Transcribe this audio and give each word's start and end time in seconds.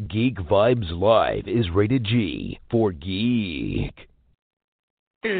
Geek 0.00 0.36
Vibes 0.36 0.90
Live 0.90 1.46
is 1.46 1.68
rated 1.70 2.04
G 2.04 2.58
for 2.70 2.92
geek. 2.92 4.08
It's 5.22 5.32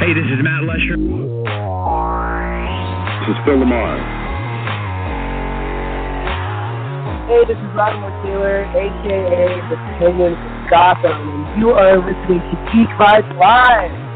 Hey, 0.00 0.14
this 0.14 0.24
is 0.24 0.40
Matt 0.42 0.64
Lesher. 0.64 0.96
This 3.20 3.28
is 3.28 3.38
Phil 3.44 3.58
LaMarr. 3.60 4.00
Hey, 7.28 7.44
this 7.46 7.58
is 7.58 7.70
Vladimir 7.74 8.10
Taylor, 8.24 8.64
aka 8.64 9.60
the 9.68 9.76
Penguin 9.98 10.34
from 10.34 10.66
Gotham, 10.70 11.12
and 11.12 11.60
you 11.60 11.70
are 11.70 11.98
listening 11.98 12.40
to 12.40 12.56
Geek 12.72 12.88
Vibes 12.98 13.38
Live. 13.38 14.07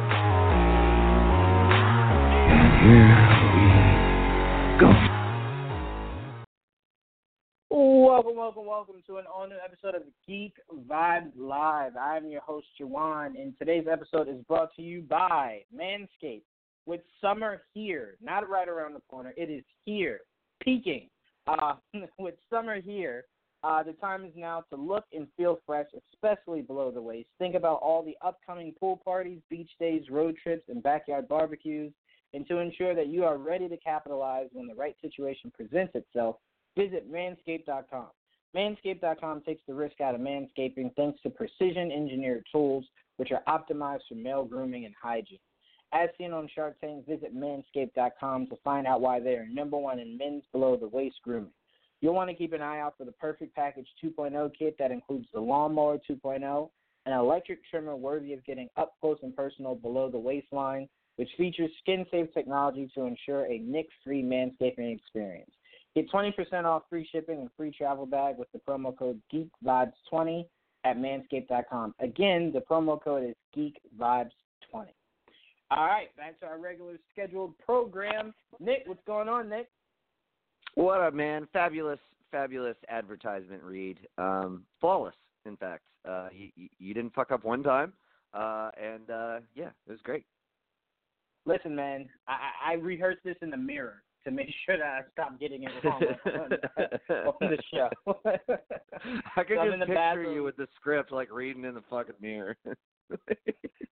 Welcome, 7.70 8.34
welcome, 8.36 8.66
welcome 8.66 8.96
to 9.06 9.18
an 9.18 9.24
all 9.32 9.46
new 9.46 9.54
episode 9.64 9.94
of 9.94 10.02
Geek 10.26 10.56
Vibes 10.90 11.30
Live. 11.36 11.92
I'm 11.96 12.26
your 12.26 12.40
host, 12.40 12.66
Juwan, 12.80 13.40
and 13.40 13.56
today's 13.56 13.86
episode 13.88 14.28
is 14.28 14.42
brought 14.48 14.74
to 14.74 14.82
you 14.82 15.02
by 15.02 15.60
Manscaped. 15.72 16.42
With 16.84 17.02
summer 17.20 17.62
here, 17.72 18.16
not 18.20 18.50
right 18.50 18.68
around 18.68 18.94
the 18.94 19.02
corner, 19.08 19.32
it 19.36 19.48
is 19.48 19.62
here, 19.84 20.22
peaking. 20.60 21.08
Uh, 21.46 21.74
with 22.18 22.34
summer 22.50 22.80
here, 22.80 23.26
uh, 23.62 23.84
the 23.84 23.92
time 23.92 24.24
is 24.24 24.32
now 24.34 24.64
to 24.70 24.76
look 24.76 25.04
and 25.12 25.28
feel 25.36 25.60
fresh, 25.64 25.86
especially 26.12 26.62
below 26.62 26.90
the 26.90 27.00
waist. 27.00 27.28
Think 27.38 27.54
about 27.54 27.78
all 27.80 28.04
the 28.04 28.16
upcoming 28.26 28.74
pool 28.80 29.00
parties, 29.04 29.38
beach 29.48 29.70
days, 29.78 30.10
road 30.10 30.36
trips, 30.42 30.64
and 30.68 30.82
backyard 30.82 31.28
barbecues. 31.28 31.92
And 32.34 32.46
to 32.48 32.58
ensure 32.58 32.94
that 32.94 33.08
you 33.08 33.24
are 33.24 33.36
ready 33.36 33.68
to 33.68 33.76
capitalize 33.76 34.48
when 34.52 34.66
the 34.66 34.74
right 34.74 34.96
situation 35.02 35.52
presents 35.54 35.94
itself, 35.94 36.36
visit 36.76 37.10
manscaped.com. 37.12 38.06
Manscaped.com 38.56 39.42
takes 39.42 39.62
the 39.66 39.74
risk 39.74 40.00
out 40.00 40.14
of 40.14 40.20
manscaping 40.20 40.94
thanks 40.94 41.20
to 41.22 41.30
precision 41.30 41.90
engineered 41.90 42.46
tools 42.52 42.84
which 43.16 43.30
are 43.32 43.42
optimized 43.48 44.02
for 44.08 44.14
male 44.14 44.44
grooming 44.44 44.84
and 44.84 44.94
hygiene. 45.00 45.38
As 45.92 46.08
seen 46.16 46.32
on 46.32 46.48
Shark 46.54 46.80
Tank, 46.80 47.06
visit 47.06 47.36
manscaped.com 47.36 48.46
to 48.46 48.56
find 48.64 48.86
out 48.86 49.02
why 49.02 49.20
they 49.20 49.34
are 49.34 49.46
number 49.46 49.76
one 49.76 49.98
in 49.98 50.16
men's 50.16 50.44
below 50.52 50.76
the 50.76 50.88
waist 50.88 51.16
grooming. 51.22 51.52
You'll 52.00 52.14
want 52.14 52.30
to 52.30 52.36
keep 52.36 52.52
an 52.52 52.62
eye 52.62 52.80
out 52.80 52.94
for 52.98 53.04
the 53.04 53.12
Perfect 53.12 53.54
Package 53.54 53.86
2.0 54.02 54.50
kit 54.58 54.76
that 54.78 54.90
includes 54.90 55.28
the 55.32 55.40
Lawnmower 55.40 55.98
2.0, 56.10 56.70
an 57.06 57.12
electric 57.12 57.60
trimmer 57.70 57.94
worthy 57.94 58.32
of 58.32 58.44
getting 58.44 58.68
up 58.76 58.94
close 59.00 59.18
and 59.22 59.36
personal 59.36 59.74
below 59.74 60.10
the 60.10 60.18
waistline, 60.18 60.88
which 61.16 61.28
features 61.36 61.70
skin 61.80 62.06
safe 62.10 62.32
technology 62.32 62.90
to 62.94 63.02
ensure 63.02 63.44
a 63.46 63.58
nick 63.58 63.86
free 64.04 64.22
manscaping 64.22 64.94
experience. 64.96 65.50
Get 65.94 66.10
20% 66.10 66.64
off 66.64 66.84
free 66.88 67.06
shipping 67.12 67.40
and 67.40 67.50
free 67.56 67.70
travel 67.70 68.06
bag 68.06 68.36
with 68.38 68.48
the 68.52 68.58
promo 68.58 68.96
code 68.96 69.20
GeekVibes20 69.32 70.46
at 70.84 70.96
manscaped.com. 70.96 71.94
Again, 72.00 72.50
the 72.52 72.60
promo 72.60 73.02
code 73.02 73.24
is 73.24 73.36
GeekVibes20. 73.56 74.30
All 75.70 75.86
right, 75.86 76.14
back 76.16 76.38
to 76.40 76.46
our 76.46 76.58
regular 76.58 76.98
scheduled 77.12 77.56
program. 77.58 78.34
Nick, 78.60 78.82
what's 78.86 79.00
going 79.06 79.28
on, 79.28 79.48
Nick? 79.48 79.68
What 80.74 81.00
up, 81.00 81.14
man? 81.14 81.46
Fabulous, 81.52 82.00
fabulous 82.30 82.76
advertisement 82.88 83.62
read. 83.62 83.98
Um, 84.18 84.64
flawless, 84.80 85.14
in 85.46 85.56
fact. 85.56 85.82
Uh, 86.08 86.28
you, 86.32 86.68
you 86.78 86.94
didn't 86.94 87.14
fuck 87.14 87.30
up 87.30 87.44
one 87.44 87.62
time, 87.62 87.92
uh, 88.34 88.70
and 88.82 89.08
uh, 89.10 89.38
yeah, 89.54 89.68
it 89.86 89.90
was 89.90 90.00
great. 90.02 90.24
Listen, 91.44 91.74
man, 91.74 92.08
I, 92.28 92.72
I 92.72 92.72
rehearsed 92.74 93.22
this 93.24 93.36
in 93.42 93.50
the 93.50 93.56
mirror 93.56 94.02
to 94.24 94.30
make 94.30 94.48
sure 94.66 94.76
that 94.78 94.86
I 94.86 95.00
stop 95.12 95.38
getting 95.40 95.64
it 95.64 95.70
wrong 95.84 96.02
on, 96.02 96.48
the 97.40 97.58
show. 97.72 97.88
I 99.36 99.42
could 99.44 99.56
So 99.56 99.64
just 99.64 99.78
picture 99.80 99.94
bathroom. 99.94 100.34
you 100.34 100.42
with 100.44 100.56
the 100.56 100.68
script, 100.76 101.10
like 101.12 101.32
reading 101.32 101.64
in 101.64 101.74
the 101.74 101.82
fucking 101.90 102.14
mirror. 102.20 102.56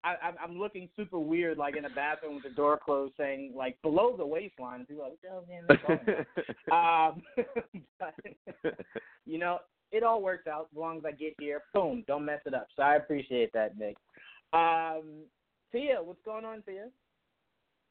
I, 0.05 0.15
I'm- 0.23 0.37
I'm 0.43 0.59
looking 0.59 0.89
super 0.97 1.19
weird, 1.19 1.59
like 1.59 1.77
in 1.77 1.85
a 1.85 1.91
bathroom 1.91 2.35
with 2.37 2.45
the 2.45 2.51
door 2.51 2.79
closed, 2.83 3.15
saying 3.19 3.53
like 3.57 3.77
below 3.83 4.17
the 4.17 4.25
waistline. 4.27 4.87
People 4.87 5.05
like, 5.05 5.19
hell's 5.29 5.47
man? 5.49 6.25
Um, 6.73 7.23
but, 7.99 8.15
you 9.27 9.39
know, 9.39 9.59
it 9.93 10.03
all 10.05 10.23
works 10.23 10.47
out 10.47 10.69
as 10.73 10.79
long 10.79 10.99
as 10.99 11.05
I 11.05 11.11
get 11.13 11.35
here. 11.41 11.63
Boom, 11.75 12.05
don't 12.07 12.25
mess 12.25 12.41
it 12.47 12.55
up. 12.55 12.69
So 12.77 12.83
I 12.85 12.95
appreciate 12.95 13.53
that, 13.55 13.77
Nick. 13.77 13.97
Um, 14.53 15.25
Tia, 15.73 16.01
what's 16.03 16.23
going 16.25 16.45
on, 16.45 16.63
Tia? 16.63 16.87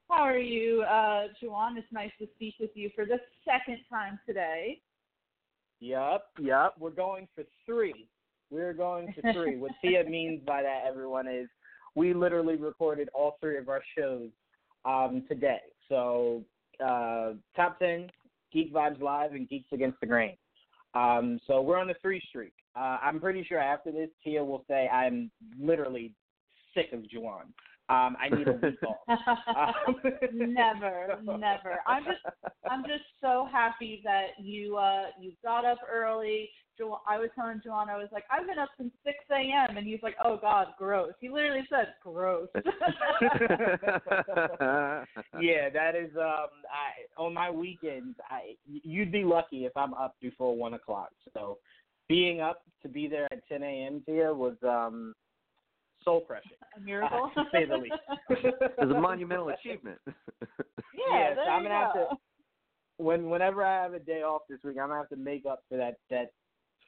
How 0.09 0.23
are 0.23 0.39
you, 0.39 0.81
uh, 0.89 1.27
Juwan? 1.41 1.77
It's 1.77 1.87
nice 1.91 2.11
to 2.19 2.27
speak 2.35 2.55
with 2.59 2.71
you 2.73 2.89
for 2.95 3.05
the 3.05 3.19
second 3.45 3.77
time 3.89 4.19
today. 4.25 4.81
Yup, 5.79 6.25
yup. 6.39 6.75
We're 6.79 6.89
going 6.89 7.27
for 7.35 7.43
three. 7.65 8.07
We're 8.49 8.73
going 8.73 9.13
for 9.13 9.31
three. 9.33 9.57
what 9.57 9.71
Tia 9.83 10.03
means 10.05 10.41
by 10.45 10.63
that, 10.63 10.81
everyone, 10.87 11.27
is 11.27 11.47
we 11.93 12.15
literally 12.15 12.55
recorded 12.55 13.09
all 13.13 13.37
three 13.39 13.57
of 13.57 13.69
our 13.69 13.81
shows 13.95 14.29
um, 14.83 15.23
today. 15.29 15.59
So, 15.89 16.43
uh, 16.83 17.33
top 17.55 17.77
10, 17.77 18.09
Geek 18.51 18.73
Vibes 18.73 18.99
Live, 19.01 19.33
and 19.33 19.47
Geeks 19.47 19.71
Against 19.71 19.99
the 19.99 20.07
Grain. 20.07 20.35
Um, 20.95 21.39
so 21.45 21.61
we're 21.61 21.77
on 21.77 21.87
the 21.87 21.95
three 22.01 22.21
streak. 22.29 22.53
Uh, 22.75 22.97
I'm 23.01 23.19
pretty 23.19 23.43
sure 23.43 23.59
after 23.59 23.91
this, 23.91 24.09
Tia 24.23 24.43
will 24.43 24.65
say 24.67 24.87
I'm 24.87 25.29
literally 25.59 26.13
sick 26.73 26.93
of 26.93 27.01
Juwan. 27.01 27.45
Um, 27.89 28.15
I 28.21 28.29
need 28.29 28.47
a 28.47 28.53
week 28.63 28.79
off. 28.83 28.97
Um, 29.49 29.95
never, 30.31 31.19
so- 31.25 31.35
never. 31.37 31.79
I'm 31.87 32.03
just, 32.05 32.19
I'm 32.69 32.83
just 32.83 33.03
so 33.19 33.47
happy 33.51 34.01
that 34.03 34.27
you, 34.39 34.77
uh, 34.77 35.05
you 35.19 35.31
got 35.43 35.65
up 35.65 35.79
early. 35.91 36.49
Jo- 36.77 37.01
I 37.07 37.17
was 37.17 37.29
telling 37.35 37.59
Juwan, 37.65 37.89
I 37.89 37.97
was 37.97 38.07
like, 38.11 38.23
I've 38.31 38.47
been 38.47 38.59
up 38.59 38.69
since 38.77 38.91
6 39.03 39.15
a.m. 39.31 39.77
and 39.77 39.85
he's 39.87 40.01
like, 40.03 40.15
Oh 40.23 40.37
God, 40.37 40.67
gross. 40.77 41.11
He 41.19 41.29
literally 41.29 41.65
said, 41.69 41.95
gross. 42.03 42.47
yeah, 45.39 45.69
that 45.69 45.95
is 45.95 46.11
um 46.15 46.47
I 46.69 47.21
on 47.21 47.33
my 47.33 47.49
weekends 47.49 48.17
I 48.29 48.55
you'd 48.65 49.11
be 49.11 49.23
lucky 49.23 49.65
if 49.65 49.75
I'm 49.75 49.93
up 49.93 50.15
before 50.21 50.55
one 50.55 50.73
o'clock. 50.73 51.09
So 51.33 51.57
being 52.07 52.41
up 52.41 52.61
to 52.83 52.87
be 52.89 53.07
there 53.07 53.27
at 53.31 53.45
ten 53.47 53.63
AM 53.63 54.01
to 54.05 54.11
you 54.15 54.33
was 54.33 54.55
um 54.63 55.13
soul 56.03 56.21
crushing. 56.21 56.51
a 56.77 56.79
miracle. 56.79 57.31
to 57.35 57.43
say 57.51 57.65
the 57.65 57.77
least. 57.77 57.95
it 58.29 58.73
was 58.77 58.95
a 58.95 58.99
monumental 58.99 59.49
achievement. 59.49 59.99
Yeah, 61.07 61.29
Yes, 61.29 61.35
there 61.37 61.49
I'm 61.49 61.63
gonna 61.63 61.75
have 61.75 61.93
go. 61.93 62.07
to 62.11 62.17
when 63.03 63.29
whenever 63.29 63.63
I 63.63 63.81
have 63.81 63.93
a 63.93 63.99
day 63.99 64.21
off 64.21 64.41
this 64.49 64.59
week, 64.65 64.75
I'm 64.77 64.89
gonna 64.89 64.99
have 64.99 65.09
to 65.09 65.15
make 65.15 65.45
up 65.45 65.63
for 65.69 65.77
that 65.77 65.95
that 66.09 66.31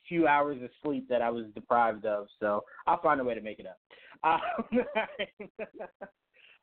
few 0.09 0.27
hours 0.27 0.61
of 0.61 0.69
sleep 0.83 1.07
that 1.07 1.22
I 1.22 1.29
was 1.29 1.45
deprived 1.55 2.05
of. 2.05 2.27
So 2.41 2.63
I'll 2.88 3.01
find 3.01 3.22
a 3.22 3.23
way 3.23 3.33
to 3.35 3.41
make 3.41 3.59
it 3.59 3.66
up. 3.67 3.79
Um, 4.23 4.83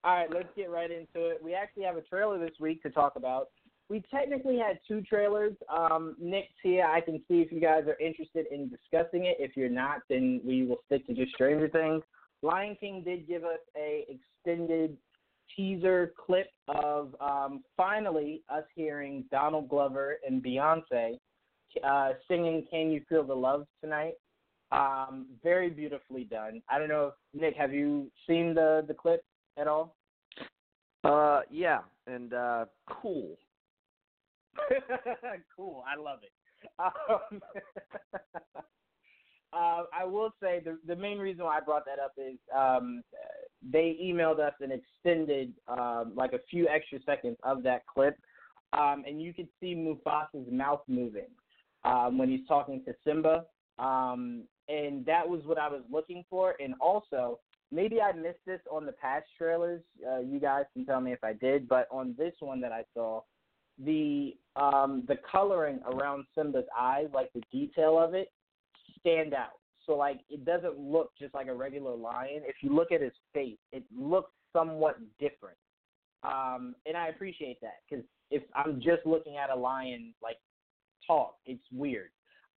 all 0.04 0.14
right, 0.14 0.28
let's 0.32 0.48
get 0.56 0.70
right 0.70 0.90
into 0.90 1.28
it. 1.30 1.42
We 1.42 1.54
actually 1.54 1.84
have 1.84 1.96
a 1.96 2.02
trailer 2.02 2.38
this 2.38 2.56
week 2.60 2.82
to 2.82 2.90
talk 2.90 3.14
about. 3.16 3.48
We 3.88 4.02
technically 4.10 4.58
had 4.58 4.78
two 4.86 5.00
trailers. 5.00 5.54
Um, 5.74 6.14
Nick, 6.20 6.50
Tia, 6.62 6.84
I 6.86 7.00
can 7.00 7.16
see 7.26 7.40
if 7.40 7.50
you 7.50 7.60
guys 7.60 7.84
are 7.86 7.98
interested 7.98 8.44
in 8.52 8.68
discussing 8.68 9.24
it. 9.24 9.38
If 9.40 9.56
you're 9.56 9.70
not, 9.70 10.00
then 10.10 10.42
we 10.44 10.66
will 10.66 10.78
stick 10.86 11.06
to 11.06 11.14
just 11.14 11.32
Stranger 11.32 11.68
Things. 11.68 12.02
Lion 12.42 12.76
King 12.78 13.02
did 13.02 13.26
give 13.26 13.44
us 13.44 13.58
a 13.76 14.06
extended 14.08 14.96
teaser 15.56 16.12
clip 16.24 16.50
of 16.68 17.14
um, 17.20 17.62
finally 17.76 18.42
us 18.48 18.64
hearing 18.74 19.24
Donald 19.30 19.68
Glover 19.68 20.18
and 20.26 20.42
Beyonce 20.42 21.18
uh, 21.84 22.10
singing 22.28 22.64
"Can 22.70 22.90
You 22.90 23.02
Feel 23.08 23.24
the 23.24 23.34
Love 23.34 23.66
Tonight." 23.82 24.14
Um, 24.70 25.26
very 25.42 25.70
beautifully 25.70 26.24
done. 26.24 26.62
I 26.68 26.78
don't 26.78 26.88
know, 26.88 27.06
if, 27.08 27.40
Nick, 27.40 27.56
have 27.56 27.72
you 27.72 28.10
seen 28.26 28.54
the 28.54 28.84
the 28.86 28.94
clip 28.94 29.22
at 29.56 29.66
all? 29.66 29.96
uh, 31.04 31.40
yeah, 31.50 31.80
and 32.06 32.34
uh, 32.34 32.66
cool. 32.88 33.36
cool, 35.56 35.84
I 35.86 36.00
love 36.00 36.18
it. 36.22 36.32
Um, 36.78 37.40
uh, 39.52 39.84
I 39.98 40.04
will 40.04 40.34
say 40.42 40.60
the 40.64 40.78
the 40.86 40.96
main 40.96 41.18
reason 41.18 41.44
why 41.44 41.58
I 41.58 41.60
brought 41.60 41.84
that 41.86 41.98
up 41.98 42.12
is 42.18 42.36
um, 42.56 43.02
they 43.62 43.98
emailed 44.02 44.40
us 44.40 44.52
an 44.60 44.70
extended, 44.72 45.52
um, 45.68 46.12
like 46.14 46.32
a 46.32 46.40
few 46.50 46.68
extra 46.68 46.98
seconds 47.04 47.36
of 47.42 47.62
that 47.62 47.86
clip, 47.86 48.18
um, 48.72 49.04
and 49.06 49.20
you 49.22 49.32
could 49.32 49.48
see 49.60 49.74
Mufasa's 49.74 50.50
mouth 50.50 50.82
moving 50.86 51.28
um, 51.84 52.18
when 52.18 52.28
he's 52.28 52.46
talking 52.46 52.82
to 52.84 52.94
Simba, 53.04 53.44
um, 53.78 54.42
and 54.68 55.04
that 55.06 55.28
was 55.28 55.40
what 55.44 55.58
I 55.58 55.68
was 55.68 55.82
looking 55.90 56.24
for. 56.28 56.54
And 56.60 56.74
also, 56.80 57.40
maybe 57.72 58.00
I 58.00 58.12
missed 58.12 58.44
this 58.46 58.60
on 58.70 58.84
the 58.84 58.92
past 58.92 59.26
trailers. 59.36 59.82
Uh, 60.06 60.20
you 60.20 60.38
guys 60.38 60.64
can 60.74 60.84
tell 60.84 61.00
me 61.00 61.12
if 61.12 61.24
I 61.24 61.32
did, 61.32 61.68
but 61.68 61.88
on 61.90 62.14
this 62.18 62.34
one 62.40 62.60
that 62.60 62.72
I 62.72 62.84
saw, 62.94 63.22
the 63.84 64.36
um, 64.56 65.04
the 65.06 65.16
coloring 65.30 65.80
around 65.86 66.24
Simba's 66.34 66.66
eyes, 66.78 67.06
like 67.14 67.32
the 67.32 67.42
detail 67.52 67.98
of 67.98 68.12
it, 68.14 68.30
stand 69.00 69.34
out. 69.34 69.58
So 69.86 69.96
like 69.96 70.20
it 70.28 70.44
doesn't 70.44 70.78
look 70.78 71.10
just 71.18 71.34
like 71.34 71.48
a 71.48 71.54
regular 71.54 71.94
lion. 71.94 72.42
If 72.44 72.56
you 72.62 72.74
look 72.74 72.92
at 72.92 73.00
his 73.00 73.12
face, 73.32 73.58
it 73.72 73.84
looks 73.96 74.30
somewhat 74.52 74.98
different. 75.18 75.56
Um, 76.22 76.74
and 76.84 76.96
I 76.96 77.08
appreciate 77.08 77.60
that 77.62 77.76
because 77.88 78.04
if 78.30 78.42
I'm 78.54 78.80
just 78.80 79.06
looking 79.06 79.36
at 79.36 79.50
a 79.50 79.56
lion 79.56 80.14
like 80.22 80.36
talk, 81.06 81.36
it's 81.46 81.64
weird. 81.72 82.10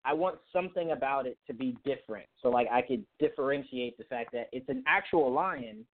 I 0.03 0.13
want 0.13 0.39
something 0.51 0.91
about 0.91 1.27
it 1.27 1.37
to 1.45 1.53
be 1.53 1.77
different, 1.85 2.25
so 2.41 2.49
like 2.49 2.67
I 2.71 2.81
could 2.81 3.05
differentiate 3.19 3.97
the 3.99 4.03
fact 4.05 4.31
that 4.33 4.49
it's 4.51 4.67
an 4.67 4.83
actual 4.87 5.31
lion, 5.31 5.85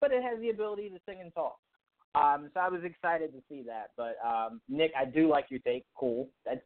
but 0.00 0.12
it 0.12 0.22
has 0.22 0.40
the 0.40 0.50
ability 0.50 0.88
to 0.90 0.98
sing 1.04 1.20
and 1.20 1.34
talk. 1.34 1.58
Um, 2.14 2.48
so 2.54 2.60
I 2.60 2.68
was 2.68 2.82
excited 2.84 3.32
to 3.32 3.42
see 3.48 3.62
that. 3.66 3.90
But 3.96 4.16
um, 4.24 4.60
Nick, 4.68 4.92
I 4.98 5.04
do 5.04 5.28
like 5.28 5.46
your 5.50 5.60
take. 5.60 5.84
Cool. 5.98 6.28
That's 6.44 6.60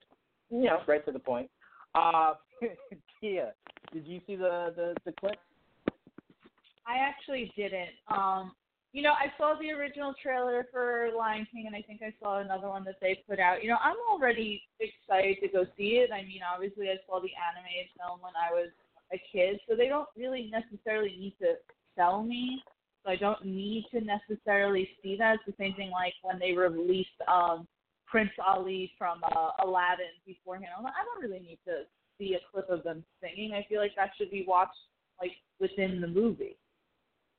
you 0.50 0.64
know 0.64 0.80
right 0.86 1.04
to 1.06 1.12
the 1.12 1.18
point. 1.18 1.50
Uh, 1.94 2.34
Tia, 3.20 3.52
did 3.92 4.06
you 4.06 4.20
see 4.26 4.36
the 4.36 4.72
the, 4.76 4.94
the 5.04 5.12
clip? 5.12 5.36
I 6.86 6.98
actually 6.98 7.52
didn't. 7.56 7.94
Um, 8.08 8.52
you 8.92 9.02
know, 9.02 9.12
I 9.12 9.32
saw 9.38 9.54
the 9.60 9.70
original 9.70 10.14
trailer 10.20 10.66
for 10.72 11.10
Lion 11.16 11.46
King, 11.52 11.66
and 11.68 11.76
I 11.76 11.82
think 11.82 12.02
I 12.02 12.12
saw 12.20 12.40
another 12.40 12.68
one 12.68 12.82
that 12.84 12.96
they 13.00 13.22
put 13.28 13.38
out. 13.38 13.62
You 13.62 13.68
know, 13.68 13.78
I'm 13.82 13.96
already 14.10 14.62
excited 14.80 15.36
to 15.42 15.48
go 15.48 15.64
see 15.76 16.02
it. 16.02 16.10
I 16.12 16.22
mean, 16.22 16.40
obviously, 16.42 16.88
I 16.88 16.96
saw 17.06 17.20
the 17.20 17.30
animated 17.38 17.94
film 17.96 18.20
when 18.20 18.32
I 18.34 18.52
was 18.52 18.70
a 19.12 19.22
kid, 19.30 19.60
so 19.68 19.76
they 19.76 19.86
don't 19.86 20.08
really 20.16 20.50
necessarily 20.50 21.16
need 21.18 21.34
to 21.40 21.54
sell 21.96 22.24
me. 22.24 22.62
So 23.04 23.12
I 23.12 23.16
don't 23.16 23.44
need 23.44 23.86
to 23.92 24.00
necessarily 24.00 24.88
see 25.02 25.16
that. 25.18 25.36
It's 25.36 25.56
the 25.56 25.62
same 25.62 25.74
thing 25.74 25.90
like 25.90 26.14
when 26.22 26.38
they 26.38 26.52
released 26.52 27.08
um 27.28 27.68
Prince 28.10 28.30
Ali 28.44 28.90
from 28.98 29.20
uh, 29.22 29.50
Aladdin 29.64 30.18
beforehand. 30.26 30.72
I'm 30.76 30.82
like, 30.82 30.94
I 31.00 31.04
don't 31.04 31.22
really 31.22 31.40
need 31.40 31.58
to 31.66 31.86
see 32.20 32.34
a 32.34 32.38
clip 32.52 32.68
of 32.70 32.84
them 32.84 33.02
singing. 33.20 33.52
I 33.52 33.66
feel 33.68 33.80
like 33.80 33.96
that 33.96 34.10
should 34.16 34.30
be 34.30 34.44
watched 34.46 34.78
like 35.20 35.32
within 35.58 36.00
the 36.00 36.06
movie. 36.06 36.56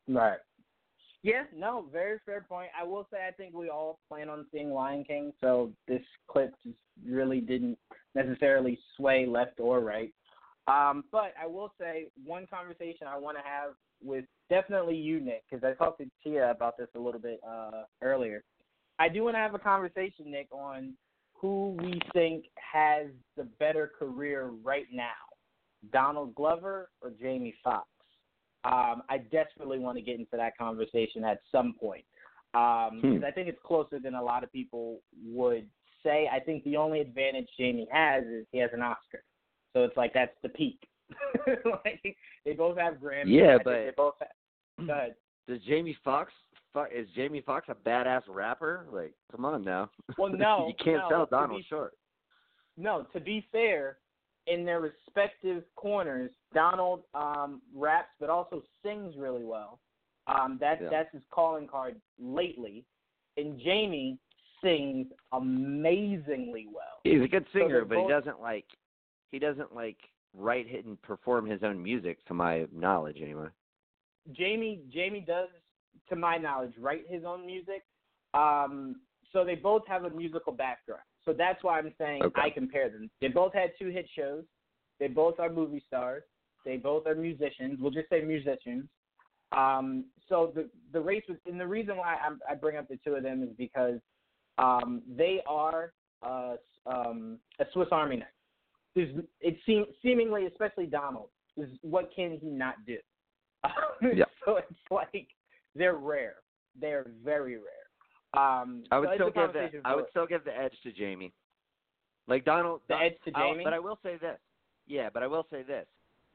Right. 0.09 0.39
Yeah, 1.23 1.43
no, 1.55 1.85
very 1.91 2.17
fair 2.25 2.45
point. 2.49 2.69
I 2.79 2.83
will 2.83 3.07
say 3.11 3.19
I 3.27 3.31
think 3.31 3.53
we 3.53 3.69
all 3.69 3.99
plan 4.09 4.27
on 4.27 4.47
seeing 4.51 4.71
Lion 4.71 5.03
King, 5.03 5.31
so 5.39 5.71
this 5.87 6.01
clip 6.27 6.53
just 6.65 6.75
really 7.05 7.39
didn't 7.39 7.77
necessarily 8.15 8.79
sway 8.97 9.27
left 9.27 9.59
or 9.59 9.81
right. 9.81 10.11
Um, 10.67 11.03
but 11.11 11.33
I 11.41 11.45
will 11.45 11.73
say 11.79 12.07
one 12.25 12.47
conversation 12.47 13.07
I 13.07 13.17
want 13.17 13.37
to 13.37 13.43
have 13.43 13.73
with 14.03 14.25
definitely 14.49 14.95
you, 14.95 15.19
Nick, 15.19 15.43
because 15.49 15.63
I 15.63 15.73
talked 15.73 15.99
to 15.99 16.09
Tia 16.23 16.49
about 16.49 16.77
this 16.77 16.87
a 16.95 16.99
little 16.99 17.21
bit 17.21 17.39
uh, 17.47 17.83
earlier. 18.01 18.43
I 18.97 19.07
do 19.09 19.23
want 19.23 19.35
to 19.35 19.39
have 19.39 19.53
a 19.53 19.59
conversation, 19.59 20.31
Nick, 20.31 20.47
on 20.51 20.93
who 21.41 21.75
we 21.81 21.99
think 22.13 22.45
has 22.55 23.07
the 23.35 23.43
better 23.59 23.91
career 23.97 24.51
right 24.63 24.85
now, 24.93 25.09
Donald 25.91 26.35
Glover 26.35 26.89
or 27.01 27.11
Jamie 27.19 27.55
Foxx. 27.63 27.87
Um, 28.63 29.01
I 29.09 29.17
desperately 29.31 29.79
want 29.79 29.97
to 29.97 30.03
get 30.03 30.19
into 30.19 30.37
that 30.37 30.55
conversation 30.55 31.23
at 31.23 31.39
some 31.51 31.73
point 31.79 32.05
because 32.53 32.91
um, 32.91 33.23
I 33.25 33.31
think 33.31 33.47
it's 33.47 33.59
closer 33.65 33.99
than 33.99 34.13
a 34.13 34.23
lot 34.23 34.43
of 34.43 34.51
people 34.51 34.99
would 35.25 35.65
say. 36.03 36.29
I 36.31 36.39
think 36.39 36.63
the 36.63 36.77
only 36.77 36.99
advantage 36.99 37.47
Jamie 37.57 37.87
has 37.91 38.23
is 38.25 38.45
he 38.51 38.59
has 38.59 38.69
an 38.73 38.81
Oscar, 38.83 39.23
so 39.73 39.83
it's 39.83 39.97
like 39.97 40.13
that's 40.13 40.35
the 40.43 40.49
peak. 40.49 40.79
like 41.65 42.17
they 42.45 42.53
both 42.53 42.77
have 42.77 42.95
Grammys. 42.95 43.23
Yeah, 43.25 43.57
but 43.63 43.71
they 43.71 43.91
both 43.97 44.15
have, 44.19 44.89
ahead. 44.89 45.15
Does 45.47 45.59
Jamie 45.67 45.97
Foxx 46.03 46.31
is 46.93 47.07
Jamie 47.15 47.41
Foxx 47.41 47.67
a 47.69 47.75
badass 47.75 48.21
rapper? 48.27 48.85
Like, 48.91 49.13
come 49.31 49.45
on 49.45 49.63
now. 49.63 49.89
Well, 50.17 50.31
no, 50.35 50.67
you 50.67 50.73
can't 50.83 51.03
no, 51.03 51.09
sell 51.09 51.25
to 51.27 51.29
Donald 51.31 51.59
be- 51.61 51.65
short. 51.69 51.93
No, 52.77 53.05
to 53.13 53.19
be 53.19 53.45
fair, 53.51 53.97
in 54.47 54.65
their 54.65 54.79
respective 54.81 55.63
corners, 55.75 56.31
Donald 56.53 57.01
um, 57.13 57.61
raps 57.75 58.09
but 58.19 58.29
also 58.29 58.63
sings 58.83 59.15
really 59.17 59.43
well. 59.43 59.79
Um, 60.27 60.57
that 60.61 60.79
Yeah. 60.81 60.89
that's 60.89 61.11
his 61.13 61.23
calling 61.31 61.67
card 61.67 61.95
lately. 62.19 62.85
And 63.37 63.59
Jamie 63.59 64.17
sings 64.63 65.07
amazingly 65.31 66.67
well. 66.73 66.99
He's 67.03 67.21
a 67.21 67.27
good 67.27 67.45
singer, 67.53 67.67
they're 67.69 67.85
but 67.85 67.95
both- 67.95 68.07
he 68.07 68.13
doesn't 68.13 68.41
like 68.41 68.65
he 69.31 69.39
doesn't 69.39 69.73
like 69.73 69.97
write 70.33 70.67
hit 70.67 70.85
and 70.85 71.01
perform 71.01 71.45
his 71.45 71.61
own 71.63 71.81
music, 71.81 72.23
to 72.25 72.33
my 72.33 72.65
knowledge, 72.73 73.17
anyway. 73.21 73.47
Jamie 74.31 74.81
Jamie 74.89 75.23
does, 75.27 75.49
to 76.09 76.15
my 76.15 76.37
knowledge, 76.37 76.73
write 76.79 77.05
his 77.07 77.23
own 77.25 77.45
music. 77.45 77.83
Um, 78.33 78.97
so 79.33 79.45
they 79.45 79.55
both 79.55 79.83
have 79.87 80.03
a 80.03 80.09
musical 80.09 80.53
background. 80.53 81.01
So 81.25 81.33
that's 81.33 81.63
why 81.63 81.77
I'm 81.77 81.93
saying 81.97 82.23
Okay. 82.23 82.41
I 82.41 82.49
compare 82.49 82.89
them. 82.89 83.09
They 83.21 83.27
both 83.27 83.53
had 83.53 83.71
two 83.79 83.89
hit 83.89 84.07
shows. 84.15 84.43
They 84.99 85.07
both 85.07 85.39
are 85.39 85.49
movie 85.51 85.83
stars. 85.87 86.23
They 86.65 86.77
both 86.77 87.07
are 87.07 87.15
musicians. 87.15 87.79
We'll 87.79 87.91
just 87.91 88.09
say 88.09 88.21
musicians. 88.21 88.85
Um, 89.51 90.05
so 90.29 90.51
the 90.55 90.69
the 90.93 91.01
race 91.01 91.23
was, 91.27 91.37
and 91.45 91.59
the 91.59 91.67
reason 91.67 91.97
why 91.97 92.17
I'm, 92.25 92.39
I 92.49 92.55
bring 92.55 92.77
up 92.77 92.87
the 92.87 92.97
two 93.03 93.15
of 93.15 93.23
them 93.23 93.43
is 93.43 93.49
because 93.57 93.99
um, 94.57 95.01
they 95.17 95.41
are 95.47 95.91
uh, 96.23 96.55
um, 96.85 97.37
a 97.59 97.65
Swiss 97.73 97.89
Army 97.91 98.17
knife. 98.17 98.27
There's, 98.95 99.13
it 99.39 99.57
seem, 99.65 99.85
seemingly, 100.01 100.45
especially 100.45 100.85
Donald, 100.85 101.29
is 101.57 101.69
what 101.81 102.11
can 102.15 102.37
he 102.41 102.49
not 102.49 102.75
do? 102.85 102.97
Yeah. 104.01 104.25
So 104.45 104.57
it's 104.57 104.67
like 104.89 105.27
they're 105.75 105.95
rare. 105.95 106.35
They're 106.79 107.07
very 107.23 107.55
rare. 107.57 107.63
Um, 108.33 108.83
I 108.91 108.99
would 108.99 109.09
so 109.09 109.15
still 109.15 109.31
give 109.31 109.53
the 109.53 109.81
I 109.83 109.95
would 109.95 110.05
still 110.09 110.25
give 110.27 110.43
the 110.45 110.57
edge 110.57 110.73
to 110.83 110.91
Jamie. 110.91 111.33
Like 112.27 112.45
Donald, 112.45 112.81
The 112.87 112.93
Don- 112.95 113.03
edge 113.03 113.15
to 113.25 113.31
I'll- 113.35 113.51
Jamie? 113.51 113.63
but 113.63 113.73
I 113.73 113.79
will 113.79 113.99
say 114.03 114.17
this. 114.17 114.39
Yeah, 114.87 115.09
but 115.13 115.21
I 115.23 115.27
will 115.27 115.45
say 115.51 115.63
this. 115.63 115.85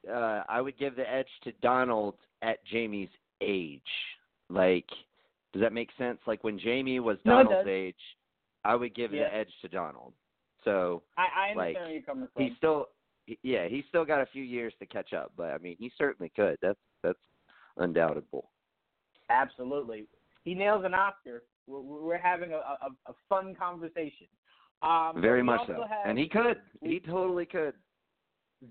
Uh, 0.07 0.43
I 0.47 0.61
would 0.61 0.77
give 0.77 0.95
the 0.95 1.09
edge 1.09 1.27
to 1.43 1.51
Donald 1.61 2.15
at 2.43 2.63
Jamie's 2.65 3.09
age. 3.41 3.81
Like, 4.49 4.87
does 5.53 5.61
that 5.61 5.73
make 5.73 5.89
sense? 5.97 6.19
Like 6.27 6.43
when 6.43 6.59
Jamie 6.59 6.99
was 6.99 7.17
Donald's 7.25 7.49
does. 7.65 7.67
age, 7.67 8.17
I 8.63 8.75
would 8.75 8.93
give 8.95 9.11
Yeah. 9.11 9.23
the 9.29 9.33
edge 9.35 9.51
to 9.61 9.67
Donald. 9.67 10.13
So 10.63 11.03
I, 11.17 11.21
I 11.23 11.49
understand 11.51 11.57
like, 11.57 11.75
where 11.75 11.89
you're 11.91 12.01
coming 12.03 12.27
from. 12.33 12.43
he's 12.43 12.55
still, 12.57 12.89
yeah, 13.41 13.67
he's 13.67 13.85
still 13.89 14.05
got 14.05 14.21
a 14.21 14.25
few 14.27 14.43
years 14.43 14.73
to 14.79 14.85
catch 14.85 15.13
up. 15.13 15.31
But 15.35 15.51
I 15.51 15.57
mean, 15.57 15.75
he 15.79 15.91
certainly 15.97 16.29
could. 16.35 16.57
That's 16.61 16.79
that's 17.03 17.19
undoubtable. 17.77 18.51
Absolutely. 19.29 20.05
He 20.43 20.53
nails 20.53 20.83
an 20.85 20.93
Oscar. 20.93 21.43
We're, 21.67 21.79
we're 21.81 22.17
having 22.17 22.51
a, 22.53 22.57
a, 22.57 22.89
a 23.07 23.13
fun 23.27 23.55
conversation. 23.55 24.27
Um, 24.81 25.13
Very 25.21 25.43
much 25.43 25.61
so. 25.67 25.73
have- 25.89 26.05
And 26.07 26.17
he 26.17 26.27
could. 26.29 26.57
He 26.81 26.99
totally 26.99 27.45
could. 27.45 27.73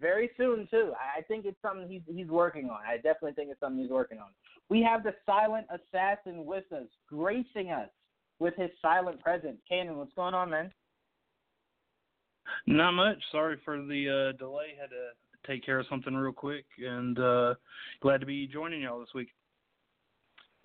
very 0.00 0.30
soon 0.36 0.66
too. 0.70 0.92
I 0.94 1.18
I 1.18 1.22
think 1.22 1.44
it's 1.46 1.60
something 1.62 1.88
he's 1.88 2.02
he's 2.06 2.28
working 2.28 2.70
on. 2.70 2.78
I 2.88 2.96
definitely 2.96 3.32
think 3.32 3.50
it's 3.50 3.60
something 3.60 3.80
he's 3.82 3.90
working 3.90 4.18
on. 4.18 4.28
We 4.68 4.82
have 4.82 5.02
the 5.02 5.14
silent 5.24 5.66
assassin 5.70 6.44
with 6.44 6.64
us, 6.72 6.86
gracing 7.08 7.70
us 7.70 7.88
with 8.38 8.54
his 8.56 8.70
silent 8.82 9.20
presence. 9.20 9.58
Cannon, 9.68 9.96
what's 9.98 10.12
going 10.14 10.34
on, 10.34 10.50
man? 10.50 10.72
Not 12.66 12.92
much. 12.92 13.18
Sorry 13.32 13.56
for 13.64 13.76
the 13.82 14.32
uh, 14.34 14.38
delay. 14.38 14.74
Had 14.80 14.90
to 14.90 15.10
take 15.46 15.64
care 15.64 15.78
of 15.78 15.86
something 15.88 16.14
real 16.14 16.32
quick, 16.32 16.64
and 16.78 17.18
uh, 17.18 17.54
glad 18.00 18.20
to 18.20 18.26
be 18.26 18.46
joining 18.46 18.82
y'all 18.82 19.00
this 19.00 19.14
week. 19.14 19.28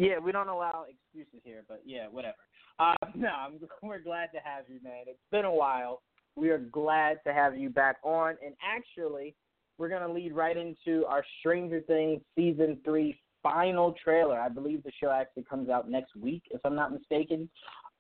Yeah, 0.02 0.18
we 0.18 0.32
don't 0.32 0.48
allow 0.48 0.86
excuses 0.90 1.42
here, 1.44 1.64
but 1.68 1.84
yeah, 1.86 2.08
whatever. 2.10 2.38
Uh, 2.80 2.96
no, 3.16 3.28
I'm, 3.28 3.60
we're 3.84 4.02
glad 4.02 4.30
to 4.34 4.40
have 4.44 4.64
you, 4.68 4.80
man. 4.84 5.04
It's 5.06 5.20
been 5.32 5.46
a 5.46 5.54
while. 5.54 6.02
We 6.36 6.50
are 6.50 6.58
glad 6.58 7.20
to 7.28 7.34
have 7.34 7.56
you 7.56 7.70
back 7.70 7.98
on, 8.04 8.36
and 8.44 8.56
actually, 8.66 9.36
we're 9.78 9.90
gonna 9.90 10.12
lead 10.12 10.34
right 10.34 10.58
into 10.58 11.06
our 11.06 11.24
Stranger 11.40 11.82
Things 11.82 12.22
season 12.36 12.80
three 12.84 13.20
final 13.44 13.94
trailer. 14.04 14.40
I 14.40 14.50
believe 14.50 14.82
the 14.82 14.92
show 15.00 15.12
actually 15.12 15.44
comes 15.44 15.70
out 15.70 15.88
next 15.88 16.16
week, 16.16 16.44
if 16.50 16.62
I'm 16.66 16.76
not 16.76 16.92
mistaken. 16.92 17.48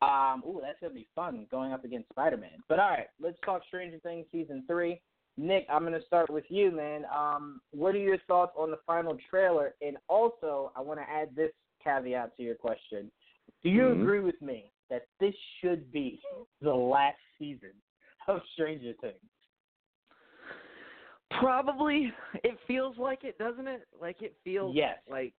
Um, 0.01 0.41
ooh, 0.48 0.60
that's 0.60 0.79
gonna 0.81 0.96
be 0.96 1.08
fun 1.13 1.46
going 1.51 1.72
up 1.72 1.86
against 1.86 2.10
Spider-Man. 2.10 2.63
But 2.67 2.79
all 2.79 2.89
right, 2.89 3.10
let's 3.22 3.38
talk 3.46 3.62
Stranger 3.67 4.00
Things 4.00 4.25
season 4.31 4.63
three. 4.65 5.01
Nick, 5.38 5.67
I'm 5.70 5.84
gonna 5.84 6.03
start 6.08 6.31
with 6.31 6.46
you, 6.50 6.72
man. 6.72 7.05
Um, 7.15 7.62
what 7.70 7.93
are 7.93 8.00
your 8.00 8.17
thoughts 8.27 8.53
on 8.58 8.72
the 8.72 8.79
final 8.88 9.17
trailer? 9.29 9.75
And 9.84 9.98
also, 10.08 10.72
I 10.75 10.81
want 10.81 11.00
to 11.00 11.08
add 11.08 11.36
this 11.36 11.51
caveat 11.84 12.36
to 12.38 12.44
your 12.44 12.56
question. 12.56 13.12
Do 13.64 13.70
you 13.70 13.84
Mhm. 13.84 14.02
agree 14.02 14.20
with 14.22 14.42
me 14.42 14.72
that 14.90 15.08
this 15.20 15.36
should 15.60 15.92
be 15.92 16.22
the 16.62 16.74
last 16.74 17.20
season 17.38 17.74
of 18.28 18.42
Stranger 18.54 18.94
Things? 19.02 19.16
Probably, 21.40 22.14
it 22.44 22.58
feels 22.68 22.98
like 22.98 23.24
it, 23.24 23.38
doesn't 23.38 23.68
it? 23.68 23.88
Like 24.00 24.22
it 24.22 24.36
feels 24.44 24.76
Yes. 24.76 25.00
like 25.10 25.34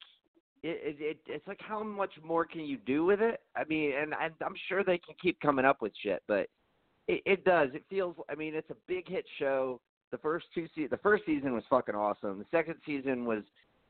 it, 0.63 0.81
it, 0.83 0.97
it. 1.01 1.19
It's 1.27 1.47
like 1.47 1.61
how 1.61 1.83
much 1.83 2.13
more 2.25 2.45
can 2.45 2.63
you 2.63 2.79
do 2.79 3.05
with 3.05 3.21
it? 3.21 3.41
I 3.57 3.65
mean, 3.65 3.93
and, 4.01 4.15
and 4.19 4.33
I'm 4.45 4.55
sure 4.69 4.83
they 4.83 4.99
can 4.99 5.15
keep 5.21 5.39
coming 5.41 5.65
up 5.65 5.83
with 5.83 5.93
shit, 6.03 6.23
but 6.29 6.49
it, 7.09 7.23
it 7.27 7.45
does. 7.45 7.71
It 7.75 7.85
feels. 7.91 8.17
I 8.31 8.35
mean, 8.35 8.55
it's 8.55 8.71
a 8.71 8.77
big 8.87 9.09
hit 9.09 9.27
show. 9.39 9.81
The 10.13 10.19
first 10.19 10.47
two 10.55 10.67
se- 10.75 10.87
the 10.87 10.97
first 10.99 11.25
season 11.27 11.53
was 11.53 11.65
fucking 11.69 11.95
awesome. 11.95 12.39
The 12.39 12.47
second 12.51 12.77
season 12.87 13.25
was 13.27 13.43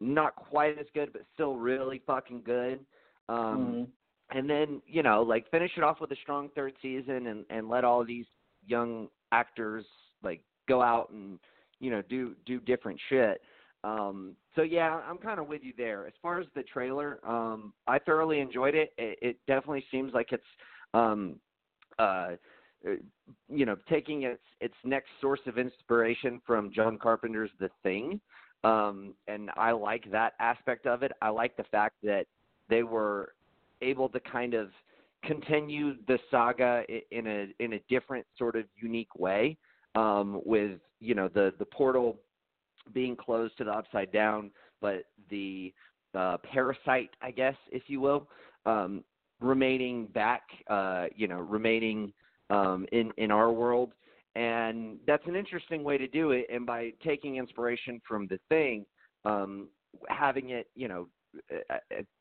not 0.03 0.35
quite 0.37 0.79
as 0.79 0.87
good, 0.95 1.13
but 1.13 1.23
still 1.35 1.57
really 1.57 2.01
fucking 2.07 2.43
good. 2.43 2.85
Um, 3.29 3.39
Mhm. 3.59 3.89
and 4.31 4.51
then 4.51 4.83
you 4.87 5.03
know 5.03 5.23
like 5.23 5.51
finish 5.51 5.71
it 5.77 5.83
off 5.83 6.01
with 6.01 6.11
a 6.13 6.17
strong 6.17 6.49
third 6.51 6.75
season 6.83 7.27
and 7.29 7.45
and 7.51 7.69
let 7.69 7.85
all 7.85 8.05
these 8.05 8.27
young 8.67 9.09
actors 9.31 9.85
like 10.23 10.43
go 10.69 10.83
out 10.83 11.11
and 11.11 11.39
you 11.81 11.91
know 11.91 12.03
do 12.03 12.35
do 12.47 12.61
different 12.61 12.99
shit 13.09 13.41
Um, 13.85 14.37
so 14.55 14.63
yeah, 14.63 15.01
I'm 15.09 15.19
kind 15.19 15.41
of 15.41 15.49
with 15.49 15.63
you 15.65 15.73
there. 15.77 16.07
As 16.07 16.13
far 16.23 16.41
as 16.41 16.47
the 16.55 16.63
trailer, 16.63 17.19
um, 17.27 17.73
I 17.89 17.99
thoroughly 17.99 18.39
enjoyed 18.41 18.75
it. 18.77 18.93
It, 18.97 19.19
it 19.21 19.37
definitely 19.49 19.85
seems 19.91 20.13
like 20.15 20.31
it's, 20.33 20.45
um, 20.95 21.41
uh, 21.99 22.37
you 23.49 23.67
know, 23.67 23.77
taking 23.89 24.23
its 24.23 24.43
its 24.61 24.75
next 24.85 25.09
source 25.21 25.41
of 25.47 25.59
inspiration 25.59 26.41
from 26.47 26.71
John 26.73 26.97
Carpenter's 26.99 27.51
The 27.59 27.71
Thing, 27.83 28.21
um, 28.64 29.14
and 29.28 29.50
I 29.57 29.73
like 29.73 30.11
that 30.12 30.35
aspect 30.40 30.87
of 30.87 31.02
it. 31.02 31.12
I 31.21 31.28
like 31.31 31.57
the 31.57 31.64
fact 31.64 31.97
that 32.02 32.26
they 32.69 32.83
were 32.83 33.35
able 33.81 34.09
to 34.11 34.21
kind 34.21 34.54
of 34.54 34.71
continue 35.25 35.95
the 36.07 36.19
saga 36.31 36.85
in 37.11 37.26
a 37.26 37.47
in 37.62 37.75
a 37.75 37.81
different 37.88 38.26
sort 38.38 38.57
of 38.57 38.64
unique 38.76 39.14
way, 39.16 39.57
um, 39.95 40.40
with 40.45 40.78
you 41.00 41.14
know 41.14 41.28
the 41.28 41.52
the 41.59 41.64
portal 41.64 42.16
being 42.92 43.16
closed 43.16 43.57
to 43.59 43.64
the 43.64 43.71
upside 43.71 44.12
down, 44.12 44.50
but 44.81 45.04
the 45.31 45.73
uh, 46.14 46.37
parasite, 46.38 47.11
I 47.21 47.31
guess, 47.31 47.54
if 47.71 47.85
you 47.87 48.00
will, 48.00 48.28
um, 48.66 49.04
remaining 49.40 50.07
back, 50.07 50.42
uh, 50.69 51.07
you 51.16 51.28
know, 51.28 51.38
remaining 51.38 52.12
um, 52.50 52.87
in 52.92 53.12
in 53.16 53.31
our 53.31 53.52
world, 53.52 53.92
and 54.35 54.99
that's 55.07 55.27
an 55.27 55.37
interesting 55.37 55.85
way 55.85 55.99
to 55.99 56.09
do 56.09 56.31
it. 56.33 56.47
And 56.53 56.65
by 56.67 56.93
taking 57.05 57.37
inspiration 57.37 58.01
from 58.07 58.27
the 58.29 58.39
thing, 58.49 58.87
um, 59.25 59.69
having 60.09 60.51
it, 60.51 60.69
you 60.75 60.89
know, 60.89 61.09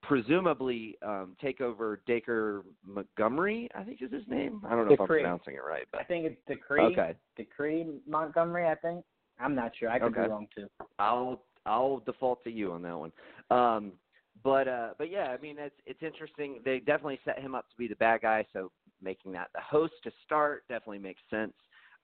presumably 0.04 0.98
um, 1.06 1.36
take 1.42 1.62
over 1.62 2.02
Dacre 2.06 2.64
Montgomery, 2.86 3.70
I 3.76 3.84
think 3.84 4.02
is 4.02 4.12
his 4.12 4.24
name. 4.28 4.62
I 4.66 4.70
don't 4.70 4.86
know 4.86 4.92
Decree. 4.92 4.94
if 4.96 5.02
I'm 5.02 5.08
pronouncing 5.08 5.54
it 5.56 5.64
right, 5.68 5.88
but 5.92 6.02
I 6.02 6.04
think 6.04 6.26
it's 6.26 6.42
Decree. 6.48 6.82
okay, 6.82 7.16
Decree 7.36 7.88
Montgomery, 8.08 8.68
I 8.68 8.76
think. 8.76 9.04
I'm 9.40 9.56
not 9.56 9.72
sure. 9.78 9.90
I 9.90 10.00
could 10.00 10.14
Okay. 10.14 10.24
be 10.24 10.28
wrong 10.28 10.48
too. 10.56 10.68
I'll 11.00 11.44
I'll 11.66 12.00
default 12.06 12.44
to 12.44 12.52
you 12.52 12.72
on 12.72 12.82
that 12.84 12.98
one. 12.98 13.12
Um, 13.50 13.94
but 14.44 14.68
uh, 14.68 14.90
but 14.98 15.10
yeah, 15.12 15.36
I 15.38 15.38
mean 15.42 15.58
it's 15.60 15.76
it's 15.86 16.02
interesting. 16.04 16.60
They 16.64 16.80
definitely 16.80 17.20
set 17.26 17.40
him 17.40 17.56
up 17.56 17.70
to 17.70 17.78
be 17.78 17.88
the 17.88 17.96
bad 17.96 18.22
guy, 18.22 18.46
so 18.54 18.72
making 19.02 19.32
that 19.34 19.50
the 19.54 19.62
host 19.62 19.94
to 20.04 20.12
start 20.26 20.64
definitely 20.70 21.00
makes 21.00 21.22
sense. 21.30 21.54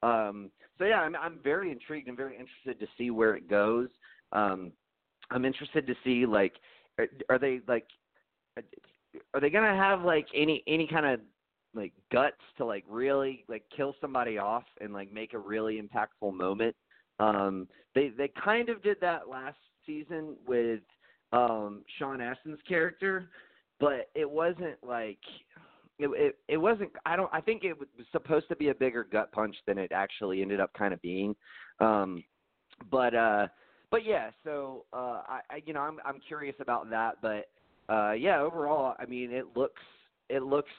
Um, 0.04 0.52
so 0.78 0.86
yeah, 0.86 1.02
I'm 1.02 1.16
I'm 1.16 1.40
very 1.44 1.72
intrigued 1.72 2.08
and 2.08 2.18
very 2.18 2.38
interested 2.38 2.80
to 2.80 2.88
see 2.98 3.10
where 3.12 3.36
it 3.36 3.50
goes. 3.50 3.90
Um, 4.32 4.72
I'm 5.32 5.46
interested 5.46 5.88
to 5.88 5.96
see 6.04 6.26
like 6.26 6.54
are, 7.00 7.08
are 7.30 7.40
they 7.40 7.62
like 7.68 7.88
are 9.34 9.42
they 9.42 9.50
gonna 9.50 9.76
have 9.76 10.04
like 10.04 10.28
any 10.36 10.64
any 10.68 10.88
kind 10.88 11.06
of 11.06 11.20
like 11.74 11.94
guts 12.12 12.38
to 12.58 12.66
like 12.66 12.84
really 12.90 13.44
like 13.48 13.64
kill 13.76 13.96
somebody 14.00 14.38
off 14.38 14.64
and 14.82 14.94
like 14.94 15.12
make 15.12 15.34
a 15.34 15.40
really 15.40 15.82
impactful 15.82 16.34
moment 16.34 16.76
um, 17.20 17.68
they 17.96 18.10
they 18.10 18.32
kind 18.44 18.70
of 18.70 18.82
did 18.84 18.98
that 19.02 19.28
last 19.28 19.58
season 19.86 20.36
with 20.48 20.82
um, 21.34 21.84
Sean 21.98 22.20
Astin's 22.20 22.62
character, 22.68 23.30
but 23.80 24.10
it 24.16 24.30
wasn't 24.30 24.78
like 24.86 25.20
it, 26.00 26.10
it 26.14 26.36
it 26.48 26.58
wasn't. 26.58 26.92
I 27.06 27.16
don't. 27.16 27.30
I 27.34 27.42
think 27.42 27.64
it 27.64 27.78
was 27.78 27.88
supposed 28.12 28.48
to 28.50 28.56
be 28.56 28.70
a 28.70 28.76
bigger 28.76 29.04
gut 29.04 29.32
punch 29.32 29.56
than 29.66 29.78
it 29.78 29.92
actually 29.92 30.42
ended 30.42 30.60
up 30.60 30.74
kind 30.74 30.94
of 30.94 31.02
being. 31.02 31.36
Um, 31.80 32.24
but 32.92 33.16
uh, 33.16 33.48
but 33.90 34.06
yeah. 34.06 34.30
So 34.44 34.86
uh, 34.94 35.22
I, 35.28 35.40
I 35.50 35.64
you 35.66 35.74
know 35.74 35.82
I'm 35.82 35.98
I'm 36.06 36.20
curious 36.28 36.56
about 36.60 36.90
that, 36.90 37.16
but 37.22 37.50
uh, 37.94 38.12
yeah. 38.14 38.40
Overall, 38.40 38.96
I 39.00 39.06
mean, 39.06 39.32
it 39.32 39.46
looks 39.56 39.82
it 40.30 40.44
looks 40.44 40.72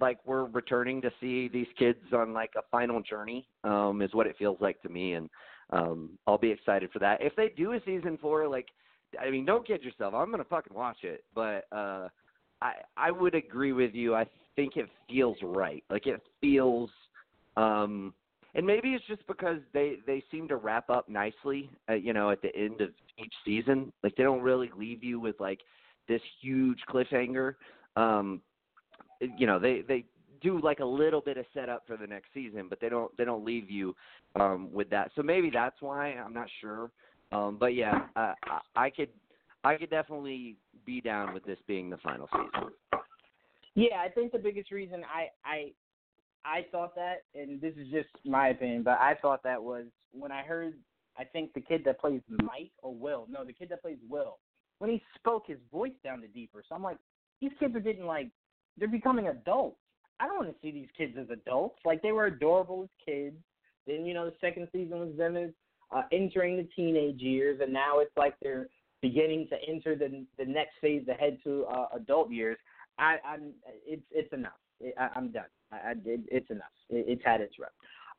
like 0.00 0.18
we're 0.26 0.44
returning 0.46 1.00
to 1.02 1.10
see 1.20 1.48
these 1.48 1.66
kids 1.78 1.98
on 2.12 2.32
like 2.32 2.50
a 2.56 2.62
final 2.70 3.00
journey 3.00 3.46
um 3.64 4.02
is 4.02 4.12
what 4.14 4.26
it 4.26 4.36
feels 4.38 4.58
like 4.60 4.80
to 4.82 4.88
me 4.88 5.14
and 5.14 5.30
um 5.70 6.10
I'll 6.26 6.38
be 6.38 6.50
excited 6.50 6.90
for 6.92 6.98
that. 7.00 7.22
If 7.22 7.34
they 7.36 7.52
do 7.56 7.72
a 7.72 7.80
season 7.84 8.18
4 8.20 8.48
like 8.48 8.66
I 9.20 9.30
mean 9.30 9.44
don't 9.44 9.66
kid 9.66 9.82
yourself. 9.82 10.14
I'm 10.14 10.26
going 10.26 10.42
to 10.42 10.48
fucking 10.48 10.74
watch 10.74 10.98
it, 11.02 11.24
but 11.34 11.66
uh 11.72 12.08
I 12.62 12.74
I 12.96 13.10
would 13.10 13.34
agree 13.34 13.72
with 13.72 13.94
you. 13.94 14.14
I 14.14 14.26
think 14.54 14.76
it 14.76 14.88
feels 15.08 15.36
right. 15.42 15.84
Like 15.90 16.06
it 16.06 16.20
feels 16.40 16.90
um 17.56 18.14
and 18.54 18.66
maybe 18.66 18.94
it's 18.94 19.06
just 19.06 19.26
because 19.26 19.58
they 19.72 19.96
they 20.06 20.22
seem 20.30 20.48
to 20.48 20.56
wrap 20.56 20.88
up 20.90 21.08
nicely 21.08 21.70
uh, 21.90 21.94
you 21.94 22.12
know 22.12 22.30
at 22.30 22.42
the 22.42 22.54
end 22.56 22.80
of 22.80 22.90
each 23.18 23.34
season. 23.44 23.92
Like 24.02 24.16
they 24.16 24.22
don't 24.22 24.42
really 24.42 24.70
leave 24.76 25.04
you 25.04 25.20
with 25.20 25.38
like 25.40 25.60
this 26.08 26.22
huge 26.40 26.80
cliffhanger. 26.88 27.54
Um 27.96 28.40
you 29.20 29.46
know 29.46 29.58
they 29.58 29.82
they 29.86 30.04
do 30.42 30.60
like 30.60 30.80
a 30.80 30.84
little 30.84 31.20
bit 31.20 31.36
of 31.38 31.46
setup 31.54 31.86
for 31.86 31.96
the 31.96 32.06
next 32.06 32.28
season, 32.34 32.66
but 32.68 32.80
they 32.80 32.88
don't 32.88 33.14
they 33.16 33.24
don't 33.24 33.44
leave 33.44 33.70
you 33.70 33.94
um, 34.38 34.70
with 34.72 34.90
that. 34.90 35.10
So 35.16 35.22
maybe 35.22 35.50
that's 35.52 35.80
why 35.80 36.12
I'm 36.12 36.34
not 36.34 36.48
sure. 36.60 36.90
Um, 37.32 37.56
but 37.58 37.74
yeah, 37.74 38.06
I, 38.14 38.34
I, 38.44 38.60
I 38.84 38.90
could 38.90 39.08
I 39.66 39.74
could 39.76 39.90
definitely 39.90 40.58
be 40.84 41.00
down 41.00 41.34
with 41.34 41.44
this 41.44 41.58
being 41.66 41.90
the 41.90 41.96
final 41.96 42.28
season. 42.30 42.70
Yeah, 43.74 43.96
I 43.98 44.08
think 44.08 44.30
the 44.30 44.38
biggest 44.38 44.70
reason 44.70 45.02
I 45.04 45.26
I 45.44 45.72
I 46.44 46.66
thought 46.70 46.94
that, 46.94 47.24
and 47.34 47.60
this 47.60 47.74
is 47.76 47.88
just 47.90 48.08
my 48.24 48.48
opinion, 48.48 48.84
but 48.84 49.00
I 49.00 49.16
thought 49.20 49.42
that 49.42 49.60
was 49.60 49.86
when 50.12 50.30
I 50.30 50.42
heard 50.42 50.74
I 51.18 51.24
think 51.24 51.52
the 51.52 51.60
kid 51.60 51.82
that 51.84 52.00
plays 52.00 52.20
Mike 52.28 52.70
or 52.80 52.94
Will, 52.94 53.26
no, 53.28 53.44
the 53.44 53.52
kid 53.52 53.68
that 53.70 53.82
plays 53.82 53.98
Will, 54.08 54.38
when 54.78 54.88
he 54.88 55.02
spoke, 55.16 55.44
his 55.48 55.58
voice 55.72 55.92
sounded 56.04 56.32
deeper. 56.32 56.62
So 56.68 56.76
I'm 56.76 56.82
like, 56.84 56.98
these 57.40 57.50
kids 57.58 57.74
are 57.74 57.80
getting 57.80 58.06
like 58.06 58.30
they're 58.78 58.86
becoming 58.86 59.26
adults. 59.26 59.80
I 60.20 60.28
don't 60.28 60.36
want 60.36 60.48
to 60.48 60.56
see 60.62 60.70
these 60.70 60.88
kids 60.96 61.16
as 61.20 61.26
adults. 61.28 61.80
Like 61.84 62.02
they 62.02 62.12
were 62.12 62.26
adorable 62.26 62.84
as 62.84 63.04
kids. 63.04 63.36
Then 63.88 64.06
you 64.06 64.14
know 64.14 64.26
the 64.26 64.36
second 64.40 64.68
season 64.72 65.00
was 65.00 65.16
them 65.18 65.36
as 65.36 65.50
uh, 65.90 66.02
entering 66.12 66.56
the 66.56 66.68
teenage 66.76 67.20
years, 67.20 67.58
and 67.60 67.72
now 67.72 67.98
it's 67.98 68.16
like 68.16 68.36
they're 68.40 68.68
beginning 69.08 69.48
to 69.48 69.56
enter 69.68 69.96
the 69.96 70.24
the 70.38 70.44
next 70.44 70.74
phase 70.80 71.06
ahead 71.08 71.38
to 71.44 71.64
uh, 71.64 71.86
adult 71.94 72.30
years. 72.30 72.58
I, 72.98 73.16
I'm 73.26 73.52
it's 73.86 74.02
it's 74.10 74.32
enough. 74.32 74.60
I, 74.98 75.08
I'm 75.14 75.30
done. 75.30 75.44
I, 75.72 75.76
I 75.76 75.90
it, 76.04 76.20
it's 76.28 76.50
enough. 76.50 76.76
It, 76.90 77.06
it's 77.08 77.22
had 77.24 77.40
its 77.40 77.54
run. 77.58 77.70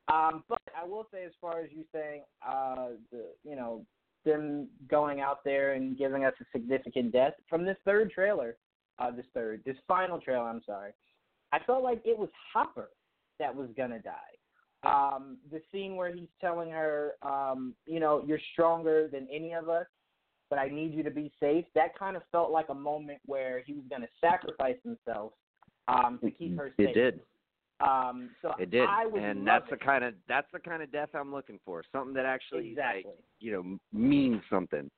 Um, 0.10 0.44
but 0.48 0.62
I 0.79 0.86
will 0.86 1.08
say, 1.12 1.25
as 1.25 1.34
far 1.41 1.60
as 1.60 1.70
you 1.72 1.84
saying, 1.94 2.24
uh, 2.48 2.89
the 3.12 3.25
you 3.44 3.56
know 3.56 3.86
them 4.25 4.67
going 4.89 5.22
out 5.22 5.44
there 5.44 5.74
and 5.74 5.98
giving 5.98 6.25
us 6.25 6.34
a 6.41 6.46
significant 6.51 7.12
death 7.13 7.34
from 7.50 7.65
this 7.65 7.77
third 7.86 8.12
trailer, 8.12 8.58
uh, 9.00 9.12
this 9.12 9.25
third, 9.34 9.62
this 9.65 9.77
final 9.88 10.20
trailer. 10.20 10.48
I'm 10.48 10.62
sorry. 10.65 10.91
I 11.51 11.60
felt 11.60 11.84
like 11.84 12.01
it 12.03 12.17
was 12.17 12.29
Hopper 12.53 12.89
that 13.39 13.56
was 13.56 13.70
gonna 13.77 14.00
die. 14.00 14.13
Um, 14.84 15.38
the 15.51 15.62
scene 15.72 15.96
where 15.96 16.13
he's 16.13 16.29
telling 16.39 16.70
her, 16.72 17.13
um, 17.22 17.74
you 17.86 18.00
know, 18.00 18.24
you're 18.25 18.39
stronger 18.53 19.08
than 19.12 19.27
any 19.32 19.53
of 19.53 19.70
us, 19.70 19.88
but 20.50 20.60
I 20.60 20.68
need 20.70 20.94
you 20.94 21.04
to 21.04 21.12
be 21.12 21.32
safe. 21.39 21.66
That 21.75 21.98
kind 21.98 22.16
of 22.16 22.24
felt 22.32 22.51
like 22.51 22.68
a 22.70 22.74
moment 22.74 23.20
where 23.25 23.62
he 23.66 23.74
was 23.74 23.84
gonna 23.89 24.08
sacrifice 24.22 24.77
himself 24.84 25.34
um, 25.88 26.20
to 26.24 26.32
keep 26.32 26.58
her 26.58 26.72
safe. 26.77 26.89
It 26.89 26.94
did. 26.94 27.20
Um, 27.80 28.32
so 28.42 28.54
It 28.60 28.72
did, 28.72 28.89
and 28.89 29.46
that's 29.46 29.66
it. 29.68 29.72
the 29.72 29.77
kind 29.77 30.04
of 30.04 30.16
that's 30.27 30.48
the 30.51 30.60
kind 30.60 30.82
of 30.82 30.92
death 30.92 31.10
I'm 31.13 31.32
looking 31.32 31.60
for. 31.63 31.84
Something 31.92 32.13
that 32.16 32.25
actually 32.25 32.70
exactly. 32.70 33.04
like 33.06 33.20
you 33.39 33.51
know 33.51 33.77
means 33.94 34.42
something. 34.50 34.89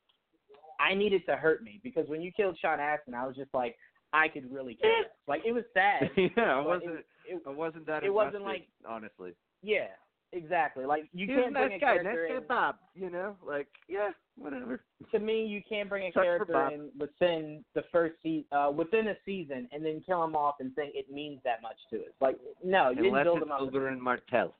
I 0.80 0.94
needed 0.96 1.24
to 1.28 1.36
hurt 1.36 1.62
me 1.62 1.82
because 1.84 2.08
when 2.08 2.22
you 2.22 2.32
killed 2.32 2.58
Sean 2.62 2.80
Astin, 2.80 3.14
I 3.14 3.28
was 3.28 3.36
just 3.36 3.54
like, 3.54 3.76
I 4.14 4.30
could 4.30 4.50
really 4.52 4.76
care. 4.76 4.92
Like 5.28 5.42
it 5.46 5.52
was 5.52 5.66
sad. 5.74 6.10
yeah, 6.18 6.30
I 6.38 6.64
but 6.64 6.66
wasn't. 6.68 6.92
It, 6.96 7.06
it, 7.28 7.42
I 7.46 7.50
wasn't 7.52 7.86
that. 7.86 8.04
it 8.04 8.14
wasn't 8.14 8.44
like- 8.44 8.68
honestly. 8.88 9.34
yeah, 9.62 9.90
exactly. 10.34 10.86
Like 10.86 11.06
you 11.14 11.28
he 11.28 11.34
was 11.34 11.44
can't 11.46 11.56
a 11.58 11.60
nice 11.60 11.68
bring 11.70 11.78
a 11.78 11.80
guy. 11.80 11.86
character 11.96 12.24
Nice 12.28 12.32
guy 12.32 12.38
in. 12.42 12.48
Bob. 12.48 12.76
You 12.96 13.10
know, 13.10 13.36
like 13.46 13.68
yeah, 13.88 14.10
whatever. 14.38 14.82
To 15.12 15.20
me, 15.20 15.46
you 15.46 15.62
can't 15.68 15.90
bring 15.90 16.08
a 16.08 16.12
Sucks 16.12 16.24
character 16.26 16.70
in 16.70 16.90
within 17.00 17.64
the 17.76 17.84
first 17.92 18.16
se- 18.24 18.46
uh, 18.52 18.72
within 18.76 19.08
a 19.10 19.16
season 19.26 19.68
and 19.72 19.84
then 19.86 20.02
kill 20.06 20.24
him 20.24 20.36
off 20.36 20.56
and 20.60 20.74
think 20.76 20.94
it 20.96 21.12
means 21.12 21.40
that 21.44 21.62
much 21.62 21.78
to 21.92 21.98
us. 21.98 22.14
Like 22.22 22.38
no, 22.64 22.90
you 22.90 23.06
Unless 23.06 23.24
didn't 23.24 23.24
build 23.24 23.42
him 23.44 23.52
up. 23.52 23.62
Uber 23.62 23.88
and 23.88 24.02
Martell. 24.02 24.56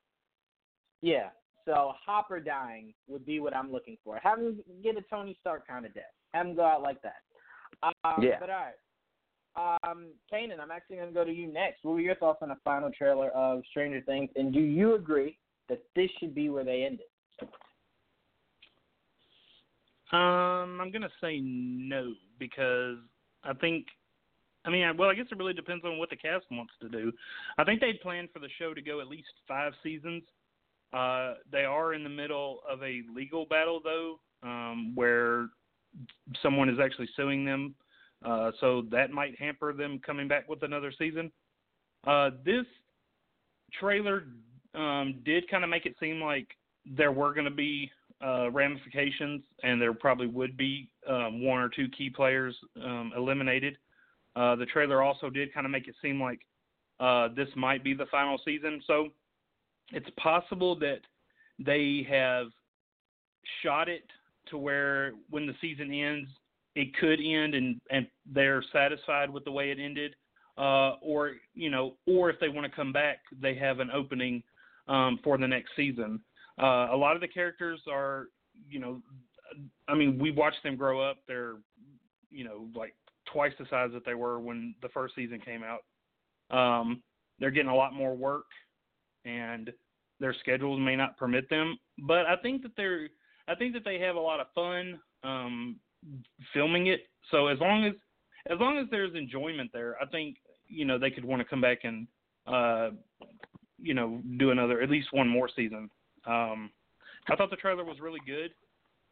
Yeah. 1.02 1.30
So 1.66 1.94
Hopper 2.06 2.40
dying 2.40 2.94
would 3.08 3.26
be 3.26 3.40
what 3.40 3.56
I'm 3.56 3.72
looking 3.72 3.98
for. 4.04 4.20
Have 4.24 4.40
him 4.40 4.60
get 4.84 4.98
a 4.98 5.02
Tony 5.04 5.38
Stark 5.40 5.68
kind 5.68 5.86
of 5.86 5.94
death. 5.94 6.04
Have 6.34 6.48
him 6.48 6.56
go 6.56 6.66
out 6.66 6.82
like 6.82 7.02
that. 7.04 7.22
Um, 7.84 8.24
Yeah. 8.24 8.38
But 8.40 8.50
all 8.50 8.56
right. 8.66 9.80
Um, 9.84 10.08
Kanan, 10.32 10.60
I'm 10.60 10.72
actually 10.72 10.98
going 10.98 11.10
to 11.10 11.14
go 11.14 11.24
to 11.26 11.32
you 11.34 11.52
next. 11.52 11.84
What 11.84 11.94
were 11.94 12.00
your 12.00 12.16
thoughts 12.16 12.40
on 12.42 12.50
the 12.50 12.58
final 12.64 12.90
trailer 12.92 13.30
of 13.32 13.62
Stranger 13.72 14.02
Things, 14.02 14.30
and 14.36 14.54
do 14.54 14.60
you 14.60 14.96
agree 14.96 15.38
that 15.70 15.82
this 15.96 16.10
should 16.20 16.36
be 16.36 16.50
where 16.50 16.64
they 16.64 16.84
ended? 16.84 17.06
Um, 20.12 20.82
I'm 20.82 20.92
gonna 20.92 21.10
say 21.22 21.40
no 21.40 22.14
because 22.40 22.98
I 23.44 23.54
think, 23.54 23.86
I 24.66 24.70
mean, 24.72 24.98
well, 24.98 25.10
I 25.10 25.14
guess 25.14 25.28
it 25.32 25.38
really 25.38 25.54
depends 25.54 25.86
on 25.86 25.98
what 25.98 26.10
the 26.10 26.16
cast 26.16 26.46
wants 26.52 26.74
to 26.82 26.90
do. 26.90 27.12
I 27.58 27.64
think 27.64 27.80
they 27.80 27.94
planned 27.94 28.30
for 28.34 28.40
the 28.40 28.50
show 28.58 28.74
to 28.74 28.82
go 28.82 29.02
at 29.02 29.08
least 29.08 29.30
five 29.48 29.74
seasons. 29.84 30.24
Uh, 30.92 31.36
they 31.52 31.64
are 31.64 31.94
in 31.94 32.04
the 32.04 32.10
middle 32.10 32.62
of 32.68 32.82
a 32.82 33.02
legal 33.16 33.46
battle 33.46 33.80
though, 33.84 34.20
um, 34.42 34.94
where 34.96 35.50
someone 36.42 36.70
is 36.70 36.80
actually 36.84 37.10
suing 37.16 37.46
them. 37.46 37.76
Uh, 38.26 38.52
so 38.60 38.84
that 38.92 39.12
might 39.12 39.40
hamper 39.40 39.74
them 39.74 40.00
coming 40.04 40.28
back 40.28 40.50
with 40.50 40.64
another 40.64 40.92
season. 40.98 41.32
Uh, 42.06 42.32
this 42.44 42.66
trailer 43.80 44.24
um, 44.76 45.16
did 45.26 45.50
kind 45.50 45.64
of 45.64 45.70
make 45.70 45.86
it 45.86 45.96
seem 46.00 46.22
like 46.22 46.48
there 46.86 47.12
were 47.12 47.34
going 47.34 47.46
to 47.46 47.52
be 47.52 47.92
uh, 48.24 48.52
ramifications, 48.52 49.42
and 49.64 49.82
there 49.82 49.94
probably 49.94 50.28
would 50.28 50.58
be 50.58 50.90
um, 51.08 51.44
one 51.44 51.60
or 51.60 51.70
two 51.70 51.88
key 51.90 52.10
players 52.10 52.56
um, 52.84 53.12
eliminated. 53.16 53.78
Uh, 54.36 54.56
the 54.56 54.66
trailer 54.66 55.02
also 55.02 55.30
did 55.30 55.54
kind 55.54 55.66
of 55.66 55.72
make 55.72 55.88
it 55.88 55.96
seem 56.02 56.22
like 56.22 56.40
uh, 57.00 57.30
this 57.36 57.48
might 57.56 57.84
be 57.84 57.94
the 57.94 58.06
final 58.08 58.40
season, 58.44 58.82
so 58.86 59.08
it's 59.92 60.10
possible 60.18 60.78
that 60.78 61.00
they 61.58 62.06
have 62.10 62.48
shot 63.64 63.90
it 63.90 64.04
to 64.50 64.58
where 64.58 65.14
when 65.30 65.46
the 65.46 65.56
season 65.62 65.94
ends, 65.94 66.30
it 66.76 66.96
could 66.98 67.20
end 67.20 67.56
and 67.56 67.82
and 67.90 68.08
they're 68.32 68.64
satisfied 68.72 69.30
with 69.30 69.44
the 69.44 69.52
way 69.52 69.72
it 69.72 69.80
ended, 69.80 70.16
uh, 70.58 70.96
or 71.02 71.34
you 71.56 71.70
know, 71.70 71.96
or 72.06 72.30
if 72.30 72.40
they 72.40 72.50
want 72.50 72.70
to 72.70 72.76
come 72.76 72.94
back, 72.94 73.20
they 73.42 73.56
have 73.56 73.80
an 73.80 73.90
opening 73.92 74.44
um, 74.90 75.20
for 75.24 75.38
the 75.38 75.48
next 75.48 75.70
season. 75.76 76.20
Uh, 76.62 76.88
a 76.92 76.98
lot 76.98 77.16
of 77.16 77.22
the 77.22 77.28
characters 77.28 77.80
are, 77.90 78.26
you 78.70 78.80
know, 78.80 79.02
I 79.88 79.96
mean, 79.96 80.20
we 80.20 80.32
watched 80.32 80.62
them 80.64 80.76
grow 80.76 81.00
up. 81.00 81.18
They're, 81.28 81.56
you 82.30 82.44
know, 82.44 82.68
like 82.76 82.94
twice 83.32 83.54
the 83.58 83.66
size 83.70 83.92
that 83.94 84.06
they 84.06 84.16
were 84.16 84.40
when 84.40 84.76
the 84.82 84.90
first 84.90 85.16
season 85.16 85.40
came 85.40 85.64
out. 85.64 85.84
Um, 86.52 87.02
they're 87.40 87.52
getting 87.52 87.70
a 87.70 87.76
lot 87.76 87.94
more 87.94 88.16
work, 88.16 88.46
and 89.24 89.72
their 90.20 90.36
schedules 90.40 90.80
may 90.80 90.96
not 90.96 91.18
permit 91.18 91.50
them. 91.50 91.78
But 92.00 92.26
I 92.26 92.36
think 92.42 92.62
that 92.64 92.72
they're, 92.76 93.08
I 93.48 93.56
think 93.56 93.74
that 93.74 93.86
they 93.86 94.00
have 94.00 94.16
a 94.16 94.20
lot 94.20 94.40
of 94.40 94.48
fun 94.54 95.00
um, 95.24 95.78
filming 96.54 96.88
it. 96.88 97.02
So 97.32 97.48
as 97.48 97.60
long 97.60 97.86
as, 97.86 97.94
as 98.52 98.60
long 98.60 98.78
as 98.78 98.86
there's 98.92 99.16
enjoyment 99.16 99.72
there, 99.74 99.96
I 100.02 100.06
think 100.08 100.38
you 100.68 100.86
know 100.86 101.00
they 101.00 101.12
could 101.12 101.26
want 101.26 101.42
to 101.42 101.46
come 101.46 101.62
back 101.62 101.80
and, 101.84 102.08
uh, 102.46 102.90
you 103.82 103.94
know, 103.94 104.22
do 104.38 104.52
another 104.52 104.82
at 104.82 104.90
least 104.90 105.10
one 105.12 105.28
more 105.28 105.50
season. 105.56 105.90
Um, 106.26 106.70
I 107.30 107.36
thought 107.36 107.50
the 107.50 107.56
trailer 107.56 107.84
was 107.84 108.00
really 108.00 108.20
good. 108.26 108.52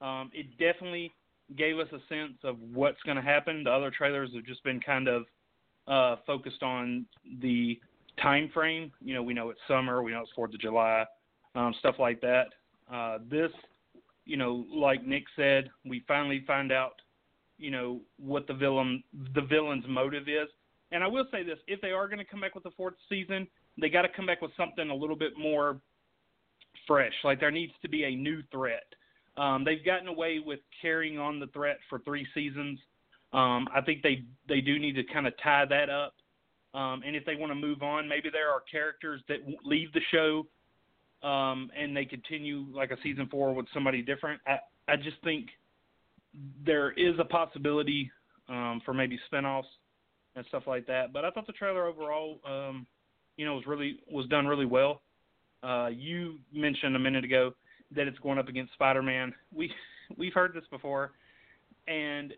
Um, 0.05 0.29
it 0.33 0.47
definitely 0.57 1.11
gave 1.55 1.79
us 1.79 1.87
a 1.91 1.99
sense 2.09 2.37
of 2.43 2.57
what's 2.73 3.01
going 3.03 3.17
to 3.17 3.23
happen. 3.23 3.63
The 3.63 3.71
other 3.71 3.91
trailers 3.91 4.31
have 4.35 4.45
just 4.45 4.63
been 4.63 4.79
kind 4.79 5.07
of 5.07 5.23
uh, 5.87 6.17
focused 6.25 6.63
on 6.63 7.05
the 7.41 7.79
time 8.21 8.49
frame. 8.53 8.91
You 9.01 9.13
know, 9.13 9.23
we 9.23 9.33
know 9.33 9.49
it's 9.49 9.59
summer, 9.67 10.03
we 10.03 10.11
know 10.11 10.21
it's 10.21 10.31
Fourth 10.35 10.53
of 10.53 10.59
July, 10.59 11.05
um, 11.55 11.73
stuff 11.79 11.95
like 11.99 12.21
that. 12.21 12.47
Uh, 12.91 13.19
this, 13.29 13.51
you 14.25 14.37
know, 14.37 14.65
like 14.73 15.05
Nick 15.05 15.23
said, 15.35 15.69
we 15.85 16.03
finally 16.07 16.43
find 16.45 16.71
out, 16.71 16.93
you 17.57 17.71
know, 17.71 18.01
what 18.17 18.47
the 18.47 18.53
villain 18.53 19.03
the 19.33 19.41
villain's 19.41 19.85
motive 19.87 20.27
is. 20.27 20.49
And 20.91 21.03
I 21.03 21.07
will 21.07 21.25
say 21.31 21.43
this: 21.43 21.57
if 21.67 21.81
they 21.81 21.91
are 21.91 22.07
going 22.07 22.19
to 22.19 22.25
come 22.25 22.41
back 22.41 22.55
with 22.55 22.63
the 22.63 22.71
fourth 22.71 22.95
season, 23.09 23.47
they 23.79 23.89
got 23.89 24.03
to 24.03 24.09
come 24.09 24.25
back 24.25 24.41
with 24.41 24.51
something 24.57 24.89
a 24.89 24.95
little 24.95 25.15
bit 25.15 25.33
more 25.37 25.79
fresh. 26.87 27.13
Like 27.23 27.39
there 27.39 27.51
needs 27.51 27.73
to 27.81 27.89
be 27.89 28.03
a 28.03 28.15
new 28.15 28.41
threat. 28.51 28.83
Um, 29.37 29.63
they've 29.63 29.85
gotten 29.85 30.07
away 30.07 30.39
with 30.43 30.59
carrying 30.81 31.19
on 31.19 31.39
the 31.39 31.47
threat 31.47 31.77
for 31.89 31.99
three 31.99 32.25
seasons. 32.33 32.79
Um, 33.33 33.67
I 33.75 33.81
think 33.81 34.01
they 34.01 34.23
they 34.47 34.61
do 34.61 34.79
need 34.79 34.93
to 34.93 35.03
kind 35.03 35.27
of 35.27 35.33
tie 35.43 35.65
that 35.65 35.89
up. 35.89 36.13
Um, 36.73 37.01
and 37.05 37.15
if 37.15 37.25
they 37.25 37.35
want 37.35 37.51
to 37.51 37.55
move 37.55 37.81
on, 37.81 38.07
maybe 38.07 38.29
there 38.31 38.49
are 38.49 38.61
characters 38.69 39.21
that 39.27 39.37
leave 39.63 39.91
the 39.93 40.01
show 40.11 40.47
um, 41.27 41.71
and 41.77 41.95
they 41.95 42.05
continue 42.05 42.65
like 42.73 42.91
a 42.91 42.97
season 43.01 43.27
four 43.29 43.53
with 43.53 43.65
somebody 43.73 44.01
different. 44.01 44.41
I, 44.45 44.59
I 44.87 44.95
just 44.95 45.17
think 45.23 45.47
there 46.65 46.91
is 46.91 47.15
a 47.19 47.25
possibility 47.25 48.11
um, 48.49 48.81
for 48.85 48.93
maybe 48.93 49.19
spinoffs 49.31 49.63
and 50.35 50.45
stuff 50.47 50.63
like 50.67 50.85
that. 50.87 51.13
But 51.13 51.25
I 51.25 51.31
thought 51.31 51.47
the 51.47 51.53
trailer 51.53 51.87
overall, 51.87 52.39
um, 52.47 52.85
you 53.37 53.45
know, 53.45 53.55
was 53.55 53.65
really 53.65 53.99
was 54.11 54.27
done 54.27 54.47
really 54.47 54.65
well. 54.65 55.01
Uh, 55.63 55.87
you 55.87 56.35
mentioned 56.53 56.95
a 56.95 56.99
minute 56.99 57.23
ago 57.23 57.51
that 57.95 58.07
it's 58.07 58.19
going 58.19 58.37
up 58.37 58.47
against 58.47 58.73
Spider-Man. 58.73 59.33
We 59.55 59.71
we've 60.17 60.33
heard 60.33 60.53
this 60.53 60.65
before, 60.69 61.11
and 61.87 62.33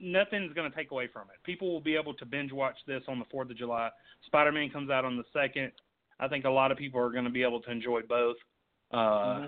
nothing's 0.00 0.52
going 0.52 0.70
to 0.70 0.76
take 0.76 0.90
away 0.90 1.08
from 1.12 1.22
it. 1.22 1.42
People 1.44 1.72
will 1.72 1.80
be 1.80 1.96
able 1.96 2.14
to 2.14 2.26
binge 2.26 2.52
watch 2.52 2.76
this 2.86 3.02
on 3.08 3.18
the 3.18 3.24
Fourth 3.30 3.50
of 3.50 3.56
July. 3.56 3.90
Spider-Man 4.26 4.70
comes 4.70 4.90
out 4.90 5.04
on 5.04 5.16
the 5.16 5.24
second. 5.32 5.72
I 6.18 6.28
think 6.28 6.44
a 6.44 6.50
lot 6.50 6.70
of 6.70 6.78
people 6.78 7.00
are 7.00 7.10
going 7.10 7.24
to 7.24 7.30
be 7.30 7.42
able 7.42 7.60
to 7.62 7.70
enjoy 7.70 8.00
both. 8.08 8.36
Uh, 8.92 8.96
mm-hmm. 8.96 9.46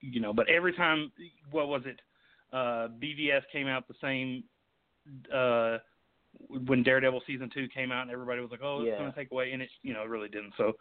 You 0.00 0.20
know, 0.20 0.34
but 0.34 0.48
every 0.50 0.74
time, 0.74 1.10
what 1.50 1.68
was 1.68 1.82
it? 1.86 2.00
Uh, 2.52 2.88
BVS 3.02 3.42
came 3.50 3.66
out 3.66 3.88
the 3.88 3.94
same 4.02 4.44
uh, 5.34 5.78
when 6.48 6.82
Daredevil 6.82 7.22
season 7.26 7.50
two 7.52 7.68
came 7.68 7.92
out, 7.92 8.02
and 8.02 8.10
everybody 8.10 8.40
was 8.40 8.50
like, 8.50 8.62
"Oh, 8.62 8.80
it's 8.80 8.88
yeah. 8.88 8.98
going 8.98 9.12
to 9.12 9.16
take 9.16 9.30
away," 9.30 9.52
and 9.52 9.62
it, 9.62 9.70
you 9.82 9.92
know, 9.92 10.02
it 10.02 10.08
really 10.08 10.28
didn't. 10.28 10.54
So, 10.56 10.72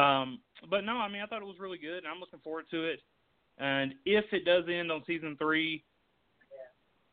um, 0.00 0.40
but 0.70 0.84
no, 0.84 0.96
I 0.96 1.08
mean, 1.08 1.22
I 1.22 1.26
thought 1.26 1.42
it 1.42 1.46
was 1.46 1.58
really 1.58 1.78
good, 1.78 1.98
and 1.98 2.06
I'm 2.06 2.20
looking 2.20 2.40
forward 2.40 2.66
to 2.70 2.84
it. 2.84 3.00
And 3.58 3.94
if 4.04 4.24
it 4.32 4.44
does 4.44 4.64
end 4.70 4.92
on 4.92 5.02
season 5.06 5.36
three, 5.38 5.82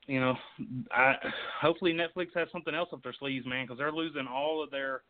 you 0.07 0.19
know, 0.19 0.35
I 0.91 1.15
hopefully 1.59 1.93
Netflix 1.93 2.27
has 2.35 2.47
something 2.51 2.75
else 2.75 2.89
up 2.93 3.01
their 3.03 3.15
sleeves, 3.17 3.45
man, 3.45 3.65
because 3.65 3.79
they're 3.79 3.91
losing 3.91 4.27
all 4.27 4.63
of 4.63 4.69
their 4.69 5.01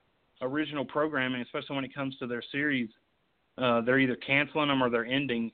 original 0.41 0.86
programming, 0.86 1.41
especially 1.41 1.76
when 1.76 1.86
it 1.86 1.93
comes 1.93 2.17
to 2.17 2.28
their 2.28 2.43
series. 2.52 2.89
Uh, 3.58 3.82
they're 3.82 4.00
either 4.00 4.15
canceling 4.15 4.67
them 4.69 4.82
or 4.82 4.89
they're 4.89 5.06
ending. 5.06 5.52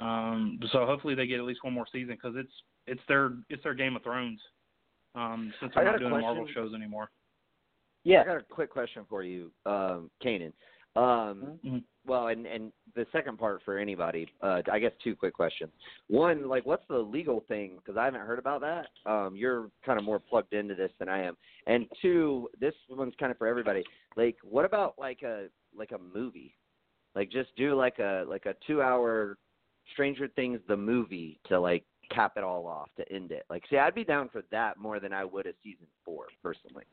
Um, 0.00 0.58
so 0.72 0.86
hopefully 0.86 1.14
they 1.14 1.26
get 1.26 1.38
at 1.38 1.44
least 1.44 1.62
one 1.62 1.74
more 1.74 1.86
season 1.92 2.14
because 2.14 2.34
it's 2.36 2.52
it's 2.86 3.02
their 3.06 3.32
it's 3.50 3.62
their 3.62 3.74
Game 3.74 3.96
of 3.96 4.02
Thrones. 4.02 4.40
Um, 5.14 5.52
since 5.60 5.72
they're 5.74 5.84
not 5.84 5.98
doing 5.98 6.10
question. 6.10 6.26
Marvel 6.26 6.46
shows 6.54 6.74
anymore. 6.74 7.10
Yeah. 8.04 8.22
I 8.22 8.24
got 8.24 8.36
a 8.36 8.42
quick 8.42 8.70
question 8.70 9.04
for 9.08 9.22
you, 9.22 9.50
um, 9.66 10.10
Kanan. 10.24 10.52
Um, 10.96 11.58
mm-hmm. 11.64 11.78
Well, 12.06 12.28
and 12.28 12.46
and 12.46 12.72
the 12.96 13.06
second 13.12 13.38
part 13.38 13.60
for 13.64 13.78
anybody, 13.78 14.26
uh, 14.42 14.62
I 14.72 14.78
guess 14.78 14.92
two 15.04 15.14
quick 15.14 15.34
questions. 15.34 15.70
One, 16.08 16.48
like, 16.48 16.66
what's 16.66 16.82
the 16.88 16.98
legal 16.98 17.44
thing? 17.46 17.76
Because 17.76 17.96
I 17.96 18.04
haven't 18.06 18.22
heard 18.22 18.38
about 18.38 18.62
that. 18.62 18.86
Um, 19.10 19.36
you're 19.36 19.70
kind 19.84 19.98
of 19.98 20.04
more 20.04 20.18
plugged 20.18 20.52
into 20.52 20.74
this 20.74 20.90
than 20.98 21.08
I 21.08 21.22
am. 21.22 21.36
And 21.66 21.86
two, 22.00 22.48
this 22.58 22.74
one's 22.88 23.14
kind 23.20 23.30
of 23.30 23.38
for 23.38 23.46
everybody. 23.46 23.84
Like, 24.16 24.36
what 24.42 24.64
about 24.64 24.94
like 24.98 25.22
a 25.22 25.46
like 25.76 25.92
a 25.92 25.98
movie? 25.98 26.56
Like, 27.14 27.30
just 27.30 27.50
do 27.56 27.74
like 27.74 27.98
a 27.98 28.24
like 28.26 28.46
a 28.46 28.54
two 28.66 28.82
hour 28.82 29.36
Stranger 29.92 30.28
Things 30.28 30.58
the 30.68 30.76
movie 30.76 31.38
to 31.48 31.60
like 31.60 31.84
cap 32.14 32.32
it 32.36 32.44
all 32.44 32.66
off 32.66 32.88
to 32.96 33.12
end 33.12 33.32
it. 33.32 33.44
Like, 33.48 33.64
see, 33.70 33.78
I'd 33.78 33.94
be 33.94 34.04
down 34.04 34.28
for 34.28 34.42
that 34.50 34.76
more 34.78 35.00
than 35.00 35.12
I 35.12 35.24
would 35.24 35.46
a 35.46 35.52
season 35.62 35.86
four 36.04 36.26
personally. 36.42 36.84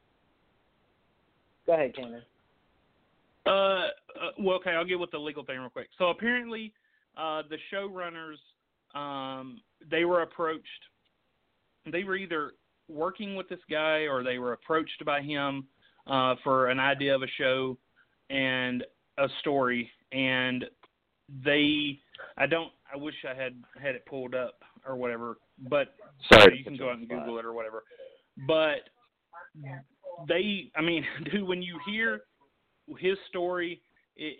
Go 1.65 1.73
ahead, 1.73 1.93
Kanan. 1.95 2.21
Uh, 3.45 3.49
uh, 3.49 4.32
well, 4.39 4.58
okay, 4.58 4.71
I'll 4.71 4.86
get 4.86 4.99
with 4.99 5.12
the 5.12 5.17
legal 5.17 5.43
thing 5.43 5.60
real 5.60 5.69
quick. 5.69 5.88
So 5.97 6.10
apparently, 6.10 6.73
uh, 7.17 7.43
the 7.49 7.58
showrunners, 7.73 8.38
um, 8.97 9.62
they 9.89 10.06
were 10.06 10.21
approached. 10.21 10.63
They 11.91 12.03
were 12.03 12.15
either 12.15 12.53
working 12.89 13.36
with 13.36 13.47
this 13.49 13.60
guy 13.69 14.08
or 14.10 14.23
they 14.23 14.38
were 14.38 14.53
approached 14.53 15.03
by 15.06 15.21
him 15.21 15.67
uh, 16.08 16.36
for 16.43 16.67
an 16.67 16.80
idea 16.80 17.15
of 17.15 17.21
a 17.21 17.27
show 17.38 17.77
and 18.30 18.84
a 19.17 19.27
story, 19.39 19.89
and 20.12 20.65
they. 21.43 21.99
I 22.38 22.47
don't. 22.47 22.71
I 22.93 22.97
wish 22.97 23.15
I 23.30 23.34
had 23.34 23.56
had 23.82 23.95
it 23.95 24.06
pulled 24.06 24.36
up 24.36 24.62
or 24.88 24.95
whatever, 24.95 25.38
but 25.69 25.95
Sorry, 26.32 26.58
you 26.58 26.63
can 26.63 26.78
go 26.78 26.89
out 26.89 26.97
and 26.97 27.08
Google 27.08 27.38
it 27.39 27.45
or 27.45 27.54
whatever. 27.54 27.84
But 28.47 28.89
they. 30.28 30.71
I 30.76 30.82
mean, 30.82 31.06
dude, 31.32 31.47
when 31.47 31.62
you 31.62 31.80
hear 31.86 32.21
his 33.00 33.17
story 33.30 33.82
it, 34.15 34.38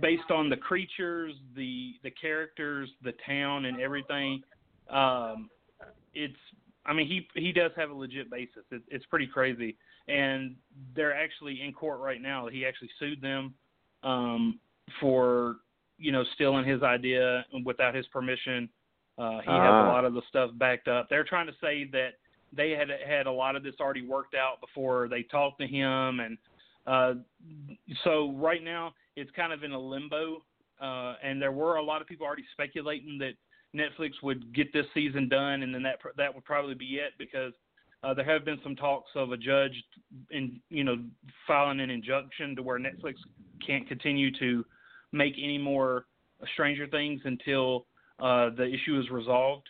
based 0.00 0.30
on 0.30 0.50
the 0.50 0.56
creatures, 0.56 1.34
the 1.54 1.94
the 2.02 2.10
characters, 2.10 2.90
the 3.02 3.12
town, 3.26 3.66
and 3.66 3.80
everything. 3.80 4.42
Um, 4.90 5.48
it's 6.14 6.34
I 6.84 6.92
mean 6.92 7.06
he 7.06 7.26
he 7.40 7.52
does 7.52 7.70
have 7.76 7.90
a 7.90 7.94
legit 7.94 8.30
basis. 8.30 8.64
It, 8.70 8.82
it's 8.88 9.06
pretty 9.06 9.26
crazy, 9.26 9.76
and 10.08 10.56
they're 10.94 11.14
actually 11.14 11.60
in 11.62 11.72
court 11.72 12.00
right 12.00 12.20
now. 12.20 12.48
He 12.48 12.64
actually 12.66 12.90
sued 12.98 13.20
them 13.20 13.54
um, 14.02 14.58
for 15.00 15.56
you 15.98 16.12
know 16.12 16.24
stealing 16.34 16.66
his 16.66 16.82
idea 16.82 17.44
without 17.64 17.94
his 17.94 18.06
permission. 18.08 18.68
Uh, 19.18 19.40
he 19.40 19.48
uh-huh. 19.48 19.62
has 19.62 19.84
a 19.84 19.88
lot 19.88 20.04
of 20.04 20.14
the 20.14 20.22
stuff 20.28 20.50
backed 20.54 20.88
up. 20.88 21.08
They're 21.08 21.24
trying 21.24 21.46
to 21.46 21.54
say 21.60 21.88
that 21.92 22.10
they 22.52 22.70
had 22.70 22.88
had 23.06 23.26
a 23.26 23.32
lot 23.32 23.56
of 23.56 23.62
this 23.62 23.74
already 23.80 24.06
worked 24.06 24.34
out 24.34 24.60
before 24.60 25.08
they 25.08 25.22
talked 25.22 25.60
to 25.60 25.66
him 25.66 26.20
and 26.20 26.38
uh, 26.86 27.14
so 28.04 28.32
right 28.36 28.62
now 28.62 28.94
it's 29.16 29.30
kind 29.32 29.52
of 29.52 29.64
in 29.64 29.72
a 29.72 29.78
limbo, 29.78 30.42
uh, 30.80 31.14
and 31.22 31.40
there 31.40 31.52
were 31.52 31.76
a 31.76 31.82
lot 31.82 32.00
of 32.00 32.06
people 32.06 32.26
already 32.26 32.44
speculating 32.52 33.18
that 33.18 33.32
Netflix 33.74 34.12
would 34.22 34.54
get 34.54 34.72
this 34.72 34.86
season 34.94 35.28
done, 35.28 35.62
and 35.62 35.74
then 35.74 35.82
that 35.82 35.98
that 36.16 36.34
would 36.34 36.44
probably 36.44 36.74
be 36.74 36.96
it 36.96 37.12
because 37.18 37.52
uh, 38.04 38.14
there 38.14 38.24
have 38.24 38.44
been 38.44 38.58
some 38.62 38.76
talks 38.76 39.10
of 39.16 39.32
a 39.32 39.36
judge, 39.36 39.72
in 40.30 40.60
you 40.70 40.84
know, 40.84 40.96
filing 41.46 41.80
an 41.80 41.90
injunction 41.90 42.54
to 42.54 42.62
where 42.62 42.78
Netflix 42.78 43.14
can't 43.66 43.88
continue 43.88 44.30
to 44.38 44.64
make 45.12 45.34
any 45.42 45.58
more 45.58 46.06
Stranger 46.54 46.86
Things 46.86 47.20
until 47.24 47.86
uh, 48.18 48.50
the 48.56 48.64
issue 48.64 48.98
is 48.98 49.10
resolved. 49.10 49.66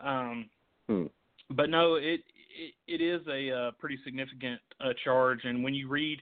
Um, 0.00 0.48
hmm. 0.88 1.04
But 1.50 1.70
no, 1.70 1.96
it, 1.96 2.20
it 2.56 2.74
it 2.86 3.00
is 3.00 3.20
a 3.28 3.50
uh, 3.50 3.70
pretty 3.78 3.98
significant 4.04 4.60
uh, 4.80 4.92
charge, 5.04 5.40
and 5.44 5.62
when 5.62 5.74
you 5.74 5.88
read 5.88 6.20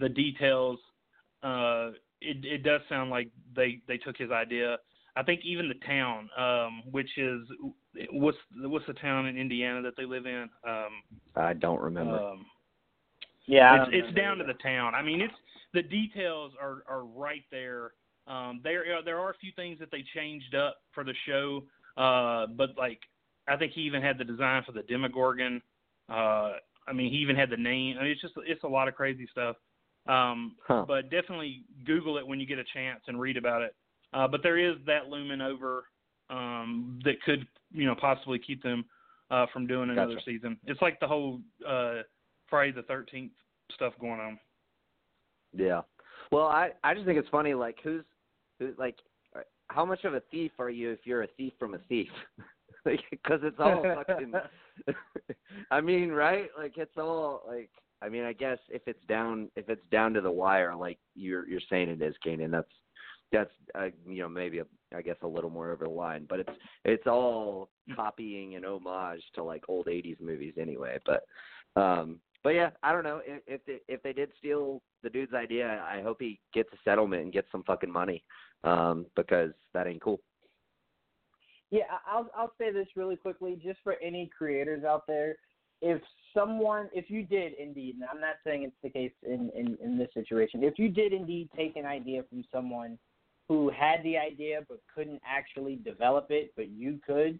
the 0.00 0.08
details, 0.08 0.78
uh, 1.42 1.90
it, 2.20 2.44
it 2.44 2.62
does 2.62 2.80
sound 2.88 3.10
like 3.10 3.28
they 3.54 3.80
they 3.86 3.98
took 3.98 4.16
his 4.16 4.30
idea. 4.30 4.78
I 5.16 5.22
think 5.22 5.42
even 5.44 5.68
the 5.68 5.86
town, 5.86 6.28
um, 6.36 6.82
which 6.90 7.10
is 7.16 7.40
what's 8.12 8.38
what's 8.56 8.86
the 8.86 8.94
town 8.94 9.26
in 9.26 9.36
Indiana 9.36 9.80
that 9.82 9.94
they 9.96 10.04
live 10.04 10.26
in? 10.26 10.48
Um, 10.66 11.02
I 11.36 11.52
don't 11.52 11.80
remember. 11.80 12.18
um, 12.18 12.46
Yeah, 13.46 13.82
it's 13.82 13.90
it's 13.92 14.06
remember 14.08 14.20
down 14.20 14.38
to 14.38 14.44
the 14.44 14.58
town. 14.60 14.94
I 14.94 15.02
mean, 15.02 15.20
it's 15.20 15.34
the 15.72 15.82
details 15.82 16.52
are 16.60 16.82
are 16.88 17.04
right 17.04 17.44
there. 17.50 17.92
Um, 18.26 18.60
there 18.64 18.84
there 19.04 19.18
are 19.18 19.30
a 19.30 19.38
few 19.38 19.52
things 19.54 19.78
that 19.80 19.90
they 19.90 20.04
changed 20.14 20.54
up 20.54 20.76
for 20.92 21.04
the 21.04 21.14
show, 21.26 21.64
uh, 21.96 22.46
but 22.46 22.70
like 22.78 23.00
I 23.48 23.56
think 23.56 23.72
he 23.72 23.82
even 23.82 24.02
had 24.02 24.18
the 24.18 24.24
design 24.24 24.62
for 24.64 24.72
the 24.72 24.82
Demogorgon. 24.82 25.60
Uh, 26.08 26.52
I 26.86 26.92
mean, 26.92 27.10
he 27.10 27.18
even 27.18 27.36
had 27.36 27.50
the 27.50 27.56
name. 27.56 27.96
I 27.98 28.02
mean, 28.02 28.12
it's 28.12 28.20
just 28.20 28.34
it's 28.46 28.64
a 28.64 28.68
lot 28.68 28.88
of 28.88 28.94
crazy 28.94 29.28
stuff. 29.30 29.56
Um, 30.06 30.56
Huh. 30.66 30.84
But 30.86 31.10
definitely 31.10 31.64
Google 31.84 32.18
it 32.18 32.26
when 32.26 32.40
you 32.40 32.46
get 32.46 32.58
a 32.58 32.64
chance 32.74 33.00
and 33.06 33.20
read 33.20 33.36
about 33.36 33.62
it. 33.62 33.74
Uh, 34.12 34.28
but 34.28 34.42
there 34.42 34.58
is 34.58 34.76
that 34.86 35.08
looming 35.08 35.40
over 35.40 35.84
um, 36.30 37.00
that 37.04 37.20
could 37.22 37.46
you 37.72 37.86
know 37.86 37.94
possibly 37.94 38.38
keep 38.38 38.62
them 38.62 38.84
uh, 39.30 39.46
from 39.52 39.66
doing 39.66 39.90
another 39.90 40.14
Gotcha. 40.14 40.24
season. 40.24 40.58
It's 40.66 40.80
like 40.80 41.00
the 41.00 41.06
whole 41.06 41.40
uh, 41.66 42.02
Friday 42.48 42.72
the 42.72 42.82
Thirteenth 42.82 43.32
stuff 43.72 43.92
going 44.00 44.20
on. 44.20 44.38
Yeah. 45.52 45.82
Well, 46.30 46.46
I 46.46 46.70
I 46.82 46.94
just 46.94 47.06
think 47.06 47.18
it's 47.18 47.28
funny. 47.28 47.54
Like, 47.54 47.78
who's 47.82 48.04
who? 48.04 48.04
Like, 48.78 48.96
uh, 49.36 49.40
how 49.68 49.84
much 49.84 50.04
of 50.04 50.14
a 50.14 50.22
thief 50.30 50.52
are 50.58 50.70
you 50.70 50.90
if 50.90 51.00
you're 51.04 51.22
a 51.22 51.28
thief 51.36 51.52
from 51.58 51.74
a 51.74 51.78
thief? 51.88 52.08
Because 53.10 53.40
it's 53.42 53.56
all 53.58 53.82
fucking. 53.82 54.34
I 55.70 55.80
mean, 55.80 56.10
right? 56.10 56.50
Like, 56.58 56.76
it's 56.76 56.98
all 56.98 57.42
like. 57.48 57.70
I 58.02 58.10
mean, 58.10 58.24
I 58.24 58.34
guess 58.34 58.58
if 58.68 58.82
it's 58.86 59.02
down 59.08 59.48
if 59.56 59.70
it's 59.70 59.86
down 59.90 60.12
to 60.12 60.20
the 60.20 60.30
wire, 60.30 60.76
like 60.76 60.98
you're 61.14 61.48
you're 61.48 61.62
saying 61.70 61.88
it 61.88 62.02
is, 62.02 62.14
Kanan. 62.22 62.50
That's 62.50 62.68
that's 63.32 63.50
uh, 63.74 63.86
you 64.06 64.22
know 64.22 64.28
maybe 64.28 64.58
a, 64.58 64.66
I 64.94 65.02
guess 65.02 65.16
a 65.22 65.26
little 65.26 65.50
more 65.50 65.72
over 65.72 65.84
the 65.84 65.90
line, 65.90 66.26
but 66.28 66.40
it's 66.40 66.50
it's 66.84 67.06
all 67.06 67.70
copying 67.96 68.54
and 68.54 68.64
homage 68.64 69.22
to 69.34 69.42
like 69.42 69.64
old 69.68 69.86
'80s 69.86 70.20
movies 70.20 70.54
anyway. 70.60 70.98
But 71.06 71.24
um, 71.80 72.20
but 72.44 72.50
yeah, 72.50 72.70
I 72.82 72.92
don't 72.92 73.02
know 73.02 73.20
if 73.26 73.42
if 73.46 73.64
they, 73.66 73.78
if 73.88 74.02
they 74.02 74.12
did 74.12 74.30
steal 74.38 74.80
the 75.02 75.10
dude's 75.10 75.34
idea, 75.34 75.84
I 75.90 76.02
hope 76.02 76.18
he 76.20 76.38
gets 76.52 76.68
a 76.72 76.76
settlement 76.84 77.24
and 77.24 77.32
gets 77.32 77.50
some 77.50 77.64
fucking 77.64 77.90
money, 77.90 78.22
um, 78.62 79.06
because 79.16 79.50
that 79.72 79.88
ain't 79.88 80.02
cool. 80.02 80.20
Yeah, 81.70 81.82
I'll 82.06 82.30
I'll 82.36 82.52
say 82.58 82.70
this 82.70 82.86
really 82.94 83.16
quickly, 83.16 83.58
just 83.64 83.80
for 83.82 83.96
any 84.00 84.30
creators 84.36 84.84
out 84.84 85.06
there. 85.08 85.34
If 85.82 86.00
someone, 86.32 86.88
if 86.94 87.10
you 87.10 87.24
did 87.24 87.54
indeed, 87.54 87.96
and 87.96 88.04
I'm 88.04 88.20
not 88.20 88.36
saying 88.44 88.62
it's 88.62 88.76
the 88.82 88.88
case 88.88 89.12
in, 89.22 89.50
in, 89.54 89.76
in 89.84 89.98
this 89.98 90.08
situation, 90.14 90.62
if 90.62 90.78
you 90.78 90.88
did 90.88 91.12
indeed 91.12 91.50
take 91.54 91.76
an 91.76 91.84
idea 91.84 92.22
from 92.30 92.44
someone 92.52 92.98
who 93.48 93.70
had 93.70 94.02
the 94.02 94.16
idea 94.16 94.60
but 94.68 94.78
couldn't 94.94 95.20
actually 95.26 95.76
develop 95.76 96.26
it, 96.30 96.52
but 96.56 96.70
you 96.70 96.98
could, 97.06 97.38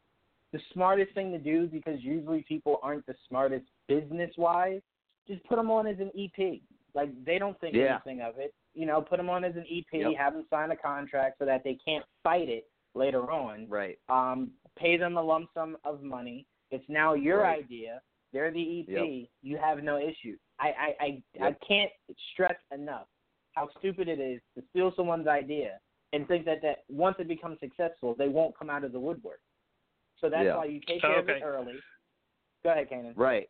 the 0.52 0.60
smartest 0.74 1.14
thing 1.14 1.32
to 1.32 1.38
do, 1.38 1.66
because 1.66 2.00
usually 2.02 2.44
people 2.46 2.80
aren't 2.82 3.06
the 3.06 3.14
smartest 3.28 3.64
business 3.88 4.30
wise, 4.36 4.82
just 5.26 5.42
put 5.44 5.56
them 5.56 5.70
on 5.70 5.86
as 5.86 5.98
an 5.98 6.10
EP. 6.18 6.60
Like 6.94 7.10
they 7.24 7.38
don't 7.38 7.58
think 7.60 7.74
Yeah. 7.74 7.94
anything 8.04 8.20
of 8.20 8.38
it. 8.38 8.54
You 8.74 8.86
know, 8.86 9.00
put 9.02 9.16
them 9.18 9.30
on 9.30 9.44
as 9.44 9.56
an 9.56 9.64
EP, 9.68 9.84
Yep. 9.92 10.14
have 10.16 10.34
them 10.34 10.46
sign 10.50 10.70
a 10.70 10.76
contract 10.76 11.38
so 11.38 11.44
that 11.44 11.62
they 11.64 11.74
can't 11.84 12.04
fight 12.22 12.48
it 12.48 12.68
later 12.94 13.30
on 13.30 13.68
Right. 13.68 13.98
um, 14.08 14.52
pay 14.76 14.96
them 14.96 15.16
a 15.16 15.22
lump 15.22 15.50
sum 15.54 15.76
of 15.84 16.02
money. 16.02 16.46
It's 16.70 16.88
now 16.88 17.14
your 17.14 17.40
Right. 17.40 17.58
idea. 17.64 18.02
They're 18.32 18.50
the 18.50 18.60
EP. 18.80 18.88
Yep. 19.22 19.28
You 19.42 19.56
have 19.58 19.82
no 19.82 19.98
issue. 19.98 20.36
I 20.58 20.72
I 20.72 20.96
I, 21.40 21.46
I 21.48 21.52
can't 21.66 21.90
stress 22.32 22.56
enough 22.72 23.08
how 23.52 23.68
stupid 23.78 24.08
it 24.08 24.18
is 24.20 24.40
to 24.56 24.62
steal 24.70 24.92
someone's 24.92 25.26
idea 25.28 25.80
and 26.12 26.26
think 26.28 26.44
that 26.44 26.60
that 26.62 26.84
once 26.88 27.16
it 27.20 27.28
becomes 27.28 27.58
successful, 27.60 28.14
they 28.14 28.28
won't 28.28 28.56
come 28.56 28.70
out 28.70 28.82
of 28.84 28.92
the 28.92 29.00
woodwork. 29.00 29.40
So 30.20 30.28
that's 30.28 30.44
Yeah. 30.44 30.56
why 30.56 30.64
you 30.66 30.80
take 30.80 31.00
care 31.00 31.18
of 31.18 31.28
it 31.28 31.42
early. 31.42 31.80
Go 32.62 32.70
ahead, 32.70 32.88
Kanan. 32.88 33.12
Right. 33.16 33.48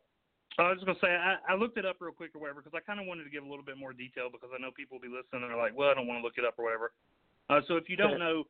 I 0.58 0.70
was 0.70 0.78
just 0.78 0.86
gonna 0.86 0.98
say 1.02 1.10
I, 1.10 1.36
I 1.52 1.56
looked 1.56 1.78
it 1.78 1.86
up 1.86 1.96
real 2.00 2.12
quick 2.12 2.30
or 2.34 2.40
whatever 2.40 2.62
because 2.62 2.76
I 2.76 2.80
kind 2.80 3.00
of 3.00 3.06
wanted 3.06 3.24
to 3.24 3.30
give 3.30 3.42
a 3.42 3.48
little 3.48 3.64
bit 3.64 3.78
more 3.78 3.92
detail 3.92 4.28
because 4.30 4.50
I 4.54 4.60
know 4.60 4.70
people 4.70 4.98
will 4.98 5.02
be 5.02 5.08
listening 5.08 5.42
and 5.42 5.50
they're 5.50 5.58
like, 5.58 5.76
well, 5.76 5.90
I 5.90 5.94
don't 5.94 6.06
want 6.06 6.20
to 6.20 6.24
look 6.24 6.38
it 6.38 6.44
up 6.44 6.54
or 6.58 6.64
whatever. 6.64 6.92
Uh, 7.50 7.60
so 7.66 7.76
if 7.76 7.88
you 7.88 7.96
don't 7.96 8.18
know, 8.18 8.44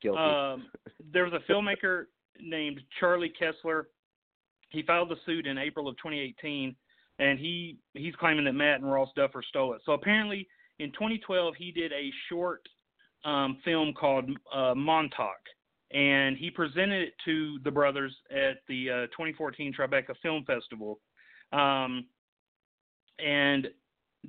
Guilty. 0.00 0.18
um, 0.18 0.66
there 1.12 1.24
was 1.24 1.34
a 1.34 1.52
filmmaker 1.52 2.06
named 2.40 2.80
Charlie 2.98 3.32
Kessler. 3.36 3.88
He 4.70 4.82
filed 4.82 5.10
the 5.10 5.16
suit 5.26 5.46
in 5.46 5.58
April 5.58 5.88
of 5.88 5.96
2018, 5.96 6.74
and 7.18 7.38
he 7.38 7.76
he's 7.94 8.14
claiming 8.14 8.44
that 8.44 8.54
Matt 8.54 8.80
and 8.80 8.90
Ross 8.90 9.10
Duffer 9.16 9.42
stole 9.48 9.74
it. 9.74 9.82
So 9.84 9.92
apparently, 9.92 10.46
in 10.78 10.90
2012, 10.92 11.54
he 11.58 11.72
did 11.72 11.92
a 11.92 12.10
short 12.28 12.62
um, 13.24 13.58
film 13.64 13.92
called 13.92 14.30
uh, 14.54 14.74
Montauk, 14.74 15.40
and 15.92 16.36
he 16.36 16.50
presented 16.50 17.08
it 17.08 17.14
to 17.24 17.58
the 17.64 17.70
brothers 17.70 18.14
at 18.30 18.62
the 18.68 18.90
uh, 18.90 19.06
2014 19.08 19.74
Tribeca 19.74 20.14
Film 20.22 20.44
Festival, 20.46 21.00
um, 21.52 22.06
and 23.18 23.68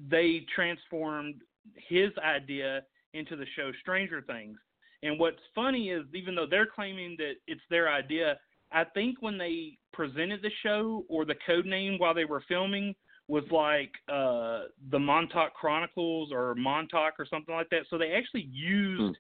they 0.10 0.46
transformed 0.54 1.42
his 1.76 2.12
idea 2.24 2.82
into 3.14 3.36
the 3.36 3.46
show 3.56 3.72
Stranger 3.82 4.22
Things. 4.22 4.58
And 5.04 5.20
what's 5.20 5.42
funny 5.56 5.90
is, 5.90 6.04
even 6.14 6.36
though 6.36 6.46
they're 6.50 6.68
claiming 6.68 7.16
that 7.18 7.34
it's 7.48 7.62
their 7.70 7.92
idea, 7.92 8.38
I 8.72 8.84
think 8.84 9.18
when 9.22 9.38
they 9.38 9.78
presented 9.94 10.42
the 10.42 10.52
show 10.64 11.06
or 11.10 11.26
the 11.26 11.36
code 11.46 11.66
name 11.66 11.98
while 11.98 12.14
they 12.14 12.26
were 12.26 12.44
filming 12.48 12.96
was 13.28 13.44
like 13.52 13.92
uh, 14.10 14.64
the 14.92 15.00
Montauk 15.00 15.54
Chronicles 15.54 16.32
or 16.32 16.56
Montauk 16.56 17.14
or 17.20 17.26
something 17.26 17.56
like 17.56 17.70
that. 17.70 17.84
So 17.90 17.98
they 17.98 18.12
actually 18.12 18.48
used 18.52 19.18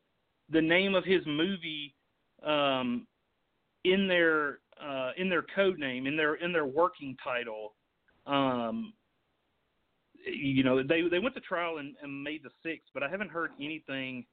the 0.50 0.62
name 0.62 0.96
of 0.96 1.06
his 1.06 1.22
movie 1.26 1.96
um, 2.46 3.08
in 3.84 4.08
their 4.08 4.60
uh, 4.84 5.12
in 5.18 5.30
their 5.30 5.46
code 5.56 5.80
name 5.80 6.08
in 6.08 6.18
their 6.18 6.36
in 6.36 6.52
their 6.52 6.66
working 6.66 7.16
title. 7.24 7.74
Um, 8.26 8.94
you 10.26 10.64
know, 10.64 10.84
they 10.84 11.02
they 11.10 11.20
went 11.20 11.34
to 11.36 11.42
trial 11.42 11.78
and, 11.80 11.96
and 12.02 12.24
made 12.24 12.44
the 12.44 12.52
sixth, 12.64 12.90
but 12.94 13.04
I 13.04 13.10
haven't 13.10 13.32
heard 13.32 13.52
anything. 13.60 14.26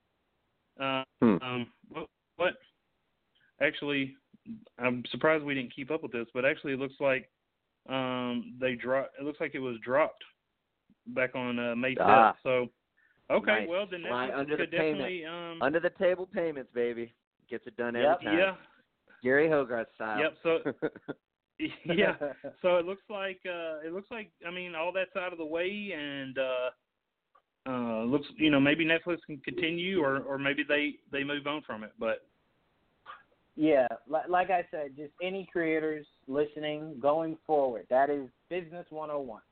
Uh, 0.81 1.03
Hmm. 1.21 1.37
um, 1.43 1.67
what, 1.89 2.07
what? 2.37 2.55
Actually, 3.61 4.15
I'm 4.79 5.03
surprised 5.11 5.45
we 5.45 5.55
didn't 5.55 5.75
keep 5.75 5.91
up 5.91 6.03
with 6.03 6.13
this, 6.13 6.27
but 6.35 6.45
actually, 6.45 6.75
it 6.75 6.79
looks 6.79 6.95
like 7.01 7.29
um, 7.89 8.55
they 8.61 8.75
dropped. 8.75 9.15
It 9.19 9.25
looks 9.25 9.41
like 9.41 9.55
it 9.55 9.59
was 9.61 9.77
dropped 9.85 10.23
back 11.09 11.35
on 11.35 11.59
uh, 11.59 11.75
May 11.75 11.95
5th. 11.95 12.01
Ah. 12.03 12.37
So, 12.43 12.69
okay, 13.31 13.61
Nice. 13.61 13.69
well 13.69 13.87
then 13.91 14.05
Fly 14.07 14.31
under 14.35 14.57
the. 14.57 15.25
Um, 15.27 15.63
Under 15.63 15.81
the 15.81 15.91
table 15.91 16.27
payments, 16.33 16.71
baby. 16.75 17.13
Gets 17.51 17.67
it 17.67 17.77
done 17.79 17.97
every 17.97 18.03
Yep. 18.09 18.21
time. 18.23 18.39
yeah, 18.39 18.55
Gary 19.23 19.49
Hogarth 19.49 19.89
style. 19.95 20.21
Yep, 20.21 20.35
so- 20.43 21.13
yeah. 21.85 22.15
So 22.63 22.77
it 22.77 22.87
looks 22.87 23.03
like 23.09 23.41
uh, 23.47 23.87
it 23.87 23.93
looks 23.93 24.11
like 24.11 24.31
I 24.47 24.51
mean 24.51 24.75
all 24.75 24.93
that's 24.93 25.15
out 25.17 25.33
of 25.33 25.39
the 25.39 25.45
way, 25.45 25.93
and 25.97 26.39
uh, 26.39 27.71
uh, 27.71 28.05
looks 28.05 28.27
you 28.37 28.51
know 28.51 28.61
maybe 28.61 28.85
Netflix 28.85 29.19
can 29.27 29.39
continue, 29.39 30.03
or 30.03 30.19
or 30.21 30.39
maybe 30.39 30.65
they 30.67 30.95
they 31.13 31.25
move 31.25 31.47
on 31.47 31.63
from 31.63 31.85
it. 31.85 31.93
But 31.99 32.27
Yeah, 33.57 33.89
like, 34.09 34.29
like 34.29 34.51
I 34.51 34.65
said, 34.71 34.97
just 34.97 35.13
any 35.23 35.49
creators 35.51 36.07
listening 36.29 36.95
going 37.01 37.37
forward, 37.47 37.87
that 37.91 38.09
is 38.09 38.29
business 38.49 38.87
101. 38.91 39.43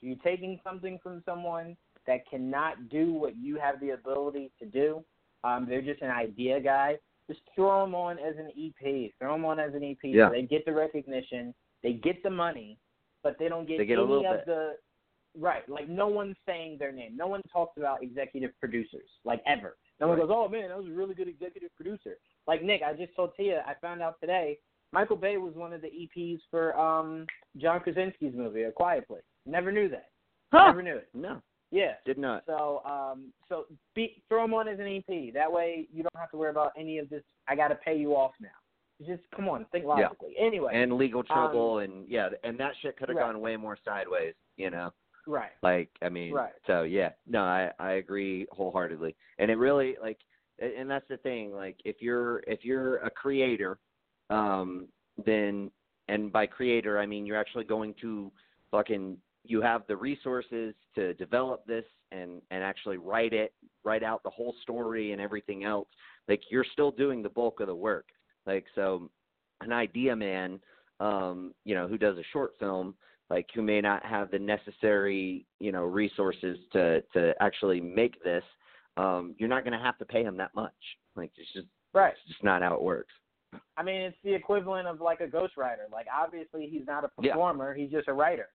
So 0.00 0.06
you're 0.06 0.16
taking 0.24 0.58
something 0.64 0.98
from 1.02 1.22
someone 1.26 1.76
that 2.06 2.28
cannot 2.28 2.88
do 2.88 3.12
what 3.12 3.36
you 3.36 3.56
have 3.56 3.78
the 3.80 3.90
ability 3.90 4.50
to 4.58 4.66
do. 4.66 5.04
Um, 5.44 5.66
they're 5.68 5.82
just 5.82 6.02
an 6.02 6.10
idea 6.10 6.60
guy. 6.60 6.96
Just 7.32 7.44
throw 7.54 7.82
them 7.84 7.94
on 7.94 8.18
as 8.18 8.34
an 8.36 8.48
EP. 8.58 9.10
Throw 9.18 9.32
them 9.32 9.44
on 9.44 9.58
as 9.58 9.74
an 9.74 9.82
EP. 9.84 9.96
Yeah. 10.02 10.28
So 10.28 10.32
they 10.32 10.42
get 10.42 10.64
the 10.64 10.72
recognition, 10.72 11.54
they 11.82 11.94
get 11.94 12.22
the 12.22 12.30
money, 12.30 12.78
but 13.22 13.36
they 13.38 13.48
don't 13.48 13.66
get, 13.66 13.78
They 13.78 13.86
get 13.86 13.98
any 13.98 14.26
of 14.26 14.36
bit. 14.38 14.46
the 14.46 14.74
right. 15.38 15.66
Like 15.68 15.88
no 15.88 16.08
one's 16.08 16.36
saying 16.46 16.76
their 16.78 16.92
name. 16.92 17.16
No 17.16 17.26
one 17.26 17.40
talks 17.52 17.78
about 17.78 18.02
executive 18.02 18.50
producers 18.60 19.08
like 19.24 19.42
ever. 19.46 19.76
No 20.00 20.08
one 20.08 20.18
Right. 20.18 20.26
goes, 20.28 20.34
"Oh 20.36 20.48
man, 20.48 20.68
that 20.68 20.76
was 20.78 20.88
a 20.88 20.92
really 20.92 21.14
good 21.14 21.28
executive 21.28 21.74
producer." 21.76 22.18
Like 22.46 22.62
Nick, 22.62 22.82
I 22.82 22.92
just 22.92 23.14
told 23.16 23.34
Tia, 23.36 23.62
I 23.66 23.74
found 23.74 24.02
out 24.02 24.20
today, 24.20 24.58
Michael 24.92 25.16
Bay 25.16 25.38
was 25.38 25.54
one 25.54 25.72
of 25.72 25.80
the 25.80 25.88
EPs 25.88 26.40
for 26.50 26.76
um 26.78 27.26
John 27.56 27.80
Krasinski's 27.80 28.34
movie, 28.34 28.64
A 28.64 28.72
Quiet 28.72 29.06
Place. 29.08 29.22
Never 29.46 29.72
knew 29.72 29.88
that. 29.88 30.10
Huh. 30.52 30.66
Never 30.66 30.82
knew 30.82 30.96
it. 30.96 31.08
No, 31.14 31.40
Yeah. 31.72 31.94
did 32.04 32.18
not. 32.18 32.44
So 32.46 32.82
um 32.84 33.32
so 33.48 33.64
be, 33.94 34.22
throw 34.28 34.44
him 34.44 34.54
on 34.54 34.68
as 34.68 34.78
an 34.78 34.86
EP. 34.86 35.32
That 35.34 35.50
way 35.50 35.88
you 35.92 36.02
don't 36.04 36.20
have 36.20 36.30
to 36.30 36.36
worry 36.36 36.50
about 36.50 36.72
any 36.78 36.98
of 36.98 37.08
this. 37.10 37.22
I 37.48 37.56
got 37.56 37.68
to 37.68 37.74
pay 37.74 37.96
you 37.96 38.14
off 38.14 38.32
now. 38.40 38.48
Just 39.04 39.22
come 39.34 39.48
on, 39.48 39.64
think 39.72 39.84
logically. 39.84 40.34
Yeah. 40.38 40.46
Anyway, 40.46 40.72
And 40.74 40.92
legal 40.92 41.24
trouble, 41.24 41.80
and 41.80 42.06
yeah, 42.08 42.28
and 42.44 42.60
that 42.60 42.72
shit 42.82 42.96
could 42.96 43.08
have 43.08 43.16
Um, 43.16 43.22
Right. 43.24 43.32
gone 43.32 43.40
way 43.40 43.56
more 43.56 43.76
sideways. 43.84 44.34
You 44.56 44.70
know. 44.70 44.92
right. 45.26 45.50
Like, 45.62 45.88
I 46.02 46.08
mean, 46.08 46.32
Right. 46.34 46.52
so 46.66 46.82
yeah, 46.82 47.12
no, 47.26 47.42
I 47.42 47.72
I 47.80 47.92
agree 47.92 48.46
wholeheartedly, 48.52 49.16
and 49.38 49.50
it 49.50 49.56
really 49.56 49.96
like, 50.00 50.18
and 50.60 50.88
that's 50.88 51.08
the 51.08 51.16
thing. 51.16 51.52
Like, 51.52 51.80
if 51.84 52.00
you're 52.02 52.44
if 52.46 52.64
you're 52.64 52.98
a 52.98 53.10
creator, 53.10 53.78
um, 54.30 54.88
then 55.24 55.70
and 56.08 56.30
by 56.32 56.46
creator 56.46 56.98
I 56.98 57.06
mean 57.06 57.26
you're 57.26 57.38
actually 57.38 57.64
going 57.64 57.94
to 58.02 58.30
fucking 58.70 59.16
you 59.44 59.60
have 59.60 59.82
the 59.88 59.96
resources 59.96 60.74
to 60.94 61.14
develop 61.14 61.64
this 61.66 61.84
and 62.12 62.40
and 62.50 62.62
actually 62.62 62.98
write 62.98 63.32
it, 63.32 63.52
write 63.84 64.02
out 64.02 64.22
the 64.22 64.30
whole 64.30 64.54
story 64.62 65.12
and 65.12 65.20
everything 65.20 65.64
else. 65.64 65.88
Like 66.28 66.42
you're 66.50 66.66
still 66.72 66.90
doing 66.90 67.22
the 67.22 67.28
bulk 67.28 67.60
of 67.60 67.66
the 67.66 67.74
work. 67.74 68.06
Like 68.46 68.64
so, 68.74 69.10
an 69.60 69.72
idea 69.72 70.14
man, 70.14 70.60
um, 71.00 71.54
you 71.64 71.74
know, 71.74 71.88
who 71.88 71.98
does 71.98 72.18
a 72.18 72.24
short 72.32 72.52
film, 72.58 72.94
like 73.30 73.48
who 73.54 73.62
may 73.62 73.80
not 73.80 74.04
have 74.04 74.30
the 74.30 74.38
necessary, 74.38 75.46
you 75.58 75.72
know, 75.72 75.84
resources 75.84 76.58
to 76.72 77.02
to 77.14 77.34
actually 77.40 77.80
make 77.80 78.22
this, 78.22 78.44
um, 78.96 79.34
you're 79.38 79.48
not 79.48 79.64
going 79.64 79.76
to 79.78 79.84
have 79.84 79.98
to 79.98 80.04
pay 80.04 80.22
him 80.22 80.36
that 80.36 80.54
much. 80.54 80.72
Like 81.16 81.32
it's 81.36 81.52
just 81.52 81.66
Right. 81.94 82.12
it's 82.12 82.28
just 82.28 82.44
not 82.44 82.62
how 82.62 82.74
it 82.74 82.82
works. 82.82 83.12
I 83.76 83.82
mean, 83.82 84.00
it's 84.02 84.16
the 84.24 84.32
equivalent 84.32 84.88
of 84.88 85.00
like 85.00 85.20
a 85.20 85.26
ghostwriter. 85.26 85.90
Like 85.90 86.06
obviously 86.14 86.68
he's 86.68 86.86
not 86.86 87.04
a 87.04 87.10
Yeah. 87.20 87.32
performer; 87.32 87.74
he's 87.74 87.90
just 87.90 88.08
a 88.08 88.12
writer. 88.12 88.48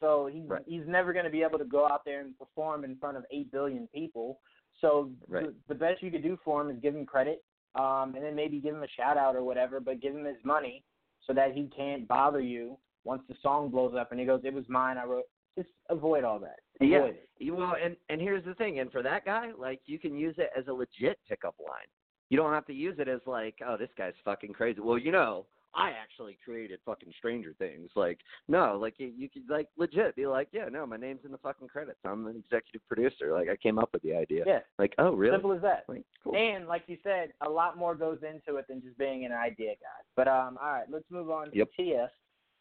So 0.00 0.26
he's 0.26 0.44
Right. 0.48 0.62
he's 0.66 0.86
never 0.86 1.12
going 1.12 1.24
to 1.24 1.30
be 1.30 1.42
able 1.42 1.58
to 1.58 1.64
go 1.64 1.86
out 1.86 2.04
there 2.04 2.20
and 2.20 2.36
perform 2.38 2.84
in 2.84 2.96
front 2.96 3.16
of 3.16 3.24
eight 3.30 3.50
billion 3.50 3.86
people. 3.88 4.40
So 4.80 5.10
Right. 5.28 5.46
the, 5.46 5.54
the 5.68 5.74
best 5.74 6.02
you 6.02 6.10
could 6.10 6.22
do 6.22 6.36
for 6.44 6.60
him 6.60 6.70
is 6.70 6.80
give 6.80 6.94
him 6.96 7.06
credit, 7.06 7.44
um, 7.74 8.14
and 8.14 8.24
then 8.24 8.34
maybe 8.34 8.60
give 8.60 8.74
him 8.74 8.82
a 8.82 8.88
shout 8.88 9.16
out 9.16 9.36
or 9.36 9.44
whatever, 9.44 9.80
but 9.80 10.00
give 10.00 10.14
him 10.14 10.24
his 10.24 10.42
money 10.44 10.84
so 11.26 11.32
that 11.32 11.52
he 11.52 11.68
can't 11.68 12.06
bother 12.08 12.40
you 12.40 12.78
once 13.04 13.22
the 13.28 13.34
song 13.42 13.70
blows 13.70 13.94
up 13.94 14.10
and 14.10 14.18
he 14.20 14.26
goes, 14.26 14.40
"It 14.44 14.52
was 14.52 14.68
mine. 14.68 14.98
I 14.98 15.04
wrote." 15.04 15.24
Just 15.56 15.70
avoid 15.88 16.24
all 16.24 16.40
that. 16.40 16.58
Avoid 16.80 16.90
Yeah. 16.90 17.04
it. 17.04 17.28
You- 17.38 17.54
Well, 17.54 17.76
and 17.80 17.96
and 18.08 18.20
here's 18.20 18.44
the 18.44 18.54
thing, 18.56 18.80
and 18.80 18.90
for 18.90 19.02
that 19.02 19.24
guy, 19.24 19.52
like 19.52 19.80
you 19.86 19.98
can 20.00 20.16
use 20.16 20.36
it 20.38 20.50
as 20.56 20.66
a 20.66 20.72
legit 20.72 21.18
pickup 21.28 21.54
line. 21.60 21.86
You 22.30 22.36
don't 22.36 22.52
have 22.52 22.66
to 22.66 22.72
use 22.74 22.98
it 22.98 23.06
as 23.06 23.24
like, 23.26 23.54
oh, 23.64 23.76
this 23.76 23.92
guy's 23.96 24.16
fucking 24.24 24.54
crazy. 24.54 24.80
Well, 24.80 24.98
you 24.98 25.12
know, 25.12 25.46
I 25.76 25.90
actually 25.90 26.38
created 26.44 26.78
fucking 26.84 27.12
Stranger 27.18 27.54
Things. 27.58 27.90
Like, 27.96 28.20
no, 28.48 28.78
like 28.80 28.94
you, 28.98 29.12
you 29.16 29.28
could 29.28 29.42
like 29.48 29.68
legit 29.76 30.16
be 30.16 30.26
like, 30.26 30.48
yeah, 30.52 30.68
no, 30.70 30.86
my 30.86 30.96
name's 30.96 31.24
in 31.24 31.32
the 31.32 31.38
fucking 31.38 31.68
credits. 31.68 31.98
I'm 32.04 32.26
an 32.26 32.36
executive 32.36 32.86
producer. 32.88 33.32
Like, 33.32 33.48
I 33.48 33.56
came 33.56 33.78
up 33.78 33.90
with 33.92 34.02
the 34.02 34.14
idea. 34.14 34.44
Yeah. 34.46 34.60
Like, 34.78 34.94
oh, 34.98 35.12
really? 35.14 35.34
Simple 35.34 35.52
as 35.52 35.62
that. 35.62 35.84
Like, 35.88 36.04
cool. 36.22 36.36
And 36.36 36.66
like 36.66 36.84
you 36.86 36.96
said, 37.02 37.32
a 37.46 37.50
lot 37.50 37.76
more 37.76 37.94
goes 37.94 38.18
into 38.22 38.58
it 38.58 38.66
than 38.68 38.82
just 38.82 38.96
being 38.98 39.24
an 39.24 39.32
idea 39.32 39.72
guy. 39.80 40.04
But 40.16 40.28
um, 40.28 40.58
all 40.62 40.72
right, 40.72 40.86
let's 40.90 41.10
move 41.10 41.30
on 41.30 41.50
to 41.50 41.56
Yep. 41.56 41.68
Tia. 41.76 42.10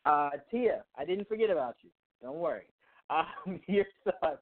Uh, 0.06 0.30
Tia, 0.52 0.84
I 0.98 1.06
didn't 1.06 1.28
forget 1.28 1.50
about 1.50 1.76
you. 1.82 1.90
Don't 2.22 2.38
worry. 2.38 2.66
Um, 3.10 3.60
your 3.68 3.86
thoughts 4.04 4.42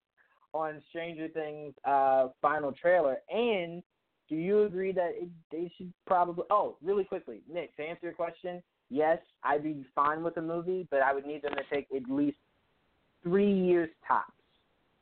on 0.53 0.81
Stranger 0.89 1.27
Things 1.29 1.73
uh, 1.86 2.27
final 2.41 2.71
trailer, 2.71 3.17
and 3.29 3.84
do 4.32 4.38
you 4.38 4.63
agree 4.63 4.94
that 4.94 5.12
it, 5.15 5.28
they 5.52 5.70
should 5.78 5.91
probably? 6.08 6.46
Oh, 6.50 6.78
really 6.82 7.04
quickly, 7.04 7.41
Nick, 7.52 7.76
to 7.76 7.84
answer 7.84 8.06
your 8.06 8.13
question, 8.13 8.63
yes, 8.89 9.20
I'd 9.44 9.62
be 9.62 9.86
fine 9.94 10.24
with 10.24 10.38
a 10.38 10.41
movie, 10.41 10.88
but 10.89 11.02
I 11.02 11.13
would 11.13 11.26
need 11.26 11.41
them 11.41 11.52
to 11.54 11.63
take 11.70 11.88
at 11.94 12.10
least 12.10 12.38
three 13.24 13.52
years 13.52 13.89
tops 14.08 14.32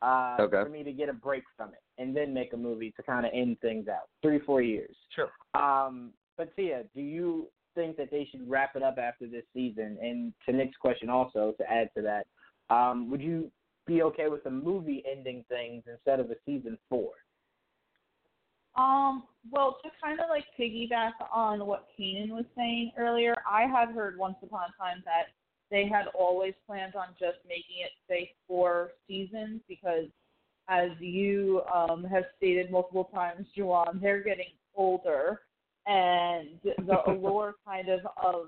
uh, 0.02 0.38
Okay. 0.42 0.64
for 0.64 0.70
me 0.70 0.84
to 0.84 0.92
get 0.92 1.10
a 1.10 1.14
break 1.14 1.44
from 1.56 1.70
it, 1.70 2.02
and 2.02 2.18
then 2.18 2.34
make 2.34 2.54
a 2.54 2.58
movie 2.58 2.92
to 2.98 3.04
kind 3.04 3.24
of 3.24 3.32
end 3.32 3.60
things 3.62 3.88
out. 3.88 4.10
Three, 4.24 4.40
four 4.40 4.64
years. 4.64 4.96
Sure. 5.16 5.30
Um, 5.54 6.10
but 6.36 6.56
Tia, 6.56 6.86
do 6.96 7.02
you 7.02 7.50
think 7.76 7.98
that 7.98 8.10
they 8.10 8.28
should 8.32 8.50
wrap 8.50 8.76
it 8.76 8.82
up 8.82 8.98
after 8.98 9.28
this 9.28 9.44
season? 9.54 10.00
And 10.02 10.34
to 10.48 10.56
Nick's 10.56 10.78
question, 10.78 11.08
also 11.08 11.54
to 11.60 11.72
add 11.72 11.92
to 11.96 12.02
that, 12.02 12.26
um, 12.76 13.12
would 13.12 13.22
you 13.22 13.52
be 13.86 14.02
okay 14.02 14.28
with 14.28 14.44
a 14.48 14.52
movie 14.52 15.04
ending 15.10 15.46
things 15.50 15.84
instead 15.88 16.20
of 16.20 16.32
a 16.32 16.36
season 16.48 16.80
four? 16.90 17.12
Um, 18.76 19.24
well, 19.52 19.78
to 19.84 19.90
kind 20.02 20.20
of 20.20 20.26
like 20.30 20.46
piggyback 20.60 21.14
on 21.34 21.66
what 21.66 21.88
Keenan 21.96 22.30
was 22.30 22.46
saying 22.56 22.92
earlier, 22.98 23.36
I 23.50 23.64
had 23.64 23.90
heard 23.90 24.18
once 24.18 24.36
upon 24.44 24.70
a 24.70 24.82
time 24.82 25.02
that 25.06 25.28
they 25.72 25.88
had 25.88 26.08
always 26.18 26.54
planned 26.66 26.96
on 26.96 27.08
just 27.20 27.38
making 27.48 27.84
it 27.84 27.92
say 28.08 28.32
four 28.48 28.92
seasons 29.08 29.62
because, 29.68 30.06
as 30.68 30.90
you 31.00 31.62
um, 31.74 32.04
have 32.04 32.24
stated 32.38 32.72
multiple 32.72 33.10
times, 33.14 33.48
Juwan, 33.58 34.02
they're 34.02 34.24
getting 34.24 34.52
older, 34.76 35.42
and 35.88 36.60
the 36.64 36.98
allure 37.08 37.56
kind 37.66 37.90
of 37.90 38.02
of 38.24 38.48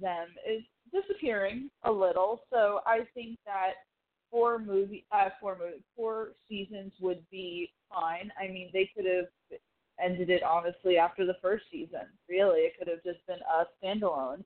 them 0.00 0.28
is 0.48 0.62
disappearing 0.92 1.70
a 1.84 1.90
little. 1.90 2.42
So 2.50 2.80
I 2.86 3.00
think 3.14 3.38
that 3.46 3.72
four 4.30 4.58
movie, 4.58 5.04
uh, 5.12 5.30
four 5.40 5.56
movie, 5.58 5.82
four 5.96 6.30
seasons 6.48 6.92
would 7.00 7.22
be 7.30 7.72
fine. 7.90 8.30
I 8.40 8.48
mean, 8.48 8.70
they 8.72 8.90
could 8.94 9.06
have 9.06 9.60
ended 10.02 10.30
it 10.30 10.42
honestly 10.42 10.96
after 10.98 11.26
the 11.26 11.36
first 11.42 11.64
season. 11.70 12.06
Really, 12.28 12.60
it 12.60 12.72
could 12.78 12.88
have 12.88 13.02
just 13.02 13.26
been 13.26 13.38
a 13.38 13.64
standalone 13.82 14.44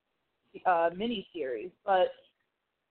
uh, 0.65 0.89
mini 0.95 1.27
series. 1.33 1.71
But 1.85 2.07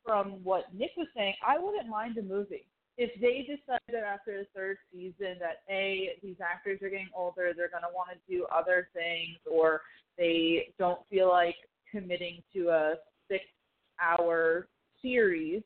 from 0.05 0.43
what 0.45 0.75
Nick 0.75 0.91
was 0.97 1.09
saying, 1.17 1.35
I 1.47 1.59
wouldn't 1.59 1.89
mind 1.89 2.19
a 2.19 2.23
movie 2.23 2.67
if 2.99 3.11
they 3.21 3.41
decided 3.41 4.05
after 4.05 4.39
the 4.39 4.47
third 4.55 4.77
season 4.93 5.37
that 5.41 5.63
a 5.71 6.11
these 6.23 6.37
actors 6.43 6.81
are 6.83 6.91
getting 6.91 7.09
older, 7.17 7.53
they're 7.57 7.71
going 7.71 7.83
to 7.83 7.95
want 7.95 8.11
to 8.11 8.33
do 8.33 8.47
other 8.55 8.89
things, 8.93 9.39
or 9.51 9.81
they 10.19 10.73
don't 10.79 11.01
feel 11.09 11.29
like 11.29 11.57
committing 11.91 12.43
to 12.55 12.69
a 12.69 12.95
six-hour 13.31 14.69
series. 15.01 15.63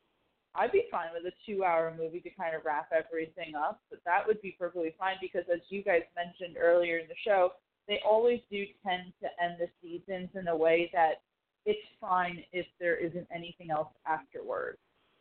I'd 0.56 0.72
be 0.72 0.84
fine 0.90 1.08
with 1.12 1.30
a 1.30 1.36
two-hour 1.44 1.94
movie 1.98 2.20
to 2.20 2.30
kind 2.30 2.54
of 2.54 2.64
wrap 2.64 2.90
everything 2.92 3.54
up, 3.54 3.80
but 3.90 4.00
that 4.04 4.26
would 4.26 4.40
be 4.40 4.56
perfectly 4.58 4.94
fine 4.98 5.16
because, 5.20 5.44
as 5.52 5.60
you 5.68 5.82
guys 5.82 6.02
mentioned 6.16 6.56
earlier 6.60 6.98
in 6.98 7.08
the 7.08 7.14
show, 7.24 7.52
they 7.88 8.00
always 8.04 8.40
do 8.50 8.64
tend 8.84 9.12
to 9.20 9.28
end 9.42 9.56
the 9.60 9.68
seasons 9.80 10.28
in 10.34 10.48
a 10.48 10.56
way 10.56 10.90
that 10.92 11.22
it's 11.64 11.86
fine 12.00 12.42
if 12.52 12.66
there 12.80 12.96
isn't 12.96 13.26
anything 13.34 13.70
else 13.70 13.88
afterwards. 14.06 14.78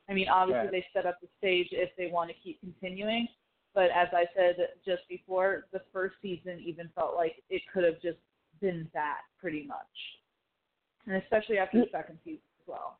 I 0.07 0.13
mean, 0.13 0.29
obviously 0.29 0.65
Right. 0.65 0.71
they 0.71 0.85
set 0.93 1.05
up 1.05 1.19
the 1.19 1.27
stage 1.37 1.69
if 1.71 1.95
they 1.95 2.07
want 2.07 2.29
to 2.29 2.35
keep 2.35 2.59
continuing, 2.59 3.27
but 3.73 3.89
as 3.91 4.07
I 4.13 4.25
said 4.35 4.55
just 4.85 5.07
before, 5.09 5.67
the 5.71 5.81
first 5.91 6.15
season 6.21 6.59
even 6.59 6.89
felt 6.89 7.15
like 7.15 7.43
it 7.49 7.61
could 7.73 7.83
have 7.83 7.99
just 8.01 8.19
been 8.61 8.89
that 8.93 9.21
pretty 9.39 9.63
much, 9.63 10.19
and 11.07 11.15
especially 11.15 11.57
after 11.57 11.79
the 11.79 11.87
mm. 11.87 11.91
second 11.91 12.19
season 12.23 12.41
as 12.61 12.67
well. 12.67 12.99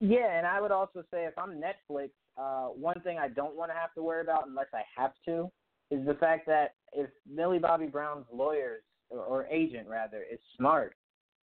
Yeah, 0.00 0.36
and 0.36 0.46
I 0.46 0.60
would 0.60 0.72
also 0.72 1.02
say 1.10 1.24
if 1.24 1.38
I'm 1.38 1.60
Netflix, 1.60 2.10
uh, 2.36 2.68
one 2.68 3.00
thing 3.02 3.18
I 3.18 3.28
don't 3.28 3.56
want 3.56 3.70
to 3.70 3.76
have 3.76 3.94
to 3.94 4.02
worry 4.02 4.22
about 4.22 4.48
unless 4.48 4.66
I 4.74 4.82
have 4.96 5.12
to 5.26 5.50
is 5.90 6.04
the 6.06 6.14
fact 6.14 6.46
that 6.46 6.74
if 6.92 7.08
Millie 7.30 7.58
Bobby 7.58 7.86
Brown's 7.86 8.26
lawyers 8.32 8.82
or, 9.10 9.20
or 9.20 9.46
agent 9.46 9.88
rather 9.88 10.24
is 10.30 10.40
smart, 10.56 10.96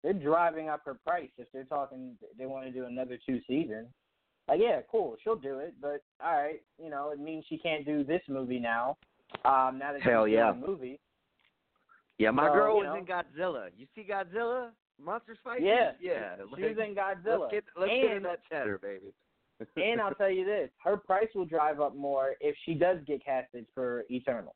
they're 0.02 0.12
driving 0.12 0.68
up 0.68 0.82
her 0.84 0.94
price 1.06 1.28
if 1.38 1.46
they're 1.52 1.64
talking 1.64 2.16
they 2.38 2.46
want 2.46 2.66
to 2.66 2.72
do 2.72 2.86
another 2.86 3.18
two 3.24 3.40
seasons. 3.46 3.88
Like, 4.48 4.60
yeah, 4.60 4.80
cool, 4.90 5.16
she'll 5.22 5.36
do 5.36 5.58
it, 5.58 5.74
but 5.80 6.02
all 6.24 6.42
right, 6.42 6.60
you 6.82 6.90
know, 6.90 7.10
it 7.10 7.20
means 7.20 7.44
she 7.48 7.58
can't 7.58 7.84
do 7.84 8.02
this 8.02 8.22
movie 8.28 8.58
now. 8.58 8.96
Um, 9.44 9.78
now 9.78 9.92
that 9.92 10.02
Hell 10.02 10.26
she's 10.26 10.34
yeah. 10.34 10.52
doing 10.52 10.64
a 10.64 10.66
movie. 10.66 11.00
Yeah, 12.18 12.32
my 12.32 12.48
So, 12.48 12.54
girl 12.54 12.82
you 12.82 12.88
was 12.88 12.98
in 12.98 13.06
Godzilla. 13.06 13.68
You 13.76 13.86
see 13.94 14.04
Godzilla? 14.10 14.70
Monsters 15.04 15.38
fight? 15.42 15.62
Yeah. 15.62 15.92
Yeah. 16.00 16.36
She 16.56 16.62
was 16.64 16.76
like, 16.78 16.88
in 16.88 16.94
Godzilla. 16.94 17.40
Let's 17.40 17.52
get 17.52 17.64
let's 17.78 17.92
get 17.92 18.16
in 18.16 18.22
that 18.24 18.40
cheddar, 18.50 18.78
baby. 18.78 19.12
and 19.76 20.00
I'll 20.00 20.14
tell 20.14 20.30
you 20.30 20.44
this: 20.44 20.70
her 20.84 20.96
price 20.96 21.28
will 21.34 21.44
drive 21.44 21.80
up 21.80 21.94
more 21.96 22.34
if 22.40 22.56
she 22.64 22.74
does 22.74 22.98
get 23.06 23.24
casted 23.24 23.66
for 23.74 24.04
Eternal. 24.08 24.54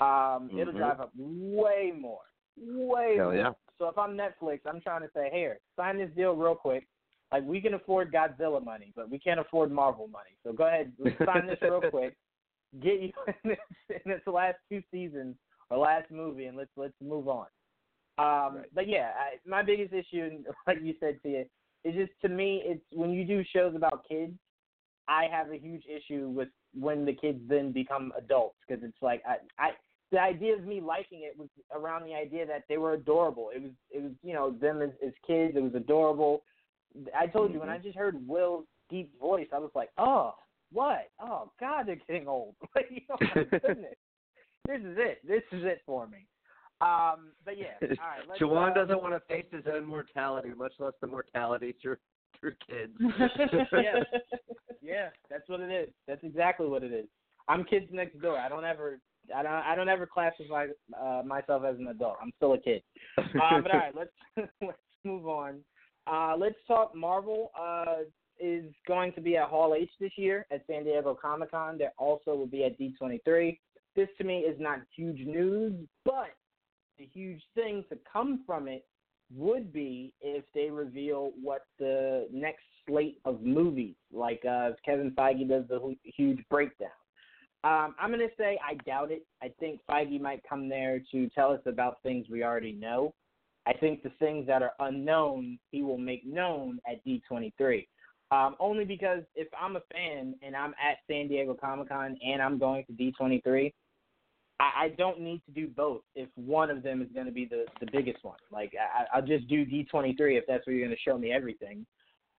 Um, 0.00 0.50
it'll 0.52 0.74
Mhm. 0.74 0.76
drive 0.78 1.00
up 1.00 1.10
way 1.16 1.92
more, 1.98 2.20
way 2.58 3.16
Hell 3.16 3.26
more. 3.26 3.34
yeah. 3.34 3.52
So 3.78 3.88
if 3.88 3.96
I'm 3.96 4.16
Netflix, 4.16 4.60
I'm 4.66 4.80
trying 4.80 5.02
to 5.02 5.10
say, 5.14 5.30
here, 5.32 5.58
sign 5.74 5.98
this 5.98 6.10
deal 6.16 6.34
real 6.34 6.54
quick. 6.54 6.86
Like 7.32 7.44
we 7.44 7.60
can 7.60 7.74
afford 7.74 8.12
Godzilla 8.12 8.62
money, 8.62 8.92
but 8.94 9.10
we 9.10 9.18
can't 9.18 9.40
afford 9.40 9.70
Marvel 9.72 10.06
money. 10.08 10.36
So 10.44 10.52
go 10.52 10.66
ahead, 10.66 10.92
sign 11.24 11.46
this 11.46 11.58
real 11.62 11.80
quick. 11.90 12.16
Get 12.82 13.00
you 13.00 13.12
in 13.44 13.50
this, 13.50 13.58
in 13.88 14.12
this 14.12 14.20
last 14.26 14.58
two 14.68 14.82
seasons 14.90 15.36
or 15.70 15.78
last 15.78 16.10
movie, 16.10 16.44
and 16.46 16.56
let's 16.56 16.70
let's 16.76 16.94
move 17.00 17.26
on. 17.28 17.46
Um, 18.18 18.56
Right. 18.56 18.74
But 18.74 18.88
yeah, 18.88 19.12
I, 19.18 19.48
my 19.48 19.62
biggest 19.62 19.92
issue, 19.92 20.24
and 20.24 20.46
like 20.66 20.78
you 20.82 20.94
said, 21.00 21.18
Tia, 21.22 21.44
is 21.84 21.94
just 21.94 22.12
to 22.22 22.28
me, 22.28 22.62
it's 22.64 22.84
when 22.92 23.10
you 23.10 23.24
do 23.24 23.44
shows 23.44 23.74
about 23.74 24.06
kids. 24.08 24.32
I 25.08 25.26
have 25.30 25.52
a 25.52 25.56
huge 25.56 25.84
issue 25.86 26.28
with 26.28 26.48
when 26.74 27.04
the 27.04 27.12
kids 27.12 27.38
then 27.48 27.70
become 27.70 28.12
adults 28.18 28.56
because 28.66 28.82
it's 28.82 29.00
like 29.00 29.22
I, 29.26 29.36
I 29.62 29.70
the 30.12 30.20
idea 30.20 30.54
of 30.54 30.64
me 30.64 30.80
liking 30.80 31.22
it 31.22 31.38
was 31.38 31.48
around 31.74 32.04
the 32.04 32.14
idea 32.14 32.46
that 32.46 32.64
they 32.68 32.76
were 32.76 32.94
adorable. 32.94 33.50
It 33.54 33.62
was 33.62 33.72
it 33.90 34.02
was 34.02 34.12
you 34.22 34.34
know 34.34 34.50
them 34.50 34.82
as, 34.82 34.90
as 35.04 35.12
kids. 35.26 35.54
It 35.56 35.62
was 35.62 35.74
adorable. 35.74 36.42
I 37.16 37.26
told 37.26 37.52
you 37.52 37.60
when 37.60 37.68
I 37.68 37.78
just 37.78 37.96
heard 37.96 38.16
Will's 38.26 38.64
deep 38.88 39.12
voice, 39.20 39.48
I 39.52 39.58
was 39.58 39.70
like, 39.74 39.90
oh, 39.98 40.34
what? 40.72 41.10
Oh 41.20 41.50
God, 41.60 41.86
they're 41.86 41.96
getting 42.06 42.28
old. 42.28 42.54
like, 42.74 42.90
know, 42.90 43.16
my 43.20 43.42
goodness, 43.58 43.94
this 44.66 44.80
is 44.80 44.96
it. 44.98 45.18
This 45.26 45.42
is 45.52 45.64
it 45.64 45.82
for 45.84 46.06
me. 46.06 46.26
Um, 46.80 47.32
but 47.44 47.56
yeah, 47.58 47.74
all 47.82 47.88
right. 47.88 48.28
Let's, 48.28 48.40
Juwan 48.40 48.72
uh, 48.72 48.74
doesn't 48.74 49.02
want 49.02 49.14
to 49.14 49.34
face 49.34 49.46
his 49.50 49.64
own 49.72 49.84
mortality, 49.86 50.50
much 50.56 50.74
less 50.78 50.92
the 51.00 51.06
mortality 51.06 51.74
through 51.80 51.96
through 52.38 52.52
kids. 52.68 52.92
yeah, 53.72 54.02
yeah, 54.82 55.08
that's 55.30 55.48
what 55.48 55.60
it 55.60 55.70
is. 55.70 55.88
That's 56.06 56.22
exactly 56.22 56.66
what 56.66 56.82
it 56.82 56.92
is. 56.92 57.06
I'm 57.48 57.64
kids 57.64 57.86
next 57.92 58.20
door. 58.20 58.38
I 58.38 58.48
don't 58.48 58.64
ever, 58.64 58.98
I 59.34 59.42
don't, 59.42 59.52
I 59.52 59.74
don't 59.74 59.88
ever 59.88 60.06
classify 60.06 60.66
uh, 61.00 61.22
myself 61.24 61.62
as 61.64 61.78
an 61.78 61.88
adult. 61.88 62.16
I'm 62.20 62.32
still 62.36 62.54
a 62.54 62.58
kid. 62.58 62.82
Uh, 63.16 63.22
but 63.62 63.70
all 63.72 63.80
right, 63.80 63.94
let's 63.96 64.48
let's 64.60 64.78
move 65.04 65.26
on. 65.26 65.60
Uh, 66.06 66.34
let's 66.36 66.56
talk 66.66 66.94
Marvel. 66.94 67.50
Uh, 67.58 68.04
is 68.38 68.64
going 68.86 69.14
to 69.14 69.20
be 69.22 69.38
at 69.38 69.48
Hall 69.48 69.74
H 69.74 69.88
this 69.98 70.12
year 70.16 70.46
at 70.50 70.62
San 70.66 70.84
Diego 70.84 71.16
Comic 71.20 71.52
Con. 71.52 71.78
There 71.78 71.92
also 71.96 72.34
will 72.34 72.46
be 72.46 72.64
at 72.64 72.78
D23. 72.78 73.58
This 73.94 74.08
to 74.18 74.24
me 74.24 74.40
is 74.40 74.60
not 74.60 74.80
huge 74.94 75.26
news, 75.26 75.72
but 76.04 76.34
the 76.98 77.06
huge 77.12 77.42
thing 77.54 77.84
to 77.90 77.98
come 78.10 78.42
from 78.46 78.68
it 78.68 78.84
would 79.34 79.72
be 79.72 80.14
if 80.20 80.44
they 80.54 80.70
reveal 80.70 81.32
what 81.42 81.66
the 81.78 82.28
next 82.32 82.62
slate 82.86 83.18
of 83.24 83.42
movies, 83.42 83.94
like 84.12 84.42
uh, 84.48 84.70
Kevin 84.84 85.10
Feige 85.12 85.48
does 85.48 85.64
the 85.68 85.96
huge 86.04 86.38
breakdown. 86.48 86.88
Um, 87.64 87.96
I'm 87.98 88.10
going 88.10 88.20
to 88.20 88.34
say 88.38 88.58
I 88.64 88.74
doubt 88.88 89.10
it. 89.10 89.26
I 89.42 89.52
think 89.58 89.80
Feige 89.90 90.20
might 90.20 90.42
come 90.48 90.68
there 90.68 91.00
to 91.10 91.28
tell 91.30 91.50
us 91.50 91.60
about 91.66 92.02
things 92.02 92.26
we 92.30 92.44
already 92.44 92.72
know. 92.72 93.12
I 93.66 93.72
think 93.72 94.04
the 94.04 94.12
things 94.20 94.46
that 94.46 94.62
are 94.62 94.72
unknown, 94.78 95.58
he 95.72 95.82
will 95.82 95.98
make 95.98 96.24
known 96.24 96.78
at 96.88 97.04
D23. 97.04 97.86
Um, 98.30 98.56
only 98.60 98.84
because 98.84 99.22
if 99.34 99.48
I'm 99.60 99.76
a 99.76 99.82
fan 99.92 100.34
and 100.42 100.54
I'm 100.54 100.74
at 100.82 100.98
San 101.08 101.28
Diego 101.28 101.54
Comic 101.54 101.88
Con 101.88 102.16
and 102.24 102.40
I'm 102.40 102.58
going 102.58 102.84
to 102.86 102.92
D23, 102.92 103.72
I, 104.58 104.84
I 104.84 104.88
don't 104.96 105.20
need 105.20 105.42
to 105.46 105.52
do 105.52 105.68
both 105.68 106.02
if 106.14 106.28
one 106.34 106.70
of 106.70 106.82
them 106.82 107.02
is 107.02 107.08
going 107.12 107.26
to 107.26 107.32
be 107.32 107.44
the, 107.44 107.66
the 107.80 107.86
biggest 107.92 108.24
one. 108.24 108.38
Like, 108.50 108.72
I, 108.74 109.16
I'll 109.16 109.26
just 109.26 109.48
do 109.48 109.64
D23 109.66 110.38
if 110.38 110.44
that's 110.46 110.66
where 110.66 110.74
you're 110.74 110.86
going 110.86 110.96
to 110.96 111.10
show 111.10 111.18
me 111.18 111.32
everything. 111.32 111.86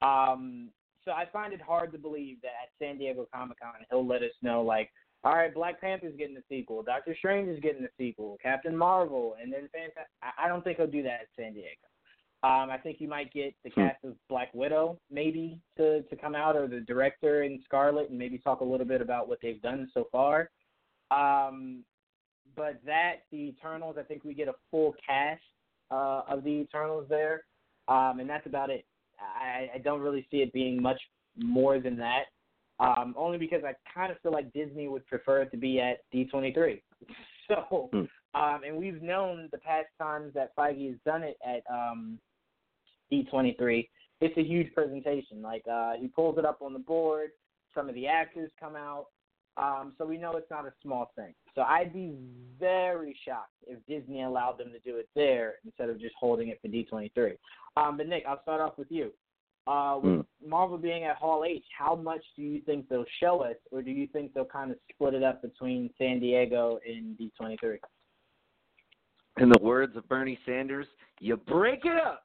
Um, 0.01 0.69
so 1.03 1.11
I 1.11 1.25
find 1.31 1.53
it 1.53 1.61
hard 1.61 1.91
to 1.93 1.97
believe 1.97 2.41
that 2.41 2.47
at 2.47 2.69
San 2.79 2.97
Diego 2.97 3.27
Comic 3.33 3.59
Con 3.59 3.73
he'll 3.89 4.05
let 4.05 4.23
us 4.23 4.31
know, 4.41 4.61
like, 4.61 4.89
all 5.23 5.35
right, 5.35 5.53
Black 5.53 5.81
Panther's 5.81 6.15
getting 6.17 6.37
a 6.37 6.41
sequel. 6.49 6.83
Doctor 6.83 7.15
Strange 7.17 7.49
is 7.49 7.59
getting 7.59 7.83
a 7.83 7.89
sequel. 7.97 8.37
Captain 8.41 8.75
Marvel, 8.75 9.35
and 9.41 9.51
then 9.51 9.69
Fantastic. 9.71 10.05
I 10.37 10.47
don't 10.47 10.63
think 10.63 10.77
he'll 10.77 10.87
do 10.87 11.03
that 11.03 11.21
at 11.21 11.27
San 11.35 11.53
Diego. 11.53 11.69
Um, 12.43 12.69
I 12.69 12.77
think 12.77 13.01
you 13.01 13.07
might 13.07 13.33
get 13.33 13.55
the 13.63 13.71
hmm. 13.71 13.81
cast 13.81 14.03
of 14.03 14.13
Black 14.29 14.53
Widow 14.53 14.99
maybe 15.09 15.59
to 15.77 16.03
to 16.03 16.15
come 16.15 16.35
out, 16.35 16.55
or 16.55 16.67
the 16.67 16.81
director 16.81 17.43
in 17.43 17.59
Scarlett, 17.65 18.09
and 18.09 18.19
maybe 18.19 18.37
talk 18.37 18.61
a 18.61 18.65
little 18.65 18.85
bit 18.85 19.01
about 19.01 19.27
what 19.27 19.39
they've 19.41 19.61
done 19.61 19.89
so 19.93 20.07
far. 20.11 20.49
Um, 21.09 21.83
but 22.57 22.81
that 22.85 23.23
the 23.31 23.37
Eternals, 23.37 23.95
I 23.97 24.03
think 24.03 24.25
we 24.25 24.33
get 24.33 24.49
a 24.49 24.55
full 24.69 24.93
cast 25.05 25.41
uh, 25.89 26.23
of 26.27 26.43
the 26.43 26.49
Eternals 26.49 27.05
there, 27.07 27.43
um, 27.87 28.19
and 28.19 28.29
that's 28.29 28.45
about 28.45 28.69
it. 28.69 28.85
I, 29.19 29.69
I 29.75 29.77
don't 29.77 30.01
really 30.01 30.27
see 30.29 30.37
it 30.37 30.51
being 30.51 30.81
much 30.81 30.99
more 31.37 31.79
than 31.79 31.95
that 31.97 32.23
um, 32.79 33.15
only 33.17 33.37
because 33.37 33.63
I 33.63 33.73
kind 33.91 34.11
of 34.11 34.19
feel 34.21 34.31
like 34.31 34.51
Disney 34.53 34.87
would 34.87 35.05
prefer 35.07 35.41
it 35.41 35.51
to 35.51 35.57
be 35.57 35.79
at 35.79 35.99
D23. 36.13 36.81
So, 37.49 37.89
hmm. 37.93 38.03
um, 38.37 38.63
and 38.67 38.75
we've 38.75 39.01
known 39.01 39.47
the 39.53 39.57
past 39.59 39.87
times 39.97 40.33
that 40.33 40.53
Feige 40.57 40.89
has 40.89 40.97
done 41.05 41.23
it 41.23 41.37
at 41.47 41.63
um, 41.73 42.19
D23. 43.09 43.87
It's 44.19 44.37
a 44.37 44.43
huge 44.43 44.73
presentation. 44.73 45.41
Like 45.41 45.63
uh, 45.65 45.93
he 45.97 46.09
pulls 46.09 46.37
it 46.37 46.43
up 46.43 46.61
on 46.61 46.73
the 46.73 46.79
board. 46.79 47.29
Some 47.73 47.87
of 47.87 47.95
the 47.95 48.05
actors 48.05 48.51
come 48.59 48.75
out. 48.75 49.05
Um, 49.57 49.93
so 49.97 50.05
we 50.05 50.17
know 50.17 50.35
it's 50.35 50.51
not 50.51 50.65
a 50.65 50.73
small 50.83 51.11
thing. 51.15 51.33
So 51.55 51.61
I'd 51.61 51.91
be 51.91 52.15
very 52.59 53.17
shocked 53.25 53.53
if 53.65 53.79
Disney 53.87 54.21
allowed 54.21 54.59
them 54.59 54.71
to 54.71 54.79
do 54.79 54.97
it 54.97 55.09
there 55.15 55.55
instead 55.65 55.89
of 55.89 55.99
just 55.99 56.13
holding 56.19 56.49
it 56.49 56.59
for 56.61 56.67
D23. 56.67 57.37
Um, 57.75 57.97
but 57.97 58.07
Nick, 58.07 58.23
I'll 58.27 58.41
start 58.43 58.61
off 58.61 58.77
with 58.77 58.91
you. 58.91 59.11
Uh, 59.65 59.99
with 60.01 60.13
mm. 60.13 60.25
Marvel 60.45 60.77
being 60.77 61.03
at 61.03 61.17
Hall 61.17 61.43
H, 61.45 61.63
how 61.77 61.95
much 61.95 62.23
do 62.37 62.41
you 62.41 62.61
think 62.61 62.87
they'll 62.87 63.03
show 63.19 63.41
us, 63.43 63.57
or 63.71 63.81
do 63.81 63.91
you 63.91 64.07
think 64.07 64.33
they'll 64.33 64.45
kind 64.45 64.71
of 64.71 64.77
split 64.93 65.13
it 65.13 65.23
up 65.23 65.41
between 65.41 65.89
San 65.97 66.19
Diego 66.19 66.79
and 66.87 67.17
D23? 67.17 67.77
In 69.39 69.49
the 69.49 69.59
words 69.61 69.97
of 69.97 70.07
Bernie 70.07 70.39
Sanders, 70.45 70.87
you 71.19 71.35
break 71.35 71.83
it 71.83 71.97
up. 71.97 72.23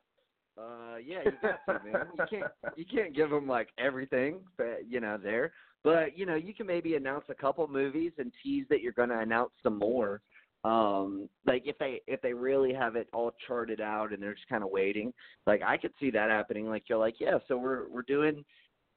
Uh, 0.56 0.96
yeah, 1.04 1.20
you 1.24 1.32
got 1.42 1.58
to, 1.66 1.84
man. 1.84 2.06
You 2.16 2.24
can't 2.30 2.52
you 2.76 2.84
can't 2.84 3.16
give 3.16 3.30
them 3.30 3.48
like 3.48 3.70
everything, 3.78 4.40
but 4.56 4.82
you 4.88 5.00
know 5.00 5.18
there. 5.20 5.52
But 5.84 6.16
you 6.16 6.26
know 6.26 6.36
you 6.36 6.54
can 6.54 6.66
maybe 6.66 6.94
announce 6.94 7.24
a 7.28 7.34
couple 7.34 7.66
movies 7.68 8.12
and 8.18 8.32
tease 8.42 8.66
that 8.70 8.80
you're 8.80 8.92
going 8.92 9.08
to 9.08 9.18
announce 9.18 9.50
some 9.62 9.78
more. 9.78 10.20
Um 10.64 11.28
like 11.44 11.62
if 11.66 11.76
they 11.78 12.02
if 12.06 12.20
they 12.22 12.32
really 12.34 12.72
have 12.72 12.94
it 12.94 13.08
all 13.12 13.32
charted 13.46 13.80
out 13.80 14.12
and 14.12 14.22
they're 14.22 14.34
just 14.34 14.48
kind 14.48 14.62
of 14.62 14.70
waiting 14.70 15.12
like 15.44 15.60
i 15.60 15.76
could 15.76 15.92
see 15.98 16.10
that 16.12 16.30
happening. 16.30 16.68
Like 16.68 16.84
you're 16.88 16.98
like 16.98 17.16
yeah 17.18 17.38
so 17.48 17.56
we're 17.56 17.88
we're 17.88 18.02
doing 18.02 18.44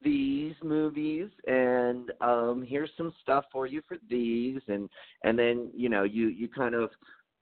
these 0.04 0.54
movies 0.64 1.30
and 1.48 2.12
um 2.22 2.64
here's 2.68 2.92
some 2.98 3.12
stuff 3.22 3.46
for 3.52 3.66
you 3.66 3.82
for 3.88 3.98
these. 4.08 4.62
And 4.68 4.90
and 5.24 5.40
then 5.40 5.72
you 5.74 5.90
know 5.90 6.04
you 6.04 6.28
you 6.28 6.48
kind 6.48 6.76
of 6.76 6.92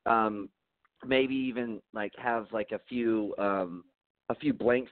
um 0.06 0.48
maybe 1.06 1.36
even 1.36 1.82
like 1.94 2.14
have 2.18 2.48
like 2.54 2.72
a 2.72 2.80
few 2.88 3.36
um 3.38 3.84
a 4.30 4.36
few 4.36 4.54
blank 4.54 4.88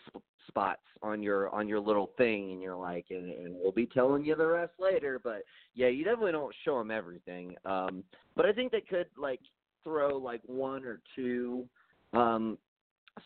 spots 0.48 0.82
on 1.02 1.24
your 1.24 1.50
on 1.50 1.68
your 1.68 1.80
little 1.80 2.12
thing 2.18 2.52
and 2.52 2.62
you're 2.62 2.76
like 2.76 3.06
and, 3.10 3.32
and 3.32 3.56
we'll 3.56 3.72
be 3.72 3.88
telling 3.88 4.24
you 4.24 4.36
the 4.36 4.46
rest 4.46 4.74
later. 4.80 5.20
But 5.24 5.44
yeah 5.76 5.88
you 5.88 6.04
definitely 6.04 6.34
don't 6.34 6.54
show 6.66 6.78
them 6.78 6.92
everything 6.92 7.56
um 7.66 8.04
but 8.36 8.46
i 8.46 8.52
think 8.52 8.72
they 8.72 8.82
could 8.82 9.08
like 9.18 9.40
throw 9.84 10.18
like 10.18 10.42
one 10.46 10.84
or 10.84 11.02
two 11.16 11.66
um 12.14 12.58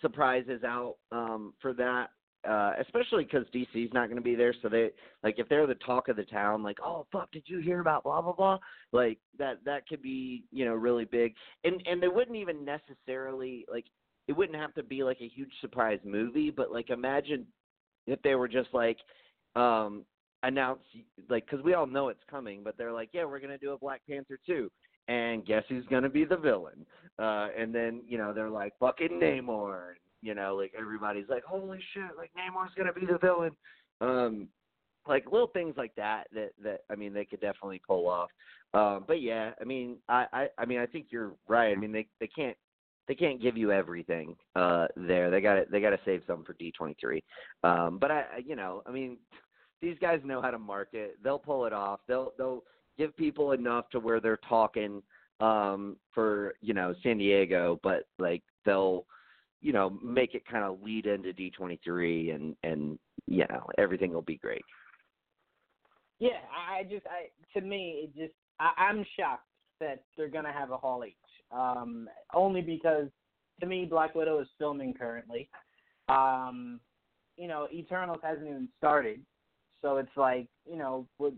surprises 0.01 0.63
out 0.63 0.95
um 1.11 1.53
for 1.61 1.73
that 1.73 2.09
uh 2.47 2.73
especially 2.79 3.23
because 3.23 3.45
DC's 3.53 3.91
not 3.93 4.05
going 4.05 4.17
to 4.17 4.21
be 4.21 4.35
there. 4.35 4.53
So 4.61 4.69
they 4.69 4.91
like 5.23 5.39
if 5.39 5.49
they're 5.49 5.65
the 5.65 5.75
talk 5.75 6.09
of 6.09 6.15
the 6.15 6.25
town 6.25 6.61
like 6.61 6.77
oh 6.83 7.07
fuck 7.11 7.31
did 7.31 7.43
you 7.47 7.59
hear 7.59 7.79
about 7.79 8.03
blah 8.03 8.21
blah 8.21 8.33
blah? 8.33 8.59
Like 8.91 9.17
that 9.39 9.65
that 9.65 9.87
could 9.87 10.01
be 10.01 10.43
you 10.51 10.65
know 10.65 10.73
really 10.73 11.05
big. 11.05 11.33
And 11.63 11.81
and 11.87 12.01
they 12.01 12.07
wouldn't 12.07 12.37
even 12.37 12.63
necessarily 12.63 13.65
like 13.71 13.85
it 14.27 14.33
wouldn't 14.33 14.57
have 14.57 14.73
to 14.75 14.83
be 14.83 15.03
like 15.03 15.21
a 15.21 15.27
huge 15.27 15.51
surprise 15.61 15.99
movie, 16.03 16.51
but 16.51 16.71
like 16.71 16.89
imagine 16.89 17.45
if 18.07 18.21
they 18.21 18.35
were 18.35 18.47
just 18.47 18.69
like 18.73 18.97
um 19.55 20.03
announce 20.43 20.81
like 21.29 21.45
because 21.45 21.63
we 21.63 21.73
all 21.73 21.87
know 21.87 22.09
it's 22.09 22.23
coming, 22.29 22.61
but 22.63 22.77
they're 22.77 22.91
like, 22.91 23.09
yeah, 23.13 23.25
we're 23.25 23.39
gonna 23.39 23.57
do 23.57 23.73
a 23.73 23.77
Black 23.77 24.01
Panther 24.09 24.39
too, 24.45 24.71
and 25.07 25.45
guess 25.45 25.63
who's 25.69 25.85
gonna 25.87 26.09
be 26.09 26.25
the 26.25 26.37
villain? 26.37 26.85
Uh, 27.19 27.47
and 27.57 27.73
then 27.73 28.01
you 28.07 28.17
know 28.17 28.33
they're 28.33 28.49
like 28.49 28.73
fucking 28.79 29.19
Namor, 29.21 29.93
you 30.21 30.35
know, 30.35 30.55
like 30.55 30.73
everybody's 30.77 31.29
like, 31.29 31.43
holy 31.43 31.79
shit, 31.93 32.17
like 32.17 32.31
Namor's 32.37 32.73
gonna 32.77 32.93
be 32.93 33.05
the 33.05 33.17
villain. 33.17 33.51
Um, 34.01 34.47
like 35.07 35.25
little 35.31 35.47
things 35.47 35.75
like 35.77 35.93
that 35.95 36.25
that 36.33 36.51
that 36.63 36.81
I 36.89 36.95
mean 36.95 37.13
they 37.13 37.25
could 37.25 37.41
definitely 37.41 37.81
pull 37.85 38.07
off. 38.07 38.29
Um, 38.73 39.05
but 39.07 39.21
yeah, 39.21 39.51
I 39.61 39.63
mean 39.63 39.97
I, 40.09 40.25
I 40.33 40.47
I 40.57 40.65
mean 40.65 40.79
I 40.79 40.85
think 40.85 41.07
you're 41.09 41.33
right. 41.47 41.71
I 41.71 41.79
mean 41.79 41.91
they 41.91 42.07
they 42.19 42.27
can't 42.27 42.57
they 43.07 43.15
can't 43.15 43.41
give 43.41 43.57
you 43.57 43.71
everything 43.71 44.35
uh 44.55 44.87
there. 44.95 45.29
They 45.29 45.41
got 45.41 45.69
they 45.71 45.81
got 45.81 45.91
to 45.91 45.99
save 46.05 46.21
some 46.27 46.43
for 46.43 46.53
D23. 46.55 47.21
Um 47.63 47.97
but 47.99 48.11
I 48.11 48.23
you 48.45 48.55
know, 48.55 48.81
I 48.85 48.91
mean 48.91 49.17
these 49.81 49.97
guys 49.99 50.21
know 50.23 50.41
how 50.41 50.51
to 50.51 50.59
market. 50.59 51.17
They'll 51.23 51.39
pull 51.39 51.65
it 51.65 51.73
off. 51.73 51.99
They'll 52.07 52.33
they'll 52.37 52.63
give 52.97 53.15
people 53.17 53.51
enough 53.51 53.89
to 53.89 53.99
where 53.99 54.19
they're 54.19 54.39
talking 54.47 55.01
um 55.39 55.97
for, 56.13 56.55
you 56.61 56.73
know, 56.73 56.95
San 57.03 57.17
Diego, 57.17 57.79
but 57.83 58.03
like 58.19 58.43
they'll 58.65 59.05
you 59.61 59.73
know, 59.73 59.97
make 60.03 60.35
it 60.35 60.45
kind 60.45 60.63
of 60.63 60.81
lead 60.83 61.07
into 61.07 61.33
D23 61.33 62.35
and 62.35 62.55
and 62.63 62.99
you 63.27 63.45
know, 63.49 63.65
everything 63.79 64.13
will 64.13 64.21
be 64.21 64.37
great. 64.37 64.63
Yeah, 66.19 66.39
I 66.55 66.83
just 66.83 67.05
I 67.07 67.29
to 67.59 67.65
me 67.65 68.03
it 68.03 68.15
just 68.15 68.33
I, 68.59 68.71
I'm 68.77 69.05
shocked 69.17 69.47
that 69.79 70.03
they're 70.15 70.29
gonna 70.29 70.53
have 70.53 70.71
a 70.71 70.77
Hall 70.77 71.03
H 71.03 71.13
um, 71.55 72.09
only 72.33 72.61
because 72.61 73.07
to 73.59 73.65
me 73.65 73.85
Black 73.85 74.15
Widow 74.15 74.39
is 74.39 74.47
filming 74.57 74.93
currently. 74.93 75.49
Um, 76.09 76.79
you 77.37 77.47
know, 77.47 77.67
Eternals 77.73 78.19
hasn't 78.23 78.47
even 78.47 78.69
started, 78.77 79.21
so 79.81 79.97
it's 79.97 80.15
like 80.15 80.47
you 80.69 80.77
know 80.77 81.07
what 81.17 81.33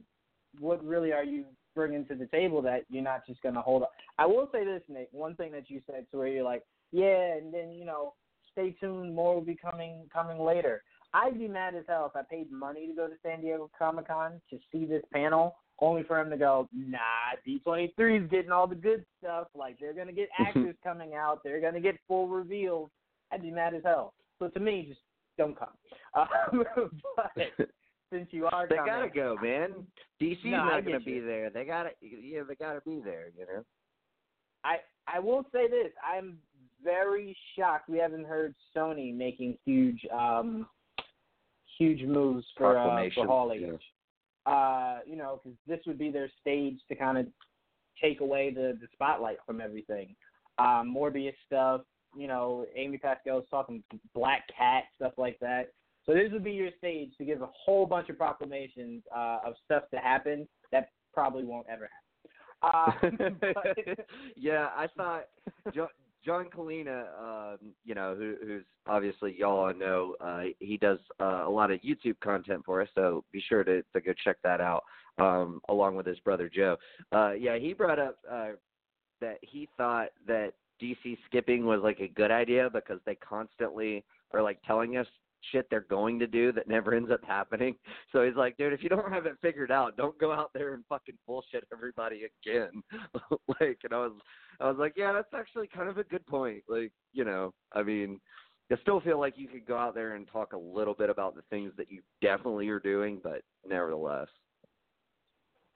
what 0.59 0.83
really 0.83 1.13
are 1.13 1.23
you 1.23 1.45
bringing 1.75 2.05
to 2.05 2.15
the 2.15 2.25
table 2.27 2.61
that 2.63 2.85
you're 2.89 3.03
not 3.03 3.25
just 3.27 3.41
going 3.41 3.55
to 3.55 3.61
hold 3.61 3.83
up? 3.83 3.91
I 4.17 4.25
will 4.25 4.49
say 4.51 4.65
this, 4.65 4.81
Nick. 4.89 5.09
One 5.11 5.35
thing 5.35 5.51
that 5.51 5.69
you 5.69 5.81
said 5.85 6.07
to 6.11 6.17
where 6.17 6.27
you're 6.27 6.43
like, 6.43 6.63
yeah, 6.91 7.35
and 7.35 7.53
then 7.53 7.71
you 7.71 7.85
know, 7.85 8.13
stay 8.51 8.75
tuned. 8.79 9.13
More 9.15 9.35
will 9.35 9.41
be 9.41 9.55
coming 9.55 10.07
coming 10.11 10.39
later. 10.39 10.83
I'd 11.13 11.39
be 11.39 11.47
mad 11.47 11.75
as 11.75 11.85
hell 11.87 12.11
if 12.13 12.15
I 12.15 12.23
paid 12.29 12.51
money 12.51 12.87
to 12.87 12.93
go 12.93 13.07
to 13.07 13.13
San 13.23 13.41
Diego 13.41 13.69
Comic 13.77 14.07
Con 14.07 14.41
to 14.49 14.59
see 14.71 14.85
this 14.85 15.03
panel 15.13 15.55
only 15.79 16.03
for 16.03 16.19
him 16.19 16.29
to 16.29 16.37
go, 16.37 16.67
nah, 16.73 16.97
D23 17.47 18.23
is 18.23 18.29
getting 18.29 18.51
all 18.51 18.67
the 18.67 18.75
good 18.75 19.05
stuff. 19.19 19.47
Like 19.55 19.79
they're 19.79 19.93
gonna 19.93 20.11
get 20.11 20.29
actors 20.39 20.75
coming 20.83 21.13
out, 21.13 21.43
they're 21.43 21.61
gonna 21.61 21.79
get 21.79 21.95
full 22.07 22.27
reveals. 22.27 22.89
I'd 23.31 23.41
be 23.41 23.51
mad 23.51 23.73
as 23.73 23.83
hell. 23.83 24.13
So 24.39 24.47
to 24.47 24.59
me, 24.59 24.85
just 24.89 25.01
don't 25.37 25.57
come. 25.57 25.69
Um, 26.15 26.63
but 27.15 27.31
since 28.11 28.27
you 28.31 28.47
are, 28.47 28.67
they 28.67 28.77
coming, 28.77 28.91
gotta 28.91 29.09
go, 29.09 29.37
man. 29.39 29.71
DC's 30.19 30.39
no, 30.45 30.65
not 30.65 30.83
gonna 30.83 30.99
be 30.99 31.19
there. 31.19 31.51
They 31.51 31.63
gotta, 31.63 31.91
yeah, 32.01 32.41
they 32.47 32.55
gotta 32.55 32.81
be 32.81 33.01
there. 33.03 33.27
You 33.37 33.45
know. 33.45 33.63
I 34.63 34.77
I 35.07 35.19
will 35.19 35.43
say 35.51 35.67
this: 35.67 35.91
I'm 36.03 36.39
very 36.83 37.37
shocked 37.55 37.87
we 37.87 37.99
haven't 37.99 38.25
heard 38.25 38.55
Sony 38.75 39.15
making 39.15 39.59
huge 39.63 40.03
um 40.11 40.65
huge 41.77 42.01
moves 42.01 42.45
for 42.57 42.77
uh, 42.77 43.07
for 43.13 43.27
Hall 43.27 43.51
H. 43.53 43.61
Yeah 43.61 43.77
uh, 44.47 44.99
you 45.05 45.17
know, 45.17 45.41
because 45.43 45.57
this 45.67 45.79
would 45.85 45.99
be 45.99 46.09
their 46.09 46.31
stage 46.41 46.79
to 46.87 46.95
kind 46.95 47.17
of 47.17 47.27
take 48.01 48.21
away 48.21 48.49
the 48.49 48.77
the 48.79 48.87
spotlight 48.93 49.37
from 49.45 49.61
everything. 49.61 50.15
Um, 50.57 50.95
Morbius 50.95 51.35
stuff, 51.45 51.81
you 52.15 52.27
know, 52.27 52.65
Amy 52.75 52.97
Pascal's 52.97 53.45
talking 53.51 53.83
Black 54.15 54.43
Cat 54.57 54.85
stuff 54.95 55.13
like 55.17 55.37
that. 55.39 55.73
So 56.05 56.13
this 56.13 56.31
would 56.31 56.43
be 56.43 56.53
your 56.53 56.71
stage 56.77 57.11
to 57.17 57.25
give 57.25 57.41
a 57.41 57.49
whole 57.53 57.85
bunch 57.85 58.09
of 58.09 58.17
proclamations 58.17 59.03
uh, 59.15 59.39
of 59.45 59.55
stuff 59.65 59.83
to 59.93 59.97
happen 59.97 60.47
that 60.71 60.89
probably 61.13 61.43
won't 61.43 61.67
ever 61.69 61.89
happen. 62.61 63.17
Uh, 63.21 63.29
but... 63.53 63.77
yeah, 64.37 64.69
I 64.75 64.87
thought 64.95 65.25
John 66.25 66.47
Kalina, 66.55 67.05
um, 67.19 67.57
you 67.85 67.95
know, 67.95 68.15
who, 68.17 68.35
who's 68.45 68.63
obviously 68.85 69.35
y'all 69.37 69.59
all 69.59 69.73
know, 69.73 70.15
uh, 70.19 70.43
he 70.59 70.77
does 70.77 70.99
uh, 71.19 71.43
a 71.45 71.49
lot 71.49 71.71
of 71.71 71.79
YouTube 71.81 72.19
content 72.19 72.63
for 72.65 72.81
us, 72.81 72.89
so 72.95 73.23
be 73.31 73.41
sure 73.47 73.63
to, 73.63 73.81
to 73.93 74.01
go 74.01 74.13
check 74.23 74.37
that 74.43 74.61
out, 74.61 74.83
um, 75.19 75.61
along 75.69 75.95
with 75.95 76.05
his 76.05 76.19
brother 76.19 76.49
Joe. 76.53 76.77
Uh, 77.11 77.31
yeah, 77.31 77.57
he 77.57 77.73
brought 77.73 77.99
up 77.99 78.17
uh, 78.29 78.49
that 79.21 79.37
he 79.41 79.67
thought 79.77 80.09
that 80.27 80.53
DC 80.81 81.17
skipping 81.25 81.65
was 81.65 81.81
like 81.83 81.99
a 81.99 82.07
good 82.07 82.31
idea 82.31 82.69
because 82.71 82.99
they 83.05 83.15
constantly 83.15 84.03
are 84.33 84.41
like 84.41 84.59
telling 84.65 84.97
us 84.97 85.07
shit 85.51 85.67
they're 85.69 85.81
going 85.81 86.19
to 86.19 86.27
do 86.27 86.51
that 86.51 86.67
never 86.67 86.93
ends 86.93 87.11
up 87.11 87.23
happening. 87.25 87.75
So 88.13 88.23
he's 88.23 88.35
like, 88.35 88.57
dude, 88.57 88.73
if 88.73 88.81
you 88.81 88.89
don't 88.89 89.11
have 89.11 89.25
it 89.25 89.35
figured 89.41 89.71
out, 89.71 89.97
don't 89.97 90.17
go 90.17 90.31
out 90.31 90.51
there 90.53 90.73
and 90.73 90.83
fucking 90.87 91.17
bullshit 91.27 91.65
everybody 91.73 92.23
again. 92.45 92.81
like, 93.59 93.79
and 93.83 93.93
I 93.93 93.97
was, 93.97 94.13
I 94.61 94.69
was 94.69 94.77
like, 94.79 94.93
yeah, 94.95 95.11
that's 95.11 95.33
actually 95.35 95.67
kind 95.67 95.89
of 95.89 95.97
a 95.97 96.05
good 96.05 96.25
point. 96.25 96.63
Like, 96.67 96.91
you 97.11 97.25
know, 97.25 97.53
I 97.73 97.83
mean, 97.83 98.19
I 98.71 98.77
still 98.81 99.01
feel 99.01 99.19
like 99.19 99.33
you 99.37 99.47
could 99.47 99.65
go 99.65 99.77
out 99.77 99.93
there 99.93 100.15
and 100.15 100.27
talk 100.27 100.53
a 100.53 100.57
little 100.57 100.93
bit 100.93 101.09
about 101.09 101.35
the 101.35 101.41
things 101.49 101.73
that 101.77 101.91
you 101.91 102.01
definitely 102.21 102.69
are 102.69 102.79
doing, 102.79 103.19
but 103.21 103.41
nevertheless. 103.67 104.27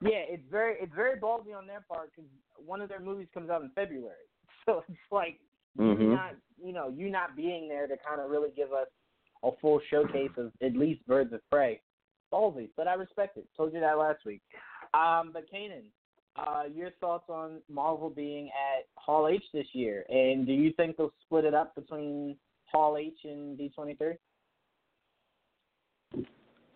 Yeah, 0.00 0.24
it's 0.28 0.48
very 0.50 0.76
it's 0.80 0.94
very 0.94 1.20
ballsy 1.20 1.56
on 1.56 1.66
their 1.66 1.84
part 1.88 2.10
because 2.14 2.30
one 2.56 2.80
of 2.80 2.88
their 2.88 3.00
movies 3.00 3.28
comes 3.32 3.50
out 3.50 3.62
in 3.62 3.70
February, 3.74 4.26
so 4.66 4.82
it's 4.88 4.98
like 5.12 5.38
Mm-hmm. 5.78 6.02
you 6.02 6.08
not 6.10 6.34
you 6.62 6.72
know 6.72 6.92
you 6.94 7.10
not 7.10 7.34
being 7.34 7.66
there 7.66 7.86
to 7.86 7.96
kind 8.06 8.20
of 8.20 8.30
really 8.30 8.50
give 8.54 8.72
us 8.72 8.88
a 9.42 9.50
full 9.60 9.80
showcase 9.90 10.30
of 10.36 10.52
at 10.62 10.76
least 10.76 11.06
Birds 11.06 11.32
of 11.32 11.40
Prey. 11.50 11.80
Ballsy, 12.32 12.70
but 12.76 12.88
I 12.88 12.94
respect 12.94 13.36
it. 13.36 13.46
Told 13.56 13.74
you 13.74 13.80
that 13.80 13.98
last 13.98 14.24
week. 14.24 14.40
Um, 14.94 15.30
but 15.32 15.44
Kanan, 15.52 15.82
uh, 16.36 16.64
your 16.74 16.90
thoughts 17.00 17.26
on 17.28 17.60
Marvel 17.68 18.08
being 18.08 18.46
at 18.46 18.86
Hall 18.94 19.28
H 19.28 19.44
this 19.52 19.66
year, 19.72 20.04
and 20.08 20.46
do 20.46 20.52
you 20.52 20.72
think 20.72 20.96
they'll 20.96 21.12
split 21.26 21.44
it 21.44 21.54
up 21.54 21.74
between 21.74 22.36
Hall 22.70 22.96
H 22.96 23.18
and 23.24 23.58
D23? 23.58 24.16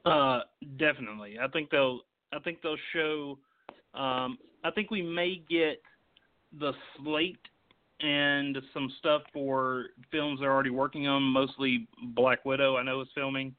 Uh, 0.05 0.41
definitely. 0.79 1.37
I 1.43 1.49
think 1.49 1.71
they'll. 1.71 2.01
I 2.33 2.39
think 2.41 2.59
they'll 2.63 2.77
show. 2.93 3.39
Um, 3.95 4.39
I 4.63 4.71
think 4.75 4.91
we 4.91 5.01
may 5.01 5.43
get 5.49 5.81
the 6.61 6.73
slate 6.97 7.39
and 8.01 8.59
some 8.75 8.93
stuff 8.99 9.23
for 9.33 9.87
films 10.11 10.41
they're 10.41 10.53
already 10.53 10.71
working 10.71 11.07
on. 11.07 11.23
Mostly 11.23 11.89
Black 12.15 12.45
Widow. 12.45 12.77
I 12.77 12.83
know 12.83 13.01
is 13.01 13.09
filming. 13.15 13.55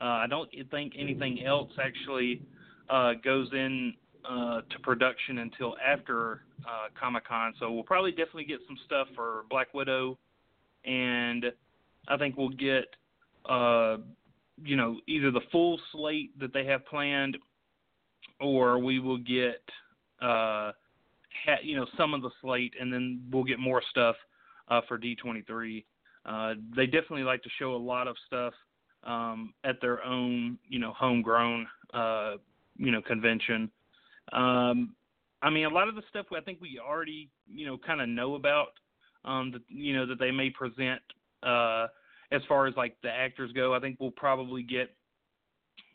Uh, 0.00 0.04
I 0.04 0.26
don't 0.28 0.48
think 0.70 0.92
anything 0.98 1.44
else 1.44 1.70
actually 1.82 2.42
uh, 2.88 3.12
goes 3.24 3.48
in 3.52 3.94
uh, 4.28 4.60
to 4.70 4.78
production 4.82 5.38
until 5.38 5.74
after 5.84 6.42
uh, 6.64 6.88
Comic 6.98 7.26
Con. 7.26 7.54
So 7.58 7.72
we'll 7.72 7.82
probably 7.82 8.10
definitely 8.10 8.44
get 8.44 8.60
some 8.66 8.76
stuff 8.86 9.08
for 9.14 9.44
Black 9.50 9.72
Widow, 9.74 10.18
and 10.84 11.46
I 12.08 12.16
think 12.16 12.36
we'll 12.36 12.50
get. 12.50 12.84
Uh, 13.48 13.98
you 14.64 14.76
know, 14.76 14.98
either 15.06 15.30
the 15.30 15.40
full 15.52 15.80
slate 15.92 16.38
that 16.38 16.52
they 16.52 16.64
have 16.66 16.84
planned, 16.86 17.36
or 18.40 18.78
we 18.78 18.98
will 18.98 19.18
get, 19.18 19.62
uh, 20.20 20.72
ha- 21.44 21.62
you 21.62 21.76
know, 21.76 21.86
some 21.96 22.14
of 22.14 22.22
the 22.22 22.30
slate, 22.40 22.74
and 22.80 22.92
then 22.92 23.22
we'll 23.30 23.44
get 23.44 23.58
more 23.58 23.82
stuff 23.90 24.16
uh, 24.68 24.80
for 24.88 24.98
D23. 24.98 25.84
Uh, 26.26 26.54
they 26.76 26.86
definitely 26.86 27.22
like 27.22 27.42
to 27.42 27.50
show 27.58 27.74
a 27.74 27.76
lot 27.76 28.08
of 28.08 28.16
stuff 28.26 28.52
um, 29.04 29.54
at 29.64 29.80
their 29.80 30.04
own, 30.04 30.58
you 30.68 30.78
know, 30.78 30.92
homegrown, 30.92 31.66
uh, 31.94 32.32
you 32.76 32.90
know, 32.90 33.00
convention. 33.00 33.70
Um, 34.32 34.94
I 35.40 35.50
mean, 35.50 35.64
a 35.64 35.70
lot 35.70 35.88
of 35.88 35.94
the 35.94 36.02
stuff 36.10 36.26
I 36.36 36.40
think 36.40 36.60
we 36.60 36.80
already, 36.84 37.30
you 37.48 37.66
know, 37.66 37.78
kind 37.78 38.00
of 38.00 38.08
know 38.08 38.34
about. 38.34 38.68
Um, 39.24 39.50
that 39.52 39.62
you 39.68 39.94
know 39.94 40.06
that 40.06 40.18
they 40.18 40.30
may 40.30 40.48
present. 40.48 41.02
Uh, 41.42 41.88
as 42.30 42.42
far 42.48 42.66
as 42.66 42.74
like 42.76 42.96
the 43.02 43.10
actors 43.10 43.50
go, 43.52 43.74
I 43.74 43.80
think 43.80 43.96
we'll 43.98 44.10
probably 44.10 44.62
get 44.62 44.94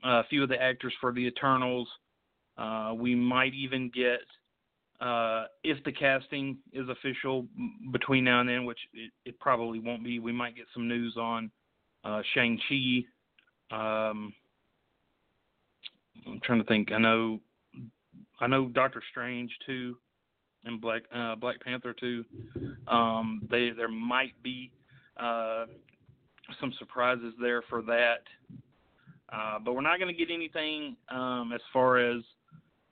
a 0.03 0.23
few 0.25 0.43
of 0.43 0.49
the 0.49 0.61
actors 0.61 0.93
for 0.99 1.11
the 1.11 1.25
Eternals. 1.25 1.87
Uh, 2.57 2.93
we 2.95 3.15
might 3.15 3.53
even 3.53 3.89
get, 3.93 4.19
uh, 5.01 5.45
if 5.63 5.83
the 5.83 5.91
casting 5.91 6.57
is 6.71 6.87
official 6.89 7.45
between 7.91 8.23
now 8.23 8.39
and 8.39 8.49
then, 8.49 8.65
which 8.65 8.79
it, 8.93 9.11
it 9.25 9.39
probably 9.39 9.79
won't 9.79 10.03
be, 10.03 10.19
we 10.19 10.31
might 10.31 10.55
get 10.55 10.65
some 10.73 10.87
news 10.87 11.15
on 11.17 11.51
uh, 12.03 12.21
Shang 12.33 12.59
Chi. 12.69 13.05
Um, 13.75 14.33
I'm 16.27 16.39
trying 16.43 16.59
to 16.59 16.65
think. 16.65 16.91
I 16.91 16.99
know, 16.99 17.39
I 18.39 18.47
know 18.47 18.67
Doctor 18.67 19.01
Strange 19.11 19.51
too, 19.65 19.97
and 20.63 20.79
Black 20.79 21.03
uh, 21.13 21.35
Black 21.35 21.59
Panther 21.61 21.93
too. 21.93 22.23
Um, 22.87 23.41
they 23.49 23.71
there 23.75 23.89
might 23.89 24.41
be 24.43 24.71
uh, 25.17 25.65
some 26.59 26.73
surprises 26.79 27.33
there 27.41 27.61
for 27.69 27.81
that. 27.83 28.23
Uh, 29.31 29.57
but 29.63 29.73
we're 29.73 29.81
not 29.81 29.99
going 29.99 30.13
to 30.13 30.17
get 30.17 30.31
anything 30.31 30.95
um, 31.09 31.51
as 31.53 31.61
far 31.71 31.97
as 31.97 32.21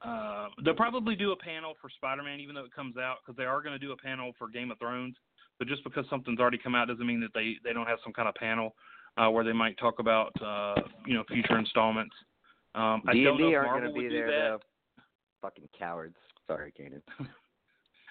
uh, 0.04 0.48
they'll 0.64 0.74
probably 0.74 1.16
do 1.16 1.32
a 1.32 1.36
panel 1.36 1.74
for 1.80 1.90
Spider-Man, 1.90 2.40
even 2.40 2.56
though 2.56 2.66
it 2.66 2.74
comes 2.74 2.98
out, 2.98 3.18
because 3.26 3.38
they 3.38 3.44
are 3.44 3.62
going 3.62 3.74
to 3.74 3.80
do 3.80 3.92
a 3.92 3.98
panel 3.98 4.32
for 4.38 4.50
Game 4.50 4.72
of 4.72 4.80
Thrones. 4.80 5.16
But 5.60 5.68
just 5.68 5.84
because 5.84 6.06
something's 6.10 6.40
already 6.40 6.58
come 6.58 6.74
out 6.74 6.88
doesn't 6.88 7.06
mean 7.06 7.20
that 7.22 7.34
they 7.36 7.56
they 7.64 7.72
don't 7.74 7.86
have 7.86 8.00
some 8.04 8.14
kind 8.14 8.28
of 8.28 8.34
panel 8.36 8.74
uh, 9.18 9.30
where 9.30 9.44
they 9.44 9.54
might 9.54 9.78
talk 9.78 10.00
about 10.00 10.32
uh, 10.42 10.82
you 11.06 11.14
know 11.14 11.24
future 11.28 11.58
installments. 11.58 12.16
Um, 12.74 13.04
I 13.08 13.14
D 13.14 13.24
don't 13.24 13.40
know 13.40 13.50
if 13.50 13.56
aren't 13.56 13.68
Marvel 13.68 13.82
going 13.82 13.94
to 13.94 14.00
be 14.00 14.04
would 14.06 14.10
do 14.10 14.16
there 14.16 14.28
that. 14.28 14.50
though. 14.50 14.60
Fucking 15.42 15.70
cowards. 15.78 16.16
Sorry, 16.48 16.74
Kanan. 16.78 17.02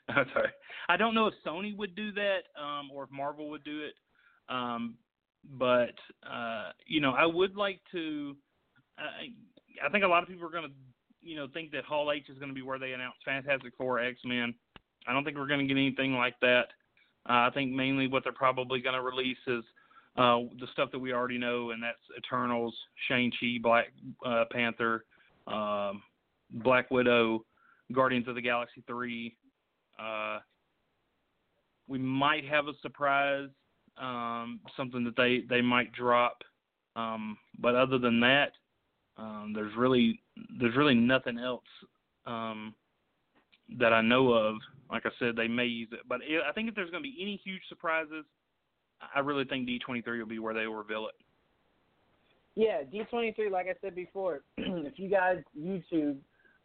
Sorry, 0.33 0.51
I 0.89 0.97
don't 0.97 1.15
know 1.15 1.27
if 1.27 1.35
Sony 1.47 1.77
would 1.77 1.95
do 1.95 2.13
that 2.13 2.41
um, 2.61 2.91
or 2.93 3.05
if 3.05 3.11
Marvel 3.11 3.49
would 3.51 3.65
do 3.65 3.83
it. 3.83 3.95
Um, 4.49 4.97
but 5.59 5.95
uh, 6.29 6.71
you 6.87 7.01
know, 7.01 7.13
I 7.13 7.27
would 7.27 7.57
like 7.57 7.81
to. 7.93 8.37
I, 8.99 9.87
I 9.87 9.89
think 9.91 10.05
a 10.05 10.09
lot 10.09 10.23
of 10.23 10.29
people 10.29 10.47
are 10.47 10.51
going 10.51 10.65
to, 10.65 10.75
you 11.23 11.37
know, 11.37 11.47
think 11.53 11.71
that 11.73 11.85
Hall 11.85 12.13
H 12.13 12.29
is 12.29 12.39
going 12.39 12.49
to 12.49 12.55
be 12.55 12.63
where 12.63 12.79
they 12.79 12.93
announce 12.93 13.17
Fantastic 13.25 13.73
Four, 13.77 14.01
X 14.01 14.19
Men. 14.25 14.55
I 15.07 15.13
don't 15.13 15.25
think 15.25 15.37
we're 15.37 15.47
going 15.47 15.61
to 15.61 15.67
get 15.67 15.81
anything 15.81 16.15
like 16.15 16.39
that. 16.41 16.67
Uh, 17.29 17.49
I 17.49 17.51
think 17.53 17.73
mainly 17.73 18.07
what 18.07 18.25
they're 18.25 18.33
probably 18.33 18.81
going 18.81 18.95
to 18.95 19.03
release 19.03 19.39
is 19.47 19.65
uh, 20.17 20.39
the 20.59 20.67
stuff 20.73 20.91
that 20.93 20.99
we 20.99 21.13
already 21.13 21.39
know, 21.39 21.71
and 21.71 21.83
that's 21.83 21.99
Eternals, 22.17 22.75
Shang 23.09 23.31
Chi, 23.39 23.57
Black 23.63 23.93
uh, 24.25 24.45
Panther, 24.51 25.05
um, 25.47 26.03
Black 26.51 26.91
Widow, 26.91 27.45
Guardians 27.93 28.29
of 28.29 28.35
the 28.35 28.43
Galaxy 28.43 28.83
three. 28.87 29.37
Uh, 29.99 30.39
we 31.89 31.99
might 31.99 32.47
have 32.47 32.69
a 32.69 32.73
surprise 32.81 33.49
um, 34.01 34.61
something 34.77 35.05
that 35.05 35.17
they 35.17 35.45
they 35.49 35.61
might 35.61 35.93
drop. 35.93 36.43
Um, 36.97 37.37
but 37.59 37.75
other 37.75 37.99
than 37.99 38.21
that, 38.21 38.53
um, 39.21 39.53
there's 39.55 39.73
really 39.77 40.21
there's 40.59 40.77
really 40.77 40.95
nothing 40.95 41.39
else 41.39 41.65
um, 42.27 42.75
that 43.79 43.93
I 43.93 44.01
know 44.01 44.33
of. 44.33 44.57
Like 44.91 45.05
I 45.07 45.11
said, 45.19 45.37
they 45.37 45.47
may 45.47 45.67
use 45.67 45.91
it, 45.93 46.01
but 46.09 46.21
i 46.49 46.53
think 46.53 46.69
if 46.69 46.75
there's 46.75 46.91
going 46.91 47.03
to 47.03 47.09
be 47.09 47.17
any 47.21 47.41
huge 47.45 47.63
surprises, 47.69 48.25
I 49.15 49.21
really 49.21 49.45
think 49.45 49.69
D23 49.69 50.19
will 50.19 50.27
be 50.27 50.41
where 50.41 50.55
they 50.55 50.67
will 50.67 50.77
reveal 50.77 51.07
it. 51.07 51.15
Yeah, 52.57 52.83
D23. 52.93 53.51
Like 53.51 53.67
I 53.67 53.75
said 53.81 53.95
before, 53.95 54.41
if 54.57 54.99
you 54.99 55.09
guys 55.09 55.39
YouTube 55.57 56.17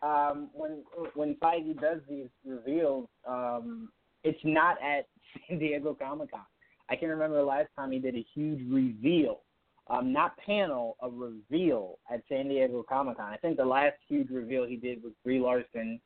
um, 0.02 0.50
when 0.54 0.84
when 1.14 1.36
Feige 1.36 1.80
does 1.80 2.00
these 2.10 2.28
reveals, 2.46 3.08
um, 3.28 3.90
it's 4.24 4.40
not 4.44 4.78
at 4.82 5.08
San 5.48 5.60
Diego 5.60 5.94
Comic 5.94 6.32
Con. 6.32 6.42
I 6.90 6.96
can 6.96 7.10
remember 7.10 7.38
the 7.38 7.44
last 7.44 7.70
time 7.76 7.92
he 7.92 8.00
did 8.00 8.16
a 8.16 8.26
huge 8.34 8.62
reveal, 8.70 9.42
um, 9.88 10.12
not 10.12 10.38
panel, 10.38 10.98
a 11.02 11.10
reveal 11.10 12.00
at 12.12 12.22
San 12.28 12.48
Diego 12.48 12.84
Comic 12.88 13.18
Con. 13.18 13.32
I 13.32 13.38
think 13.38 13.58
the 13.58 13.66
last 13.66 13.96
huge 14.08 14.30
reveal 14.30 14.66
he 14.66 14.78
did 14.78 15.04
was 15.04 15.14
Brie 15.24 15.40
Larson 15.40 16.00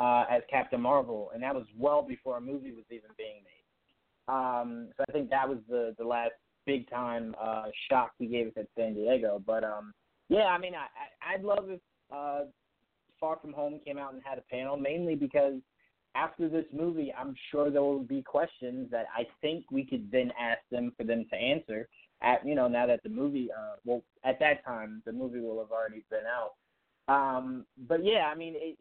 uh, 0.00 0.24
as 0.30 0.42
Captain 0.50 0.80
Marvel, 0.80 1.30
and 1.32 1.42
that 1.42 1.54
was 1.54 1.66
well 1.78 2.02
before 2.02 2.38
a 2.38 2.40
movie 2.40 2.72
was 2.72 2.84
even 2.90 3.10
being 3.16 3.42
made. 3.44 4.32
Um, 4.32 4.88
so 4.96 5.04
I 5.08 5.12
think 5.12 5.30
that 5.30 5.48
was 5.48 5.58
the 5.68 5.94
the 5.98 6.04
last 6.04 6.32
big 6.66 6.88
time 6.90 7.34
uh, 7.40 7.66
shock 7.88 8.12
he 8.18 8.26
gave 8.26 8.48
us 8.48 8.52
at 8.56 8.66
San 8.76 8.94
Diego. 8.94 9.42
But 9.44 9.64
um, 9.64 9.92
yeah, 10.28 10.46
I 10.46 10.58
mean, 10.58 10.74
I, 10.74 10.86
I 11.30 11.34
I'd 11.34 11.42
love 11.42 11.68
if 11.68 11.80
uh, 12.12 12.42
Far 13.18 13.38
From 13.40 13.52
Home 13.52 13.80
came 13.84 13.98
out 13.98 14.14
and 14.14 14.22
had 14.24 14.38
a 14.38 14.42
panel, 14.42 14.76
mainly 14.76 15.14
because 15.14 15.54
after 16.14 16.48
this 16.48 16.64
movie, 16.72 17.12
I'm 17.16 17.34
sure 17.50 17.70
there 17.70 17.82
will 17.82 18.02
be 18.02 18.22
questions 18.22 18.90
that 18.90 19.06
I 19.16 19.26
think 19.40 19.64
we 19.70 19.84
could 19.84 20.10
then 20.10 20.32
ask 20.40 20.60
them 20.70 20.92
for 20.96 21.04
them 21.04 21.26
to 21.30 21.36
answer. 21.36 21.88
At 22.22 22.46
you 22.46 22.54
know 22.54 22.68
now 22.68 22.86
that 22.86 23.02
the 23.02 23.08
movie, 23.08 23.48
uh, 23.50 23.76
well, 23.84 24.02
at 24.24 24.38
that 24.40 24.64
time 24.64 25.02
the 25.06 25.12
movie 25.12 25.40
will 25.40 25.58
have 25.58 25.70
already 25.70 26.04
been 26.10 26.26
out. 26.26 26.52
Um, 27.08 27.64
but 27.88 28.04
yeah, 28.04 28.30
I 28.32 28.34
mean, 28.34 28.54
it, 28.56 28.76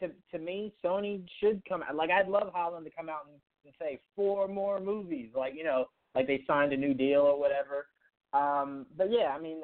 to 0.00 0.10
to 0.32 0.42
me, 0.42 0.72
Sony 0.84 1.24
should 1.40 1.62
come 1.68 1.82
out. 1.82 1.96
Like 1.96 2.10
I'd 2.10 2.28
love 2.28 2.50
Holland 2.54 2.84
to 2.86 2.92
come 2.96 3.08
out 3.08 3.26
and, 3.26 3.40
and 3.64 3.74
say 3.80 4.00
four 4.14 4.48
more 4.48 4.80
movies, 4.80 5.30
like 5.36 5.54
you 5.56 5.64
know, 5.64 5.86
like 6.14 6.26
they 6.26 6.42
signed 6.46 6.72
a 6.72 6.76
new 6.76 6.94
deal 6.94 7.20
or 7.20 7.38
whatever. 7.38 7.86
Um, 8.32 8.86
but 8.96 9.10
yeah, 9.10 9.34
I 9.36 9.40
mean, 9.40 9.62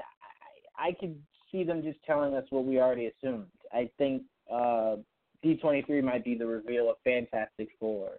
I, 0.78 0.89
I 0.89 0.93
could 0.93 1.16
see 1.51 1.64
them 1.64 1.83
just 1.83 1.99
telling 2.05 2.35
us 2.35 2.45
what 2.51 2.64
we 2.64 2.81
already 2.81 3.07
assumed. 3.07 3.47
I 3.72 3.91
think 3.99 4.22
uh, 4.53 4.97
D23 5.45 6.03
might 6.03 6.24
be 6.24 6.37
the 6.37 6.47
reveal 6.47 6.91
of 6.91 6.97
Fantastic 7.05 7.68
Four, 7.78 8.11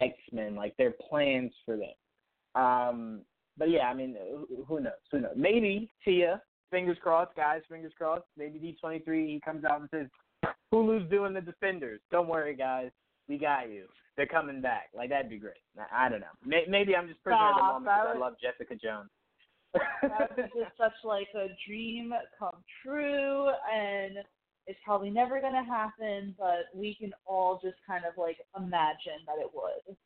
X 0.00 0.14
Men, 0.32 0.54
like 0.54 0.76
their 0.76 0.92
plans 1.08 1.52
for 1.64 1.76
them. 1.76 2.62
Um, 2.62 3.20
but 3.56 3.70
yeah, 3.70 3.88
I 3.88 3.94
mean, 3.94 4.16
who- 4.48 4.64
who 4.64 4.80
knows? 4.80 4.92
Who 5.10 5.20
knows? 5.20 5.34
Maybe 5.36 5.90
Tia. 6.04 6.42
Fingers 6.70 6.98
crossed, 7.00 7.34
guys. 7.36 7.62
Fingers 7.68 7.92
crossed. 7.96 8.24
Maybe 8.36 8.58
D23 8.58 9.26
he 9.28 9.40
comes 9.44 9.64
out 9.64 9.80
and 9.80 9.88
says, 9.90 10.08
"Hulu's 10.72 11.08
doing 11.08 11.32
the 11.32 11.40
Defenders. 11.40 12.00
Don't 12.10 12.26
worry, 12.28 12.54
guys. 12.56 12.90
We 13.28 13.38
got 13.38 13.70
you. 13.70 13.86
They're 14.16 14.26
coming 14.26 14.60
back. 14.60 14.90
Like 14.94 15.10
that'd 15.10 15.30
be 15.30 15.38
great. 15.38 15.62
I, 15.78 16.06
I 16.06 16.08
don't 16.08 16.20
know. 16.20 16.34
May, 16.44 16.64
maybe 16.68 16.96
I'm 16.96 17.06
just 17.08 17.22
prisoner 17.22 17.50
of 17.50 17.56
the 17.56 17.62
moment 17.62 17.84
because 17.84 18.16
I 18.16 18.18
love 18.18 18.34
Jessica 18.40 18.74
Jones. 18.74 19.10
that 19.74 20.36
was 20.36 20.50
just 20.54 20.76
such 20.78 20.92
like 21.04 21.28
a 21.34 21.48
dream 21.66 22.12
come 22.38 22.62
true 22.82 23.48
and 23.72 24.18
it's 24.66 24.78
probably 24.84 25.10
never 25.10 25.40
going 25.40 25.52
to 25.52 25.64
happen 25.64 26.32
but 26.38 26.66
we 26.72 26.94
can 26.94 27.10
all 27.26 27.58
just 27.62 27.76
kind 27.86 28.04
of 28.04 28.14
like 28.16 28.36
imagine 28.56 29.18
that 29.26 29.36
it 29.40 29.50
would 29.52 29.96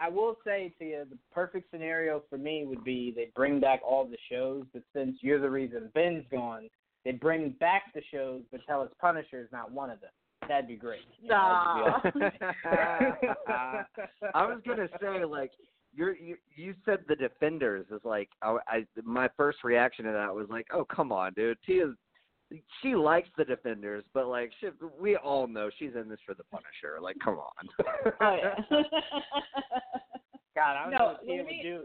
I 0.00 0.08
will 0.08 0.36
say 0.44 0.72
to 0.78 0.84
you, 0.84 1.06
the 1.08 1.18
perfect 1.32 1.70
scenario 1.70 2.22
for 2.28 2.38
me 2.38 2.64
would 2.66 2.84
be 2.84 3.12
they 3.14 3.28
bring 3.34 3.60
back 3.60 3.80
all 3.86 4.04
the 4.04 4.16
shows, 4.30 4.64
but 4.72 4.82
since 4.94 5.18
you're 5.20 5.40
the 5.40 5.50
reason 5.50 5.90
Ben's 5.94 6.24
gone, 6.30 6.68
they 7.04 7.12
bring 7.12 7.50
back 7.60 7.84
the 7.94 8.02
shows, 8.12 8.42
but 8.50 8.60
tell 8.66 8.82
us 8.82 8.90
Punisher 9.00 9.40
is 9.40 9.48
not 9.52 9.72
one 9.72 9.90
of 9.90 10.00
them. 10.00 10.10
That'd 10.48 10.68
be 10.68 10.76
great. 10.76 11.00
You 11.20 11.28
know, 11.28 12.02
that'd 12.04 12.14
be 13.20 13.28
awesome. 13.28 13.86
I 14.34 14.46
was 14.46 14.60
gonna 14.66 14.88
say 15.00 15.24
like 15.24 15.50
you're, 15.94 16.16
you 16.16 16.36
you 16.54 16.74
said 16.84 17.00
the 17.08 17.16
defenders 17.16 17.86
is 17.90 18.00
like 18.04 18.28
I, 18.42 18.56
I 18.66 18.86
my 19.04 19.28
first 19.36 19.58
reaction 19.64 20.04
to 20.06 20.12
that 20.12 20.34
was 20.34 20.46
like 20.48 20.66
oh 20.72 20.84
come 20.84 21.12
on 21.12 21.32
dude 21.34 21.58
Tia's 21.66 21.94
she 22.82 22.94
likes 22.94 23.28
the 23.36 23.44
defenders 23.44 24.04
but 24.14 24.26
like 24.26 24.50
she, 24.60 24.68
we 24.98 25.16
all 25.16 25.46
know 25.46 25.70
she's 25.78 25.94
in 25.94 26.08
this 26.08 26.18
for 26.26 26.34
the 26.34 26.44
Punisher 26.44 27.00
like 27.00 27.16
come 27.22 27.38
on 27.38 28.12
oh 28.20 28.36
yeah 28.36 28.82
God, 30.54 30.76
I 30.76 30.82
don't 30.82 30.92
No, 30.92 30.98
know 30.98 31.06
what 31.06 31.26
Tia 31.26 31.44
would 31.44 31.62
do. 31.62 31.84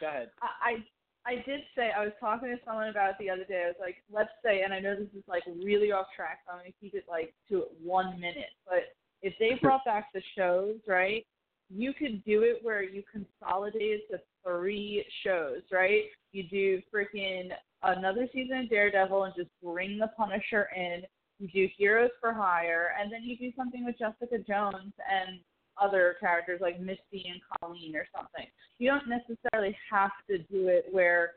Go 0.00 0.08
ahead. 0.08 0.30
I 0.42 0.84
I 1.26 1.36
did 1.46 1.60
say 1.76 1.90
I 1.96 2.04
was 2.04 2.12
talking 2.20 2.48
to 2.48 2.56
someone 2.66 2.88
about 2.88 3.10
it 3.10 3.16
the 3.18 3.30
other 3.30 3.44
day. 3.44 3.62
I 3.64 3.68
was 3.68 3.76
like, 3.80 3.96
let's 4.12 4.32
say, 4.44 4.62
and 4.62 4.74
I 4.74 4.80
know 4.80 4.94
this 4.94 5.08
is 5.16 5.24
like 5.26 5.42
really 5.62 5.92
off 5.92 6.06
track, 6.14 6.40
so 6.46 6.52
I'm 6.52 6.58
gonna 6.58 6.72
keep 6.80 6.94
it 6.94 7.04
like 7.08 7.34
to 7.48 7.64
one 7.82 8.18
minute. 8.20 8.52
But 8.66 8.94
if 9.22 9.34
they 9.38 9.58
brought 9.62 9.84
back 9.84 10.12
the 10.12 10.22
shows, 10.36 10.76
right, 10.88 11.24
you 11.70 11.92
could 11.92 12.24
do 12.24 12.42
it 12.42 12.58
where 12.62 12.82
you 12.82 13.02
consolidate 13.10 14.10
the 14.10 14.20
three 14.44 15.04
shows, 15.22 15.62
right? 15.72 16.04
You 16.32 16.44
do 16.48 16.82
freaking 16.94 17.50
another 17.84 18.28
season 18.32 18.58
of 18.58 18.70
Daredevil 18.70 19.24
and 19.24 19.34
just 19.36 19.50
bring 19.62 19.98
the 19.98 20.08
Punisher 20.16 20.68
in. 20.76 21.02
You 21.38 21.48
do 21.48 21.68
Heroes 21.76 22.10
for 22.20 22.32
Hire, 22.32 22.94
and 23.00 23.12
then 23.12 23.22
you 23.22 23.36
do 23.36 23.50
something 23.56 23.84
with 23.84 23.98
Jessica 23.98 24.38
Jones 24.38 24.92
and 25.10 25.40
other 25.80 26.16
characters 26.20 26.60
like 26.60 26.80
Misty 26.80 27.26
and 27.28 27.40
Colleen 27.60 27.96
or 27.96 28.06
something. 28.16 28.46
You 28.78 28.90
don't 28.90 29.08
necessarily 29.08 29.76
have 29.90 30.12
to 30.30 30.38
do 30.38 30.68
it 30.68 30.86
where 30.92 31.32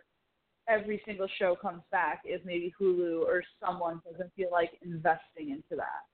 every 0.70 1.02
single 1.06 1.28
show 1.40 1.56
comes 1.56 1.82
back 1.92 2.22
if 2.26 2.44
maybe 2.46 2.74
Hulu 2.80 3.24
or 3.24 3.44
someone 3.64 4.02
doesn't 4.10 4.32
feel 4.36 4.50
like 4.52 4.72
investing 4.84 5.50
into 5.50 5.76
that. 5.78 6.06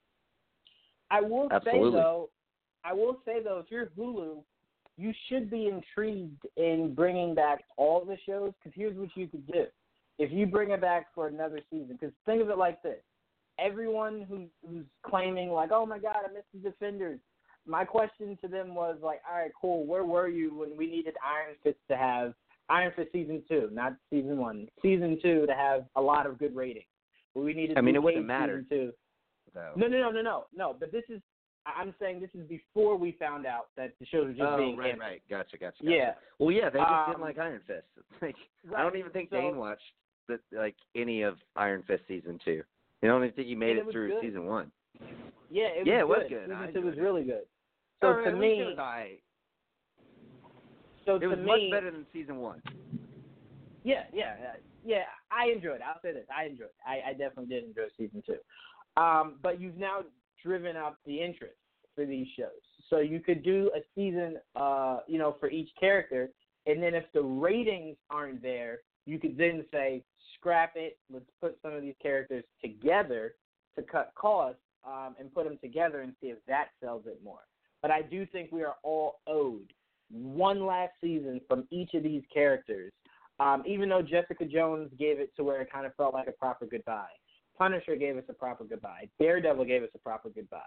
I 1.12 1.22
will 1.22 1.50
Absolutely. 1.52 1.92
say 1.92 1.96
though, 1.96 2.30
I 2.86 2.94
will 2.94 3.20
say 3.26 3.44
though, 3.44 3.60
if 3.60 3.66
you're 3.70 3.88
Hulu, 3.98 4.44
you 4.98 5.14
should 5.28 5.50
be 5.50 5.68
intrigued 5.68 6.44
in 6.56 6.94
bringing 6.96 7.36
back 7.36 7.64
all 7.78 8.06
the 8.06 8.18
shows. 8.26 8.54
Because 8.60 8.76
here's 8.76 8.98
what 8.98 9.10
you 9.16 9.28
could 9.28 9.46
do: 9.48 9.66
if 10.20 10.32
you 10.32 10.46
bring 10.46 10.72
it 10.72 10.82
back 10.82 11.08
for 11.16 11.28
another 11.28 11.60
season, 11.70 11.98
because 12.00 12.14
think 12.26 12.42
of 12.42 12.50
it 12.50 12.58
like 12.58 12.82
this: 12.84 13.00
everyone 13.60 14.26
who's 14.30 14.50
who's 14.68 14.86
claiming 15.06 15.50
like, 15.50 15.72
"Oh 15.72 15.86
my 15.86 16.00
God, 16.00 16.18
I 16.28 16.32
missed 16.34 16.48
the 16.54 16.60
Defenders." 16.70 17.20
My 17.66 17.86
question 17.86 18.38
to 18.42 18.48
them 18.48 18.76
was 18.76 18.98
like, 19.02 19.22
"All 19.30 19.38
right, 19.38 19.52
cool. 19.60 19.86
Where 19.86 20.04
were 20.04 20.28
you 20.28 20.54
when 20.54 20.76
we 20.78 20.88
needed 20.88 21.16
Iron 21.24 21.56
Fist 21.64 21.78
to 21.90 21.96
have 21.98 22.34
Iron 22.70 22.92
Fist 22.96 23.10
season 23.12 23.42
two, 23.48 23.70
not 23.72 23.94
season 24.10 24.38
one, 24.38 24.68
season 24.82 25.18
two 25.22 25.46
to 25.48 25.54
have 25.54 25.86
a 25.96 26.02
lot 26.02 26.26
of 26.26 26.38
good 26.38 26.56
ratings? 26.56 26.86
We 27.36 27.54
needed 27.54 27.78
I 27.78 27.82
mean, 27.82 27.96
it 27.96 28.04
wouldn't 28.04 28.26
matter. 28.26 28.64
two. 28.70 28.92
No, 29.56 29.72
no, 29.76 29.88
no, 29.88 30.12
no, 30.12 30.22
no, 30.22 30.46
no. 30.56 30.76
But 30.80 30.92
this 30.92 31.04
is, 31.10 31.22
I'm 31.66 31.94
saying 32.00 32.20
this 32.20 32.30
is 32.34 32.48
before 32.48 32.96
we 32.98 33.14
found 33.14 33.46
out 33.46 33.68
that 33.78 33.94
the 34.00 34.06
shows 34.08 34.26
were 34.26 34.34
just 34.34 34.40
being 34.40 34.50
oh 34.52 34.58
being 34.58 34.78
right 34.78 34.90
canceled. 34.92 35.10
right 35.10 35.22
gotcha 35.30 35.58
gotcha, 35.58 35.84
gotcha. 35.84 35.96
Yeah. 35.96 36.12
well 36.40 36.52
yeah 36.52 36.70
they 36.70 36.80
just 36.80 36.92
Um, 36.92 37.06
didn't 37.12 37.22
like 37.22 37.38
Iron 37.38 37.62
Fist 37.66 37.86
like 38.22 38.36
I 38.76 38.82
don't 38.84 38.98
even 38.98 39.12
think 39.12 39.30
So- 39.30 39.38
Dane 39.40 39.56
watched 39.58 39.82
the, 40.28 40.40
like 40.56 40.76
any 40.96 41.22
of 41.22 41.38
Iron 41.56 41.84
Fist 41.88 42.04
season 42.08 42.40
two 42.44 42.64
I 43.04 43.08
don't 43.08 43.24
even 43.24 43.36
think 43.36 43.48
he 43.48 43.56
made 43.56 43.72
And 43.72 43.80
it 43.80 43.88
it 43.88 43.92
through 43.92 44.10
good. 44.10 44.22
season 44.22 44.46
one 44.46 44.72
Yeah, 45.50 45.68
it 45.76 45.86
Yeah, 45.86 46.00
it 46.00 46.08
was 46.08 46.20
was 46.20 46.28
good. 46.30 46.48
good. 46.48 46.56
I 46.56 46.68
Season 46.68 46.82
two 46.82 46.88
was 46.88 46.98
it. 46.98 47.02
really 47.02 47.24
good. 47.24 47.44
So 48.02 48.08
Or 48.08 48.24
to 48.24 48.32
me, 48.36 48.60
it 48.60 48.66
was 48.66 48.78
so 51.06 51.20
It 51.22 51.28
was 51.28 51.40
me, 51.40 51.46
much 51.46 51.72
better 51.72 51.92
than 51.92 52.06
season 52.14 52.38
one. 52.38 52.62
Yeah, 53.84 54.04
yeah, 54.14 54.36
yeah, 54.42 54.54
yeah. 54.86 55.04
I 55.32 55.52
enjoyed. 55.52 55.76
it. 55.76 55.82
I'll 55.86 56.02
say 56.02 56.14
this: 56.14 56.26
I 56.36 56.46
enjoyed. 56.46 56.68
it. 56.68 56.76
I, 56.88 57.10
I 57.10 57.12
definitely 57.12 57.48
did 57.48 57.66
enjoy 57.66 57.88
season 57.98 58.24
two. 58.26 58.38
Um, 59.02 59.36
but 59.42 59.60
you've 59.60 59.78
now 59.78 60.00
driven 60.42 60.78
up 60.78 60.98
the 61.06 61.22
interest 61.22 61.56
for 61.96 62.06
these 62.06 62.28
shows, 62.38 62.48
so 62.90 63.00
you 63.00 63.20
could 63.20 63.44
do 63.44 63.70
a 63.76 63.80
season, 63.96 64.38
uh, 64.56 65.00
you 65.08 65.20
know, 65.20 65.36
for 65.40 65.50
each 65.50 65.70
character, 65.80 66.30
and 66.66 66.82
then 66.82 66.96
if 66.96 67.04
the 67.14 67.22
ratings 67.22 67.98
aren't 68.10 68.42
there, 68.42 68.80
you 69.06 69.20
could 69.20 69.38
then 69.38 69.66
say 69.72 70.04
scrap 70.44 70.74
it. 70.76 70.98
Let's 71.12 71.26
put 71.40 71.58
some 71.62 71.74
of 71.74 71.82
these 71.82 71.96
characters 72.02 72.44
together 72.62 73.36
to 73.78 73.82
cut 73.82 74.12
costs 74.16 74.60
um, 74.86 75.16
and 75.18 75.34
put 75.34 75.46
them 75.46 75.58
together 75.62 76.02
and 76.02 76.14
see 76.20 76.28
if 76.28 76.38
that 76.48 76.68
sells 76.84 77.04
it 77.06 77.20
more. 77.24 77.46
But 77.82 77.92
I 77.92 78.02
do 78.02 78.26
think 78.26 78.52
we 78.52 78.64
are 78.64 78.76
all 78.84 79.22
owed 79.28 79.72
one 80.12 80.66
last 80.66 80.92
season 81.02 81.40
from 81.48 81.66
each 81.72 81.94
of 81.94 82.04
these 82.04 82.24
characters 82.34 82.92
um, 83.40 83.64
even 83.66 83.90
though 83.90 84.02
Jessica 84.02 84.46
Jones 84.46 84.92
gave 85.00 85.20
it 85.20 85.36
to 85.36 85.44
where 85.44 85.62
it 85.62 85.72
kind 85.72 85.86
of 85.86 85.96
felt 85.96 86.14
like 86.14 86.28
a 86.28 86.34
proper 86.34 86.66
goodbye. 86.66 87.06
Punisher 87.58 87.96
gave 87.96 88.18
us 88.18 88.24
a 88.30 88.34
proper 88.34 88.64
goodbye. 88.64 89.10
Daredevil 89.20 89.66
gave 89.66 89.84
us 89.84 89.90
a 89.96 90.00
proper 90.00 90.30
goodbye. 90.30 90.60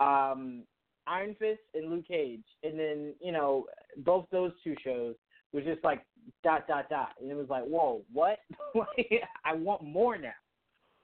Um, 0.00 0.64
Iron 1.06 1.34
Fist 1.38 1.60
and 1.74 1.90
Luke 1.90 2.06
Cage, 2.06 2.44
and 2.62 2.78
then 2.78 3.14
you 3.20 3.32
know 3.32 3.66
both 3.98 4.26
those 4.30 4.52
two 4.62 4.74
shows 4.84 5.14
was 5.52 5.64
just 5.64 5.82
like 5.84 6.04
dot 6.44 6.66
dot 6.68 6.88
dot, 6.88 7.10
and 7.20 7.30
it 7.30 7.36
was 7.36 7.48
like 7.48 7.64
whoa, 7.64 8.02
what? 8.12 8.38
I 9.44 9.54
want 9.54 9.82
more 9.82 10.18
now. 10.18 10.30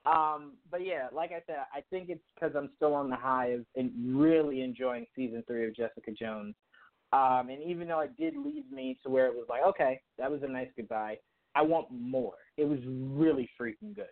Um, 0.06 0.52
but 0.70 0.84
yeah, 0.84 1.08
like 1.12 1.30
I 1.32 1.42
said, 1.46 1.56
I 1.74 1.82
think 1.90 2.10
it's 2.10 2.20
because 2.34 2.54
I'm 2.56 2.70
still 2.76 2.94
on 2.94 3.08
the 3.08 3.16
high 3.16 3.48
of 3.48 3.64
and 3.74 3.90
really 3.96 4.60
enjoying 4.60 5.06
season 5.16 5.42
three 5.46 5.66
of 5.66 5.74
Jessica 5.74 6.10
Jones. 6.12 6.54
Um, 7.12 7.48
and 7.48 7.62
even 7.62 7.88
though 7.88 8.00
it 8.00 8.16
did 8.16 8.36
lead 8.36 8.70
me 8.72 8.98
to 9.04 9.10
where 9.10 9.26
it 9.26 9.34
was 9.34 9.46
like, 9.48 9.62
okay, 9.62 10.00
that 10.18 10.30
was 10.30 10.42
a 10.42 10.48
nice 10.48 10.68
goodbye, 10.76 11.16
I 11.54 11.62
want 11.62 11.86
more. 11.90 12.34
It 12.56 12.64
was 12.64 12.80
really 12.86 13.48
freaking 13.60 13.94
good. 13.94 14.06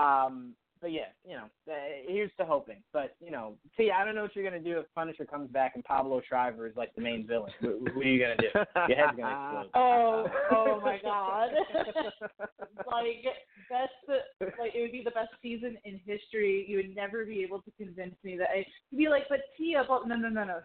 Um, 0.00 0.52
but 0.80 0.92
yeah, 0.92 1.08
you 1.24 1.34
know, 1.34 1.44
uh, 1.70 1.74
here's 2.06 2.30
to 2.38 2.44
hoping. 2.44 2.82
But 2.92 3.16
you 3.20 3.30
know, 3.30 3.54
T, 3.76 3.90
I 3.90 4.04
don't 4.04 4.14
know 4.14 4.22
what 4.22 4.36
you're 4.36 4.44
gonna 4.44 4.62
do 4.62 4.78
if 4.78 4.86
Punisher 4.94 5.24
comes 5.24 5.50
back 5.50 5.72
and 5.74 5.84
Pablo 5.84 6.20
Schreiber 6.28 6.66
is 6.66 6.76
like 6.76 6.94
the 6.94 7.00
main 7.00 7.26
villain. 7.26 7.52
what, 7.60 7.94
what 7.94 8.06
are 8.06 8.08
you 8.08 8.20
gonna 8.20 8.36
do? 8.36 8.48
Your 8.88 9.06
head's 9.06 9.16
gonna 9.16 9.62
explode. 9.64 9.70
Oh, 9.74 10.26
oh 10.52 10.80
my 10.82 10.98
God. 11.02 11.50
like 12.92 13.24
best 13.70 14.20
like 14.58 14.74
it 14.74 14.80
would 14.80 14.92
be 14.92 15.02
the 15.04 15.10
best 15.12 15.30
season 15.42 15.78
in 15.84 16.00
history. 16.04 16.64
You 16.68 16.78
would 16.78 16.94
never 16.94 17.24
be 17.24 17.42
able 17.42 17.62
to 17.62 17.70
convince 17.78 18.14
me 18.22 18.36
that 18.36 18.48
I 18.50 18.66
you'd 18.90 18.98
be 18.98 19.08
like, 19.08 19.24
but 19.28 19.40
Tia, 19.56 19.84
but 19.88 20.06
no 20.06 20.16
no 20.16 20.28
no 20.28 20.44
no. 20.44 20.60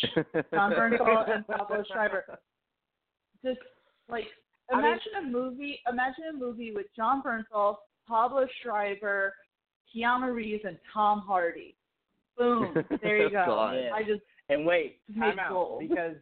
Shh, 0.00 0.06
shh. 0.22 0.42
John 0.52 0.72
Bernthal 0.78 1.30
and 1.34 1.46
Pablo 1.46 1.82
Schreiber. 1.90 2.24
Just 3.44 3.58
like 4.08 4.26
I 4.72 4.76
mean- 4.76 4.84
imagine 4.84 5.12
a 5.18 5.22
movie 5.22 5.80
imagine 5.90 6.24
a 6.34 6.36
movie 6.36 6.72
with 6.72 6.86
John 6.94 7.22
Bernthal, 7.22 7.76
Pablo 8.06 8.46
Schreiber, 8.62 9.34
Keanu 9.94 10.34
Reeves 10.34 10.64
and 10.66 10.78
Tom 10.92 11.20
Hardy. 11.20 11.76
Boom. 12.38 12.74
There 13.02 13.16
you 13.22 13.30
go. 13.30 13.72
Yeah. 13.74 13.90
I 13.94 14.02
just 14.02 14.22
And 14.48 14.66
wait, 14.66 14.98
Made 15.08 15.20
time 15.30 15.38
out 15.38 15.50
gold. 15.50 15.80
because 15.88 16.16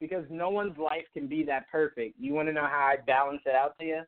because 0.00 0.24
no 0.30 0.50
one's 0.50 0.76
life 0.76 1.04
can 1.14 1.26
be 1.26 1.42
that 1.44 1.66
perfect. 1.72 2.16
You 2.18 2.34
want 2.34 2.48
to 2.48 2.52
know 2.52 2.66
how 2.66 2.92
I 2.92 2.96
balance 3.06 3.40
it 3.46 3.54
out 3.54 3.78
to 3.80 3.84
you? 3.86 4.00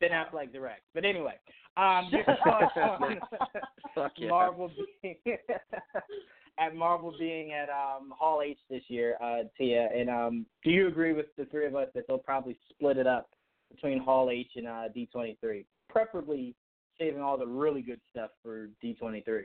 Ben 0.00 0.10
Affleck 0.12 0.52
direct. 0.52 0.82
But 0.94 1.04
anyway, 1.04 1.34
um, 1.76 2.08
your 2.10 2.24
Fuck. 3.94 4.12
Marvel 4.20 4.70
being 5.02 5.16
at 6.58 6.74
Marvel 6.76 7.12
being 7.18 7.52
at 7.52 7.68
um, 7.68 8.12
Hall 8.16 8.40
H 8.44 8.58
this 8.70 8.82
year, 8.88 9.16
uh, 9.22 9.42
Tia. 9.58 9.88
And 9.94 10.08
um, 10.08 10.46
do 10.64 10.70
you 10.70 10.86
agree 10.88 11.12
with 11.12 11.26
the 11.36 11.44
three 11.46 11.66
of 11.66 11.74
us 11.74 11.88
that 11.94 12.06
they'll 12.06 12.18
probably 12.18 12.56
split 12.70 12.96
it 12.96 13.06
up 13.06 13.30
between 13.70 13.98
Hall 14.00 14.30
H 14.30 14.50
and 14.56 14.66
uh, 14.66 14.88
D23, 14.96 15.64
preferably 15.88 16.54
saving 16.98 17.20
all 17.20 17.38
the 17.38 17.46
really 17.46 17.82
good 17.82 18.00
stuff 18.10 18.30
for 18.42 18.68
D23? 18.84 19.44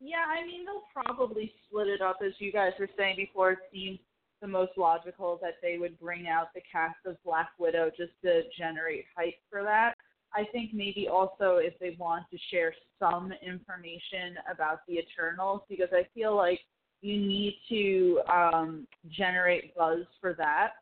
Yeah, 0.00 0.24
I 0.28 0.44
mean 0.46 0.64
they'll 0.64 0.82
probably 0.92 1.52
split 1.66 1.88
it 1.88 2.02
up 2.02 2.18
as 2.24 2.32
you 2.38 2.52
guys 2.52 2.72
were 2.78 2.88
saying 2.96 3.16
before. 3.16 3.52
It 3.52 3.58
seems 3.72 3.98
the 4.42 4.48
most 4.48 4.72
logical 4.76 5.38
that 5.42 5.54
they 5.62 5.78
would 5.78 5.98
bring 5.98 6.28
out 6.28 6.48
the 6.54 6.60
cast 6.70 6.98
of 7.06 7.16
Black 7.24 7.48
Widow 7.58 7.90
just 7.96 8.12
to 8.22 8.42
generate 8.58 9.06
hype 9.16 9.34
for 9.50 9.62
that. 9.62 9.94
I 10.34 10.44
think 10.52 10.74
maybe 10.74 11.08
also 11.10 11.56
if 11.56 11.78
they 11.78 11.96
want 11.98 12.24
to 12.30 12.38
share 12.50 12.74
some 12.98 13.32
information 13.42 14.36
about 14.52 14.80
the 14.86 14.98
Eternals, 14.98 15.62
because 15.68 15.88
I 15.92 16.06
feel 16.14 16.36
like 16.36 16.60
you 17.00 17.16
need 17.16 17.56
to 17.70 18.20
um, 18.30 18.86
generate 19.10 19.74
buzz 19.74 20.04
for 20.20 20.34
that. 20.34 20.72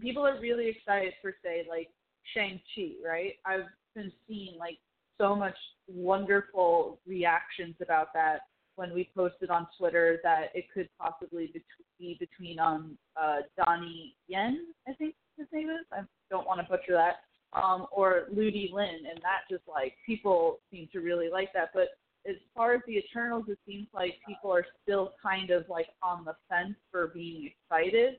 People 0.00 0.26
are 0.26 0.40
really 0.40 0.68
excited 0.68 1.12
for 1.20 1.34
say 1.44 1.66
like 1.68 1.88
Shang 2.34 2.60
Chi, 2.74 2.92
right? 3.04 3.34
I've 3.44 3.66
been 3.94 4.12
seeing 4.26 4.56
like 4.58 4.78
so 5.18 5.36
much 5.36 5.56
wonderful 5.86 6.98
reactions 7.06 7.74
about 7.82 8.12
that 8.14 8.40
when 8.76 8.94
we 8.94 9.10
posted 9.14 9.50
on 9.50 9.66
Twitter 9.78 10.18
that 10.22 10.46
it 10.54 10.64
could 10.72 10.88
possibly 10.98 11.52
be 11.98 12.16
between 12.18 12.58
um 12.58 12.96
uh 13.20 13.38
Donnie 13.56 14.14
Yen, 14.28 14.66
I 14.88 14.92
think 14.94 15.14
his 15.36 15.46
name 15.52 15.68
is. 15.68 15.86
I 15.92 16.00
don't 16.30 16.46
want 16.46 16.60
to 16.60 16.66
butcher 16.66 16.92
that. 16.92 17.16
Um, 17.54 17.86
or 17.92 18.28
Ludi 18.34 18.70
Lin, 18.72 19.06
and 19.10 19.18
that 19.18 19.42
just 19.50 19.64
like 19.68 19.94
people 20.06 20.60
seem 20.70 20.88
to 20.92 21.00
really 21.00 21.28
like 21.30 21.52
that. 21.52 21.68
But 21.74 21.88
as 22.26 22.36
far 22.54 22.74
as 22.74 22.80
the 22.86 22.96
Eternals, 22.96 23.44
it 23.48 23.58
seems 23.66 23.88
like 23.92 24.14
people 24.26 24.50
are 24.50 24.64
still 24.82 25.12
kind 25.22 25.50
of 25.50 25.64
like 25.68 25.88
on 26.02 26.24
the 26.24 26.34
fence 26.48 26.76
for 26.90 27.08
being 27.08 27.50
excited, 27.50 28.14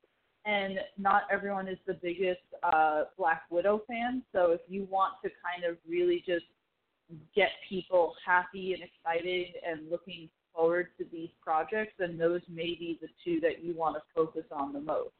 and 0.45 0.79
not 0.97 1.23
everyone 1.31 1.67
is 1.67 1.77
the 1.87 1.93
biggest 1.93 2.41
uh, 2.63 3.03
Black 3.17 3.43
Widow 3.49 3.81
fan. 3.87 4.23
So 4.33 4.51
if 4.51 4.61
you 4.67 4.87
want 4.89 5.13
to 5.23 5.29
kind 5.29 5.69
of 5.69 5.77
really 5.87 6.23
just 6.25 6.45
get 7.35 7.49
people 7.69 8.13
happy 8.25 8.73
and 8.73 8.83
excited 8.83 9.55
and 9.67 9.89
looking 9.89 10.29
forward 10.53 10.87
to 10.97 11.05
these 11.11 11.29
projects, 11.41 11.93
then 11.97 12.17
those 12.17 12.41
may 12.49 12.75
be 12.75 12.99
the 13.01 13.07
two 13.23 13.39
that 13.41 13.63
you 13.63 13.75
want 13.75 13.95
to 13.95 14.01
focus 14.15 14.43
on 14.51 14.73
the 14.73 14.81
most. 14.81 15.11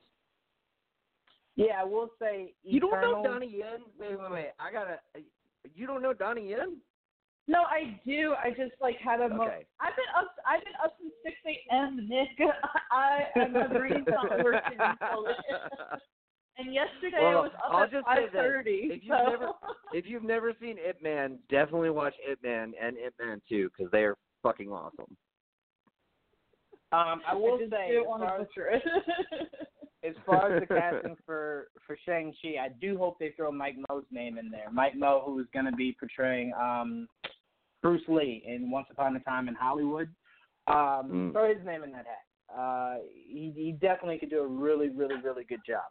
Yeah, 1.56 1.82
I 1.82 1.84
will 1.84 2.10
say. 2.20 2.54
You 2.64 2.80
don't 2.80 3.00
know 3.00 3.24
Donnie 3.24 3.58
Yen? 3.60 3.82
Wait, 4.00 4.20
wait, 4.20 4.32
wait. 4.32 4.50
I 4.60 4.72
gotta. 4.72 4.98
You 5.76 5.88
don't 5.88 6.02
know 6.02 6.14
Donnie 6.14 6.50
Yen? 6.50 6.78
No, 7.48 7.64
I 7.64 8.00
do. 8.06 8.34
I 8.42 8.50
just 8.52 8.72
like 8.80 8.98
had 8.98 9.20
a. 9.22 9.30
Mo- 9.30 9.44
Okay. 9.44 9.66
I've 9.82 9.96
been 9.96 10.06
up. 10.18 10.34
I've 10.48 10.64
been 10.64 10.74
up 10.84 10.96
since 11.00 11.14
six 11.24 11.36
a.m. 11.46 12.08
Nick. 12.10 12.30
I 12.92 13.24
and 13.36 13.54
my 13.54 13.68
brain's 13.68 14.08
not 14.08 14.42
working. 14.44 14.78
fully. 15.12 15.34
and 16.58 16.74
yesterday 16.74 17.18
I 17.26 17.36
was 17.36 17.52
up 17.58 17.74
I'll 17.74 17.84
at 17.84 17.92
just 17.92 18.06
say 18.08 18.16
five 18.16 18.32
this. 18.32 18.42
thirty. 18.42 18.90
If 18.92 19.04
you've 19.04 19.18
so. 19.18 19.30
never- 19.30 19.52
If 19.94 20.06
you've 20.08 20.24
never 20.24 20.54
seen 20.62 20.78
Ip 20.78 21.02
Man, 21.04 21.38
definitely 21.50 21.90
watch 21.90 22.14
Ip 22.30 22.42
Man 22.44 22.74
and 22.82 22.96
Ip 22.98 23.14
Man 23.20 23.42
2 23.50 23.70
because 23.76 23.92
they 23.92 24.04
are 24.04 24.16
fucking 24.42 24.72
awesome. 24.72 25.18
Um, 26.94 27.22
I 27.28 27.34
will 27.36 27.56
I 27.56 27.60
just 27.60 27.72
say, 27.72 27.88
didn't 27.90 28.02
as 28.04 28.08
want 28.08 28.24
far 28.24 28.38
to 28.38 28.42
as, 28.44 28.48
butcher 28.48 28.70
it. 28.72 28.84
As 30.04 30.16
far 30.26 30.54
as 30.54 30.62
the 30.62 30.68
casting 30.80 31.16
for 31.26 31.68
for 31.86 31.98
Shang 32.06 32.34
Chi, 32.42 32.56
I 32.62 32.70
do 32.82 32.98
hope 32.98 33.18
they 33.20 33.32
throw 33.36 33.52
Mike 33.52 33.76
Moh's 33.90 34.06
name 34.12 34.38
in 34.38 34.50
there. 34.50 34.70
Mike 34.72 34.96
Moh, 34.96 35.24
who 35.26 35.40
is 35.40 35.48
going 35.54 35.66
to 35.66 35.72
be 35.72 35.96
portraying 35.98 36.54
um, 36.60 37.08
Bruce 37.82 38.04
Lee 38.08 38.44
in 38.46 38.70
Once 38.70 38.88
Upon 38.92 39.16
a 39.16 39.20
Time 39.22 39.48
in 39.48 39.56
Hollywood. 39.56 40.10
Um, 40.68 41.10
Mm. 41.12 41.32
Throw 41.34 41.54
his 41.54 41.66
name 41.66 41.84
in 41.84 41.92
that 41.92 42.06
hat. 42.06 42.58
Uh, 42.58 42.96
he, 43.12 43.52
he 43.56 43.72
definitely 43.74 44.18
could 44.18 44.30
do 44.30 44.40
a 44.40 44.48
really, 44.48 44.90
really, 44.90 45.16
really 45.22 45.44
good 45.44 45.60
job. 45.68 45.84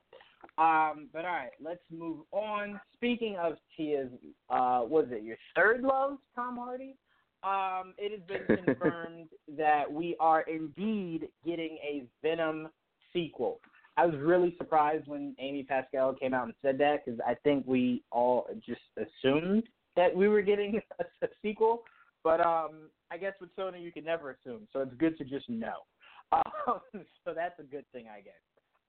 Um, 0.59 1.09
but 1.13 1.25
all 1.25 1.33
right, 1.33 1.51
let's 1.63 1.83
move 1.91 2.19
on. 2.31 2.81
Speaking 2.95 3.37
of 3.37 3.55
Tia's, 3.77 4.11
uh, 4.51 4.83
was 4.85 5.07
it 5.11 5.23
your 5.23 5.37
third 5.55 5.83
love, 5.83 6.19
Tom 6.35 6.57
Hardy? 6.57 6.97
Um, 7.43 7.95
it 7.99 8.13
has 8.13 8.21
been 8.27 8.65
confirmed 8.65 9.29
that 9.57 9.91
we 9.91 10.17
are 10.21 10.43
indeed 10.43 11.29
getting 11.45 11.79
a 11.83 12.05
Venom 12.23 12.69
sequel. 13.13 13.61
I 13.97 14.07
was 14.07 14.15
really 14.19 14.55
surprised 14.57 15.07
when 15.07 15.35
Amy 15.39 15.65
Pascal 15.65 16.15
came 16.15 16.33
out 16.33 16.45
and 16.45 16.55
said 16.63 16.79
that 16.79 17.05
because 17.05 17.21
I 17.27 17.35
think 17.35 17.65
we 17.67 18.03
all 18.11 18.47
just 18.65 18.81
assumed 18.97 19.65
that 19.97 20.15
we 20.15 20.29
were 20.29 20.43
getting 20.43 20.81
a, 21.01 21.05
a 21.25 21.29
sequel. 21.43 21.83
But 22.25 22.41
um, 22.41 22.89
I 23.11 23.19
guess 23.19 23.35
with 23.41 23.55
Sony, 23.57 23.83
you 23.83 23.93
can 23.93 24.05
never 24.05 24.31
assume, 24.31 24.69
so 24.73 24.81
it's 24.81 24.95
good 24.99 25.19
to 25.19 25.25
just 25.25 25.49
know. 25.49 25.85
Um, 26.67 26.81
so 27.27 27.35
that's 27.35 27.59
a 27.61 27.63
good 27.63 27.85
thing, 27.93 28.07
I 28.09 28.23
guess. 28.23 28.33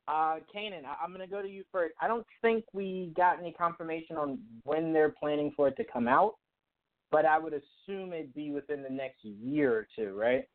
Uh, 0.08 0.40
Kanan, 0.56 0.86
I- 0.86 1.04
I'm 1.04 1.10
going 1.10 1.28
to 1.28 1.28
go 1.28 1.42
to 1.42 1.48
you 1.48 1.66
first. 1.74 1.94
I 2.02 2.08
don't 2.08 2.26
think 2.42 2.64
we 2.72 3.12
got 3.18 3.40
any 3.40 3.52
confirmation 3.52 4.16
on 4.16 4.40
when 4.64 4.94
they're 4.94 5.10
planning 5.10 5.52
for 5.56 5.68
it 5.68 5.76
to 5.78 5.84
come 5.84 6.08
out, 6.08 6.36
but 7.12 7.26
I 7.26 7.38
would 7.38 7.54
assume 7.54 8.14
it'd 8.14 8.34
be 8.34 8.52
within 8.52 8.82
the 8.82 8.90
next 8.90 9.26
year 9.26 9.74
or 9.74 9.88
two, 9.94 10.18
right? 10.18 10.48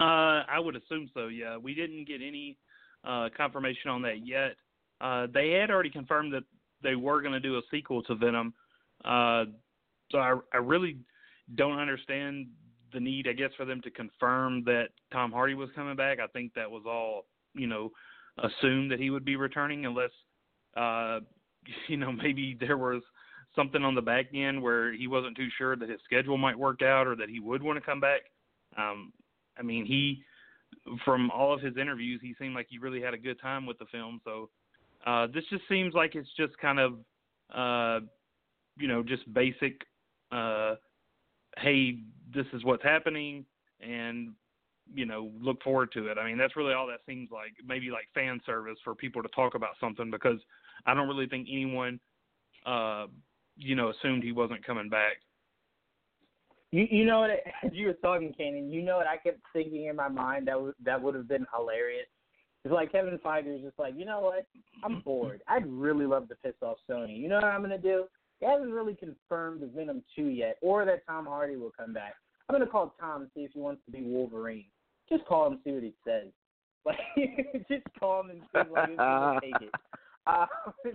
Uh, 0.00 0.44
I 0.48 0.58
would 0.58 0.76
assume 0.76 1.10
so. 1.12 1.28
Yeah, 1.28 1.58
we 1.58 1.74
didn't 1.74 2.08
get 2.08 2.22
any 2.26 2.56
uh, 3.04 3.28
confirmation 3.36 3.90
on 3.90 4.02
that 4.02 4.26
yet. 4.26 4.56
Uh, 5.00 5.26
they 5.32 5.50
had 5.50 5.70
already 5.70 5.90
confirmed 5.90 6.32
that 6.32 6.44
they 6.82 6.94
were 6.94 7.20
going 7.20 7.32
to 7.34 7.40
do 7.40 7.58
a 7.58 7.62
sequel 7.70 8.02
to 8.04 8.14
Venom. 8.14 8.54
Uh, 9.04 9.44
so 10.10 10.18
I, 10.18 10.38
I 10.52 10.56
really 10.58 10.96
don't 11.54 11.78
understand 11.78 12.46
the 12.92 13.00
need, 13.00 13.28
I 13.28 13.32
guess, 13.32 13.50
for 13.56 13.64
them 13.64 13.80
to 13.82 13.90
confirm 13.90 14.64
that 14.64 14.88
Tom 15.12 15.32
Hardy 15.32 15.54
was 15.54 15.68
coming 15.74 15.96
back. 15.96 16.18
I 16.18 16.26
think 16.28 16.54
that 16.54 16.70
was 16.70 16.82
all, 16.86 17.26
you 17.54 17.66
know, 17.66 17.90
assumed 18.38 18.90
that 18.90 19.00
he 19.00 19.10
would 19.10 19.24
be 19.24 19.36
returning, 19.36 19.86
unless, 19.86 20.10
uh, 20.76 21.20
you 21.88 21.96
know, 21.96 22.12
maybe 22.12 22.56
there 22.58 22.78
was 22.78 23.02
something 23.54 23.82
on 23.82 23.94
the 23.94 24.02
back 24.02 24.26
end 24.34 24.62
where 24.62 24.92
he 24.92 25.08
wasn't 25.08 25.36
too 25.36 25.48
sure 25.58 25.76
that 25.76 25.88
his 25.88 26.00
schedule 26.04 26.38
might 26.38 26.58
work 26.58 26.82
out 26.82 27.06
or 27.06 27.16
that 27.16 27.28
he 27.28 27.40
would 27.40 27.62
want 27.62 27.78
to 27.78 27.84
come 27.84 28.00
back. 28.00 28.20
Um, 28.78 29.12
I 29.60 29.62
mean, 29.62 29.84
he 29.86 30.24
from 31.04 31.30
all 31.30 31.52
of 31.52 31.60
his 31.60 31.76
interviews, 31.76 32.20
he 32.22 32.34
seemed 32.38 32.54
like 32.54 32.66
he 32.68 32.78
really 32.78 33.00
had 33.00 33.14
a 33.14 33.18
good 33.18 33.40
time 33.40 33.66
with 33.66 33.78
the 33.78 33.86
film. 33.86 34.20
So 34.24 34.48
uh, 35.06 35.26
this 35.32 35.44
just 35.50 35.62
seems 35.68 35.94
like 35.94 36.14
it's 36.14 36.28
just 36.36 36.56
kind 36.58 36.78
of, 36.78 36.92
uh, 37.54 38.04
you 38.78 38.88
know, 38.88 39.02
just 39.02 39.32
basic. 39.32 39.82
Uh, 40.32 40.76
hey, 41.58 41.98
this 42.32 42.46
is 42.52 42.64
what's 42.64 42.82
happening, 42.82 43.44
and 43.80 44.30
you 44.92 45.06
know, 45.06 45.30
look 45.40 45.62
forward 45.62 45.92
to 45.92 46.08
it. 46.08 46.18
I 46.18 46.26
mean, 46.26 46.38
that's 46.38 46.56
really 46.56 46.74
all 46.74 46.86
that 46.88 47.00
seems 47.06 47.30
like. 47.30 47.52
Maybe 47.64 47.90
like 47.90 48.08
fan 48.14 48.40
service 48.46 48.78
for 48.84 48.94
people 48.94 49.22
to 49.22 49.28
talk 49.28 49.54
about 49.54 49.74
something 49.80 50.10
because 50.10 50.38
I 50.86 50.94
don't 50.94 51.08
really 51.08 51.26
think 51.26 51.48
anyone, 51.50 52.00
uh, 52.66 53.06
you 53.56 53.74
know, 53.74 53.90
assumed 53.90 54.22
he 54.22 54.32
wasn't 54.32 54.64
coming 54.64 54.88
back. 54.88 55.16
You 56.72 56.86
you 56.90 57.04
know 57.04 57.20
what? 57.20 57.30
As 57.64 57.70
you 57.72 57.86
were 57.86 57.92
talking, 57.94 58.34
Kanan, 58.38 58.72
you 58.72 58.82
know 58.82 58.96
what 58.96 59.06
I 59.06 59.16
kept 59.16 59.40
thinking 59.52 59.86
in 59.86 59.96
my 59.96 60.08
mind 60.08 60.48
that 60.48 60.60
would 60.60 60.74
that 60.84 61.00
would 61.00 61.14
have 61.14 61.28
been 61.28 61.46
hilarious. 61.56 62.06
It's 62.64 62.72
like 62.72 62.92
Kevin 62.92 63.18
Feige 63.24 63.56
is 63.56 63.62
just 63.62 63.78
like, 63.78 63.94
you 63.96 64.04
know 64.04 64.20
what? 64.20 64.46
I'm 64.84 65.00
bored. 65.00 65.40
I'd 65.48 65.66
really 65.66 66.04
love 66.04 66.28
to 66.28 66.34
piss 66.44 66.52
off 66.62 66.76
Sony. 66.88 67.18
You 67.18 67.28
know 67.28 67.36
what 67.36 67.44
I'm 67.44 67.62
gonna 67.62 67.78
do? 67.78 68.04
They 68.40 68.46
haven't 68.46 68.72
really 68.72 68.94
confirmed 68.94 69.62
the 69.62 69.66
Venom 69.66 70.02
two 70.14 70.26
yet, 70.26 70.56
or 70.60 70.84
that 70.84 71.06
Tom 71.06 71.26
Hardy 71.26 71.56
will 71.56 71.72
come 71.78 71.92
back. 71.92 72.14
I'm 72.48 72.54
gonna 72.54 72.66
call 72.70 72.94
Tom 73.00 73.22
and 73.22 73.30
see 73.34 73.42
if 73.42 73.52
he 73.52 73.60
wants 73.60 73.82
to 73.86 73.92
be 73.92 74.02
Wolverine. 74.02 74.66
Just 75.08 75.24
call 75.24 75.46
him, 75.46 75.60
see 75.64 75.72
what 75.72 75.82
he 75.82 75.94
says. 76.06 76.28
Like, 76.86 76.96
just 77.68 77.84
call 77.98 78.22
him 78.22 78.30
and 78.30 78.40
see 78.40 78.72
like, 78.72 78.88
if 78.88 78.96
he'll 78.96 79.40
take 79.42 79.68
it. 79.68 79.74
Uh, 80.30 80.46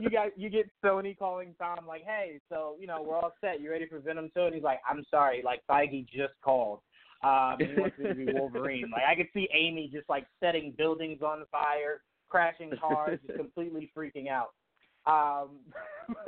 you 0.00 0.10
got 0.10 0.36
you 0.36 0.50
get 0.50 0.66
Sony 0.84 1.16
calling 1.16 1.54
Tom 1.58 1.86
like, 1.86 2.02
hey, 2.04 2.40
so 2.48 2.76
you 2.80 2.86
know 2.86 3.02
we're 3.02 3.16
all 3.16 3.32
set. 3.40 3.60
You 3.60 3.70
ready 3.70 3.86
for 3.86 4.00
Venom 4.00 4.30
two? 4.34 4.42
And 4.42 4.54
he's 4.54 4.64
like, 4.64 4.80
I'm 4.88 5.04
sorry, 5.10 5.42
like 5.44 5.60
Feige 5.70 6.06
just 6.08 6.34
called. 6.42 6.80
Um, 7.22 7.56
he 7.58 7.80
wants 7.80 7.98
me 7.98 8.08
to 8.08 8.14
be 8.14 8.32
Wolverine. 8.32 8.90
Like 8.90 9.02
I 9.08 9.14
could 9.14 9.28
see 9.34 9.48
Amy 9.52 9.90
just 9.92 10.08
like 10.08 10.26
setting 10.40 10.74
buildings 10.76 11.22
on 11.22 11.44
fire, 11.52 12.02
crashing 12.28 12.72
cars, 12.80 13.18
just 13.26 13.38
completely 13.38 13.90
freaking 13.96 14.26
out. 14.28 14.54
Um, 15.06 15.58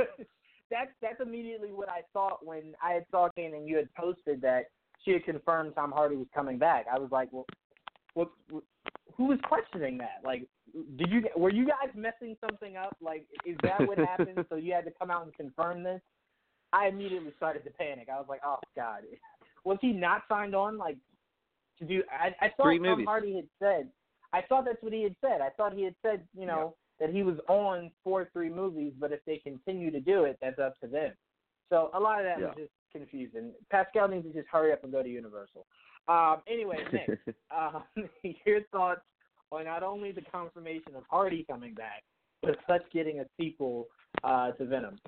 that's 0.70 0.90
that's 1.00 1.20
immediately 1.20 1.72
what 1.72 1.88
I 1.88 2.02
thought 2.12 2.44
when 2.44 2.74
I 2.82 2.92
had 2.92 3.04
saw 3.10 3.28
Kanan 3.36 3.66
you 3.66 3.76
had 3.76 3.92
posted 3.94 4.40
that 4.42 4.66
she 5.04 5.12
had 5.12 5.24
confirmed 5.24 5.74
Tom 5.74 5.92
Hardy 5.92 6.16
was 6.16 6.28
coming 6.34 6.58
back. 6.58 6.86
I 6.92 6.98
was 6.98 7.10
like, 7.10 7.28
well, 7.32 7.46
what? 8.14 8.30
Who 9.16 9.26
was 9.26 9.38
questioning 9.44 9.98
that? 9.98 10.20
Like, 10.24 10.46
did 10.96 11.10
you 11.10 11.22
were 11.36 11.50
you 11.50 11.66
guys 11.66 11.90
messing 11.94 12.36
something 12.40 12.76
up? 12.76 12.96
Like, 13.00 13.26
is 13.46 13.56
that 13.62 13.86
what 13.86 13.98
happened? 13.98 14.44
so 14.48 14.56
you 14.56 14.72
had 14.72 14.84
to 14.84 14.92
come 14.98 15.10
out 15.10 15.24
and 15.24 15.34
confirm 15.34 15.82
this? 15.82 16.00
I 16.72 16.88
immediately 16.88 17.32
started 17.36 17.64
to 17.64 17.70
panic. 17.70 18.08
I 18.12 18.16
was 18.16 18.26
like, 18.28 18.40
oh 18.44 18.58
god, 18.74 19.02
was 19.64 19.78
he 19.80 19.92
not 19.92 20.22
signed 20.28 20.54
on? 20.54 20.78
Like, 20.78 20.96
to 21.78 21.84
do? 21.84 22.02
I, 22.10 22.28
I 22.44 22.48
thought 22.56 22.64
Three 22.64 22.78
Tom 22.78 22.86
movies. 22.86 23.06
Hardy 23.06 23.36
had 23.36 23.48
said. 23.58 23.88
I 24.32 24.40
thought 24.48 24.64
that's 24.64 24.82
what 24.82 24.94
he 24.94 25.02
had 25.02 25.14
said. 25.20 25.42
I 25.42 25.50
thought 25.50 25.74
he 25.74 25.84
had 25.84 25.94
said, 26.00 26.22
you 26.34 26.46
know, 26.46 26.74
that 26.98 27.10
he 27.10 27.22
was 27.22 27.36
on 27.48 27.90
for 28.02 28.30
three 28.32 28.48
movies, 28.48 28.94
but 28.98 29.12
if 29.12 29.20
they 29.26 29.36
continue 29.36 29.90
to 29.90 30.00
do 30.00 30.24
it, 30.24 30.38
that's 30.40 30.58
up 30.58 30.80
to 30.80 30.86
them. 30.86 31.12
So 31.68 31.90
a 31.92 32.00
lot 32.00 32.20
of 32.20 32.24
that 32.24 32.40
was 32.40 32.54
just 32.56 32.70
confusing. 32.92 33.50
Pascal 33.70 34.08
needs 34.08 34.24
to 34.24 34.32
just 34.32 34.48
hurry 34.48 34.72
up 34.72 34.84
and 34.84 34.92
go 34.92 35.02
to 35.02 35.08
Universal. 35.08 35.66
Um, 36.08 36.42
anyway, 36.48 36.78
Nick, 36.92 37.18
um, 37.56 37.82
your 38.46 38.60
thoughts 38.72 39.02
on 39.52 39.64
not 39.64 39.82
only 39.82 40.12
the 40.12 40.22
confirmation 40.22 40.94
of 40.96 41.02
Hardy 41.08 41.44
coming 41.48 41.74
back, 41.74 42.02
but 42.42 42.56
such 42.68 42.82
getting 42.92 43.20
a 43.20 43.24
sequel 43.38 43.86
uh, 44.24 44.50
to 44.52 44.64
Venom. 44.64 44.98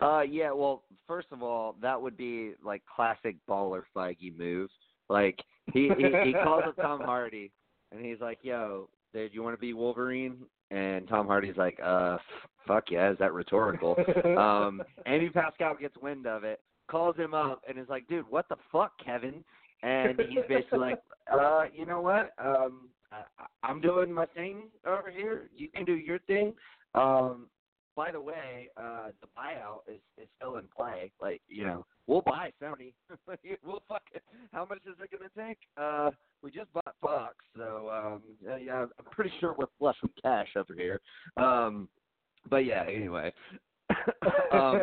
Uh, 0.00 0.22
yeah. 0.22 0.52
Well, 0.52 0.82
first 1.06 1.28
of 1.32 1.42
all, 1.42 1.76
that 1.82 2.00
would 2.00 2.16
be 2.16 2.52
like 2.64 2.82
classic 2.94 3.36
baller 3.48 3.82
Feige 3.94 4.36
move. 4.36 4.70
Like 5.08 5.38
he 5.72 5.90
he, 5.96 6.04
he 6.24 6.32
calls 6.32 6.64
up 6.66 6.76
Tom 6.76 7.00
Hardy, 7.04 7.50
and 7.92 8.04
he's 8.04 8.20
like, 8.20 8.38
"Yo, 8.42 8.88
dude, 9.12 9.32
you 9.32 9.42
want 9.42 9.56
to 9.56 9.60
be 9.60 9.72
Wolverine?" 9.72 10.38
And 10.70 11.08
Tom 11.08 11.26
Hardy's 11.26 11.56
like, 11.56 11.78
"Uh, 11.82 12.18
fuck 12.66 12.90
yeah, 12.90 13.10
is 13.10 13.18
that 13.18 13.32
rhetorical?" 13.32 13.96
um, 14.38 14.82
Amy 15.06 15.30
Pascal 15.30 15.74
gets 15.74 15.96
wind 16.00 16.26
of 16.26 16.44
it, 16.44 16.60
calls 16.90 17.16
him 17.16 17.34
up 17.34 17.62
and 17.68 17.78
is 17.78 17.88
like, 17.88 18.06
"Dude, 18.06 18.26
what 18.28 18.48
the 18.48 18.56
fuck, 18.70 18.92
Kevin?" 19.04 19.42
And 19.82 20.18
he's 20.28 20.38
basically 20.48 20.78
like, 20.78 21.02
"Uh, 21.32 21.64
you 21.72 21.86
know 21.86 22.00
what? 22.00 22.32
Um, 22.38 22.88
I, 23.12 23.22
I'm 23.62 23.80
doing 23.80 24.12
my 24.12 24.26
thing 24.26 24.64
over 24.86 25.10
here. 25.10 25.48
You 25.56 25.68
can 25.68 25.84
do 25.84 25.94
your 25.94 26.18
thing. 26.20 26.54
Um, 26.94 27.46
by 27.98 28.12
the 28.12 28.20
way, 28.20 28.68
uh, 28.76 29.08
the 29.20 29.26
buyout 29.36 29.92
is, 29.92 30.00
is 30.22 30.28
still 30.36 30.56
in 30.58 30.66
play. 30.74 31.10
Like, 31.20 31.42
you 31.48 31.64
know, 31.64 31.84
we'll 32.06 32.22
buy 32.22 32.52
Sony. 32.62 32.92
we'll 33.64 33.82
fuck 33.88 34.02
it. 34.14 34.22
How 34.52 34.64
much 34.64 34.78
is 34.86 34.94
it 35.02 35.10
going 35.10 35.28
to 35.28 35.48
take? 35.48 35.58
Uh, 35.76 36.10
we 36.40 36.52
just 36.52 36.72
bought 36.72 36.94
Fox, 37.02 37.34
so 37.56 37.90
um, 37.90 38.22
yeah, 38.44 38.56
yeah, 38.56 38.82
I'm 38.82 39.04
pretty 39.10 39.32
sure 39.40 39.56
we're 39.58 39.66
flush 39.80 39.96
with 40.00 40.12
cash 40.22 40.46
over 40.54 40.74
here. 40.74 41.00
Um, 41.36 41.88
but 42.48 42.64
yeah, 42.64 42.84
anyway. 42.86 43.32
um, 44.52 44.82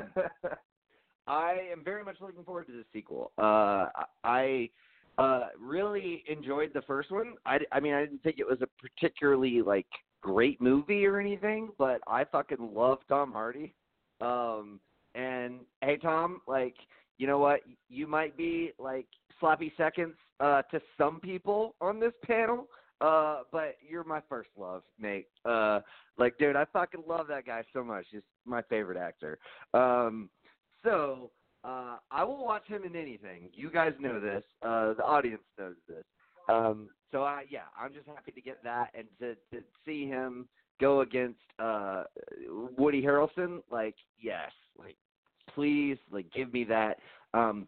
I 1.28 1.69
am 1.71 1.84
very 1.84 2.03
much 2.03 2.17
looking 2.21 2.43
forward 2.43 2.67
to 2.67 2.73
the 2.73 2.86
sequel. 2.93 3.32
Uh, 3.38 3.88
I 4.23 4.69
uh, 5.17 5.47
really 5.59 6.23
enjoyed 6.28 6.71
the 6.73 6.82
first 6.84 7.11
one. 7.11 7.36
I, 7.45 7.59
I 7.71 7.80
mean, 7.80 7.93
I 7.93 8.01
didn't 8.01 8.21
think 8.23 8.38
it 8.39 8.47
was 8.47 8.61
a 8.61 8.67
particularly 8.82 9.61
like 9.61 9.88
great 10.21 10.61
movie 10.61 11.05
or 11.05 11.19
anything, 11.19 11.69
but 11.78 12.01
I 12.07 12.26
fucking 12.26 12.73
love 12.73 12.99
Tom 13.07 13.32
Hardy. 13.32 13.73
Um, 14.21 14.80
and 15.13 15.61
hey, 15.82 15.97
Tom, 15.97 16.41
like, 16.47 16.76
you 17.17 17.28
know 17.28 17.39
what? 17.39 17.61
You 17.89 18.07
might 18.07 18.36
be 18.36 18.71
like 18.78 19.07
sloppy 19.39 19.71
seconds 19.78 20.15
uh, 20.39 20.63
to 20.63 20.82
some 20.97 21.19
people 21.19 21.76
on 21.80 21.99
this 21.99 22.13
panel, 22.26 22.67
uh, 23.01 23.41
but 23.51 23.76
you're 23.88 24.03
my 24.03 24.21
first 24.28 24.49
love, 24.57 24.84
mate. 24.99 25.28
Uh, 25.45 25.80
like, 26.17 26.38
dude, 26.38 26.55
I 26.55 26.65
fucking 26.73 27.03
love 27.07 27.28
that 27.28 27.45
guy 27.45 27.63
so 27.73 27.84
much. 27.84 28.05
He's 28.11 28.21
my 28.45 28.61
favorite 28.63 28.97
actor. 28.97 29.38
Um, 29.73 30.30
so 30.86 31.31
uh, 31.65 31.97
I 32.11 32.23
will 32.23 32.45
watch 32.45 32.67
him 32.67 32.83
in 32.86 32.95
anything. 32.95 33.49
You 33.53 33.69
guys 33.69 33.93
know 33.99 34.19
this. 34.19 34.43
Uh, 34.61 34.93
the 34.93 35.03
audience 35.03 35.41
knows 35.59 35.75
this. 35.89 36.05
Um, 36.47 36.89
so 37.11 37.23
I, 37.23 37.45
yeah, 37.49 37.61
I'm 37.77 37.91
just 37.91 38.07
happy 38.07 38.31
to 38.31 38.41
get 38.41 38.63
that 38.63 38.91
and 38.93 39.07
to 39.19 39.36
to 39.51 39.63
see 39.86 40.07
him 40.07 40.47
go 40.79 41.01
against 41.01 41.39
uh, 41.59 42.03
Woody 42.77 43.01
Harrelson. 43.01 43.61
Like, 43.71 43.95
yes, 44.21 44.51
like, 44.77 44.95
please, 45.53 45.97
like, 46.11 46.31
give 46.33 46.53
me 46.53 46.63
that. 46.65 46.97
Um, 47.33 47.67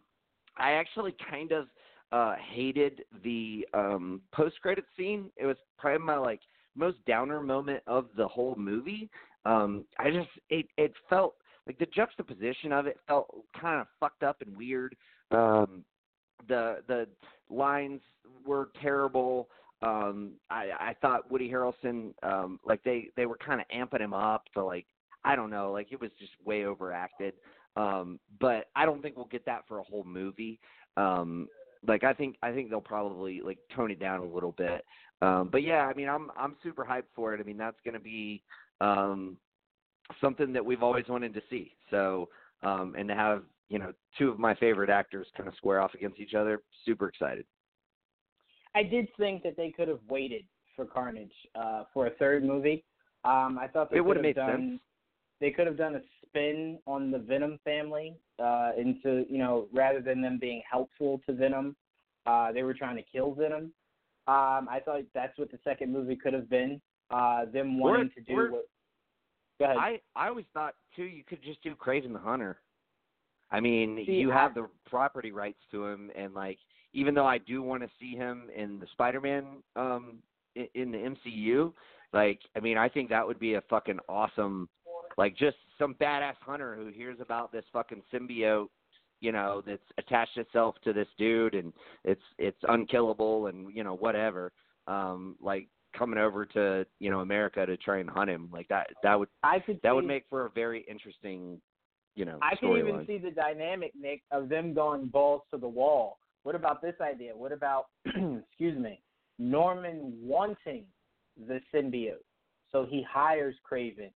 I 0.56 0.72
actually 0.72 1.14
kind 1.28 1.52
of 1.52 1.66
uh, 2.12 2.34
hated 2.52 3.02
the 3.24 3.66
um, 3.74 4.20
post 4.32 4.56
credit 4.62 4.84
scene. 4.96 5.30
It 5.36 5.46
was 5.46 5.56
probably 5.76 6.04
my 6.06 6.16
like 6.16 6.40
most 6.76 6.98
downer 7.06 7.40
moment 7.40 7.82
of 7.86 8.06
the 8.16 8.28
whole 8.28 8.54
movie. 8.56 9.10
Um, 9.44 9.84
I 9.98 10.10
just 10.10 10.28
it 10.50 10.66
it 10.76 10.92
felt 11.10 11.34
like 11.68 11.78
the 11.78 11.86
juxtaposition 11.86 12.72
of 12.72 12.86
it 12.86 12.98
felt 13.06 13.28
kind 13.58 13.80
of 13.80 13.86
fucked 14.00 14.22
up 14.22 14.40
and 14.40 14.56
weird. 14.56 14.96
Um, 15.30 15.84
the 16.48 16.78
the 16.88 17.06
lines 17.50 18.00
were 18.44 18.70
terrible. 18.80 19.48
Um, 19.82 20.32
I 20.50 20.70
I 20.80 20.96
thought 21.00 21.30
Woody 21.30 21.50
Harrelson 21.50 22.14
um, 22.22 22.58
like 22.64 22.82
they 22.82 23.10
they 23.16 23.26
were 23.26 23.36
kind 23.36 23.60
of 23.60 23.66
amping 23.68 24.00
him 24.00 24.14
up 24.14 24.44
to 24.54 24.64
like 24.64 24.86
I 25.24 25.36
don't 25.36 25.50
know 25.50 25.70
like 25.70 25.92
it 25.92 26.00
was 26.00 26.10
just 26.18 26.32
way 26.44 26.64
overacted. 26.64 27.34
Um, 27.76 28.18
but 28.40 28.70
I 28.74 28.86
don't 28.86 29.02
think 29.02 29.16
we'll 29.16 29.26
get 29.26 29.44
that 29.44 29.62
for 29.68 29.78
a 29.78 29.84
whole 29.84 30.04
movie. 30.04 30.58
Um, 30.96 31.48
like 31.86 32.02
I 32.02 32.14
think 32.14 32.36
I 32.42 32.50
think 32.50 32.70
they'll 32.70 32.80
probably 32.80 33.42
like 33.42 33.58
tone 33.76 33.90
it 33.90 34.00
down 34.00 34.20
a 34.20 34.24
little 34.24 34.52
bit. 34.52 34.84
Um, 35.20 35.48
but 35.52 35.62
yeah, 35.62 35.86
I 35.86 35.92
mean 35.92 36.08
I'm 36.08 36.30
I'm 36.36 36.56
super 36.62 36.84
hyped 36.84 37.12
for 37.14 37.34
it. 37.34 37.40
I 37.40 37.44
mean 37.44 37.58
that's 37.58 37.76
to 37.94 38.00
be 38.00 38.42
um, 38.80 39.36
something 40.20 40.52
that 40.52 40.64
we've 40.64 40.82
always 40.82 41.06
wanted 41.08 41.34
to 41.34 41.42
see. 41.50 41.72
So, 41.90 42.28
um, 42.62 42.94
and 42.98 43.08
to 43.08 43.14
have 43.14 43.42
you 43.68 43.78
know 43.78 43.92
two 44.16 44.30
of 44.30 44.38
my 44.38 44.54
favorite 44.54 44.90
actors 44.90 45.26
kind 45.36 45.48
of 45.48 45.54
square 45.56 45.80
off 45.80 45.94
against 45.94 46.18
each 46.20 46.34
other, 46.34 46.62
super 46.84 47.08
excited. 47.08 47.44
I 48.74 48.82
did 48.82 49.08
think 49.16 49.42
that 49.42 49.56
they 49.56 49.70
could 49.70 49.88
have 49.88 50.00
waited 50.08 50.44
for 50.76 50.84
Carnage 50.84 51.32
uh, 51.54 51.84
for 51.92 52.06
a 52.06 52.10
third 52.10 52.44
movie. 52.44 52.84
Um, 53.24 53.58
I 53.60 53.66
thought 53.66 53.90
they 53.90 54.00
would 54.00 54.16
have 54.16 54.22
made 54.22 54.36
done. 54.36 54.50
sense. 54.70 54.80
They 55.40 55.50
could 55.50 55.66
have 55.66 55.76
done 55.76 55.96
a 55.96 56.00
spin 56.26 56.78
on 56.86 57.10
the 57.10 57.18
Venom 57.18 57.58
family 57.64 58.16
uh, 58.38 58.72
into 58.76 59.24
you 59.28 59.38
know 59.38 59.68
rather 59.72 60.00
than 60.00 60.20
them 60.22 60.38
being 60.40 60.62
helpful 60.70 61.20
to 61.26 61.32
Venom, 61.32 61.76
uh, 62.26 62.52
they 62.52 62.62
were 62.62 62.74
trying 62.74 62.96
to 62.96 63.02
kill 63.02 63.34
Venom. 63.34 63.72
Um, 64.26 64.68
I 64.70 64.80
thought 64.84 65.02
that's 65.14 65.38
what 65.38 65.50
the 65.50 65.58
second 65.64 65.92
movie 65.92 66.16
could 66.16 66.34
have 66.34 66.50
been. 66.50 66.80
Uh, 67.10 67.46
them 67.46 67.78
wanting 67.78 68.06
Or- 68.06 68.08
to 68.10 68.20
do 68.20 68.32
or- 68.38 68.50
what. 68.52 68.64
I 69.66 70.00
I 70.14 70.28
always 70.28 70.46
thought 70.54 70.74
too 70.94 71.04
you 71.04 71.24
could 71.24 71.42
just 71.42 71.62
do 71.62 71.74
Kraven 71.74 72.12
the 72.12 72.18
Hunter. 72.18 72.60
I 73.50 73.60
mean, 73.60 74.02
See, 74.06 74.12
you 74.12 74.30
have 74.30 74.54
the 74.54 74.68
property 74.88 75.32
rights 75.32 75.58
to 75.70 75.86
him, 75.86 76.10
and 76.16 76.34
like 76.34 76.58
even 76.92 77.14
though 77.14 77.26
I 77.26 77.38
do 77.38 77.62
want 77.62 77.82
to 77.82 77.88
see 77.98 78.14
him 78.14 78.48
in 78.54 78.78
the 78.78 78.86
Spider-Man 78.92 79.62
um 79.76 80.18
in, 80.54 80.68
in 80.74 80.92
the 80.92 80.98
MCU, 80.98 81.72
like 82.12 82.40
I 82.56 82.60
mean, 82.60 82.78
I 82.78 82.88
think 82.88 83.08
that 83.10 83.26
would 83.26 83.38
be 83.38 83.54
a 83.54 83.62
fucking 83.62 83.98
awesome, 84.08 84.68
like 85.16 85.36
just 85.36 85.56
some 85.78 85.94
badass 85.94 86.36
hunter 86.40 86.74
who 86.74 86.88
hears 86.88 87.18
about 87.20 87.52
this 87.52 87.64
fucking 87.72 88.02
symbiote, 88.12 88.68
you 89.20 89.32
know, 89.32 89.62
that's 89.66 89.82
attached 89.98 90.36
itself 90.36 90.76
to 90.84 90.92
this 90.92 91.08
dude 91.18 91.54
and 91.54 91.72
it's 92.04 92.22
it's 92.38 92.58
unkillable 92.68 93.46
and 93.46 93.74
you 93.74 93.84
know 93.84 93.94
whatever. 93.96 94.52
Um, 94.86 95.36
like 95.40 95.68
coming 95.98 96.18
over 96.18 96.46
to 96.46 96.86
you 97.00 97.10
know 97.10 97.20
America 97.20 97.66
to 97.66 97.76
try 97.76 97.98
and 97.98 98.08
hunt 98.08 98.30
him, 98.30 98.48
like 98.52 98.68
that 98.68 98.88
that 99.02 99.18
would 99.18 99.28
I 99.42 99.58
could 99.58 99.80
that 99.82 99.94
would 99.94 100.04
make 100.04 100.24
for 100.30 100.46
a 100.46 100.50
very 100.50 100.84
interesting, 100.88 101.60
you 102.14 102.24
know, 102.24 102.38
I 102.42 102.54
can 102.56 102.70
even 102.76 102.94
storyline. 102.94 103.06
see 103.06 103.18
the 103.18 103.30
dynamic, 103.30 103.92
Nick, 104.00 104.22
of 104.30 104.48
them 104.48 104.72
going 104.74 105.06
balls 105.06 105.42
to 105.52 105.58
the 105.58 105.68
wall. 105.68 106.18
What 106.44 106.54
about 106.54 106.80
this 106.80 106.94
idea? 107.02 107.36
What 107.36 107.52
about, 107.52 107.86
excuse 108.06 108.78
me, 108.78 109.00
Norman 109.38 110.12
wanting 110.22 110.84
the 111.46 111.60
symbiote, 111.74 112.24
so 112.72 112.86
he 112.88 113.02
hires 113.02 113.54
Kraven 113.70 114.10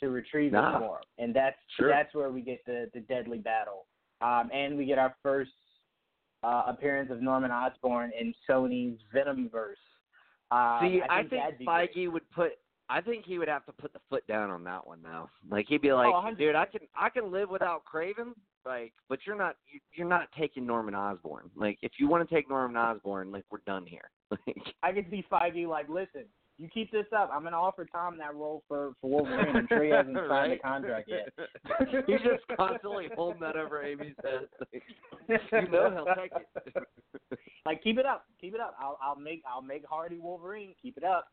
to 0.00 0.08
retrieve 0.08 0.52
Nah. 0.52 0.76
it 0.76 0.78
for 0.80 0.96
him, 0.98 1.04
and 1.18 1.34
that's 1.34 1.56
Sure. 1.76 1.88
that's 1.88 2.14
where 2.14 2.30
we 2.30 2.40
get 2.42 2.64
the 2.64 2.90
the 2.94 3.00
deadly 3.00 3.38
battle, 3.38 3.86
um, 4.20 4.50
and 4.52 4.76
we 4.76 4.84
get 4.86 4.98
our 4.98 5.14
first 5.22 5.52
uh, 6.42 6.64
appearance 6.66 7.10
of 7.10 7.22
Norman 7.22 7.50
Osborn 7.50 8.12
in 8.18 8.34
Sony's 8.48 8.98
Venomverse. 9.14 9.76
Uh, 10.50 10.80
See, 10.82 11.00
I 11.08 11.18
I 11.18 11.18
think, 11.20 11.30
think 11.30 11.42
that'd 11.42 11.66
Feige 11.66 11.94
great. 11.94 12.12
would 12.12 12.30
put. 12.30 12.52
I 12.90 13.00
think 13.00 13.24
he 13.24 13.38
would 13.38 13.48
have 13.48 13.64
to 13.66 13.72
put 13.72 13.92
the 13.94 14.00
foot 14.10 14.26
down 14.26 14.50
on 14.50 14.62
that 14.64 14.86
one 14.86 15.00
though. 15.02 15.28
Like 15.50 15.66
he'd 15.68 15.80
be 15.80 15.92
like, 15.92 16.12
Oh, 16.14 16.34
dude, 16.34 16.54
I 16.54 16.66
can 16.66 16.80
I 16.94 17.08
can 17.08 17.32
live 17.32 17.48
without 17.48 17.82
Kraven, 17.90 18.34
like, 18.66 18.92
but 19.08 19.20
you're 19.26 19.36
not 19.36 19.56
you- 19.72 19.80
you're 19.94 20.06
not 20.08 20.28
taking 20.38 20.66
Norman 20.66 20.94
Osborn. 20.94 21.50
Like, 21.56 21.78
if 21.80 21.92
you 21.98 22.08
want 22.08 22.28
to 22.28 22.34
take 22.34 22.48
Norman 22.50 22.76
Osborn, 22.76 23.32
like, 23.32 23.44
we're 23.50 23.58
done 23.66 23.86
here. 23.86 24.10
Like, 24.46 24.56
I 24.82 24.92
could 24.92 25.06
see 25.10 25.24
Feige 25.30 25.66
like, 25.66 25.88
listen, 25.88 26.24
you 26.58 26.68
keep 26.68 26.90
this 26.92 27.06
up, 27.16 27.30
I'm 27.32 27.42
gonna 27.42 27.56
offer 27.60 27.84
Tom 27.84 28.16
that 28.18 28.34
role 28.34 28.62
for 28.68 28.92
for 29.00 29.10
Wolverine. 29.10 29.56
I'm 29.56 29.66
sure 29.68 29.84
he 29.84 29.90
hasn't 29.96 30.16
signed 30.16 30.28
Right? 30.30 30.50
the 30.50 30.68
contract 30.68 31.08
yet. 31.10 31.28
He's 32.06 32.20
just 32.20 32.44
constantly 32.56 33.08
holding 33.16 33.40
that 33.40 33.56
over 33.56 33.82
Amy's 33.82 34.14
head. 34.22 34.48
Like, 34.72 34.82
you 35.52 35.68
know 35.70 35.90
he'll 35.90 36.14
take 36.14 36.32
it. 36.32 37.38
like 37.66 37.82
keep 37.82 37.98
it 37.98 38.06
up, 38.06 38.26
keep 38.40 38.54
it 38.54 38.60
up. 38.60 38.76
I'll 38.80 38.98
I'll 39.02 39.16
make 39.16 39.42
I'll 39.52 39.62
make 39.62 39.84
Hardy 39.88 40.18
Wolverine. 40.18 40.74
Keep 40.80 40.98
it 40.98 41.04
up. 41.04 41.26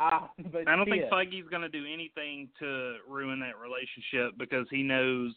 Uh, 0.00 0.26
but 0.52 0.66
I 0.66 0.74
don't 0.74 0.86
think 0.86 1.02
Tia, 1.02 1.10
Feige's 1.10 1.48
going 1.50 1.62
to 1.62 1.68
do 1.68 1.84
anything 1.86 2.48
to 2.58 2.96
ruin 3.08 3.38
that 3.38 3.56
relationship 3.60 4.36
because 4.36 4.66
he 4.68 4.82
knows 4.82 5.32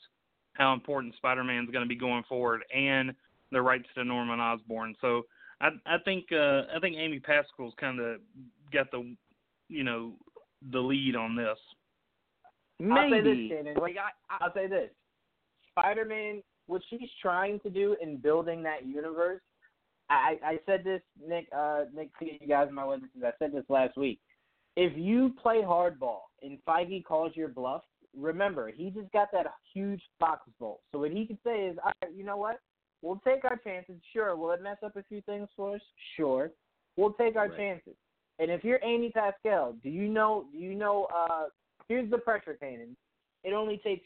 how 0.53 0.73
important 0.73 1.13
Spider-Man's 1.17 1.69
going 1.69 1.83
to 1.83 1.87
be 1.87 1.95
going 1.95 2.23
forward 2.27 2.61
and 2.75 3.13
the 3.51 3.61
rights 3.61 3.85
to 3.93 4.03
Norman 4.03 4.39
Osborn. 4.39 4.95
So 4.99 5.27
I 5.61 5.69
I 5.85 5.97
think 6.03 6.25
uh 6.31 6.63
I 6.75 6.79
think 6.81 6.95
Amy 6.97 7.19
Pascal's 7.19 7.73
kind 7.79 7.99
of 7.99 8.19
got 8.73 8.89
the 8.91 9.15
you 9.69 9.83
know 9.83 10.13
the 10.71 10.79
lead 10.79 11.15
on 11.15 11.35
this. 11.35 11.57
I'll 12.79 13.09
say 13.09 13.21
this, 13.21 13.33
Maybe. 13.35 13.49
Shannon. 13.49 13.75
Like, 13.77 13.95
I, 13.97 14.33
I, 14.33 14.45
I'll 14.45 14.53
say 14.53 14.67
this: 14.67 14.89
Spider-Man, 15.71 16.43
what 16.67 16.81
she's 16.89 17.09
trying 17.21 17.59
to 17.61 17.69
do 17.69 17.95
in 18.01 18.17
building 18.17 18.63
that 18.63 18.85
universe. 18.85 19.41
I, 20.09 20.37
I 20.43 20.59
said 20.65 20.83
this, 20.83 21.01
Nick. 21.27 21.47
Uh, 21.55 21.85
Nick, 21.93 22.17
to 22.19 22.25
you 22.25 22.47
guys, 22.47 22.69
in 22.69 22.75
my 22.75 22.85
witnesses. 22.85 23.23
I 23.25 23.31
said 23.39 23.51
this 23.51 23.65
last 23.67 23.97
week. 23.97 24.19
If 24.77 24.93
you 24.95 25.33
play 25.41 25.57
hardball 25.57 26.19
and 26.43 26.59
Feige 26.67 27.03
calls 27.03 27.35
your 27.35 27.49
bluff, 27.49 27.81
remember 28.15 28.71
he 28.71 28.89
just 28.91 29.11
got 29.11 29.29
that 29.33 29.47
huge 29.73 30.01
box 30.19 30.43
vault. 30.59 30.81
So 30.91 30.99
what 30.99 31.11
he 31.11 31.25
could 31.25 31.39
say 31.43 31.65
is, 31.65 31.77
all 31.83 31.91
right, 32.03 32.15
you 32.15 32.23
know 32.23 32.37
what? 32.37 32.59
We'll 33.01 33.21
take 33.25 33.43
our 33.43 33.57
chances. 33.57 33.95
Sure, 34.13 34.35
will 34.35 34.51
it 34.51 34.61
mess 34.61 34.77
up 34.85 34.95
a 34.95 35.03
few 35.03 35.21
things 35.21 35.49
for 35.55 35.75
us? 35.75 35.81
Sure, 36.15 36.51
we'll 36.95 37.13
take 37.13 37.35
our 37.35 37.47
Right. 37.49 37.57
chances. 37.57 37.95
And 38.39 38.51
if 38.51 38.63
you're 38.63 38.79
Amy 38.83 39.11
Pascal, 39.11 39.75
do 39.83 39.89
you 39.89 40.07
know? 40.07 40.45
Do 40.51 40.57
you 40.57 40.75
know? 40.75 41.07
Uh, 41.15 41.45
here's 41.87 42.09
the 42.09 42.17
pressure, 42.17 42.57
Kanan. 42.61 42.95
It 43.43 43.53
only 43.53 43.77
takes 43.83 44.05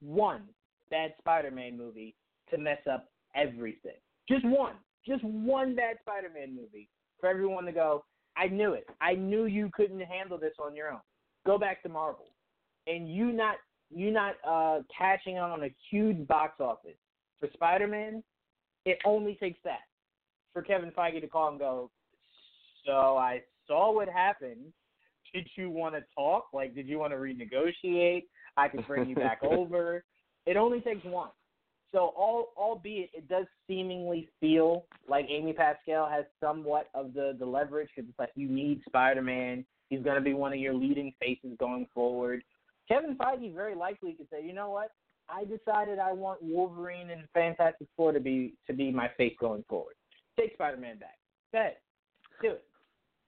one 0.00 0.42
bad 0.90 1.14
Spider-Man 1.18 1.76
movie 1.76 2.14
to 2.50 2.58
mess 2.58 2.78
up 2.90 3.08
everything. 3.34 3.96
Just 4.28 4.44
one. 4.44 4.74
Just 5.06 5.24
one 5.24 5.74
bad 5.74 5.96
Spider-Man 6.02 6.54
movie 6.54 6.88
for 7.20 7.28
everyone 7.28 7.64
to 7.64 7.72
go, 7.72 8.04
I 8.36 8.48
knew 8.48 8.72
it. 8.72 8.86
I 9.00 9.14
knew 9.14 9.46
you 9.46 9.70
couldn't 9.72 10.00
handle 10.00 10.38
this 10.38 10.54
on 10.62 10.74
your 10.74 10.90
own. 10.90 11.00
Go 11.46 11.58
back 11.58 11.82
to 11.82 11.88
Marvel. 11.88 12.26
And 12.86 13.12
you 13.12 13.32
not 13.32 13.56
you 13.90 14.10
not 14.10 14.34
uh 14.46 14.80
catching 14.96 15.38
on 15.38 15.64
a 15.64 15.74
huge 15.90 16.26
box 16.26 16.60
office 16.60 16.98
For 17.40 17.48
Spider 17.54 17.86
Man, 17.86 18.22
it 18.84 18.98
only 19.04 19.36
takes 19.36 19.58
that 19.64 19.80
for 20.52 20.62
Kevin 20.62 20.90
Feige 20.90 21.20
to 21.20 21.26
call 21.26 21.50
and 21.50 21.58
go. 21.58 21.90
So 22.84 23.16
I 23.16 23.42
saw 23.66 23.92
what 23.92 24.08
happened. 24.08 24.72
Did 25.34 25.48
you 25.56 25.70
want 25.70 25.94
to 25.94 26.02
talk? 26.14 26.46
Like, 26.54 26.74
did 26.74 26.86
you 26.86 26.98
want 26.98 27.12
to 27.12 27.16
renegotiate? 27.16 28.24
I 28.56 28.68
could 28.68 28.86
bring 28.86 29.08
you 29.08 29.16
back 29.16 29.40
over. 29.42 30.04
It 30.46 30.56
only 30.56 30.80
takes 30.80 31.04
one. 31.04 31.30
So, 31.92 32.12
all, 32.16 32.52
albeit 32.56 33.10
it 33.12 33.28
does 33.28 33.46
seemingly 33.66 34.28
feel 34.40 34.86
like 35.08 35.26
Amy 35.28 35.52
Pascal 35.52 36.08
has 36.08 36.24
somewhat 36.40 36.88
of 36.94 37.12
the 37.12 37.36
the 37.38 37.44
leverage 37.44 37.88
because 37.94 38.08
it's 38.08 38.18
like 38.18 38.30
you 38.34 38.48
need 38.48 38.82
Spider-Man. 38.86 39.64
He's 39.88 40.02
going 40.02 40.16
to 40.16 40.22
be 40.22 40.34
one 40.34 40.52
of 40.52 40.58
your 40.58 40.74
leading 40.74 41.12
faces 41.20 41.56
going 41.58 41.86
forward. 41.94 42.42
Kevin 42.88 43.16
Feige 43.16 43.54
very 43.54 43.74
likely 43.74 44.12
could 44.12 44.28
say, 44.30 44.44
you 44.44 44.52
know 44.52 44.70
what? 44.70 44.90
I 45.28 45.44
decided 45.44 45.98
I 45.98 46.12
want 46.12 46.42
Wolverine 46.42 47.10
and 47.10 47.22
Fantastic 47.34 47.88
Four 47.96 48.12
to 48.12 48.20
be 48.20 48.54
to 48.68 48.72
be 48.72 48.90
my 48.92 49.10
face 49.16 49.34
going 49.40 49.64
forward. 49.68 49.94
Take 50.38 50.54
Spider-Man 50.54 50.98
back. 50.98 51.18
Go 51.52 51.58
ahead, 51.58 51.76
do 52.42 52.50
it, 52.50 52.64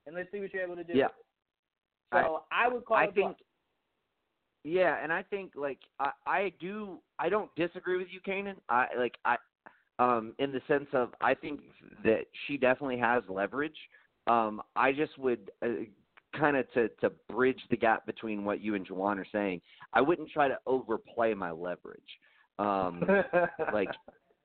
and 0.08 0.16
let's 0.16 0.32
see 0.32 0.40
what 0.40 0.52
you're 0.52 0.62
able 0.62 0.74
to 0.74 0.82
do. 0.82 0.94
Yeah. 0.94 1.08
So 2.12 2.42
I, 2.50 2.64
I 2.64 2.68
would 2.68 2.84
call 2.86 2.96
I 2.96 3.06
think 3.08 3.36
yeah, 4.64 4.96
and 5.02 5.12
I 5.12 5.22
think 5.22 5.52
like 5.54 5.78
I 6.00 6.10
I 6.26 6.52
do 6.58 6.98
I 7.18 7.28
don't 7.28 7.54
disagree 7.54 7.98
with 7.98 8.08
you, 8.10 8.20
Kanan. 8.26 8.56
I 8.68 8.86
like 8.98 9.14
I 9.24 9.36
um 9.98 10.34
in 10.38 10.50
the 10.50 10.62
sense 10.66 10.88
of 10.94 11.10
I 11.20 11.34
think 11.34 11.60
that 12.02 12.22
she 12.46 12.56
definitely 12.56 12.98
has 12.98 13.22
leverage. 13.28 13.76
Um 14.26 14.62
I 14.74 14.92
just 14.92 15.16
would 15.18 15.50
uh, 15.62 15.84
kind 16.38 16.56
of 16.56 16.70
to 16.72 16.88
to 17.00 17.12
bridge 17.28 17.60
the 17.70 17.76
gap 17.76 18.06
between 18.06 18.44
what 18.44 18.62
you 18.62 18.74
and 18.74 18.88
Juwan 18.88 19.18
are 19.18 19.26
saying. 19.30 19.60
I 19.92 20.00
wouldn't 20.00 20.30
try 20.30 20.48
to 20.48 20.58
overplay 20.66 21.34
my 21.34 21.50
leverage. 21.50 22.00
Um 22.58 23.04
like 23.72 23.90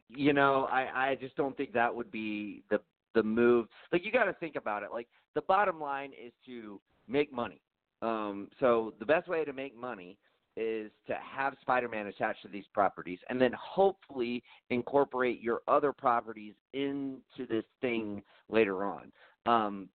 you 0.09 0.33
know, 0.33 0.67
I 0.69 1.11
I 1.11 1.15
just 1.15 1.37
don't 1.37 1.55
think 1.55 1.71
that 1.73 1.95
would 1.95 2.11
be 2.11 2.63
the 2.69 2.81
the 3.13 3.23
move. 3.23 3.67
Like 3.91 4.05
you 4.05 4.11
got 4.11 4.25
to 4.25 4.33
think 4.33 4.55
about 4.55 4.83
it. 4.83 4.89
Like 4.91 5.07
the 5.35 5.41
bottom 5.41 5.79
line 5.79 6.11
is 6.11 6.33
to 6.45 6.79
make 7.07 7.31
money. 7.31 7.61
Um, 8.01 8.49
so 8.59 8.93
the 8.99 9.05
best 9.05 9.27
way 9.27 9.45
to 9.45 9.53
make 9.53 9.75
money 9.75 10.17
is 10.55 10.91
to 11.07 11.15
have 11.15 11.55
Spider-Man 11.61 12.07
attached 12.07 12.43
to 12.43 12.47
these 12.47 12.65
properties, 12.73 13.19
and 13.29 13.41
then 13.41 13.51
hopefully 13.59 14.43
incorporate 14.69 15.41
your 15.41 15.61
other 15.67 15.91
properties 15.91 16.53
into 16.73 17.47
this 17.49 17.63
thing 17.81 18.21
later 18.49 18.83
on. 18.83 19.11
Um, 19.45 19.89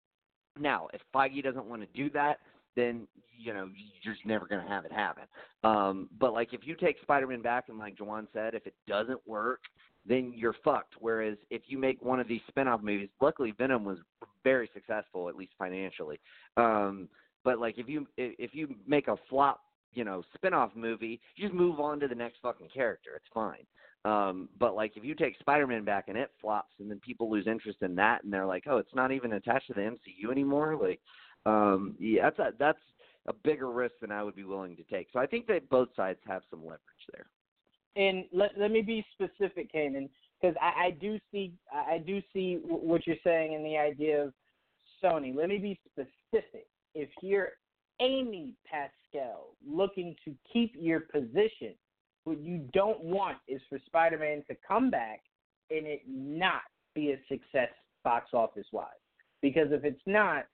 now, 0.58 0.88
if 0.92 1.00
Feige 1.14 1.44
doesn't 1.44 1.66
want 1.66 1.82
to 1.82 1.88
do 1.96 2.10
that, 2.10 2.40
then 2.74 3.06
you 3.38 3.52
know 3.52 3.68
you're 4.02 4.14
just 4.14 4.26
never 4.26 4.46
going 4.46 4.62
to 4.62 4.68
have 4.68 4.84
it 4.84 4.92
happen. 4.92 5.24
Um, 5.62 6.08
but 6.18 6.32
like 6.32 6.52
if 6.52 6.60
you 6.64 6.74
take 6.74 6.96
Spider-Man 7.02 7.42
back, 7.42 7.68
and 7.68 7.78
like 7.78 7.96
Juwan 7.96 8.26
said, 8.32 8.54
if 8.54 8.66
it 8.66 8.74
doesn't 8.88 9.20
work, 9.26 9.60
then 10.08 10.32
you're 10.34 10.56
fucked. 10.64 10.94
Whereas 10.98 11.36
if 11.50 11.62
you 11.66 11.78
make 11.78 12.02
one 12.02 12.20
of 12.20 12.28
these 12.28 12.40
spin-off 12.48 12.82
movies, 12.82 13.08
luckily 13.20 13.52
Venom 13.56 13.84
was 13.84 13.98
very 14.44 14.70
successful, 14.72 15.28
at 15.28 15.36
least 15.36 15.52
financially. 15.58 16.18
Um, 16.56 17.08
but 17.44 17.58
like 17.58 17.78
if 17.78 17.88
you 17.88 18.06
if 18.16 18.54
you 18.54 18.74
make 18.86 19.08
a 19.08 19.16
flop, 19.28 19.60
you 19.94 20.04
know, 20.04 20.22
spin-off 20.34 20.70
movie, 20.74 21.20
you 21.36 21.46
just 21.46 21.54
move 21.54 21.80
on 21.80 22.00
to 22.00 22.08
the 22.08 22.14
next 22.14 22.38
fucking 22.42 22.68
character. 22.72 23.10
It's 23.16 23.32
fine. 23.32 23.64
Um, 24.04 24.48
but 24.58 24.74
like 24.74 24.96
if 24.96 25.04
you 25.04 25.14
take 25.14 25.38
Spider-Man 25.40 25.84
back 25.84 26.04
and 26.08 26.16
it 26.16 26.30
flops, 26.40 26.74
and 26.78 26.90
then 26.90 27.00
people 27.00 27.30
lose 27.30 27.46
interest 27.46 27.78
in 27.82 27.94
that, 27.96 28.24
and 28.24 28.32
they're 28.32 28.46
like, 28.46 28.64
oh, 28.68 28.78
it's 28.78 28.94
not 28.94 29.12
even 29.12 29.34
attached 29.34 29.66
to 29.68 29.74
the 29.74 29.80
MCU 29.80 30.30
anymore. 30.30 30.78
Like, 30.80 31.00
um, 31.46 31.94
yeah, 31.98 32.22
that's 32.24 32.38
a, 32.38 32.52
that's 32.58 32.78
a 33.26 33.32
bigger 33.32 33.70
risk 33.70 33.94
than 34.00 34.10
I 34.10 34.22
would 34.22 34.36
be 34.36 34.44
willing 34.44 34.76
to 34.76 34.82
take. 34.84 35.08
So 35.12 35.18
I 35.18 35.26
think 35.26 35.46
that 35.48 35.68
both 35.68 35.88
sides 35.96 36.20
have 36.26 36.42
some 36.50 36.60
leverage 36.60 36.80
there. 37.12 37.26
And 37.98 38.24
let 38.32 38.52
let 38.56 38.70
me 38.70 38.80
be 38.80 39.04
specific, 39.12 39.72
Kanan, 39.72 40.08
because 40.40 40.56
I, 40.62 40.86
I 40.86 40.90
do 40.92 41.18
see 41.32 41.52
I 41.72 41.98
do 41.98 42.22
see 42.32 42.60
what 42.62 43.06
you're 43.06 43.16
saying 43.24 43.52
in 43.54 43.64
the 43.64 43.76
idea 43.76 44.22
of 44.22 44.32
Sony. 45.02 45.34
Let 45.34 45.48
me 45.48 45.58
be 45.58 45.78
specific. 45.90 46.68
If 46.94 47.08
you're 47.20 47.50
Amy 48.00 48.54
Pascal 48.64 49.56
looking 49.68 50.14
to 50.24 50.32
keep 50.52 50.74
your 50.78 51.00
position, 51.00 51.74
what 52.22 52.40
you 52.40 52.68
don't 52.72 53.02
want 53.02 53.38
is 53.48 53.60
for 53.68 53.80
Spider-Man 53.86 54.44
to 54.48 54.56
come 54.66 54.90
back 54.90 55.20
and 55.70 55.86
it 55.86 56.02
not 56.06 56.62
be 56.94 57.12
a 57.12 57.18
success 57.28 57.70
box 58.04 58.30
office 58.32 58.66
wise. 58.72 58.86
Because 59.42 59.68
if 59.70 59.84
it's 59.84 60.00
not, 60.06 60.44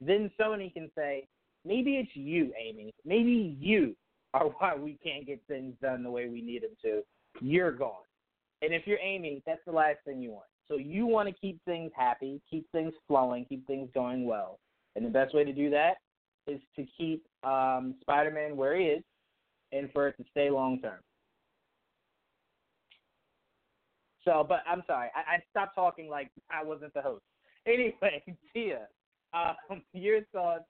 then 0.00 0.30
Sony 0.40 0.72
can 0.72 0.90
say, 0.96 1.28
maybe 1.64 1.96
it's 1.96 2.14
you, 2.14 2.52
Amy. 2.58 2.94
Maybe 3.04 3.56
you 3.60 3.94
are 4.36 4.48
why 4.58 4.74
we 4.76 4.98
can't 5.02 5.26
get 5.26 5.40
things 5.48 5.74
done 5.80 6.02
the 6.02 6.10
way 6.10 6.28
we 6.28 6.42
need 6.42 6.62
them 6.62 6.76
to. 6.82 7.02
You're 7.40 7.72
gone. 7.72 7.92
And 8.62 8.72
if 8.72 8.86
you're 8.86 8.98
Amy, 8.98 9.42
that's 9.46 9.60
the 9.66 9.72
last 9.72 9.98
thing 10.04 10.20
you 10.20 10.30
want. 10.30 10.46
So 10.68 10.76
you 10.76 11.06
want 11.06 11.28
to 11.28 11.34
keep 11.34 11.60
things 11.64 11.92
happy, 11.96 12.40
keep 12.50 12.70
things 12.72 12.92
flowing, 13.06 13.44
keep 13.44 13.66
things 13.66 13.88
going 13.94 14.26
well. 14.26 14.58
And 14.94 15.04
the 15.04 15.10
best 15.10 15.34
way 15.34 15.44
to 15.44 15.52
do 15.52 15.70
that 15.70 15.94
is 16.46 16.60
to 16.76 16.84
keep 16.96 17.24
um, 17.44 17.94
Spider-Man 18.00 18.56
where 18.56 18.76
he 18.76 18.86
is, 18.86 19.02
and 19.72 19.90
for 19.92 20.08
it 20.08 20.16
to 20.16 20.24
stay 20.30 20.50
long 20.50 20.80
term. 20.80 21.00
So, 24.24 24.44
but 24.48 24.62
I'm 24.68 24.82
sorry, 24.86 25.08
I, 25.14 25.36
I 25.36 25.42
stopped 25.50 25.74
talking 25.74 26.08
like 26.08 26.30
I 26.50 26.64
wasn't 26.64 26.92
the 26.94 27.02
host. 27.02 27.22
Anyway, 27.68 28.22
Tia, 28.52 28.86
um, 29.34 29.82
your 29.92 30.20
thoughts 30.32 30.66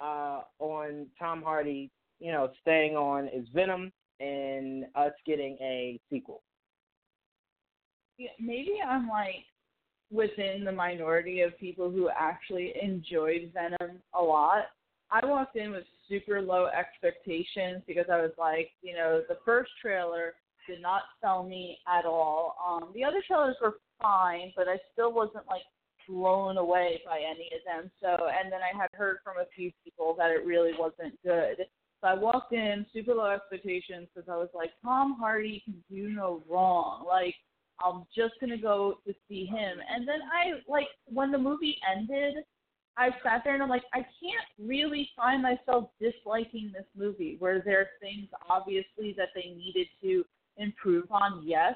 uh, 0.00 0.40
on 0.58 1.06
Tom 1.16 1.40
Hardy, 1.40 1.88
you 2.22 2.30
know, 2.30 2.50
staying 2.60 2.96
on 2.96 3.26
is 3.26 3.46
Venom 3.52 3.92
and 4.20 4.84
us 4.94 5.12
getting 5.26 5.58
a 5.60 5.98
sequel? 6.08 6.42
Yeah, 8.16 8.30
maybe 8.38 8.76
I'm 8.86 9.08
like 9.08 9.44
within 10.12 10.62
the 10.64 10.72
minority 10.72 11.40
of 11.40 11.58
people 11.58 11.90
who 11.90 12.08
actually 12.16 12.74
enjoyed 12.80 13.50
Venom 13.52 13.98
a 14.14 14.22
lot. 14.22 14.66
I 15.10 15.26
walked 15.26 15.56
in 15.56 15.72
with 15.72 15.84
super 16.08 16.40
low 16.40 16.66
expectations 16.66 17.82
because 17.86 18.06
I 18.10 18.20
was 18.22 18.30
like, 18.38 18.70
you 18.82 18.94
know, 18.94 19.22
the 19.28 19.38
first 19.44 19.72
trailer 19.80 20.34
did 20.68 20.80
not 20.80 21.02
sell 21.20 21.42
me 21.42 21.78
at 21.88 22.04
all. 22.04 22.54
Um, 22.64 22.92
the 22.94 23.02
other 23.02 23.22
trailers 23.26 23.56
were 23.60 23.78
fine, 24.00 24.52
but 24.56 24.68
I 24.68 24.76
still 24.92 25.12
wasn't 25.12 25.46
like 25.48 25.62
blown 26.08 26.56
away 26.56 27.00
by 27.04 27.18
any 27.18 27.50
of 27.52 27.64
them. 27.66 27.90
So, 28.00 28.28
and 28.28 28.52
then 28.52 28.60
I 28.62 28.76
had 28.80 28.88
heard 28.94 29.18
from 29.24 29.38
a 29.38 29.48
few 29.56 29.72
people 29.84 30.14
that 30.18 30.30
it 30.30 30.46
really 30.46 30.72
wasn't 30.78 31.20
good. 31.24 31.66
So 32.02 32.08
I 32.08 32.14
walked 32.14 32.52
in 32.52 32.84
super 32.92 33.14
low 33.14 33.30
expectations 33.30 34.08
because 34.12 34.28
I 34.28 34.36
was 34.36 34.48
like, 34.54 34.72
Tom 34.82 35.16
Hardy 35.18 35.62
can 35.64 35.82
do 35.88 36.08
no 36.08 36.42
wrong. 36.50 37.04
Like, 37.06 37.34
I'm 37.80 38.04
just 38.14 38.34
gonna 38.40 38.58
go 38.58 38.98
to 39.06 39.14
see 39.28 39.46
him. 39.46 39.78
And 39.88 40.06
then 40.06 40.20
I 40.22 40.60
like 40.68 40.88
when 41.06 41.30
the 41.30 41.38
movie 41.38 41.78
ended, 41.96 42.44
I 42.96 43.10
sat 43.22 43.42
there 43.44 43.54
and 43.54 43.62
I'm 43.62 43.68
like, 43.68 43.84
I 43.94 43.98
can't 43.98 44.48
really 44.58 45.08
find 45.16 45.42
myself 45.42 45.90
disliking 46.00 46.72
this 46.74 46.86
movie. 46.96 47.36
Where 47.38 47.62
there 47.64 47.80
are 47.80 47.86
things 48.00 48.28
obviously 48.50 49.14
that 49.16 49.28
they 49.34 49.54
needed 49.56 49.86
to 50.02 50.24
improve 50.56 51.10
on, 51.10 51.42
yes, 51.44 51.74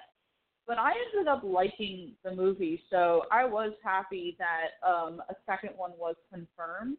but 0.67 0.79
I 0.79 0.93
ended 1.15 1.29
up 1.29 1.43
liking 1.45 2.13
the 2.25 2.35
movie, 2.35 2.83
so 2.91 3.23
I 3.31 3.45
was 3.45 3.73
happy 3.85 4.37
that 4.39 4.87
um, 4.87 5.23
a 5.31 5.35
second 5.47 5.71
one 5.77 5.93
was 5.97 6.17
confirmed. 6.33 6.97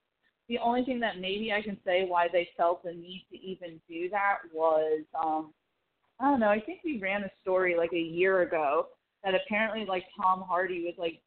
The 0.50 0.58
only 0.60 0.84
thing 0.86 1.00
that 1.02 1.20
maybe 1.20 1.52
I 1.52 1.62
can 1.62 1.78
say 1.86 2.06
why 2.08 2.28
they 2.32 2.48
felt 2.56 2.84
the 2.84 2.94
need 2.94 3.26
to 3.32 3.38
even 3.38 3.82
do 3.90 4.10
that 4.10 4.38
was, 4.54 5.04
um, 5.22 5.54
I 6.20 6.26
don't 6.30 6.40
know. 6.40 6.50
I 6.50 6.60
think 6.62 6.80
we 6.84 7.00
ran 7.00 7.24
a 7.24 7.30
story 7.42 7.76
like 7.76 7.92
a 7.94 8.00
year 8.00 8.42
ago 8.42 8.88
that 9.24 9.34
apparently 9.36 9.86
like 9.86 10.06
Tom 10.20 10.42
Hardy 10.48 10.84
was 10.86 10.96
like 10.98 11.22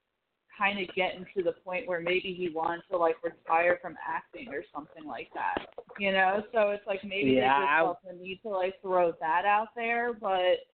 kind 0.57 0.79
of 0.81 0.95
getting 0.95 1.25
to 1.37 1.43
the 1.43 1.53
point 1.65 1.87
where 1.87 2.01
maybe 2.01 2.35
he 2.37 2.51
wanted 2.55 2.83
to 2.91 2.97
like 2.97 3.17
retire 3.23 3.79
from 3.81 3.97
acting 4.07 4.49
or 4.53 4.63
something 4.75 5.07
like 5.07 5.29
that. 5.35 5.67
You 5.99 6.13
know, 6.13 6.43
so 6.53 6.71
it's 6.71 6.87
like 6.87 7.03
maybe 7.05 7.33
Yeah, 7.33 7.41
they 7.59 7.65
just 7.65 7.71
I- 7.73 7.83
felt 7.83 7.99
the 8.07 8.13
need 8.15 8.41
to 8.43 8.49
like 8.49 8.81
throw 8.83 9.13
that 9.21 9.45
out 9.45 9.69
there, 9.77 10.13
but 10.13 10.65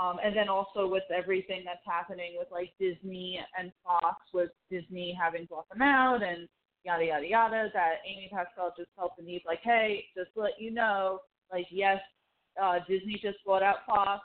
um, 0.00 0.18
and 0.24 0.34
then 0.34 0.48
also 0.48 0.86
with 0.86 1.02
everything 1.14 1.62
that's 1.64 1.84
happening 1.84 2.34
with 2.38 2.48
like 2.50 2.72
Disney 2.80 3.38
and 3.58 3.72
Fox, 3.84 4.16
with 4.32 4.50
Disney 4.70 5.16
having 5.20 5.46
bought 5.50 5.68
them 5.68 5.82
out 5.82 6.22
and 6.22 6.48
yada 6.84 7.04
yada 7.04 7.26
yada, 7.26 7.70
that 7.74 7.94
Amy 8.06 8.28
Pascal 8.32 8.72
just 8.76 8.90
felt 8.96 9.16
the 9.16 9.22
need, 9.22 9.42
like, 9.46 9.60
hey, 9.62 10.04
just 10.16 10.30
let 10.36 10.52
you 10.58 10.70
know, 10.70 11.20
like, 11.52 11.66
yes, 11.70 11.98
uh, 12.60 12.78
Disney 12.88 13.18
just 13.22 13.38
bought 13.44 13.62
out 13.62 13.86
Fox. 13.86 14.22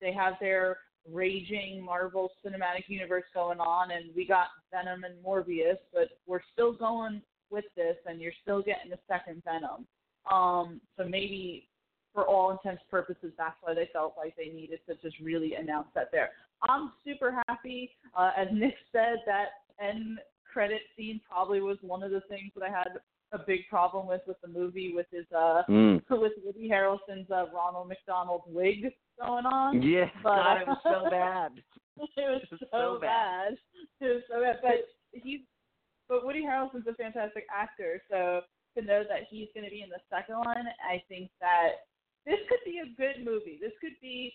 They 0.00 0.12
have 0.12 0.34
their 0.40 0.78
raging 1.10 1.82
Marvel 1.84 2.30
Cinematic 2.44 2.84
Universe 2.88 3.24
going 3.32 3.60
on, 3.60 3.90
and 3.90 4.14
we 4.14 4.26
got 4.26 4.48
Venom 4.72 5.04
and 5.04 5.14
Morbius, 5.24 5.78
but 5.92 6.08
we're 6.26 6.40
still 6.52 6.72
going 6.72 7.22
with 7.50 7.64
this, 7.76 7.96
and 8.06 8.20
you're 8.20 8.32
still 8.42 8.62
getting 8.62 8.90
the 8.90 8.98
second 9.08 9.42
Venom. 9.44 9.86
Um, 10.30 10.80
so 10.96 11.04
maybe 11.04 11.68
for 12.14 12.26
all 12.26 12.52
intents 12.52 12.82
and 12.82 12.90
purposes, 12.90 13.32
that's 13.36 13.56
why 13.60 13.74
they 13.74 13.90
felt 13.92 14.14
like 14.16 14.34
they 14.36 14.48
needed 14.48 14.80
to 14.88 14.94
just 15.02 15.18
really 15.20 15.54
announce 15.54 15.88
that 15.94 16.10
there. 16.12 16.30
I'm 16.62 16.92
super 17.04 17.36
happy. 17.48 17.90
Uh, 18.16 18.30
as 18.36 18.48
Nick 18.52 18.74
said, 18.92 19.16
that 19.26 19.48
end 19.80 20.18
credit 20.54 20.82
scene 20.96 21.20
probably 21.28 21.60
was 21.60 21.78
one 21.82 22.02
of 22.04 22.10
the 22.12 22.22
things 22.28 22.52
that 22.54 22.64
I 22.64 22.70
had 22.70 22.88
a 23.32 23.38
big 23.44 23.62
problem 23.68 24.06
with 24.06 24.20
with 24.28 24.40
the 24.42 24.48
movie 24.48 24.92
with 24.94 25.06
his 25.10 25.26
uh 25.36 25.62
Mm. 25.68 26.00
with 26.10 26.32
Woody 26.44 26.68
Harrelson's 26.70 27.28
uh, 27.30 27.46
Ronald 27.52 27.88
McDonald 27.88 28.42
wig 28.46 28.92
going 29.20 29.46
on. 29.46 29.82
Yeah, 29.82 30.08
But- 30.22 30.36
God, 30.42 30.60
it 30.62 30.68
was 30.68 30.78
so 30.84 31.10
bad. 31.10 31.50
it 31.96 32.08
was 32.16 32.42
It 32.44 32.50
was 32.52 32.60
so, 32.60 32.66
so 32.70 32.98
bad. 33.00 33.50
bad. 33.50 34.08
It 34.08 34.14
was 34.14 34.22
so 34.30 34.40
bad. 34.40 34.56
But 34.62 34.78
he's 35.22 35.40
but 36.08 36.24
Woody 36.24 36.42
Harrelson's 36.44 36.86
a 36.86 36.94
fantastic 36.94 37.46
actor, 37.54 38.00
so 38.10 38.42
to 38.76 38.84
know 38.84 39.02
that 39.08 39.22
he's 39.30 39.48
going 39.54 39.64
to 39.64 39.70
be 39.70 39.82
in 39.82 39.88
the 39.88 40.02
second 40.10 40.36
one, 40.36 40.66
I 40.88 41.02
think 41.08 41.30
that 41.40 41.86
this 42.26 42.38
could 42.48 42.62
be 42.64 42.78
a 42.78 42.94
good 43.00 43.24
movie. 43.24 43.58
This 43.60 43.72
could 43.80 43.96
be 44.02 44.32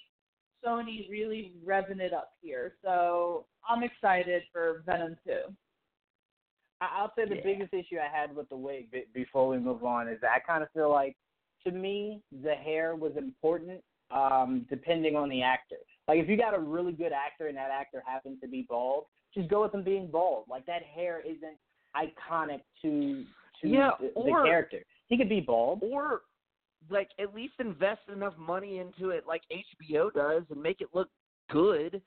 Sony 0.65 1.09
really 1.09 1.53
revving 1.65 1.99
it 1.99 2.11
up 2.13 2.31
here. 2.41 2.73
So 2.83 3.45
I'm 3.69 3.83
excited 3.83 4.43
for 4.51 4.81
Venom 4.85 5.15
2. 5.25 5.33
I'll 6.81 7.11
say 7.15 7.25
the 7.25 7.35
Yeah. 7.35 7.43
biggest 7.43 7.73
issue 7.73 7.97
I 7.99 8.07
had 8.07 8.35
with 8.35 8.49
the 8.49 8.57
wig 8.57 8.91
be- 8.91 9.05
before 9.13 9.47
we 9.47 9.57
move 9.57 9.83
on 9.83 10.07
is 10.07 10.19
that 10.21 10.31
I 10.31 10.39
kind 10.39 10.63
of 10.63 10.71
feel 10.71 10.89
like, 10.89 11.17
to 11.65 11.71
me, 11.71 12.21
the 12.31 12.55
hair 12.55 12.95
was 12.95 13.15
important 13.17 13.83
um, 14.11 14.65
depending 14.69 15.15
on 15.15 15.29
the 15.29 15.41
actor. 15.41 15.77
Like, 16.07 16.19
if 16.19 16.29
you 16.29 16.37
got 16.37 16.55
a 16.55 16.59
really 16.59 16.93
good 16.93 17.11
actor 17.11 17.47
and 17.47 17.57
that 17.57 17.69
actor 17.69 18.01
happens 18.05 18.39
to 18.41 18.47
be 18.47 18.65
bald, 18.67 19.05
just 19.33 19.49
go 19.49 19.61
with 19.61 19.73
them 19.73 19.83
being 19.83 20.07
bald. 20.07 20.45
Like, 20.49 20.65
that 20.65 20.81
hair 20.83 21.21
isn't 21.21 21.57
iconic 21.95 22.61
to 22.81 23.25
to 23.61 23.67
Yeah, 23.67 23.91
the, 23.99 24.11
the 24.15 24.31
character. 24.43 24.79
He 25.07 25.17
could 25.17 25.29
be 25.29 25.41
bald. 25.41 25.83
Or 25.83 26.21
like 26.89 27.09
at 27.19 27.35
least 27.35 27.53
invest 27.59 28.01
enough 28.13 28.33
money 28.37 28.79
into 28.79 29.09
it 29.09 29.25
like 29.27 29.41
HBO 29.51 30.13
does 30.13 30.43
and 30.49 30.61
make 30.61 30.81
it 30.81 30.89
look 30.93 31.09
good. 31.49 32.01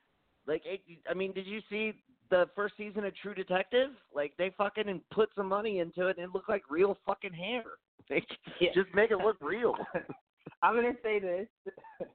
Like 0.46 0.62
it, 0.64 0.80
I 1.08 1.14
mean, 1.14 1.32
did 1.32 1.46
you 1.46 1.60
see 1.68 1.92
the 2.32 2.48
first 2.56 2.74
season 2.78 3.04
of 3.04 3.14
True 3.16 3.34
Detective? 3.34 3.90
Like 4.14 4.32
they 4.38 4.50
fucking 4.56 5.00
put 5.12 5.28
some 5.36 5.46
money 5.48 5.78
into 5.80 6.06
it 6.08 6.16
and 6.16 6.24
it 6.24 6.32
looked 6.34 6.48
like 6.48 6.62
real 6.70 6.96
fucking 7.06 7.32
hair. 7.34 7.62
Like 8.10 8.26
Yeah. 8.60 8.70
just 8.74 8.88
make 8.94 9.12
it 9.12 9.18
look 9.18 9.36
real. 9.40 9.74
I'm 10.62 10.74
gonna 10.74 10.92
say 11.04 11.20
this. 11.20 11.46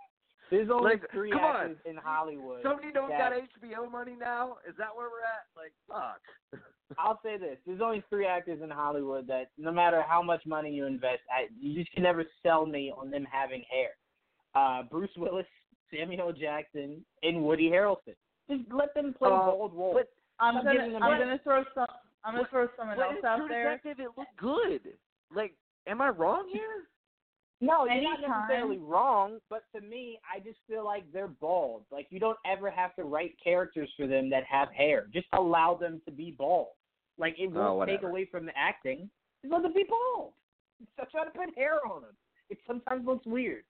There's 0.51 0.69
only 0.69 0.91
Like, 0.91 1.11
three 1.11 1.31
come 1.31 1.39
on. 1.41 1.55
actors 1.55 1.77
in 1.85 1.95
Hollywood. 1.97 2.59
Somebody 2.63 2.91
don't 2.91 3.09
that- 3.09 3.31
got 3.31 3.71
HBO 3.71 3.89
money 3.89 4.15
now? 4.19 4.57
Is 4.67 4.75
that 4.77 4.93
where 4.95 5.07
we're 5.09 5.23
at? 5.23 5.45
Like 5.55 5.71
fuck. 5.87 6.19
I'll 6.97 7.19
say 7.23 7.37
this: 7.37 7.57
there's 7.65 7.81
only 7.81 8.03
three 8.09 8.25
actors 8.25 8.59
in 8.63 8.69
Hollywood 8.69 9.27
that, 9.27 9.49
no 9.57 9.71
matter 9.71 10.03
how 10.07 10.21
much 10.21 10.45
money 10.45 10.71
you 10.73 10.85
invest, 10.85 11.19
I, 11.31 11.47
you 11.59 11.73
just 11.77 11.91
can 11.93 12.03
never 12.03 12.25
sell 12.43 12.65
me 12.65 12.91
on 12.95 13.09
them 13.11 13.25
having 13.29 13.63
hair. 13.69 13.89
Uh, 14.55 14.83
Bruce 14.83 15.09
Willis, 15.17 15.45
Samuel 15.93 16.31
Jackson, 16.33 17.03
and 17.23 17.43
Woody 17.43 17.69
Harrelson. 17.69 18.15
Just 18.49 18.63
let 18.71 18.93
them 18.93 19.13
play 19.13 19.29
Uh, 19.31 19.45
bold 19.51 19.73
roles. 19.73 19.95
but 19.95 20.09
I'm 20.39 20.55
Stop 20.55 20.63
gonna 20.65 20.75
giving 20.77 20.93
them 20.93 21.03
I'm 21.03 21.19
gonna 21.19 21.39
throw 21.43 21.63
some 21.73 21.87
I'm 22.23 22.35
gonna 22.35 22.47
throw 22.49 22.67
someone 22.77 22.97
But 22.97 23.03
else 23.07 23.15
in 23.19 23.25
out 23.25 23.37
True 23.37 23.47
there. 23.47 23.77
Detective 23.77 23.99
it 24.05 24.09
looked 24.17 24.37
good. 24.37 24.97
Like, 25.33 25.53
am 25.87 26.01
I 26.01 26.09
wrong 26.09 26.47
here? 26.51 26.87
no, 27.59 27.85
you're 27.85 28.01
not 28.03 28.21
necessarily 28.21 28.77
wrong, 28.77 29.39
but 29.49 29.63
to 29.73 29.81
me, 29.81 30.19
I 30.31 30.39
just 30.39 30.59
feel 30.67 30.85
like 30.85 31.11
they're 31.11 31.27
bald. 31.27 31.83
Like 31.91 32.07
you 32.11 32.19
don't 32.19 32.37
ever 32.45 32.69
have 32.69 32.95
to 32.97 33.03
write 33.03 33.35
characters 33.43 33.89
for 33.97 34.05
them 34.07 34.29
that 34.29 34.43
have 34.45 34.71
hair. 34.71 35.07
Just 35.13 35.27
allow 35.33 35.73
them 35.75 36.01
to 36.05 36.11
be 36.11 36.31
bald. 36.37 36.67
Like 37.17 37.35
it 37.39 37.51
Oh, 37.55 37.75
won't 37.75 37.89
take 37.89 38.03
away 38.03 38.25
from 38.25 38.45
the 38.45 38.57
acting. 38.57 39.09
Just 39.41 39.51
let 39.53 39.63
them 39.63 39.73
be 39.73 39.85
bald. 39.89 40.33
Stop 40.93 41.09
trying 41.09 41.25
to 41.25 41.31
put 41.31 41.55
hair 41.57 41.79
on 41.91 42.03
them. 42.03 42.15
It 42.49 42.59
sometimes 42.67 43.05
looks 43.05 43.25
weird. 43.25 43.63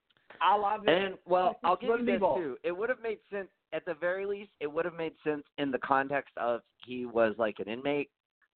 A 0.46 0.58
la 0.58 0.78
Vince. 0.78 0.90
And 0.90 1.18
well, 1.26 1.58
I'll 1.64 1.72
let 1.72 1.82
give 1.82 2.00
you 2.02 2.06
this 2.06 2.20
bald. 2.20 2.40
too. 2.40 2.58
It 2.64 2.76
would 2.76 2.90
have 2.90 3.02
made 3.02 3.20
sense 3.32 3.48
at 3.74 3.86
the 3.86 3.94
very 3.96 4.26
least. 4.26 4.52
It 4.60 4.68
would 4.68 4.86
have 4.86 4.94
made 4.94 5.14
sense 5.24 5.44
in 5.58 5.72
the 5.72 5.80
context 5.80 6.34
of 6.38 6.62
he 6.86 7.06
was 7.06 7.36
like 7.38 7.58
an 7.60 7.68
inmate. 7.72 8.10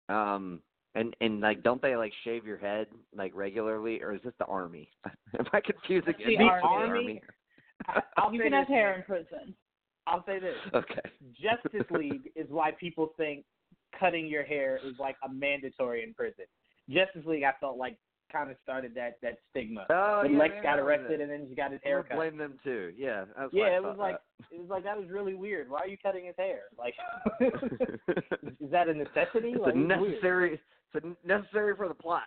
Um, 0.09 0.61
and 0.95 1.15
and 1.21 1.39
like, 1.39 1.63
don't 1.63 1.81
they 1.81 1.95
like 1.95 2.11
shave 2.23 2.45
your 2.45 2.57
head 2.57 2.87
like 3.15 3.31
regularly, 3.33 4.01
or 4.01 4.13
is 4.13 4.21
this 4.23 4.33
the 4.39 4.45
army? 4.45 4.89
Am 5.39 5.45
I 5.53 5.61
confusing 5.61 6.03
That's 6.07 6.17
the 6.17 6.33
inmates 6.33 6.53
with 6.55 6.63
army. 6.63 7.21
I- 7.87 8.01
I'll 8.17 8.33
You 8.33 8.39
say 8.39 8.43
can 8.45 8.53
have 8.53 8.67
hair 8.67 8.95
in 8.95 9.03
prison. 9.03 9.55
I'll 10.07 10.25
say 10.25 10.39
this. 10.39 10.55
Okay. 10.73 11.01
Justice 11.41 11.87
League 11.91 12.31
is 12.35 12.47
why 12.49 12.71
people 12.71 13.13
think 13.17 13.45
cutting 13.97 14.27
your 14.27 14.43
hair 14.43 14.79
is 14.83 14.95
like 14.99 15.15
a 15.27 15.31
mandatory 15.31 16.03
in 16.03 16.13
prison. 16.13 16.45
Justice 16.89 17.25
League, 17.25 17.43
I 17.43 17.53
felt 17.59 17.77
like 17.77 17.97
kind 18.31 18.49
of 18.49 18.57
started 18.63 18.93
that 18.95 19.17
that 19.21 19.39
stigma. 19.49 19.85
Oh, 19.89 20.21
when 20.23 20.33
yeah, 20.33 20.39
Lex 20.39 20.53
yeah, 20.57 20.63
got 20.63 20.79
arrested 20.79 21.21
and 21.21 21.29
then 21.29 21.45
he 21.47 21.55
got 21.55 21.71
his 21.71 21.81
hair 21.83 22.03
cut. 22.03 22.17
blame 22.17 22.37
them 22.37 22.59
too. 22.63 22.93
Yeah. 22.97 23.25
Yeah, 23.51 23.77
it 23.77 23.83
was 23.83 23.97
like 23.99 24.19
it 24.51 24.59
was 24.59 24.69
like 24.69 24.83
that 24.83 24.97
was 24.97 25.09
really 25.09 25.33
weird. 25.33 25.69
Why 25.69 25.79
are 25.79 25.87
you 25.87 25.97
cutting 26.01 26.25
his 26.25 26.35
hair? 26.37 26.61
Like, 26.77 26.95
is 28.59 28.71
that 28.71 28.87
a 28.87 28.93
necessity? 28.93 29.51
it's 29.51 29.61
like, 29.61 29.75
a 29.75 29.77
it 29.77 29.87
was 29.87 29.99
weird. 29.99 30.11
necessary. 30.11 30.61
It's 30.93 31.05
a 31.05 31.27
necessary 31.27 31.75
for 31.75 31.87
the 31.87 31.93
plot. 31.93 32.23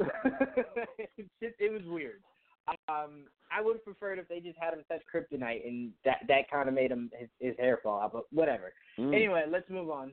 it, 0.00 1.28
just, 1.40 1.54
it 1.58 1.72
was 1.72 1.82
weird. 1.86 2.20
Um, 2.88 3.24
I 3.50 3.60
would 3.60 3.76
have 3.76 3.84
preferred 3.84 4.18
if 4.18 4.28
they 4.28 4.40
just 4.40 4.58
had 4.58 4.74
him 4.74 4.84
touch 4.88 5.02
kryptonite 5.12 5.66
and 5.66 5.90
that 6.04 6.18
that 6.28 6.50
kind 6.50 6.68
of 6.68 6.74
made 6.74 6.90
him 6.90 7.10
his, 7.18 7.28
his 7.40 7.56
hair 7.58 7.80
fall 7.82 8.00
out. 8.00 8.12
But 8.12 8.24
whatever. 8.32 8.72
Mm. 8.98 9.14
Anyway, 9.14 9.44
let's 9.48 9.68
move 9.68 9.90
on. 9.90 10.12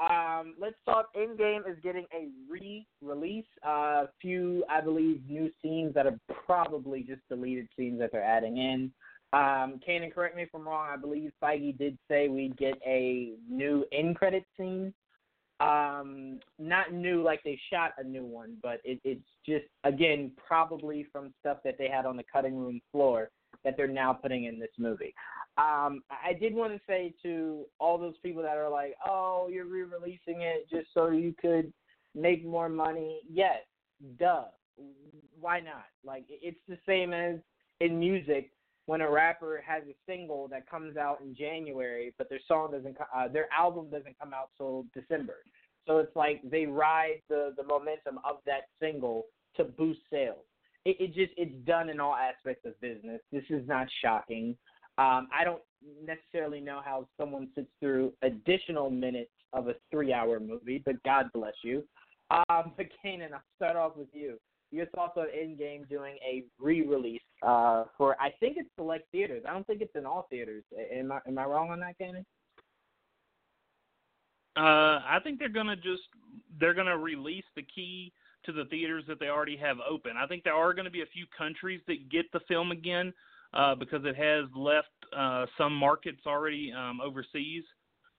Um, 0.00 0.54
let's 0.58 0.76
talk. 0.84 1.14
Endgame 1.14 1.70
is 1.70 1.76
getting 1.82 2.06
a 2.12 2.28
re-release. 2.50 3.44
A 3.64 3.68
uh, 3.68 4.06
few, 4.20 4.64
I 4.68 4.80
believe, 4.80 5.22
new 5.28 5.50
scenes 5.62 5.94
that 5.94 6.06
are 6.06 6.18
probably 6.46 7.02
just 7.02 7.20
deleted 7.28 7.68
scenes 7.76 7.98
that 8.00 8.10
they're 8.12 8.24
adding 8.24 8.56
in. 8.56 8.92
Um, 9.32 9.80
Kanan, 9.86 10.12
correct 10.12 10.36
me 10.36 10.42
if 10.42 10.50
I'm 10.54 10.66
wrong. 10.66 10.88
I 10.92 10.96
believe 10.96 11.32
Feige 11.42 11.78
did 11.78 11.96
say 12.08 12.28
we'd 12.28 12.56
get 12.56 12.74
a 12.86 13.32
new 13.48 13.84
end 13.92 14.16
credit 14.16 14.44
scene. 14.58 14.92
Um, 15.60 16.40
not 16.58 16.92
new 16.92 17.22
like 17.22 17.40
they 17.44 17.58
shot 17.72 17.92
a 17.96 18.02
new 18.02 18.24
one, 18.24 18.56
but 18.62 18.80
it, 18.84 19.00
it's 19.04 19.24
just 19.46 19.64
again 19.84 20.32
probably 20.36 21.06
from 21.12 21.32
stuff 21.40 21.58
that 21.64 21.76
they 21.78 21.88
had 21.88 22.04
on 22.04 22.16
the 22.16 22.24
cutting 22.30 22.56
room 22.56 22.80
floor 22.90 23.30
that 23.64 23.76
they're 23.76 23.88
now 23.88 24.12
putting 24.12 24.44
in 24.44 24.58
this 24.58 24.70
movie. 24.78 25.14
Um, 25.58 26.02
I 26.10 26.32
did 26.38 26.54
want 26.54 26.72
to 26.72 26.80
say 26.86 27.14
to 27.22 27.66
all 27.78 27.98
those 27.98 28.16
people 28.22 28.42
that 28.42 28.56
are 28.56 28.70
like, 28.70 28.94
"Oh, 29.06 29.48
you're 29.52 29.66
re-releasing 29.66 30.42
it 30.42 30.68
just 30.70 30.88
so 30.94 31.10
you 31.10 31.34
could 31.40 31.72
make 32.14 32.44
more 32.44 32.68
money." 32.68 33.20
Yes, 33.30 33.60
duh. 34.18 34.44
Why 35.38 35.60
not? 35.60 35.84
Like 36.04 36.24
it's 36.28 36.60
the 36.68 36.78
same 36.86 37.12
as 37.12 37.36
in 37.80 37.98
music 37.98 38.50
when 38.86 39.00
a 39.00 39.10
rapper 39.10 39.62
has 39.66 39.82
a 39.88 39.94
single 40.06 40.48
that 40.48 40.68
comes 40.68 40.96
out 40.96 41.20
in 41.20 41.34
January, 41.34 42.14
but 42.18 42.28
their 42.28 42.40
song 42.48 42.72
doesn't, 42.72 42.96
uh, 43.14 43.28
their 43.28 43.48
album 43.52 43.88
doesn't 43.90 44.18
come 44.18 44.34
out 44.34 44.50
till 44.56 44.86
December. 44.94 45.36
So 45.86 45.98
it's 45.98 46.14
like 46.16 46.40
they 46.44 46.66
ride 46.66 47.22
the 47.28 47.54
the 47.56 47.64
momentum 47.64 48.18
of 48.24 48.36
that 48.46 48.68
single 48.80 49.26
to 49.56 49.64
boost 49.64 50.00
sales. 50.10 50.44
It, 50.84 50.96
it 50.98 51.14
just 51.14 51.32
it's 51.36 51.54
done 51.66 51.88
in 51.88 52.00
all 52.00 52.14
aspects 52.14 52.66
of 52.66 52.80
business. 52.80 53.20
This 53.30 53.44
is 53.50 53.66
not 53.68 53.86
shocking. 54.02 54.56
Um, 54.98 55.28
I 55.36 55.44
don't 55.44 55.62
necessarily 56.04 56.60
know 56.60 56.80
how 56.84 57.06
someone 57.18 57.48
sits 57.54 57.70
through 57.80 58.12
additional 58.22 58.90
minutes 58.90 59.30
of 59.52 59.68
a 59.68 59.74
three-hour 59.90 60.40
movie, 60.40 60.82
but 60.84 61.02
God 61.02 61.26
bless 61.32 61.54
you. 61.62 61.84
Um, 62.30 62.72
but 62.76 62.86
Kanan, 63.04 63.32
I'll 63.32 63.42
start 63.56 63.76
off 63.76 63.96
with 63.96 64.08
you. 64.12 64.38
Your 64.70 64.86
thoughts 64.86 65.16
on 65.16 65.26
Endgame 65.26 65.88
doing 65.88 66.16
a 66.26 66.44
re-release 66.58 67.20
uh, 67.42 67.84
for 67.98 68.16
I 68.20 68.30
think 68.40 68.56
it's 68.56 68.70
select 68.76 69.10
theaters. 69.12 69.44
I 69.46 69.52
don't 69.52 69.66
think 69.66 69.82
it's 69.82 69.94
in 69.94 70.06
all 70.06 70.26
theaters. 70.30 70.64
Am 70.92 71.12
I 71.12 71.18
am 71.26 71.38
I 71.38 71.44
wrong 71.44 71.70
on 71.70 71.80
that, 71.80 71.98
Kanan? 71.98 72.24
Uh, 74.56 75.00
I 75.06 75.18
think 75.22 75.38
they're 75.38 75.48
gonna 75.48 75.76
just 75.76 76.02
they're 76.58 76.74
gonna 76.74 76.96
release 76.96 77.44
the 77.54 77.62
key 77.62 78.12
to 78.44 78.52
the 78.52 78.64
theaters 78.66 79.04
that 79.08 79.20
they 79.20 79.28
already 79.28 79.56
have 79.56 79.76
open. 79.88 80.12
I 80.16 80.26
think 80.26 80.44
there 80.44 80.54
are 80.54 80.74
going 80.74 80.84
to 80.84 80.90
be 80.90 81.02
a 81.02 81.12
few 81.12 81.26
countries 81.36 81.80
that 81.86 82.10
get 82.10 82.30
the 82.32 82.40
film 82.48 82.70
again 82.70 83.12
uh, 83.54 83.74
because 83.74 84.02
it 84.04 84.16
has 84.16 84.48
left 84.56 84.88
uh, 85.16 85.46
some 85.58 85.74
markets 85.74 86.20
already 86.26 86.72
um, 86.76 87.00
overseas. 87.00 87.64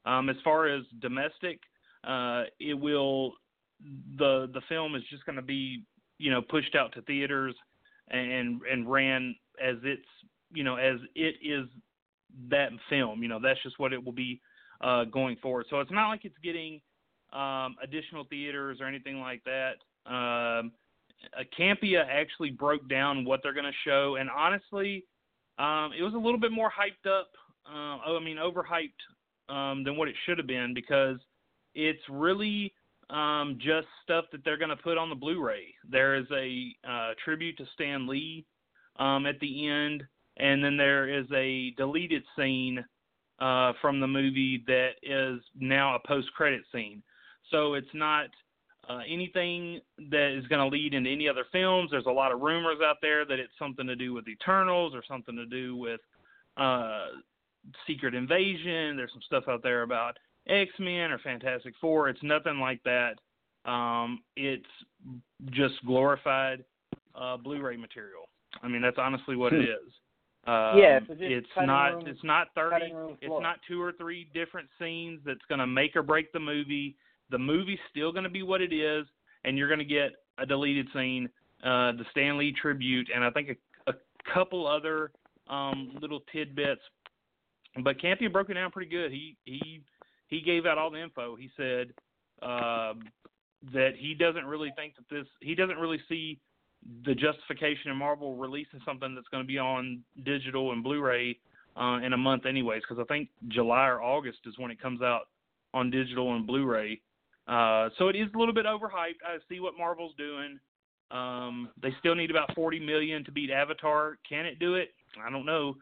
Um, 0.06 0.30
as 0.30 0.36
far 0.44 0.68
as 0.68 0.84
domestic, 1.02 1.60
uh, 2.04 2.44
it 2.60 2.74
will 2.74 3.34
the 4.18 4.50
the 4.54 4.62
film 4.70 4.96
is 4.96 5.04
just 5.10 5.26
going 5.26 5.36
to 5.36 5.42
be 5.42 5.84
you 6.18 6.32
know 6.32 6.42
pushed 6.42 6.76
out 6.76 6.94
to 6.94 7.02
theaters 7.04 7.56
and 8.10 8.62
and 8.70 8.90
ran 8.90 9.36
as 9.62 9.76
it's 9.84 10.02
you 10.54 10.64
know 10.64 10.76
as 10.76 10.98
it 11.16 11.36
is 11.42 11.68
that 12.50 12.70
film. 12.90 13.24
You 13.24 13.30
know 13.30 13.40
that's 13.42 13.62
just 13.64 13.80
what 13.80 13.94
it 13.94 14.04
will 14.04 14.14
be 14.14 14.42
uh, 14.82 15.06
going 15.06 15.38
forward. 15.42 15.66
So 15.70 15.80
it's 15.80 15.92
not 15.92 16.10
like 16.10 16.26
it's 16.26 16.38
getting 16.44 16.82
um, 17.32 17.76
additional 17.82 18.26
theaters 18.30 18.80
or 18.82 18.88
anything 18.88 19.20
like 19.20 19.44
that. 19.46 19.74
Um, 20.06 20.72
uh, 21.38 21.44
Campia 21.58 22.06
actually 22.10 22.52
broke 22.52 22.88
down 22.90 23.26
what 23.26 23.42
they're 23.42 23.54
going 23.54 23.66
to 23.66 23.72
show, 23.90 24.18
and 24.20 24.30
honestly, 24.30 25.06
um, 25.58 25.92
it 25.98 26.04
was 26.04 26.14
a 26.14 26.18
little 26.18 26.40
bit 26.40 26.52
more 26.52 26.70
hyped 26.72 27.10
up. 27.10 27.30
Uh, 27.66 28.18
I 28.18 28.20
mean, 28.24 28.38
overhyped 28.38 29.54
um, 29.54 29.84
than 29.84 29.96
what 29.96 30.08
it 30.08 30.16
should 30.26 30.38
have 30.38 30.48
been 30.48 30.74
because 30.74 31.18
it's 31.76 32.02
really 32.10 32.74
um, 33.10 33.58
just 33.58 33.88
stuff 34.04 34.26
that 34.32 34.44
they're 34.44 34.58
going 34.58 34.70
to 34.70 34.76
put 34.76 34.98
on 34.98 35.10
the 35.10 35.16
Blu-ray. 35.16 35.74
There 35.90 36.16
is 36.16 36.26
a 36.32 36.76
uh, 36.88 37.14
tribute 37.24 37.58
to 37.58 37.66
Stan 37.74 38.08
Lee 38.08 38.46
um, 38.98 39.26
at 39.26 39.40
the 39.40 39.68
end, 39.68 40.04
and 40.38 40.64
then 40.64 40.78
there 40.78 41.08
is 41.08 41.26
a 41.34 41.72
deleted 41.78 42.24
scene 42.38 42.84
uh, 43.40 43.74
from 43.82 44.00
the 44.00 44.08
movie 44.08 44.64
that 44.68 44.92
is 45.02 45.42
now 45.60 45.96
a 45.96 46.08
post-credit 46.08 46.64
scene. 46.72 47.04
So 47.52 47.74
it's 47.74 47.88
not 47.94 48.28
uh, 48.90 49.00
anything 49.08 49.80
that 50.12 50.38
is 50.38 50.46
going 50.48 50.60
to 50.60 50.68
lead 50.68 50.94
into 50.94 51.10
any 51.10 51.28
other 51.30 51.46
films. 51.52 51.90
There's 51.92 52.06
a 52.06 52.12
lot 52.12 52.32
of 52.32 52.42
rumors 52.42 52.78
out 52.84 52.98
there 53.02 53.26
that 53.26 53.40
it's 53.40 53.54
something 53.58 53.88
to 53.88 53.96
do 53.96 54.14
with 54.14 54.28
Eternals 54.28 54.94
or 54.94 55.04
something 55.08 55.36
to 55.36 55.46
do 55.46 55.76
with 55.78 56.02
uh, 56.58 57.06
Secret 57.88 58.14
Invasion. 58.14 58.98
There's 58.98 59.12
some 59.14 59.22
stuff 59.26 59.46
out 59.48 59.64
there 59.64 59.84
about 59.84 60.18
X 60.48 60.70
Men 60.80 61.12
or 61.12 61.20
Fantastic 61.20 61.74
Four. 61.80 62.10
It's 62.10 62.22
nothing 62.24 62.60
like 62.60 62.82
that. 62.84 63.16
Um, 63.70 64.22
it's 64.36 64.66
just 65.52 65.76
glorified 65.86 66.64
uh, 67.16 67.38
Blu-ray 67.38 67.78
material. 67.78 68.28
I 68.62 68.68
mean, 68.68 68.82
that's 68.82 68.98
honestly 69.00 69.36
what 69.36 69.54
it 69.54 69.60
Hmm. 69.62 69.66
Um, 70.46 70.78
Yeah, 70.78 71.00
so 71.08 71.16
it's 71.18 71.48
not. 71.56 71.94
room- 71.96 72.08
it's 72.08 72.24
not 72.24 72.48
thirty. 72.54 72.94
It's 73.22 73.30
not 73.42 73.60
two 73.66 73.82
or 73.82 73.94
three 73.94 74.26
different 74.34 74.68
scenes 74.78 75.22
that's 75.26 75.44
going 75.48 75.60
to 75.60 75.68
make 75.68 75.96
or 75.96 76.04
break 76.04 76.34
the 76.34 76.40
movie. 76.42 76.98
The 77.30 77.38
movie's 77.38 77.80
still 77.90 78.12
going 78.12 78.26
to 78.26 78.30
be 78.30 78.44
what 78.44 78.62
it 78.62 78.74
is, 78.74 79.06
and 79.44 79.58
you're 79.58 79.68
going 79.68 79.80
to 79.80 79.86
get 79.86 80.12
a 80.38 80.46
deleted 80.46 80.88
scene, 80.94 81.30
uh, 81.64 81.94
the 81.94 82.06
Stan 82.12 82.38
Lee 82.38 82.54
tribute, 82.60 83.10
and 83.14 83.24
I 83.24 83.30
think 83.30 83.50
a, 83.88 83.92
a 83.92 83.94
couple 84.34 84.68
other 84.68 85.12
um, 85.48 85.98
little 86.02 86.22
tidbits. 86.32 86.82
But 87.84 88.00
Campia 88.00 88.32
broke 88.32 88.50
it 88.50 88.54
down 88.54 88.72
pretty 88.72 88.90
good. 88.90 89.12
He 89.12 89.36
he 89.46 89.82
he 90.28 90.42
gave 90.42 90.66
out 90.66 90.78
all 90.78 90.92
the 90.92 91.02
info. 91.02 91.36
He 91.36 91.50
said 91.58 91.94
uh, 92.42 92.94
that 93.74 93.92
he 93.98 94.14
doesn't 94.14 94.46
really 94.46 94.72
think 94.76 94.94
that 94.96 95.10
this. 95.10 95.26
He 95.40 95.56
doesn't 95.56 95.78
really 95.78 96.00
see 96.08 96.40
the 97.06 97.16
justification 97.16 97.90
in 97.90 97.98
Marvel 97.98 98.36
releasing 98.36 98.80
something 98.86 99.16
that's 99.16 99.28
going 99.30 99.44
to 99.44 99.48
be 99.48 99.58
on 99.58 100.02
digital 100.24 100.74
and 100.74 100.84
Blu-ray 100.84 101.38
uh, 101.78 102.00
in 102.04 102.14
a 102.14 102.18
month, 102.18 102.46
anyways. 102.46 102.82
Because 102.88 103.02
I 103.02 103.12
think 103.12 103.30
July 103.48 103.88
or 103.88 104.02
August 104.02 104.40
is 104.46 104.58
when 104.58 104.70
it 104.70 104.82
comes 104.82 105.02
out 105.02 105.30
on 105.74 105.90
digital 105.90 106.36
and 106.36 106.46
Blu-ray. 106.46 107.00
Uh, 107.48 107.90
so 107.98 108.08
it 108.08 108.16
is 108.16 108.30
a 108.34 108.38
little 108.38 108.54
bit 108.54 108.66
overhyped. 108.66 109.22
I 109.26 109.38
see 109.50 109.60
what 109.60 109.74
Marvel's 109.78 110.16
doing. 110.18 110.60
Um, 111.12 111.70
they 111.82 111.90
still 112.00 112.16
need 112.16 112.32
about 112.32 112.54
40 112.56 112.80
million 112.80 113.24
to 113.26 113.32
beat 113.32 113.52
Avatar. 113.52 114.18
Can 114.28 114.46
it 114.46 114.60
do 114.60 114.76
it? 114.76 114.90
I 115.24 115.30
don't 115.30 115.46
know. 115.46 115.76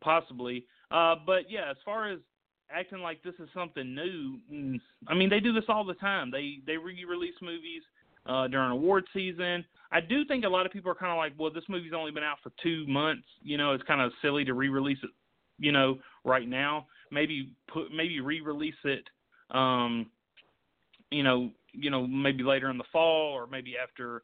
Possibly. 0.00 0.64
Uh, 0.90 1.16
but 1.26 1.50
yeah, 1.50 1.70
as 1.70 1.76
far 1.84 2.10
as 2.10 2.18
acting 2.70 3.00
like 3.00 3.22
this 3.22 3.34
is 3.38 3.48
something 3.54 3.94
new, 3.94 4.38
mm, 4.52 4.80
I 5.06 5.14
mean 5.14 5.28
they 5.28 5.40
do 5.40 5.52
this 5.52 5.64
all 5.68 5.84
the 5.84 5.94
time. 5.94 6.30
They 6.30 6.58
they 6.66 6.76
re-release 6.76 7.34
movies 7.42 7.82
uh, 8.26 8.48
during 8.48 8.70
award 8.70 9.04
season. 9.12 9.64
I 9.90 10.00
do 10.00 10.24
think 10.24 10.44
a 10.44 10.48
lot 10.48 10.66
of 10.66 10.72
people 10.72 10.90
are 10.90 10.94
kind 10.94 11.12
of 11.12 11.18
like, 11.18 11.32
well, 11.38 11.52
this 11.52 11.64
movie's 11.68 11.92
only 11.96 12.10
been 12.10 12.22
out 12.22 12.38
for 12.42 12.52
two 12.62 12.86
months. 12.86 13.26
You 13.42 13.56
know, 13.56 13.72
it's 13.72 13.84
kind 13.84 14.00
of 14.00 14.12
silly 14.20 14.44
to 14.44 14.54
re-release 14.54 14.98
it. 15.02 15.10
You 15.58 15.72
know, 15.72 15.98
right 16.24 16.48
now, 16.48 16.86
maybe 17.10 17.50
put 17.72 17.92
maybe 17.92 18.20
re-release 18.20 18.74
it. 18.84 19.04
Um, 19.50 20.06
you 21.10 21.22
know, 21.22 21.50
you 21.72 21.90
know, 21.90 22.06
maybe 22.06 22.42
later 22.42 22.70
in 22.70 22.78
the 22.78 22.84
fall 22.92 23.32
or 23.32 23.46
maybe 23.46 23.74
after 23.82 24.22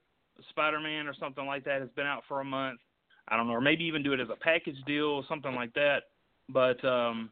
Spider-Man 0.51 1.07
or 1.07 1.15
something 1.15 1.47
like 1.47 1.65
that 1.65 1.81
has 1.81 1.91
been 1.97 2.07
out 2.07 2.23
for 2.29 2.41
a 2.41 2.45
month. 2.45 2.81
I 3.29 3.37
don't 3.37 3.47
know, 3.47 3.55
or 3.55 3.61
maybe 3.61 3.85
even 3.85 4.03
do 4.03 4.13
it 4.13 4.21
as 4.21 4.29
a 4.31 4.37
package 4.37 4.77
deal 4.87 5.07
or 5.07 5.25
something 5.29 5.55
like 5.55 5.73
that. 5.75 6.03
But 6.51 6.85
um, 6.85 7.31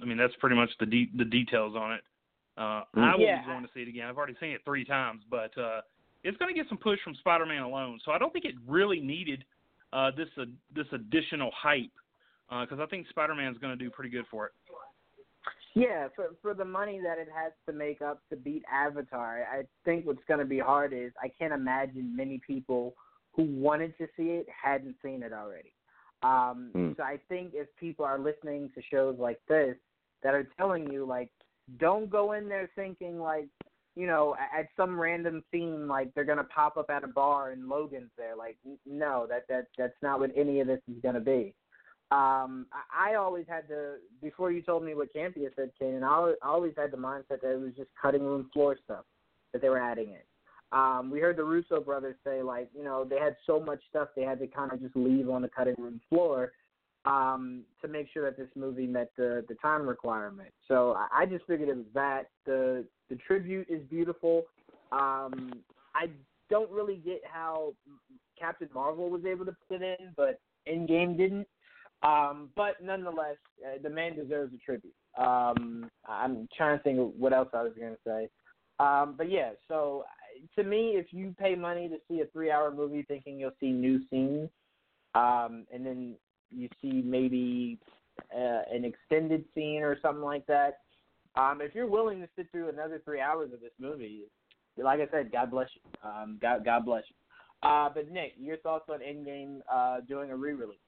I 0.00 0.04
mean, 0.04 0.18
that's 0.18 0.34
pretty 0.40 0.56
much 0.56 0.70
the 0.78 0.86
de- 0.86 1.10
the 1.16 1.24
details 1.24 1.74
on 1.74 1.92
it. 1.92 2.00
Uh, 2.58 2.84
I 2.96 3.14
will 3.14 3.24
Yeah. 3.24 3.40
be 3.40 3.46
going 3.46 3.62
to 3.62 3.70
see 3.74 3.80
it 3.80 3.88
again. 3.88 4.06
I've 4.08 4.16
already 4.16 4.36
seen 4.40 4.50
it 4.50 4.62
three 4.64 4.84
times, 4.84 5.22
but 5.30 5.56
uh, 5.58 5.80
it's 6.24 6.36
going 6.38 6.54
to 6.54 6.58
get 6.58 6.68
some 6.68 6.78
push 6.78 6.98
from 7.02 7.14
Spider-Man 7.16 7.62
alone. 7.62 7.98
So 8.04 8.12
I 8.12 8.18
don't 8.18 8.32
think 8.32 8.44
it 8.44 8.54
really 8.66 9.00
needed 9.00 9.44
uh, 9.92 10.10
this 10.16 10.28
uh, 10.38 10.44
this 10.74 10.86
additional 10.92 11.50
hype 11.54 11.92
because 12.48 12.78
I 12.80 12.86
think 12.86 13.08
Spider-Man's 13.08 13.58
going 13.58 13.76
to 13.76 13.82
do 13.82 13.90
pretty 13.90 14.10
good 14.10 14.24
for 14.30 14.46
it. 14.46 14.52
Yeah, 15.76 16.08
for 16.16 16.30
for 16.40 16.54
the 16.54 16.64
money 16.64 17.00
that 17.04 17.18
it 17.18 17.28
has 17.34 17.52
to 17.66 17.72
make 17.74 18.00
up 18.00 18.22
to 18.30 18.36
beat 18.36 18.64
Avatar, 18.72 19.46
I 19.52 19.64
think 19.84 20.06
what's 20.06 20.24
going 20.26 20.40
to 20.40 20.46
be 20.46 20.58
hard 20.58 20.94
is 20.94 21.12
I 21.22 21.28
can't 21.28 21.52
imagine 21.52 22.16
many 22.16 22.40
people 22.46 22.94
who 23.34 23.42
wanted 23.42 23.96
to 23.98 24.06
see 24.16 24.30
it 24.30 24.46
hadn't 24.48 24.96
seen 25.04 25.22
it 25.22 25.34
already. 25.34 25.74
Um, 26.22 26.70
Hmm. 26.72 26.92
So 26.96 27.02
I 27.02 27.18
think 27.28 27.50
if 27.52 27.68
people 27.76 28.06
are 28.06 28.18
listening 28.18 28.70
to 28.74 28.80
shows 28.90 29.18
like 29.18 29.38
this 29.48 29.76
that 30.22 30.32
are 30.32 30.48
telling 30.56 30.90
you 30.90 31.04
like, 31.04 31.30
don't 31.78 32.08
go 32.08 32.32
in 32.32 32.48
there 32.48 32.70
thinking 32.74 33.20
like, 33.20 33.48
you 33.96 34.06
know, 34.06 34.34
at 34.34 34.68
some 34.78 34.98
random 34.98 35.44
scene 35.50 35.86
like 35.86 36.14
they're 36.14 36.24
going 36.24 36.38
to 36.38 36.44
pop 36.44 36.78
up 36.78 36.88
at 36.88 37.04
a 37.04 37.08
bar 37.08 37.50
and 37.50 37.68
Logan's 37.68 38.10
there. 38.16 38.34
Like, 38.34 38.56
no, 38.86 39.26
that 39.28 39.46
that 39.50 39.66
that's 39.76 40.00
not 40.00 40.20
what 40.20 40.30
any 40.34 40.60
of 40.60 40.68
this 40.68 40.80
is 40.88 41.02
going 41.02 41.16
to 41.16 41.20
be 41.20 41.54
um 42.12 42.66
I, 42.96 43.14
always 43.16 43.46
had 43.48 43.64
the 43.68 43.98
before 44.22 44.52
you 44.52 44.62
told 44.62 44.84
me 44.84 44.94
what 44.94 45.12
Campia 45.12 45.48
said, 45.56 45.72
Kane, 45.78 46.04
I 46.04 46.34
always, 46.42 46.72
had 46.76 46.92
the 46.92 46.96
mindset 46.96 47.40
that 47.42 47.52
it 47.52 47.60
was 47.60 47.72
just 47.76 47.90
cutting 48.00 48.22
room 48.22 48.48
floor 48.52 48.76
stuff 48.84 49.04
that 49.52 49.60
they 49.60 49.68
were 49.68 49.80
adding 49.80 50.10
in. 50.10 50.78
Um, 50.78 51.10
we 51.10 51.20
heard 51.20 51.36
the 51.36 51.44
Russo 51.44 51.80
brothers 51.80 52.16
say 52.24 52.42
like, 52.42 52.68
you 52.76 52.84
know, 52.84 53.04
they 53.04 53.18
had 53.18 53.36
so 53.44 53.58
much 53.58 53.80
stuff 53.90 54.08
they 54.14 54.22
had 54.22 54.38
to 54.38 54.46
kind 54.46 54.72
of 54.72 54.80
just 54.80 54.94
leave 54.94 55.28
on 55.28 55.42
the 55.42 55.48
cutting 55.48 55.74
room 55.78 56.00
floor 56.08 56.52
um, 57.06 57.62
to 57.80 57.88
make 57.88 58.08
sure 58.12 58.24
that 58.24 58.36
this 58.36 58.50
movie 58.54 58.86
met 58.86 59.10
the 59.16 59.44
the 59.48 59.54
time 59.56 59.88
requirement. 59.88 60.50
So 60.68 60.96
I, 60.96 61.22
I 61.22 61.26
just 61.26 61.46
figured 61.46 61.68
it 61.68 61.76
was 61.76 61.86
that. 61.94 62.30
The 62.44 62.84
the 63.08 63.16
tribute 63.26 63.66
is 63.68 63.82
beautiful. 63.88 64.44
Um, 64.92 65.52
I 65.94 66.08
don't 66.50 66.70
really 66.70 66.96
get 66.96 67.22
how 67.24 67.74
Captain 68.38 68.68
Marvel 68.74 69.08
was 69.08 69.24
able 69.24 69.44
to 69.46 69.56
put 69.68 69.82
it 69.82 70.00
in, 70.00 70.12
but 70.16 70.40
Endgame 70.68 71.16
didn't. 71.16 71.46
Um, 72.02 72.50
but 72.56 72.82
nonetheless, 72.82 73.36
uh, 73.64 73.78
the 73.82 73.90
man 73.90 74.14
deserves 74.16 74.52
a 74.54 74.58
tribute. 74.58 74.94
Um, 75.18 75.90
I'm 76.06 76.48
trying 76.56 76.76
to 76.78 76.82
think 76.82 76.98
of 76.98 77.12
what 77.18 77.32
else 77.32 77.48
I 77.54 77.62
was 77.62 77.72
going 77.78 77.94
to 77.94 77.98
say. 78.04 78.28
Um, 78.78 79.14
but 79.16 79.30
yeah, 79.30 79.52
so 79.68 80.04
uh, 80.06 80.60
to 80.60 80.68
me, 80.68 80.92
if 80.96 81.06
you 81.10 81.34
pay 81.38 81.54
money 81.54 81.88
to 81.88 81.96
see 82.08 82.20
a 82.20 82.26
three-hour 82.26 82.72
movie 82.74 83.04
thinking 83.08 83.40
you'll 83.40 83.52
see 83.58 83.70
new 83.70 84.00
scenes, 84.10 84.50
um, 85.14 85.66
and 85.72 85.84
then 85.86 86.16
you 86.50 86.68
see 86.82 87.02
maybe 87.02 87.78
uh, 88.34 88.62
an 88.70 88.84
extended 88.84 89.44
scene 89.54 89.82
or 89.82 89.96
something 90.02 90.22
like 90.22 90.46
that, 90.46 90.80
um, 91.36 91.60
if 91.60 91.74
you're 91.74 91.86
willing 91.86 92.20
to 92.20 92.28
sit 92.36 92.50
through 92.50 92.68
another 92.68 93.00
three 93.04 93.20
hours 93.20 93.52
of 93.52 93.60
this 93.60 93.72
movie, 93.80 94.24
like 94.78 95.00
I 95.00 95.10
said, 95.10 95.32
God 95.32 95.50
bless 95.50 95.68
you. 95.74 96.08
Um, 96.08 96.38
God, 96.40 96.64
God 96.64 96.84
bless 96.84 97.04
you. 97.08 97.68
Uh, 97.68 97.88
but 97.94 98.10
Nick, 98.10 98.34
your 98.38 98.58
thoughts 98.58 98.84
on 98.90 99.00
Endgame 99.00 99.60
uh, 99.72 100.00
doing 100.06 100.30
a 100.30 100.36
re-release? 100.36 100.78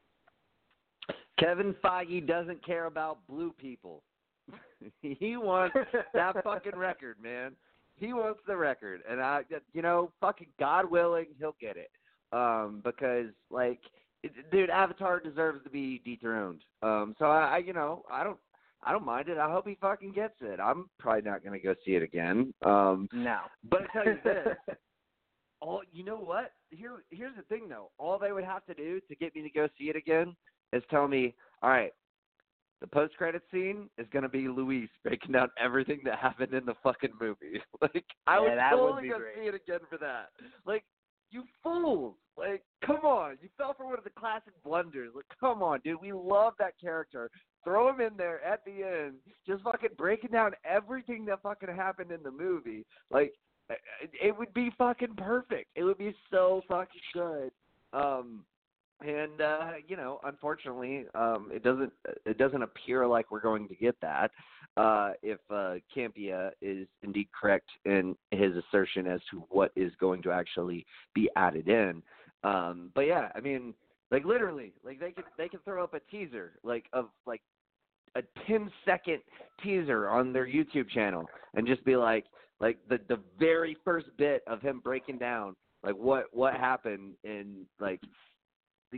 Kevin 1.39 1.75
Feige 1.83 2.27
doesn't 2.27 2.65
care 2.65 2.87
about 2.87 3.27
blue 3.29 3.53
people. 3.53 4.03
he 5.03 5.37
wants 5.37 5.77
that 6.15 6.35
fucking 6.45 6.77
record, 6.77 7.17
man. 7.23 7.53
He 7.97 8.13
wants 8.13 8.41
the 8.47 8.57
record, 8.57 9.03
and 9.11 9.21
I, 9.21 9.43
you 9.73 9.83
know, 9.83 10.13
fucking 10.21 10.49
God 10.59 10.89
willing, 10.89 11.27
he'll 11.39 11.57
get 11.61 11.77
it. 11.77 11.91
Um, 12.33 12.81
because 12.85 13.27
like, 13.51 13.81
it, 14.23 14.33
dude, 14.53 14.71
Avatar 14.71 15.21
deserves 15.21 15.65
to 15.65 15.71
be 15.71 16.01
dethroned. 16.05 16.63
Um, 16.83 17.17
so 17.19 17.27
I, 17.27 17.57
I, 17.57 17.59
you 17.59 17.73
know, 17.73 18.05
I 18.11 18.23
don't, 18.23 18.39
I 18.85 18.93
don't 18.93 19.05
mind 19.05 19.29
it. 19.29 19.39
I 19.39 19.51
hope 19.51 19.67
he 19.67 19.77
fucking 19.81 20.13
gets 20.13 20.35
it. 20.41 20.61
I'm 20.61 20.89
probably 20.99 21.29
not 21.29 21.45
gonna 21.45 21.59
go 21.59 21.75
see 21.85 21.97
it 21.97 22.03
again. 22.03 22.55
Um, 22.65 23.09
No. 23.13 23.41
but 23.69 23.83
I 23.83 23.87
tell 23.93 24.05
you 24.05 24.19
this, 24.23 24.49
all 25.61 25.83
you 25.93 26.05
know 26.05 26.19
what? 26.19 26.53
Here, 26.71 27.03
here's 27.11 27.35
the 27.37 27.43
thing 27.43 27.69
though. 27.69 27.91
All 27.99 28.19
they 28.19 28.31
would 28.33 28.45
have 28.45 28.65
to 28.67 28.75
do 28.75 29.01
to 29.09 29.17
get 29.17 29.35
me 29.35 29.43
to 29.43 29.51
go 29.51 29.69
see 29.77 29.89
it 29.91 29.97
again 29.97 30.37
is 30.73 30.83
telling 30.91 31.11
me, 31.11 31.35
all 31.63 31.71
right, 31.71 31.93
the 32.81 32.87
post 32.87 33.17
credit 33.17 33.43
scene 33.53 33.89
is 33.99 34.07
gonna 34.13 34.29
be 34.29 34.49
Luis 34.49 34.89
breaking 35.03 35.33
down 35.33 35.49
everything 35.59 36.01
that 36.05 36.19
happened 36.19 36.55
in 36.55 36.65
the 36.65 36.75
fucking 36.83 37.13
movie. 37.21 37.61
like 37.81 38.05
I 38.27 38.37
Yeah, 38.37 38.41
would 38.73 38.77
totally 38.77 39.03
be 39.03 39.09
go 39.09 39.19
great. 39.19 39.35
see 39.37 39.49
it 39.49 39.55
again 39.55 39.81
for 39.91 39.99
that. 39.99 40.29
Like 40.65 40.85
you 41.31 41.43
fools! 41.63 42.15
Like 42.37 42.63
come 42.87 43.05
on, 43.05 43.37
you 43.43 43.49
fell 43.59 43.75
for 43.77 43.85
one 43.87 43.99
of 43.99 44.05
the 44.05 44.11
classic 44.11 44.53
blunders. 44.65 45.11
Like 45.15 45.25
come 45.41 45.63
on, 45.63 45.81
dude, 45.85 46.01
we 46.01 46.13
love 46.13 46.55
that 46.61 46.75
character. 46.81 47.31
Throw 47.65 47.91
him 47.93 48.01
in 48.01 48.17
there 48.17 48.43
at 48.45 48.65
the 48.65 48.85
end, 48.85 49.15
just 49.47 49.65
fucking 49.65 49.91
breaking 49.99 50.31
down 50.31 50.53
everything 50.65 51.25
that 51.27 51.43
fucking 51.43 51.75
happened 51.75 52.13
in 52.13 52.23
the 52.23 52.31
movie. 52.31 52.87
Like 53.11 53.35
it- 53.69 53.81
it 54.23 54.39
would 54.39 54.55
be 54.55 54.71
fucking 54.79 55.17
perfect. 55.17 55.69
It 55.75 55.83
would 55.83 55.99
be 55.99 56.15
so 56.31 56.63
fucking 56.69 57.01
good. 57.13 57.51
Um, 57.93 58.45
and 59.01 59.41
uh, 59.41 59.71
you 59.87 59.97
know, 59.97 60.21
unfortunately, 60.25 61.05
um, 61.15 61.51
it 61.53 61.63
doesn't 61.63 61.93
it 62.27 62.39
doesn't 62.39 62.63
appear 62.63 63.07
like 63.07 63.31
we're 63.31 63.41
going 63.41 63.69
to 63.69 63.75
get 63.75 63.97
that. 64.01 64.31
Uh, 64.77 65.13
if 65.23 65.39
uh, 65.51 65.75
Campia 65.95 66.51
is 66.61 66.87
indeed 67.03 67.29
correct 67.39 67.69
in 67.85 68.17
his 68.31 68.53
assertion 68.57 69.07
as 69.07 69.21
to 69.31 69.45
what 69.51 69.73
is 69.77 69.93
going 70.01 70.23
to 70.23 70.31
actually 70.31 70.87
be 71.15 71.29
added 71.37 71.69
in. 71.69 72.03
Um, 72.45 72.91
but 72.95 73.03
yeah, 73.03 73.29
I 73.35 73.41
mean, 73.41 73.75
like 74.11 74.25
literally, 74.25 74.73
like 74.85 75.01
they 75.01 75.13
could 75.13 75.25
they 75.37 75.49
could 75.49 75.65
throw 75.65 75.83
up 75.83 75.95
a 75.95 76.01
teaser 76.11 76.53
like 76.63 76.87
of 76.93 77.07
like 77.27 77.43
a 78.15 78.23
10 78.47 78.71
second 78.85 79.19
teaser 79.63 80.09
on 80.09 80.33
their 80.33 80.47
YouTube 80.47 80.89
channel 80.89 81.27
and 81.55 81.67
just 81.67 81.85
be 81.85 81.97
like 81.97 82.25
like 82.61 82.79
the 82.89 82.99
the 83.09 83.21
very 83.39 83.77
first 83.85 84.07
bit 84.17 84.43
of 84.47 84.61
him 84.61 84.81
breaking 84.83 85.19
down 85.19 85.55
like 85.83 85.95
what 85.95 86.25
what 86.33 86.55
happened 86.55 87.15
in 87.25 87.67
like 87.81 88.01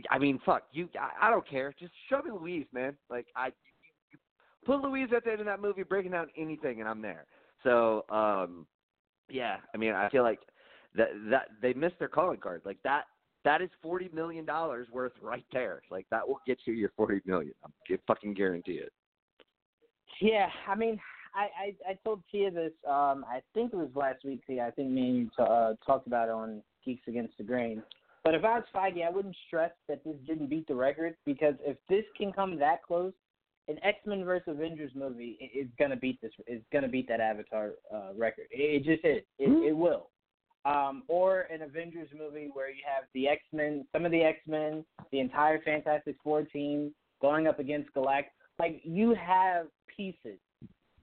I 0.09 0.19
mean 0.19 0.39
fuck 0.45 0.63
you 0.71 0.89
I, 0.99 1.27
I 1.27 1.29
don't 1.29 1.47
care 1.47 1.73
just 1.79 1.93
show 2.09 2.21
me 2.21 2.31
Luis 2.31 2.65
man 2.73 2.95
like 3.09 3.27
I 3.35 3.47
you, 3.47 3.53
you 4.11 4.19
put 4.65 4.81
Luis 4.81 5.09
at 5.15 5.23
the 5.25 5.31
end 5.31 5.39
of 5.41 5.45
that 5.47 5.61
movie 5.61 5.83
breaking 5.83 6.11
down 6.11 6.27
anything 6.37 6.79
and 6.79 6.89
I'm 6.89 7.01
there 7.01 7.25
so 7.63 8.05
um 8.09 8.65
Yeah, 9.29 9.57
I 9.73 9.77
mean, 9.77 9.93
I 9.93 10.09
feel 10.09 10.23
like 10.23 10.39
that 10.95 11.09
that 11.29 11.47
they 11.61 11.73
missed 11.73 11.97
their 11.99 12.09
calling 12.09 12.39
card. 12.39 12.61
Like 12.65 12.79
that 12.83 13.05
that 13.45 13.61
is 13.61 13.69
forty 13.81 14.09
million 14.13 14.45
dollars 14.45 14.87
worth 14.91 15.13
right 15.21 15.45
there. 15.53 15.81
Like 15.89 16.05
that 16.11 16.27
will 16.27 16.41
get 16.45 16.59
you 16.65 16.73
your 16.73 16.91
forty 16.97 17.21
million. 17.25 17.53
I'm 17.63 17.71
I 17.89 17.97
fucking 18.07 18.33
guarantee 18.33 18.73
it. 18.73 18.91
Yeah, 20.19 20.49
I 20.67 20.75
mean, 20.75 20.99
I 21.33 21.47
I, 21.87 21.91
I 21.91 21.93
told 22.03 22.23
Tia 22.29 22.51
this. 22.51 22.73
Um, 22.85 23.25
I 23.29 23.41
think 23.53 23.73
it 23.73 23.77
was 23.77 23.89
last 23.95 24.25
week. 24.25 24.41
Tia, 24.45 24.67
I 24.67 24.71
think 24.71 24.89
me 24.89 25.07
and 25.07 25.17
you 25.17 25.25
t- 25.25 25.31
uh, 25.43 25.73
talked 25.85 26.07
about 26.07 26.27
it 26.27 26.33
on 26.33 26.61
Geeks 26.83 27.07
Against 27.07 27.37
the 27.37 27.43
Grain. 27.43 27.81
But 28.23 28.35
if 28.35 28.43
I 28.43 28.59
was 28.59 28.63
Feige, 28.73 29.05
I 29.05 29.09
wouldn't 29.09 29.35
stress 29.47 29.71
that 29.87 30.03
this 30.03 30.15
didn't 30.27 30.49
beat 30.49 30.67
the 30.67 30.75
record 30.75 31.15
because 31.25 31.55
if 31.61 31.77
this 31.89 32.05
can 32.15 32.31
come 32.31 32.59
that 32.59 32.83
close, 32.83 33.13
an 33.67 33.77
X 33.83 33.99
Men 34.05 34.23
versus 34.23 34.47
Avengers 34.49 34.91
movie 34.95 35.51
is 35.55 35.67
gonna 35.79 35.95
beat 35.95 36.21
this. 36.21 36.31
Is 36.47 36.61
gonna 36.71 36.87
beat 36.87 37.07
that 37.07 37.19
Avatar 37.19 37.71
uh, 37.93 38.13
record. 38.15 38.45
It, 38.51 38.81
it 38.81 38.83
just 38.83 39.05
is. 39.05 39.23
It, 39.39 39.69
it 39.69 39.75
will. 39.75 40.09
Um, 40.65 41.03
or 41.07 41.41
an 41.51 41.63
Avengers 41.63 42.09
movie 42.17 42.49
where 42.53 42.69
you 42.69 42.83
have 42.85 43.05
the 43.13 43.27
X 43.27 43.41
Men, 43.51 43.85
some 43.91 44.05
of 44.05 44.11
the 44.11 44.21
X 44.21 44.39
Men, 44.47 44.85
the 45.11 45.19
entire 45.19 45.61
Fantastic 45.61 46.15
Four 46.23 46.43
team 46.43 46.93
going 47.21 47.47
up 47.47 47.59
against 47.59 47.93
Galactus. 47.93 48.25
Like 48.59 48.81
you 48.83 49.15
have 49.15 49.67
pieces 49.95 50.37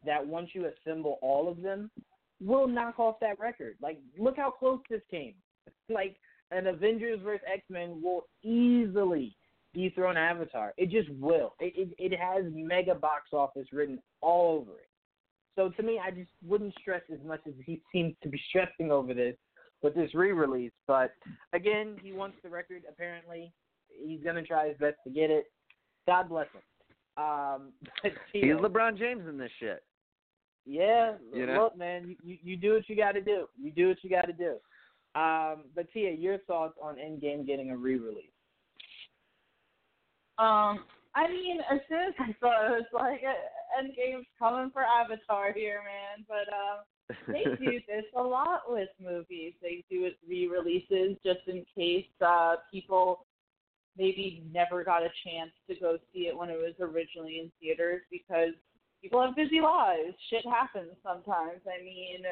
that 0.04 0.24
once 0.24 0.50
you 0.52 0.66
assemble 0.66 1.18
all 1.22 1.50
of 1.50 1.60
them, 1.62 1.90
will 2.40 2.68
knock 2.68 3.00
off 3.00 3.16
that 3.20 3.38
record. 3.40 3.76
Like 3.82 3.98
look 4.18 4.36
how 4.36 4.50
close 4.50 4.80
this 4.88 5.02
came. 5.10 5.34
Like 5.90 6.16
an 6.50 6.66
Avengers 6.66 7.20
versus 7.22 7.44
X 7.52 7.62
Men 7.70 8.00
will 8.02 8.24
easily 8.42 9.36
dethrone 9.74 10.16
Avatar. 10.16 10.72
It 10.76 10.90
just 10.90 11.08
will. 11.10 11.54
It, 11.60 11.74
it 11.98 12.12
it 12.12 12.18
has 12.18 12.44
mega 12.52 12.94
box 12.94 13.28
office 13.32 13.66
written 13.72 13.98
all 14.20 14.58
over 14.60 14.78
it. 14.78 14.88
So 15.56 15.70
to 15.70 15.82
me, 15.82 16.00
I 16.02 16.10
just 16.10 16.30
wouldn't 16.46 16.74
stress 16.80 17.02
as 17.12 17.18
much 17.26 17.40
as 17.46 17.54
he 17.64 17.82
seems 17.92 18.14
to 18.22 18.28
be 18.28 18.40
stressing 18.48 18.90
over 18.90 19.14
this 19.14 19.36
with 19.82 19.94
this 19.94 20.14
re-release. 20.14 20.72
But 20.86 21.12
again, 21.52 21.96
he 22.02 22.12
wants 22.12 22.36
the 22.42 22.48
record. 22.48 22.82
Apparently, 22.88 23.52
he's 23.88 24.20
gonna 24.24 24.42
try 24.42 24.68
his 24.68 24.78
best 24.78 24.96
to 25.04 25.10
get 25.10 25.30
it. 25.30 25.46
God 26.06 26.28
bless 26.28 26.46
him. 26.52 26.62
Um, 27.18 27.72
but, 28.02 28.12
He's 28.32 28.44
LeBron 28.44 28.98
James 28.98 29.28
in 29.28 29.36
this 29.36 29.50
shit. 29.58 29.82
yeah, 30.64 31.14
You 31.34 31.46
know? 31.46 31.64
look, 31.64 31.76
man, 31.76 32.16
you, 32.22 32.38
you 32.42 32.56
do 32.56 32.74
what 32.74 32.88
you 32.88 32.96
got 32.96 33.12
to 33.12 33.20
do. 33.20 33.46
You 33.60 33.72
do 33.72 33.88
what 33.88 33.98
you 34.02 34.10
got 34.10 34.26
to 34.26 34.32
do. 34.32 34.56
Um, 35.14 35.64
but 35.74 35.90
Tia, 35.92 36.12
your 36.12 36.38
thoughts 36.38 36.78
on 36.82 36.96
Endgame 36.96 37.46
getting 37.46 37.70
a 37.70 37.76
re-release? 37.76 38.30
Um, 40.38 40.84
I 41.14 41.26
mean, 41.28 41.58
as 41.70 41.80
soon 41.88 42.00
as 42.08 42.14
I 42.18 42.34
saw 42.38 42.66
it, 42.66 42.68
I 42.68 42.70
was 42.70 42.84
like, 42.92 43.22
Endgame's 43.78 44.26
coming 44.38 44.70
for 44.70 44.82
Avatar 44.82 45.52
here, 45.52 45.80
man. 45.84 46.24
But 46.28 46.52
uh, 46.52 46.82
they 47.26 47.44
do 47.64 47.80
this 47.88 48.04
a 48.16 48.22
lot 48.22 48.62
with 48.68 48.88
movies. 49.02 49.54
They 49.60 49.84
do 49.90 50.04
it 50.04 50.16
re-releases 50.28 51.16
just 51.24 51.40
in 51.46 51.64
case 51.74 52.06
uh, 52.24 52.56
people 52.70 53.26
maybe 53.96 54.44
never 54.52 54.84
got 54.84 55.02
a 55.02 55.10
chance 55.24 55.50
to 55.68 55.74
go 55.80 55.98
see 56.12 56.28
it 56.28 56.36
when 56.36 56.50
it 56.50 56.58
was 56.58 56.74
originally 56.80 57.40
in 57.40 57.50
theaters 57.60 58.02
because 58.12 58.54
people 59.02 59.20
have 59.20 59.34
busy 59.34 59.60
lives. 59.60 60.14
Shit 60.30 60.46
happens 60.46 60.92
sometimes. 61.02 61.60
I 61.66 61.82
mean, 61.82 62.22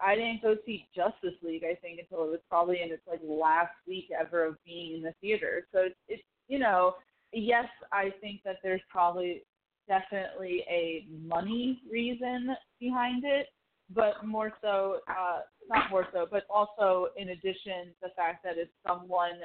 I 0.00 0.14
didn't 0.14 0.42
go 0.42 0.56
see 0.64 0.86
Justice 0.94 1.34
League. 1.42 1.64
I 1.64 1.74
think 1.76 2.00
until 2.00 2.24
it 2.24 2.30
was 2.30 2.40
probably 2.48 2.82
in 2.82 2.90
its 2.90 3.02
like 3.08 3.20
last 3.24 3.72
week 3.86 4.08
ever 4.18 4.44
of 4.44 4.56
being 4.64 4.96
in 4.96 5.02
the 5.02 5.14
theater. 5.20 5.66
So 5.72 5.80
it's, 5.80 5.96
it's 6.08 6.22
you 6.48 6.58
know, 6.58 6.94
yes, 7.32 7.66
I 7.92 8.12
think 8.20 8.42
that 8.44 8.56
there's 8.62 8.80
probably 8.88 9.42
definitely 9.88 10.64
a 10.68 11.06
money 11.26 11.80
reason 11.90 12.54
behind 12.78 13.24
it, 13.24 13.46
but 13.94 14.24
more 14.24 14.52
so, 14.60 14.98
uh, 15.08 15.40
not 15.68 15.90
more 15.90 16.06
so, 16.12 16.26
but 16.30 16.44
also 16.50 17.08
in 17.16 17.30
addition, 17.30 17.94
the 18.02 18.10
fact 18.16 18.44
that 18.44 18.56
it's 18.56 18.70
someone 18.86 19.40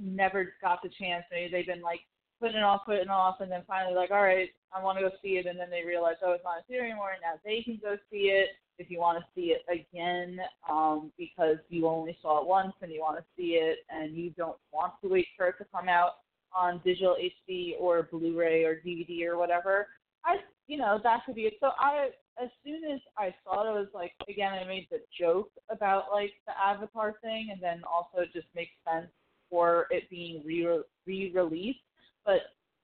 never 0.00 0.54
got 0.60 0.80
the 0.82 0.90
chance. 1.00 1.24
Maybe 1.30 1.50
they've 1.50 1.66
been 1.66 1.82
like 1.82 2.00
putting 2.40 2.58
it 2.58 2.62
off, 2.62 2.86
putting 2.86 3.02
it 3.02 3.10
off, 3.10 3.40
and 3.40 3.50
then 3.50 3.62
finally 3.66 3.94
like, 3.94 4.10
all 4.10 4.22
right, 4.22 4.50
I 4.74 4.82
want 4.82 4.98
to 4.98 5.04
go 5.04 5.10
see 5.22 5.38
it, 5.38 5.46
and 5.46 5.58
then 5.58 5.70
they 5.70 5.84
realize, 5.84 6.16
oh, 6.24 6.32
it's 6.32 6.44
not 6.44 6.58
in 6.58 6.64
theater 6.68 6.84
anymore, 6.84 7.12
and 7.12 7.22
now 7.22 7.40
they 7.44 7.62
can 7.62 7.78
go 7.82 7.96
see 8.10 8.28
it 8.28 8.48
if 8.78 8.90
you 8.90 8.98
want 8.98 9.18
to 9.18 9.24
see 9.34 9.54
it 9.54 9.64
again, 9.72 10.38
um, 10.68 11.10
because 11.16 11.56
you 11.68 11.86
only 11.86 12.16
saw 12.20 12.42
it 12.42 12.46
once 12.46 12.74
and 12.82 12.92
you 12.92 13.00
want 13.00 13.16
to 13.18 13.24
see 13.36 13.52
it, 13.54 13.78
and 13.90 14.14
you 14.14 14.30
don't 14.30 14.58
want 14.72 14.92
to 15.02 15.08
wait 15.08 15.26
for 15.36 15.48
it 15.48 15.54
to 15.58 15.64
come 15.72 15.88
out 15.88 16.12
on 16.54 16.80
digital 16.84 17.16
HD 17.50 17.72
or 17.78 18.08
Blu-ray 18.10 18.64
or 18.64 18.80
DVD 18.86 19.26
or 19.26 19.38
whatever. 19.38 19.88
I, 20.24 20.36
you 20.66 20.78
know, 20.78 21.00
that 21.02 21.24
could 21.24 21.36
be 21.36 21.42
it. 21.42 21.54
So 21.60 21.70
I, 21.78 22.08
as 22.42 22.50
soon 22.64 22.82
as 22.90 23.00
I 23.16 23.34
saw 23.44 23.62
it, 23.62 23.70
I 23.70 23.78
was 23.78 23.88
like, 23.94 24.12
again, 24.28 24.52
I 24.52 24.64
made 24.64 24.88
the 24.90 25.00
joke 25.18 25.50
about 25.70 26.04
like 26.12 26.32
the 26.46 26.52
Avatar 26.58 27.14
thing, 27.22 27.48
and 27.52 27.62
then 27.62 27.82
also 27.84 28.22
it 28.22 28.32
just 28.32 28.48
makes 28.54 28.72
sense 28.90 29.08
for 29.48 29.86
it 29.90 30.10
being 30.10 30.42
re 30.44 30.82
re-released. 31.06 31.78
But 32.26 32.40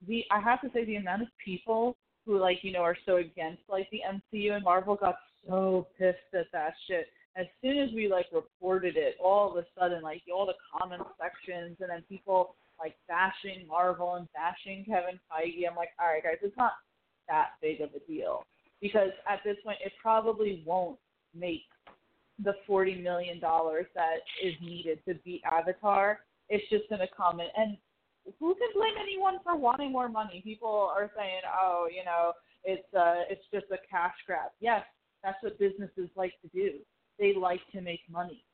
the, 0.06 0.24
I 0.31 0.40
have 0.40 0.60
to 0.62 0.70
say, 0.73 0.85
the 0.85 0.97
amount 0.97 1.23
of 1.23 1.28
people 1.44 1.97
who 2.24 2.39
like, 2.39 2.59
you 2.62 2.73
know, 2.73 2.81
are 2.81 2.97
so 3.05 3.16
against 3.16 3.62
like 3.69 3.89
the 3.90 4.01
MCU 4.09 4.52
and 4.52 4.64
Marvel 4.64 4.94
got 4.94 5.16
so 5.47 5.89
pissed 5.98 6.19
at 6.32 6.47
that 6.52 6.74
shit. 6.89 7.09
As 7.36 7.47
soon 7.60 7.78
as 7.78 7.90
we 7.94 8.09
like 8.09 8.27
reported 8.32 8.97
it, 8.97 9.16
all 9.23 9.51
of 9.51 9.56
a 9.56 9.66
sudden, 9.78 10.02
like 10.02 10.23
all 10.32 10.47
the 10.47 10.55
comment 10.73 11.02
sections, 11.20 11.77
and 11.81 11.90
then 11.90 12.05
people 12.09 12.55
like 12.78 12.94
bashing 13.09 13.66
Marvel 13.66 14.14
and 14.14 14.28
bashing 14.32 14.85
Kevin 14.85 15.19
Feige. 15.31 15.69
I'm 15.69 15.77
like, 15.77 15.90
all 15.98 16.09
right, 16.09 16.23
guys, 16.23 16.36
it's 16.43 16.56
not 16.56 16.73
that 17.28 17.51
big 17.60 17.81
of 17.81 17.90
a 17.94 18.01
deal 18.10 18.44
because 18.81 19.10
at 19.28 19.40
this 19.44 19.56
point, 19.64 19.78
it 19.85 19.93
probably 20.01 20.62
won't 20.66 20.98
make 21.35 21.62
the 22.44 22.55
forty 22.66 22.94
million 23.01 23.40
dollars 23.40 23.86
that 23.94 24.19
is 24.43 24.55
needed 24.60 24.98
to 25.09 25.14
beat 25.24 25.43
Avatar. 25.51 26.20
It's 26.48 26.69
just 26.69 26.89
to 26.90 26.98
come 27.16 27.40
and 27.40 27.78
who 28.38 28.54
can 28.54 28.68
blame 28.74 28.94
anyone 29.00 29.38
for 29.42 29.56
wanting 29.56 29.92
more 29.92 30.08
money? 30.08 30.40
People 30.44 30.92
are 30.94 31.10
saying, 31.16 31.40
oh, 31.60 31.88
you 31.90 32.04
know, 32.04 32.32
it's 32.64 32.86
uh, 32.94 33.22
it's 33.28 33.44
just 33.52 33.66
a 33.72 33.78
cash 33.90 34.14
grab. 34.26 34.50
Yes, 34.60 34.82
that's 35.22 35.42
what 35.42 35.58
businesses 35.58 36.08
like 36.16 36.34
to 36.42 36.48
do. 36.48 36.78
They 37.18 37.34
like 37.34 37.60
to 37.72 37.80
make 37.80 38.00
money. 38.10 38.44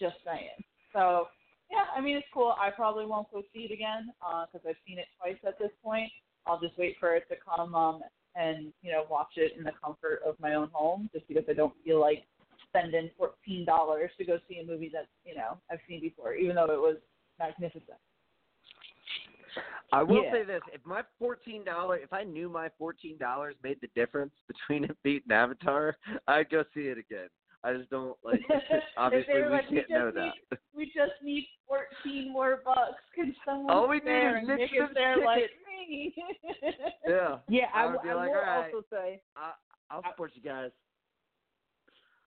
Just 0.00 0.16
saying. 0.24 0.58
So 0.92 1.28
yeah, 1.70 1.84
I 1.96 2.00
mean 2.00 2.16
it's 2.16 2.26
cool. 2.34 2.54
I 2.60 2.70
probably 2.70 3.06
won't 3.06 3.30
go 3.30 3.42
see 3.52 3.60
it 3.60 3.72
again 3.72 4.10
because 4.18 4.66
I've 4.68 4.82
seen 4.86 4.98
it 4.98 5.06
twice 5.20 5.38
at 5.46 5.58
this 5.58 5.70
point. 5.82 6.10
I'll 6.46 6.60
just 6.60 6.76
wait 6.76 6.96
for 7.00 7.14
it 7.14 7.24
to 7.30 7.36
come 7.36 7.74
um, 7.74 8.00
and 8.34 8.72
you 8.82 8.90
know 8.92 9.04
watch 9.08 9.32
it 9.36 9.52
in 9.56 9.64
the 9.64 9.72
comfort 9.82 10.20
of 10.26 10.34
my 10.40 10.54
own 10.54 10.68
home, 10.72 11.08
just 11.12 11.28
because 11.28 11.44
I 11.48 11.52
don't 11.52 11.74
feel 11.84 12.00
like 12.00 12.24
spending 12.68 13.10
fourteen 13.16 13.64
dollars 13.64 14.10
to 14.18 14.24
go 14.24 14.38
see 14.48 14.58
a 14.58 14.66
movie 14.66 14.90
that 14.92 15.06
you 15.24 15.36
know 15.36 15.58
I've 15.70 15.78
seen 15.88 16.00
before, 16.00 16.34
even 16.34 16.56
though 16.56 16.72
it 16.72 16.80
was 16.80 16.96
magnificent. 17.38 17.98
I 19.94 20.02
will 20.02 20.24
Yeah. 20.24 20.32
say 20.32 20.42
this: 20.44 20.62
if 20.72 20.84
my 20.84 21.02
fourteen 21.18 21.64
dollar, 21.64 21.96
if 21.98 22.12
I 22.12 22.24
knew 22.24 22.48
my 22.48 22.68
fourteen 22.78 23.16
dollars 23.18 23.54
made 23.62 23.80
the 23.80 23.88
difference 23.94 24.32
between 24.48 24.84
it 24.90 24.96
beating 25.02 25.32
Avatar, 25.32 25.96
I'd 26.26 26.50
go 26.50 26.64
see 26.74 26.88
it 26.88 26.98
again. 26.98 27.28
I 27.62 27.72
just 27.72 27.88
don't 27.90 28.16
like. 28.24 28.40
Obviously, 28.96 29.34
we 29.34 29.48
like, 29.48 29.68
can't 29.68 29.88
we 29.88 29.94
know 29.94 30.06
need, 30.06 30.14
that. 30.50 30.58
We 30.74 30.86
just 30.86 31.12
need 31.22 31.46
fourteen 31.66 32.32
more 32.32 32.60
bucks. 32.64 33.02
Can 33.14 33.34
someone 33.44 33.74
All 33.74 33.88
we 33.88 33.96
need 33.96 34.02
spare? 34.02 34.36
is 34.36 34.48
and 34.48 34.48
Nick 34.48 34.58
Nick 34.58 34.70
is 34.82 34.94
there 34.94 35.14
ticket. 35.14 35.26
like 35.26 35.50
me. 35.66 36.14
Yeah. 37.06 37.38
Yeah, 37.48 37.66
I, 37.74 37.84
I 37.84 37.84
I 37.86 37.88
like, 37.88 38.06
will 38.30 38.34
right. 38.34 38.64
also 38.74 38.84
say 38.90 39.20
I, 39.36 39.52
I'll 39.90 40.02
support 40.10 40.32
you 40.34 40.42
guys. 40.42 40.70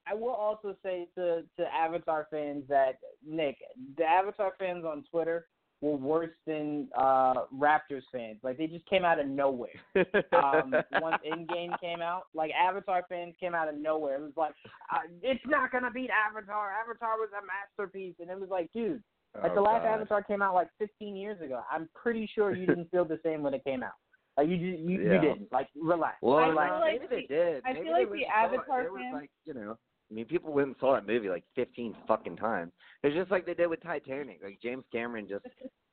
I 0.10 0.14
will 0.14 0.30
also 0.30 0.76
say 0.84 1.07
to 1.15 1.44
to 1.57 1.73
Avatar 1.73 2.27
fans 2.31 2.64
that 2.69 2.99
Nick, 3.27 3.57
the 3.98 4.06
Avatar 4.06 4.53
fans 4.57 4.85
on 4.85 5.03
Twitter 5.11 5.48
were 5.82 5.95
worse 5.95 6.32
than 6.45 6.88
uh 6.98 7.45
Raptors 7.56 8.04
fans. 8.12 8.38
Like 8.44 8.58
they 8.58 8.68
just 8.68 8.86
came 8.88 9.06
out 9.06 9.20
of 9.20 9.28
nowhere. 9.28 9.70
Um, 10.34 10.74
once 11.02 11.18
Endgame 11.28 11.80
came 11.80 12.02
out, 12.02 12.24
like 12.34 12.52
Avatar 12.52 13.04
fans 13.10 13.34
came 13.40 13.56
out 13.56 13.68
of 13.70 13.76
nowhere. 13.76 14.16
It 14.16 14.22
was 14.22 14.32
like, 14.38 14.54
uh, 14.94 14.99
it's 15.22 15.44
not 15.45 15.72
gonna 15.72 15.91
beat 15.91 16.10
Avatar. 16.10 16.72
Avatar 16.72 17.18
was 17.18 17.30
a 17.32 17.41
masterpiece, 17.45 18.16
and 18.20 18.30
it 18.30 18.40
was 18.40 18.49
like, 18.49 18.72
dude, 18.74 19.02
like 19.41 19.54
the 19.54 19.60
Oh, 19.60 19.64
last 19.64 19.84
God. 19.84 19.94
Avatar 19.95 20.24
came 20.24 20.41
out 20.41 20.54
like 20.54 20.70
15 20.80 21.16
years 21.16 21.41
ago. 21.41 21.62
I'm 21.72 21.90
pretty 21.95 22.30
sure 22.34 22.54
you 22.56 22.66
didn't 22.68 22.91
feel 22.91 23.06
the 23.06 23.20
same 23.24 23.41
when 23.44 23.54
it 23.54 23.64
came 23.64 23.84
out. 23.84 23.94
Like 24.38 24.48
you 24.49 24.58
just, 24.58 24.84
you, 24.84 24.99
you 25.02 25.20
didn't. 25.20 25.52
Like 25.52 25.68
relax. 25.76 26.18
Well, 26.22 26.38
I 26.38 26.48
no, 26.49 26.54
feel 26.56 26.80
like 26.82 27.02
maybe 27.02 27.28
they 27.28 27.34
did. 27.34 27.64
I 27.66 27.74
Maybe 27.74 27.86
feel 27.86 27.94
like 27.94 28.08
the 28.12 28.14
and 28.14 28.24
saw 28.28 28.54
it. 28.54 28.58
Avatar 28.60 28.84
fans- 28.95 29.14
like, 29.14 29.32
you 29.45 29.54
know, 29.56 29.78
I 30.10 30.14
mean, 30.14 30.26
people 30.26 30.54
went 30.54 30.68
and 30.68 30.76
saw 30.80 30.94
that 30.96 31.06
movie 31.06 31.30
like 31.30 31.44
15 31.56 31.96
fucking 32.08 32.38
times. 32.38 32.72
It's 33.04 33.16
just 33.16 33.30
like 33.32 33.46
they 33.46 33.54
did 33.54 33.68
with 33.68 33.84
Titanic. 33.84 34.40
Like 34.44 34.60
James 34.62 34.84
Cameron 34.92 35.28
just, 35.30 35.46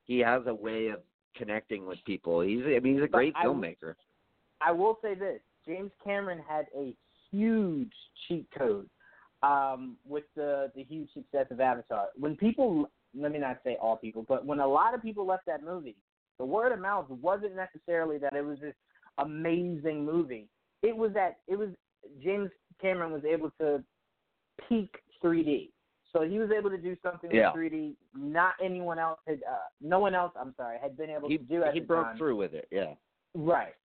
he 0.05 0.19
has 0.19 0.43
a 0.47 0.53
way 0.53 0.87
of 0.87 0.99
connecting 1.35 1.85
with 1.85 1.99
people. 2.05 2.41
He's, 2.41 2.61
I 2.65 2.79
mean, 2.79 2.93
he's 2.95 3.03
a 3.03 3.07
But 3.07 3.11
great 3.11 3.33
I- 3.35 3.45
filmmaker. 3.45 3.95
I 4.61 4.71
will 4.71 4.97
say 5.01 5.15
this: 5.15 5.41
James 5.67 5.91
Cameron 6.03 6.41
had 6.47 6.67
a 6.75 6.95
huge 7.29 7.91
cheat 8.27 8.47
code 8.57 8.87
um, 9.43 9.97
with 10.07 10.23
the 10.37 10.71
the 10.75 10.83
huge 10.83 11.09
success 11.13 11.47
of 11.51 11.59
Avatar. 11.59 12.07
When 12.17 12.37
people, 12.37 12.89
let 13.13 13.33
me 13.33 13.37
not 13.37 13.57
say 13.65 13.77
all 13.81 13.97
people, 13.97 14.25
but 14.27 14.45
when 14.45 14.59
a 14.61 14.67
lot 14.67 14.93
of 14.93 15.01
people 15.01 15.25
left 15.27 15.45
that 15.47 15.61
movie, 15.61 15.97
the 16.39 16.45
word 16.45 16.71
of 16.71 16.79
mouth 16.79 17.05
wasn't 17.09 17.53
necessarily 17.57 18.17
that 18.19 18.33
it 18.33 18.45
was 18.45 18.57
this 18.61 18.73
amazing 19.17 20.05
movie. 20.05 20.47
It 20.83 20.95
was 20.95 21.11
that 21.13 21.39
it 21.47 21.57
was 21.57 21.69
James 22.23 22.49
Cameron 22.81 23.11
was 23.11 23.25
able 23.25 23.51
to 23.59 23.83
peak 24.67 24.95
3D. 25.23 25.71
So 26.11 26.21
he 26.21 26.39
was 26.39 26.49
able 26.51 26.69
to 26.69 26.77
do 26.77 26.95
something 27.03 27.29
Yeah. 27.33 27.47
with 27.51 27.55
3D. 27.55 27.95
Not 28.15 28.55
anyone 28.63 28.99
else 28.99 29.19
had. 29.27 29.43
Uh, 29.43 29.57
no 29.81 29.99
one 29.99 30.15
else. 30.15 30.31
I'm 30.39 30.53
sorry, 30.55 30.77
had 30.79 30.95
been 30.95 31.09
able 31.09 31.27
He 31.27 31.37
to 31.37 31.43
do 31.43 31.63
at 31.63 31.73
he 31.73 31.81
broke 31.81 32.05
time. 32.07 32.17
through 32.17 32.37
with 32.37 32.53
it. 32.53 32.67
Yeah. 32.71 32.95
Right. 33.33 33.75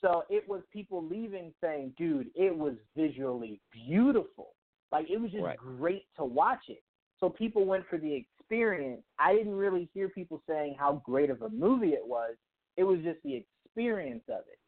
So 0.00 0.24
it 0.30 0.48
was 0.48 0.62
people 0.72 1.02
leaving 1.04 1.52
saying, 1.60 1.94
dude, 1.98 2.30
it 2.34 2.56
was 2.56 2.74
visually 2.96 3.60
beautiful. 3.70 4.54
Like 4.92 5.10
it 5.10 5.18
was 5.20 5.30
just 5.30 5.44
Right. 5.44 5.58
great 5.58 6.06
to 6.16 6.24
watch 6.24 6.68
it. 6.68 6.82
So 7.20 7.28
people 7.30 7.64
went 7.64 7.86
for 7.86 7.98
the 7.98 8.12
experience. 8.12 9.02
I 9.18 9.34
didn't 9.34 9.54
really 9.56 9.88
hear 9.94 10.08
people 10.08 10.42
saying 10.46 10.74
how 10.78 10.94
great 11.04 11.30
of 11.30 11.42
a 11.42 11.48
movie 11.50 11.94
it 11.94 12.06
was. 12.06 12.36
It 12.76 12.84
was 12.84 13.00
just 13.00 13.22
the 13.22 13.34
experience 13.34 14.24
of 14.28 14.40
it. 14.48 14.58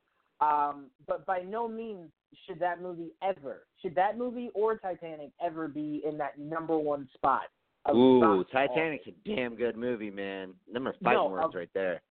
Um, 0.40 0.86
but 1.06 1.24
by 1.26 1.40
no 1.40 1.66
means 1.68 2.10
should 2.46 2.58
that 2.60 2.82
movie 2.82 3.12
ever, 3.22 3.66
should 3.80 3.94
that 3.94 4.18
movie 4.18 4.50
or 4.54 4.76
Titanic 4.76 5.30
ever 5.44 5.68
be 5.68 6.02
in 6.06 6.18
that 6.18 6.38
number 6.38 6.78
one 6.78 7.08
spot. 7.14 7.44
of 7.86 7.96
Ooh, 7.96 8.44
Titanic's 8.52 9.06
office. 9.06 9.14
a 9.26 9.34
damn 9.36 9.54
good 9.54 9.76
movie, 9.76 10.10
man. 10.10 10.52
Number 10.70 10.92
fighting 11.02 11.18
No, 11.18 11.28
words 11.28 11.54
right 11.54 11.70
there. 11.72 12.02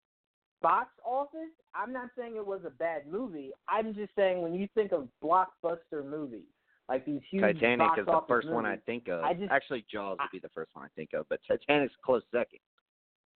box 0.62 0.88
office, 1.04 1.52
I'm 1.74 1.92
not 1.92 2.08
saying 2.18 2.34
it 2.36 2.46
was 2.46 2.62
a 2.66 2.70
bad 2.70 3.06
movie. 3.06 3.52
I'm 3.68 3.94
just 3.94 4.10
saying 4.16 4.40
when 4.42 4.54
you 4.54 4.66
think 4.74 4.92
of 4.92 5.06
blockbuster 5.22 6.04
movies, 6.04 6.46
like 6.88 7.04
these 7.04 7.20
huge 7.30 7.42
Titanic 7.42 7.78
box 7.88 8.00
is 8.00 8.06
the 8.06 8.20
first 8.26 8.48
one 8.48 8.64
I 8.64 8.76
think 8.78 9.08
of. 9.08 9.22
I 9.22 9.34
just- 9.34 9.52
Actually, 9.52 9.82
Jaws 9.90 10.16
would 10.18 10.30
be 10.32 10.38
the 10.38 10.48
first 10.48 10.74
one 10.74 10.84
I 10.84 10.88
think 10.96 11.12
of, 11.12 11.28
but 11.28 11.40
Titanic's 11.46 11.94
close 12.02 12.22
second. 12.32 12.58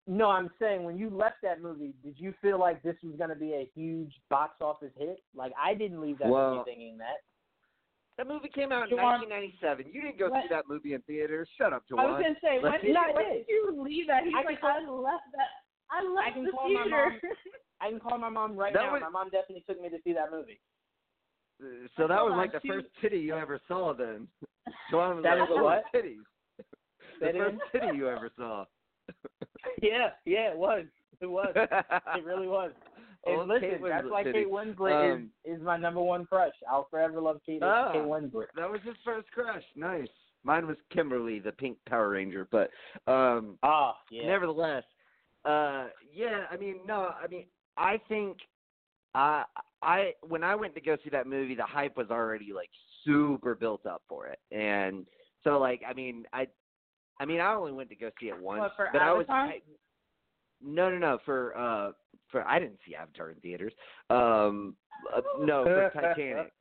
No, 0.06 0.30
I'm 0.30 0.50
saying 0.60 0.84
when 0.84 0.96
you 0.96 1.10
left 1.10 1.36
that 1.42 1.60
movie, 1.60 1.92
did 2.04 2.14
you 2.18 2.32
feel 2.40 2.60
like 2.60 2.80
this 2.82 2.94
was 3.02 3.16
going 3.16 3.30
to 3.30 3.34
be 3.36 3.54
a 3.54 3.68
huge 3.74 4.12
box 4.30 4.54
office 4.60 4.92
hit? 4.96 5.18
Like 5.34 5.52
I 5.60 5.74
didn't 5.74 6.00
leave 6.00 6.18
that 6.18 6.28
Well, 6.28 6.50
movie 6.56 6.70
thinking 6.70 6.98
that. 6.98 7.26
That 8.16 8.28
movie 8.28 8.48
came 8.48 8.70
out 8.72 8.84
in 8.84 8.90
You 8.96 9.02
want- 9.02 9.28
1997. 9.28 9.92
You 9.92 10.00
didn't 10.02 10.18
go 10.18 10.30
What? 10.30 10.42
see 10.44 10.48
that 10.48 10.64
movie 10.68 10.94
in 10.94 11.02
theaters. 11.02 11.48
Shut 11.58 11.72
up, 11.72 11.82
I 11.90 11.94
Juwan. 11.94 12.08
was 12.16 12.22
gonna 12.22 12.40
say, 12.40 12.58
when, 12.62 12.72
Let's 12.72 12.84
did, 12.84 12.94
when 12.94 13.28
did 13.28 13.44
you 13.48 13.74
leave 13.76 14.06
that? 14.06 14.24
He's 14.24 14.32
I 14.34 14.42
can 14.42 14.52
like, 14.52 14.60
call- 14.60 14.70
I 14.70 15.10
left 15.10 15.24
that. 15.36 15.50
I 15.90 16.02
left 16.06 16.32
can 16.34 16.44
the 16.44 16.50
call 16.52 16.72
my 16.72 16.82
theater. 16.84 17.20
I 17.82 17.90
can 17.90 18.00
call 18.00 18.16
my 18.18 18.30
mom 18.30 18.56
right 18.56 18.72
That 18.72 18.86
now. 18.86 18.92
was- 18.94 19.02
My 19.02 19.10
mom 19.10 19.28
definitely 19.30 19.64
took 19.68 19.82
me 19.82 19.90
to 19.90 19.98
see 20.02 20.12
that 20.14 20.30
movie. 20.30 20.60
Uh, 21.60 21.88
so 21.96 22.06
that 22.08 22.22
was 22.24 22.32
like 22.36 22.52
the 22.52 22.60
she- 22.62 22.68
first 22.68 22.86
titty 23.02 23.18
you 23.18 23.34
ever 23.34 23.60
saw 23.68 23.92
then. 23.92 24.28
Juwan 24.92 25.16
was 25.16 25.22
That 25.24 25.36
like, 25.38 25.50
is 25.50 25.56
a 25.56 25.58
"Oh, 25.58 25.64
what? 25.64 25.84
titties. 25.92 26.24
The 27.20 27.32
first 27.36 27.58
titty 27.72 27.96
you 27.98 28.08
ever 28.08 28.30
saw. 28.36 28.64
Yeah, 29.82 30.10
yeah, 30.24 30.50
it 30.52 30.56
was. 30.56 30.84
It 31.20 31.26
was. 31.26 31.52
it 31.54 32.24
really 32.24 32.48
was. 32.48 32.72
And 33.28 33.38
Old 33.38 33.48
listen, 33.48 33.70
Kate 33.70 33.80
that's 33.88 34.06
why 34.08 34.22
titties. 34.22 34.32
Kate 34.34 34.46
Winslet 34.48 35.14
Um, 35.14 35.30
is 35.44 35.56
is 35.56 35.62
my 35.64 35.76
number 35.76 36.00
one 36.00 36.26
crush. 36.26 36.52
I'll 36.70 36.86
forever 36.88 37.20
love 37.20 37.40
Kate, 37.44 37.60
Ah. 37.60 37.90
Kate 37.92 38.02
Winslet. 38.02 38.44
That 38.54 38.70
was 38.70 38.80
his 38.84 38.94
first 39.04 39.28
crush. 39.32 39.64
Nice. 39.74 40.06
Mine 40.44 40.64
was 40.68 40.76
Kimberly, 40.92 41.40
the 41.40 41.50
pink 41.50 41.76
Power 41.88 42.10
Ranger, 42.10 42.46
but 42.52 42.70
um 43.08 43.58
Oh, 43.64 43.94
yeah. 44.12 44.26
nevertheless, 44.28 44.84
uh 45.44 45.86
yeah, 46.14 46.44
I 46.52 46.56
mean 46.56 46.76
no, 46.86 47.10
I 47.20 47.26
mean 47.26 47.46
I 47.76 47.98
think 48.08 48.36
uh 49.16 49.42
I 49.82 50.12
when 50.22 50.44
I 50.44 50.54
went 50.54 50.76
to 50.76 50.80
go 50.80 50.96
see 51.02 51.10
that 51.10 51.26
movie, 51.26 51.56
the 51.56 51.64
hype 51.66 51.96
was 51.96 52.10
already 52.12 52.52
like 52.52 52.70
super 53.04 53.56
built 53.56 53.86
up 53.86 54.02
for 54.08 54.28
it. 54.28 54.38
And 54.52 55.04
so 55.42 55.58
like 55.58 55.82
I 55.88 55.94
mean 55.94 56.26
I 56.32 56.46
I 57.18 57.24
mean 57.24 57.40
I 57.40 57.54
only 57.54 57.72
went 57.72 57.88
to 57.90 57.96
go 57.96 58.10
see 58.20 58.26
it 58.28 58.38
once, 58.38 58.60
What, 58.60 58.72
for 58.76 58.88
but 58.92 59.02
I 59.02 59.12
was 59.12 59.26
Avatar? 59.28 59.46
I, 59.46 59.60
no, 60.62 60.90
no, 60.90 60.98
no, 60.98 61.18
for 61.24 61.56
uh 61.56 61.92
for 62.30 62.46
I 62.46 62.58
didn't 62.58 62.78
see 62.86 62.94
Avatar 62.94 63.30
in 63.30 63.36
theaters. 63.36 63.72
Um 64.10 64.76
uh, 65.14 65.20
no, 65.40 65.64
for 65.64 65.90
Titanic. 65.94 66.52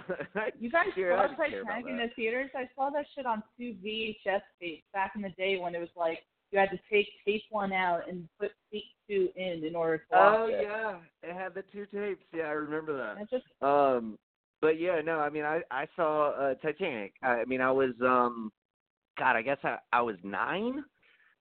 You 0.60 0.72
guys 0.72 0.88
Sure, 0.95 1.15
saw 1.15 1.28
didn't 1.28 1.38
Titanic 1.38 1.86
in 1.88 1.98
the 1.98 2.07
theaters? 2.15 2.49
I 2.56 2.68
saw 2.76 2.90
that 2.90 3.06
shit 3.15 3.26
on 3.28 3.44
two 3.57 3.76
VHS 3.86 4.41
tapes 4.60 4.84
back 4.91 5.11
in 5.15 5.22
the 5.22 5.30
day 5.32 5.57
when 5.60 5.76
it 5.76 5.80
was 5.80 5.90
like 5.95 6.20
you 6.52 6.60
had 6.60 6.70
to 6.72 6.80
take 6.91 7.07
tape 7.26 7.44
one 7.49 7.74
out 7.74 8.07
and 8.07 8.28
put 8.40 8.52
tape 8.72 8.84
two 9.07 9.30
in 9.36 9.64
in 9.64 9.76
order 9.76 9.98
to 9.98 10.03
watch 10.11 10.36
Oh 10.36 10.45
it. 10.48 10.61
yeah, 10.64 10.95
it 11.22 11.36
had 11.36 11.53
the 11.53 11.64
two 11.72 11.86
tapes. 11.88 12.24
Yeah, 12.34 12.44
I 12.45 12.52
remember 12.52 12.95
that. 12.98 13.18
And 13.18 13.30
just 13.30 13.45
Um, 13.61 14.18
but 14.61 14.80
yeah, 14.80 15.02
no, 15.02 15.20
I 15.20 15.30
mean, 15.30 15.44
I 15.44 15.61
I 15.70 15.88
saw 15.95 16.32
uh, 16.32 16.56
Titanic. 16.56 17.14
I, 17.22 17.41
I 17.41 17.45
mean, 17.45 17.61
I 17.61 17.72
was 17.72 17.91
um, 18.02 18.52
God, 19.18 19.35
I 19.35 19.41
guess 19.41 19.57
I 19.64 19.77
I 19.91 20.02
was 20.02 20.15
nine, 20.23 20.84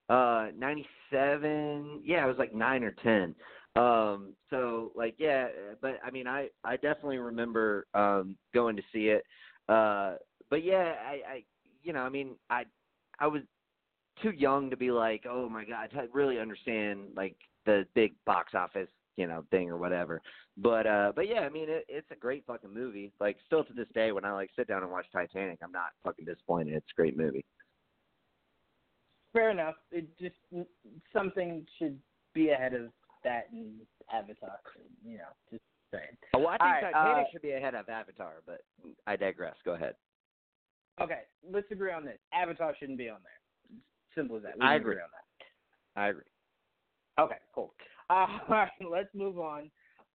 uh, 0.09 0.49
ninety 0.57 0.87
seven. 1.11 2.01
Yeah, 2.05 2.25
I 2.25 2.27
was 2.27 2.37
like 2.39 2.55
nine 2.55 2.85
or 2.85 2.93
ten. 3.03 3.35
Um, 3.75 4.35
so 4.51 4.93
like 4.95 5.15
yeah, 5.19 5.49
but 5.81 5.99
I 6.05 6.11
mean, 6.11 6.27
I 6.27 6.49
I 6.65 6.77
definitely 6.77 7.19
remember 7.19 7.87
um 7.95 8.37
going 8.53 8.77
to 8.77 8.83
see 8.93 9.09
it. 9.09 9.25
Uh, 9.69 10.17
but 10.51 10.65
yeah, 10.65 10.95
I 11.07 11.13
I 11.29 11.45
you 11.83 11.93
know, 11.93 12.03
I 12.03 12.09
mean, 12.09 12.37
I 12.51 12.65
I 13.19 13.27
was 13.27 13.43
too 14.23 14.31
young 14.31 14.71
to 14.71 14.77
be 14.77 14.91
like, 14.91 15.25
oh 15.29 15.49
my 15.49 15.65
god, 15.65 15.91
to 15.93 16.07
really 16.13 16.39
understand 16.39 17.09
like 17.17 17.37
the 17.65 17.87
big 17.95 18.15
box 18.27 18.55
office, 18.55 18.89
you 19.17 19.27
know, 19.27 19.45
thing 19.51 19.71
or 19.71 19.79
whatever. 19.79 20.21
But 20.59 20.87
uh 20.87 21.13
but 21.15 21.29
yeah, 21.29 21.41
I 21.41 21.49
mean 21.49 21.71
it, 21.71 21.87
it's 21.89 22.11
a 22.11 22.17
great 22.17 22.45
fucking 22.47 22.73
movie. 22.73 23.13
Like 23.21 23.39
still 23.47 23.65
to 23.65 23.73
this 23.73 23.89
day 23.95 24.13
when 24.13 24.25
I 24.25 24.33
like 24.33 24.51
sit 24.55 24.69
down 24.69 24.83
and 24.83 24.93
watch 24.93 25.07
Titanic, 25.13 25.61
I'm 25.63 25.73
not 25.73 25.93
fucking 26.05 26.27
disappointed. 26.27 26.75
It's 26.75 26.93
a 26.93 27.01
great 27.01 27.17
movie. 27.17 27.45
Fair 29.33 29.51
enough. 29.51 29.77
It 29.91 30.07
just 30.19 30.37
something 31.13 31.67
should 31.79 31.99
be 32.35 32.51
ahead 32.51 32.75
of 32.75 32.91
that 33.25 33.49
in 33.53 33.75
Avatar. 34.13 34.59
You 35.05 35.19
know, 35.19 35.25
just 35.51 35.63
saying. 35.93 36.17
Oh, 36.35 36.47
I 36.47 36.53
think 36.53 36.63
All 36.63 36.69
right, 36.69 36.93
Titanic 36.93 37.27
uh, 37.29 37.31
should 37.33 37.43
be 37.43 37.53
ahead 37.53 37.75
of 37.75 37.89
Avatar, 37.89 38.35
but 38.47 38.63
I 39.07 39.17
digress. 39.17 39.57
Go 39.65 39.73
ahead. 39.73 39.95
Okay, 41.01 41.21
let's 41.51 41.71
agree 41.71 41.93
on 41.93 42.05
this. 42.05 42.19
Avatar 42.35 42.75
shouldn't 42.79 42.99
be 42.99 43.09
on 43.09 43.19
there. 43.23 43.79
Simple 44.15 44.37
as 44.37 44.43
that. 44.43 44.59
We 44.59 44.65
I 44.65 44.75
can 44.75 44.81
agree. 44.83 44.95
on 44.97 45.09
that. 45.11 46.01
I 46.01 46.09
agree. 46.09 46.23
Okay, 47.19 47.39
cool. 47.55 47.73
Uh, 48.11 48.27
all 48.49 48.57
right, 48.57 48.71
let's 48.91 49.09
move 49.15 49.39
on. 49.39 49.71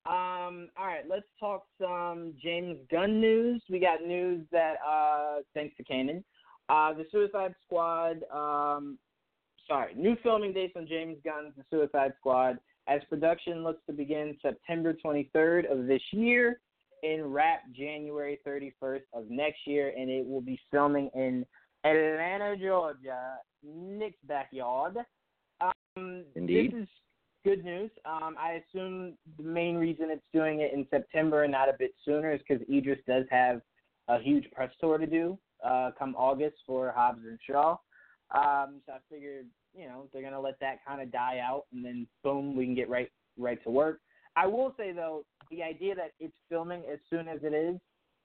Um, 0.05 0.69
all 0.77 0.85
right, 0.85 1.03
let's 1.09 1.25
talk 1.39 1.63
some 1.81 2.33
James 2.39 2.77
Gunn 2.91 3.19
news. 3.19 3.63
We 3.71 3.79
got 3.79 4.05
news 4.05 4.45
that, 4.51 4.75
uh, 4.87 5.37
thanks 5.55 5.75
to 5.77 5.83
Kanan, 5.83 6.23
uh, 6.69 6.93
the 6.93 7.05
Suicide 7.11 7.55
Squad, 7.65 8.17
um, 8.31 8.99
sorry, 9.67 9.93
new 9.95 10.15
filming 10.23 10.53
dates 10.53 10.73
on 10.75 10.87
James 10.87 11.17
Gunn's 11.23 11.53
The 11.57 11.63
Suicide 11.69 12.13
Squad 12.19 12.57
as 12.87 13.01
production 13.09 13.63
looks 13.63 13.81
to 13.87 13.93
begin 13.93 14.37
September 14.41 14.93
23rd 14.93 15.71
of 15.71 15.87
this 15.87 16.01
year 16.11 16.59
and 17.03 17.33
wrap 17.33 17.61
January 17.75 18.39
31st 18.47 19.01
of 19.13 19.29
next 19.29 19.59
year, 19.65 19.93
and 19.97 20.09
it 20.09 20.25
will 20.25 20.41
be 20.41 20.59
filming 20.71 21.09
in 21.13 21.45
Atlanta, 21.83 22.55
Georgia, 22.57 23.35
Nick's 23.63 24.17
backyard. 24.27 24.97
Um, 25.61 26.23
Indeed. 26.35 26.71
This 26.71 26.83
is 26.83 26.87
good 27.45 27.63
news. 27.63 27.91
Um, 28.05 28.35
I 28.39 28.61
assume 28.63 29.13
the 29.37 29.43
main 29.43 29.75
reason 29.75 30.07
it's 30.09 30.25
doing 30.33 30.61
it 30.61 30.73
in 30.73 30.87
September 30.89 31.43
and 31.43 31.51
not 31.51 31.69
a 31.69 31.75
bit 31.77 31.91
sooner 32.03 32.33
is 32.33 32.41
because 32.47 32.65
Idris 32.69 32.99
does 33.07 33.25
have 33.29 33.61
a 34.07 34.19
huge 34.19 34.49
press 34.51 34.71
tour 34.79 34.97
to 34.97 35.05
do 35.05 35.37
uh, 35.63 35.91
come 35.97 36.15
August 36.17 36.57
for 36.65 36.93
Hobbs 36.95 37.21
and 37.27 37.39
Shaw. 37.45 37.77
Um, 38.33 38.81
so 38.85 38.93
I 38.93 38.97
figured, 39.09 39.45
you 39.73 39.87
know, 39.87 40.07
they're 40.11 40.21
gonna 40.21 40.39
let 40.39 40.59
that 40.59 40.79
kind 40.85 41.01
of 41.01 41.11
die 41.11 41.39
out, 41.43 41.65
and 41.73 41.83
then 41.83 42.07
boom, 42.23 42.55
we 42.55 42.65
can 42.65 42.75
get 42.75 42.89
right 42.89 43.09
right 43.37 43.61
to 43.63 43.69
work. 43.69 43.99
I 44.35 44.45
will 44.45 44.73
say 44.77 44.91
though, 44.91 45.23
the 45.49 45.63
idea 45.63 45.95
that 45.95 46.11
it's 46.19 46.35
filming 46.49 46.83
as 46.91 46.99
soon 47.09 47.27
as 47.27 47.39
it 47.43 47.53
is 47.53 47.79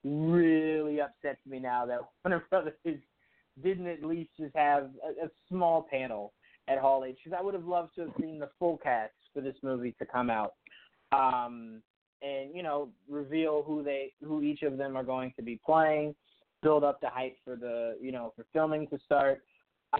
really 0.04 1.00
upsets 1.00 1.40
me 1.46 1.58
now 1.58 1.86
that 1.86 2.00
Warner 2.24 2.44
Brothers 2.50 2.74
didn't 3.62 3.86
at 3.86 4.04
least 4.04 4.30
just 4.38 4.54
have 4.56 4.90
a, 5.04 5.26
a 5.26 5.28
small 5.48 5.86
panel 5.90 6.32
at 6.68 6.78
Hall 6.78 7.04
H 7.04 7.18
because 7.22 7.36
I 7.38 7.42
would 7.42 7.54
have 7.54 7.64
loved 7.66 7.94
to 7.96 8.02
have 8.02 8.10
seen 8.20 8.38
the 8.38 8.50
full 8.58 8.78
cast 8.78 9.12
for 9.34 9.40
this 9.40 9.56
movie 9.62 9.94
to 9.98 10.06
come 10.06 10.30
out, 10.30 10.54
um, 11.12 11.82
and 12.22 12.54
you 12.54 12.62
know 12.62 12.90
reveal 13.08 13.62
who 13.66 13.82
they 13.82 14.12
who 14.22 14.42
each 14.42 14.62
of 14.62 14.78
them 14.78 14.96
are 14.96 15.04
going 15.04 15.32
to 15.36 15.42
be 15.42 15.60
playing, 15.64 16.14
build 16.62 16.84
up 16.84 17.00
the 17.00 17.08
hype 17.08 17.36
for 17.44 17.56
the 17.56 17.96
you 18.00 18.12
know 18.12 18.32
for 18.36 18.46
filming 18.52 18.86
to 18.88 18.98
start. 19.04 19.42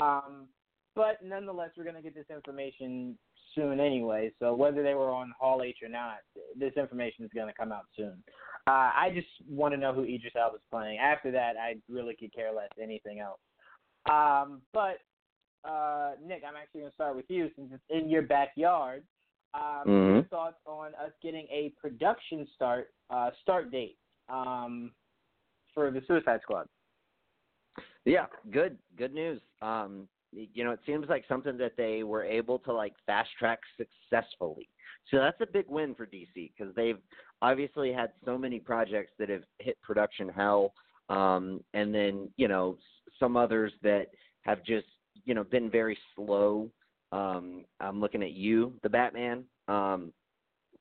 Um, 0.00 0.48
but 0.94 1.18
nonetheless, 1.24 1.70
we're 1.76 1.84
going 1.84 1.96
to 1.96 2.02
get 2.02 2.14
this 2.14 2.26
information 2.34 3.16
soon 3.54 3.80
anyway. 3.80 4.32
So 4.38 4.54
whether 4.54 4.82
they 4.82 4.94
were 4.94 5.10
on 5.10 5.32
Hall 5.38 5.62
H 5.62 5.78
or 5.82 5.88
not, 5.88 6.18
this 6.58 6.72
information 6.76 7.24
is 7.24 7.30
going 7.34 7.48
to 7.48 7.54
come 7.54 7.72
out 7.72 7.84
soon. 7.96 8.22
Uh, 8.66 8.90
I 8.94 9.10
just 9.14 9.26
want 9.48 9.74
to 9.74 9.80
know 9.80 9.92
who 9.92 10.04
Idris 10.04 10.34
Elba's 10.40 10.60
playing. 10.70 10.98
After 10.98 11.30
that, 11.32 11.54
I 11.56 11.76
really 11.88 12.14
could 12.14 12.32
care 12.32 12.52
less 12.52 12.68
anything 12.80 13.20
else. 13.20 13.40
Um, 14.10 14.62
but 14.72 14.98
uh, 15.64 16.12
Nick, 16.24 16.42
I'm 16.46 16.56
actually 16.56 16.80
going 16.80 16.90
to 16.90 16.94
start 16.94 17.16
with 17.16 17.26
you 17.28 17.50
since 17.56 17.70
it's 17.72 17.82
in 17.90 18.08
your 18.08 18.22
backyard. 18.22 19.04
Um, 19.54 19.86
Mhm. 19.86 20.14
Your 20.14 20.22
thoughts 20.24 20.60
on 20.66 20.94
us 20.94 21.12
getting 21.22 21.46
a 21.50 21.72
production 21.80 22.46
start 22.54 22.90
uh, 23.10 23.30
start 23.42 23.70
date 23.70 23.98
um, 24.30 24.92
for 25.74 25.90
the 25.90 26.00
Suicide 26.06 26.40
Squad? 26.42 26.66
Yeah, 28.04 28.26
good, 28.50 28.78
good 28.96 29.14
news. 29.14 29.40
Um, 29.60 30.08
you 30.32 30.64
know, 30.64 30.72
it 30.72 30.80
seems 30.86 31.08
like 31.08 31.24
something 31.28 31.58
that 31.58 31.72
they 31.76 32.02
were 32.02 32.24
able 32.24 32.58
to 32.60 32.72
like 32.72 32.94
fast 33.06 33.30
track 33.38 33.60
successfully. 33.76 34.68
So 35.10 35.18
that's 35.18 35.40
a 35.40 35.46
big 35.46 35.66
win 35.68 35.94
for 35.94 36.06
DC 36.06 36.26
because 36.34 36.74
they've 36.74 36.98
obviously 37.42 37.92
had 37.92 38.12
so 38.24 38.38
many 38.38 38.58
projects 38.58 39.12
that 39.18 39.28
have 39.28 39.42
hit 39.58 39.80
production 39.82 40.28
hell, 40.28 40.72
um, 41.08 41.62
and 41.74 41.94
then 41.94 42.30
you 42.36 42.48
know 42.48 42.78
some 43.18 43.36
others 43.36 43.72
that 43.82 44.06
have 44.42 44.64
just 44.64 44.86
you 45.24 45.34
know 45.34 45.44
been 45.44 45.70
very 45.70 45.98
slow. 46.14 46.70
Um, 47.10 47.64
I'm 47.80 48.00
looking 48.00 48.22
at 48.22 48.32
you, 48.32 48.72
the 48.82 48.88
Batman, 48.88 49.44
um, 49.68 50.12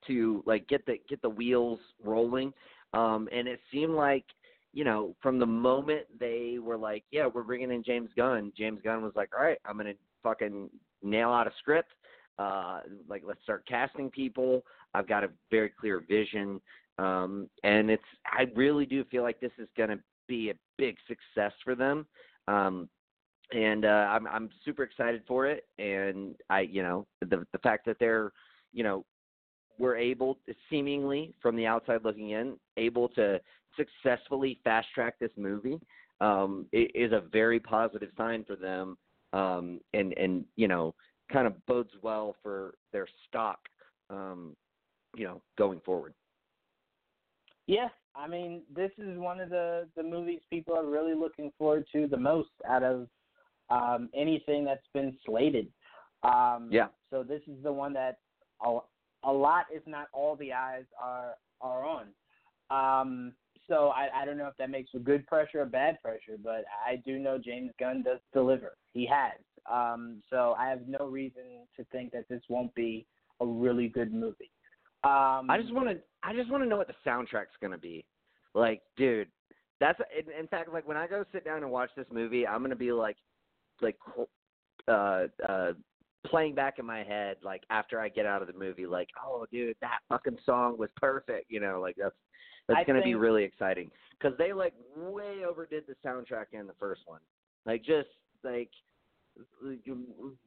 to 0.08 0.44
like 0.46 0.68
get 0.68 0.86
the 0.86 0.98
get 1.10 1.22
the 1.22 1.30
wheels 1.30 1.80
rolling. 2.04 2.54
Um, 2.94 3.28
and 3.32 3.48
it 3.48 3.60
seemed 3.72 3.94
like 3.94 4.26
you 4.74 4.84
know 4.84 5.16
from 5.22 5.40
the 5.40 5.46
moment 5.46 6.06
they 6.20 6.58
were 6.62 6.78
like, 6.78 7.04
yeah, 7.12 7.28
we're 7.28 7.44
bringing 7.44 7.72
in 7.72 7.84
James 7.84 8.10
Gunn. 8.16 8.52
James 8.58 8.80
Gunn 8.84 9.02
was 9.02 9.14
like, 9.16 9.30
all 9.38 9.44
right, 9.44 9.60
I'm 9.66 9.78
gonna 9.78 9.94
fucking 10.24 10.70
nail 11.04 11.30
out 11.30 11.48
a 11.48 11.52
script. 11.60 11.92
Uh, 12.40 12.82
like 13.08 13.24
let's 13.26 13.42
start 13.44 13.66
casting 13.68 14.10
people. 14.10 14.64
I've 14.94 15.08
got 15.08 15.24
a 15.24 15.30
very 15.50 15.70
clear 15.70 16.04
vision. 16.08 16.62
Um, 16.98 17.50
and 17.64 17.90
it's 17.90 18.04
I 18.26 18.48
really 18.56 18.86
do 18.86 19.04
feel 19.06 19.24
like 19.24 19.40
this 19.40 19.52
is 19.58 19.68
going 19.76 19.90
to 19.90 20.00
be 20.28 20.50
a 20.50 20.54
big 20.78 20.98
success 21.08 21.52
for 21.64 21.76
them. 21.76 22.06
Um, 22.48 22.90
and 23.54 23.86
uh, 23.86 24.08
I'm 24.10 24.28
I'm 24.28 24.50
super 24.64 24.84
excited 24.84 25.24
for 25.28 25.48
it. 25.48 25.66
And 25.78 26.36
I 26.50 26.62
you 26.62 26.84
know 26.84 27.08
the 27.22 27.46
the 27.52 27.60
fact 27.60 27.86
that 27.86 27.98
they're 28.00 28.32
you 28.74 28.84
know 28.84 29.06
we're 29.78 29.98
able 29.98 30.36
to, 30.46 30.54
seemingly 30.70 31.34
from 31.42 31.56
the 31.56 31.66
outside 31.66 32.02
looking 32.04 32.32
in 32.32 32.58
able 32.78 33.10
to 33.10 33.40
successfully 33.76 34.60
fast 34.64 34.88
track 34.94 35.16
this 35.20 35.32
movie 35.38 35.80
um, 36.20 36.66
is 36.72 37.12
a 37.12 37.24
very 37.32 37.60
positive 37.60 38.10
sign 38.18 38.44
for 38.46 38.56
them. 38.56 38.98
Um, 39.34 39.80
and 39.94 40.12
and 40.18 40.44
you 40.58 40.68
know 40.68 40.94
kind 41.32 41.48
of 41.48 41.66
bodes 41.66 41.92
well 42.02 42.36
for 42.44 42.74
their 42.92 43.08
stock 43.28 43.60
um, 44.10 44.56
you 45.16 45.26
know 45.26 45.42
going 45.58 45.80
forward. 45.86 46.14
Yeah, 47.68 47.88
I 48.16 48.28
mean, 48.28 48.64
this 48.76 48.92
is 48.98 49.18
one 49.18 49.40
of 49.40 49.50
the 49.50 49.88
the 49.96 50.04
movies 50.04 50.42
people 50.50 50.76
are 50.76 50.86
really 50.86 51.16
looking 51.16 51.52
forward 51.58 51.86
to 51.94 52.08
the 52.08 52.18
most 52.18 52.50
out 52.68 52.84
of 52.84 53.08
um, 53.70 54.10
anything 54.14 54.66
that's 54.66 54.88
been 54.94 55.16
slated. 55.26 55.68
Um, 56.24 56.70
yeah. 56.72 56.88
So 57.10 57.24
this 57.24 57.42
is 57.48 57.64
the 57.64 57.72
one 57.72 57.94
that 57.94 58.20
a, 58.64 58.80
a 59.24 59.32
lot, 59.32 59.66
if 59.72 59.86
not 59.88 60.08
all, 60.14 60.36
the 60.36 60.54
eyes 60.54 60.86
are 61.02 61.36
are 61.62 61.86
on. 61.86 62.08
Um, 62.70 63.34
so 63.72 63.88
I, 63.96 64.10
I 64.14 64.26
don't 64.26 64.38
know 64.38 64.48
if 64.48 64.58
that 64.58 64.70
makes 64.70 64.92
for 64.92 65.00
good 65.00 65.26
pressure 65.28 65.62
or 65.62 65.66
bad 65.66 66.02
pressure, 66.02 66.38
but 66.44 66.66
I 66.86 66.98
do 67.06 67.18
know 67.18 67.38
James 67.38 67.72
Gunn 67.80 68.04
does 68.04 68.20
deliver. 68.34 68.76
He 68.94 69.08
has. 69.08 69.40
Um, 69.72 70.22
so 70.30 70.56
I 70.60 70.68
have 70.68 70.88
no 70.88 71.08
reason 71.08 71.44
to 71.78 71.86
think 71.86 72.12
that 72.12 72.28
this 72.28 72.42
won't 72.50 72.76
be 72.76 73.06
a 73.40 73.46
really 73.46 73.88
good 73.88 74.14
movie. 74.14 74.52
Um, 75.06 75.50
I 75.50 75.58
just 75.60 75.74
want 75.74 75.88
to. 75.88 75.98
I 76.22 76.34
just 76.34 76.52
want 76.52 76.64
to 76.64 76.70
know 76.70 76.78
what 76.78 76.88
the 76.88 76.94
soundtrack's 77.06 77.56
gonna 77.62 77.78
be. 77.78 78.06
Like, 78.54 78.82
dude, 78.98 79.30
that's 79.80 80.00
in, 80.16 80.32
in 80.38 80.48
fact 80.48 80.72
like 80.74 80.88
when 80.88 80.98
I 80.98 81.08
go 81.08 81.24
sit 81.32 81.46
down 81.46 81.64
and 81.64 81.72
watch 81.72 81.92
this 81.96 82.06
movie, 82.12 82.46
I'm 82.46 82.62
gonna 82.62 82.76
be 82.76 82.92
like, 82.92 83.16
like, 83.82 83.98
uh, 84.88 85.28
uh, 85.48 85.72
playing 86.28 86.56
back 86.56 86.78
in 86.78 86.86
my 86.86 87.04
head 87.04 87.38
like 87.42 87.64
after 87.70 88.00
I 88.00 88.10
get 88.10 88.26
out 88.26 88.42
of 88.42 88.48
the 88.48 88.60
movie, 88.60 88.86
like, 88.86 89.08
oh, 89.26 89.46
dude, 89.52 89.78
that 89.82 90.00
fucking 90.10 90.38
song 90.46 90.78
was 90.78 90.90
perfect. 90.98 91.46
You 91.50 91.62
know, 91.62 91.80
like 91.82 91.96
that's 91.98 92.16
that's 92.74 92.88
gonna 92.88 93.02
be 93.02 93.16
really 93.16 93.44
exciting 93.44 93.92
because 94.18 94.38
they 94.38 94.54
like 94.54 94.74
way 94.96 95.44
overdid 95.48 95.84
the 95.88 95.96
soundtrack 96.08 96.46
in 96.54 96.68
the 96.68 96.74
first 96.80 97.02
one. 97.06 97.20
Like 97.66 97.84
just 97.84 98.10
like 98.44 98.70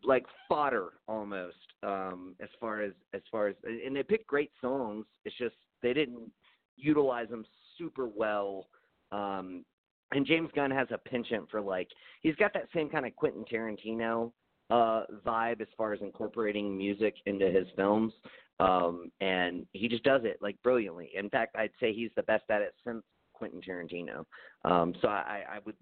like 0.05 0.25
fodder 0.49 0.93
almost 1.09 1.57
um 1.83 2.35
as 2.41 2.49
far 2.61 2.83
as 2.83 2.93
as 3.15 3.23
far 3.31 3.49
as 3.49 3.55
and 3.65 3.97
they 3.97 4.03
picked 4.03 4.27
great 4.27 4.51
songs 4.61 5.07
it's 5.25 5.37
just 5.39 5.55
they 5.83 5.93
didn't 5.93 6.31
utilize 6.77 7.29
them 7.29 7.45
super 7.79 8.07
well 8.07 8.67
um 9.11 9.65
and 10.13 10.27
James 10.27 10.51
Gunn 10.55 10.71
has 10.71 10.87
a 10.91 10.99
penchant 10.99 11.51
for 11.51 11.61
like 11.61 11.89
he's 12.21 12.37
got 12.37 12.53
that 12.53 12.69
same 12.75 12.91
kind 12.91 13.07
of 13.07 13.17
Quentin 13.17 13.45
Tarantino 13.51 14.33
uh 14.71 15.05
vibe 15.27 15.61
as 15.61 15.69
far 15.77 15.93
as 15.93 16.01
incorporating 16.01 16.77
music 16.77 17.15
into 17.27 17.51
his 17.51 17.67
films 17.77 18.13
um 18.61 19.11
and 19.21 19.67
he 19.73 19.89
just 19.89 20.05
does 20.05 20.23
it 20.25 20.39
like 20.41 20.57
brilliantly 20.63 21.11
in 21.15 21.29
fact 21.29 21.57
I'd 21.57 21.71
say 21.81 21.93
he's 21.93 22.11
the 22.17 22.23
best 22.23 22.45
at 22.51 22.63
it 22.63 22.75
since 22.87 23.03
Quentin 23.33 23.61
Tarantino 23.61 24.25
um 24.65 24.95
so 25.01 25.09
I 25.09 25.43
I 25.51 25.59
would 25.65 25.77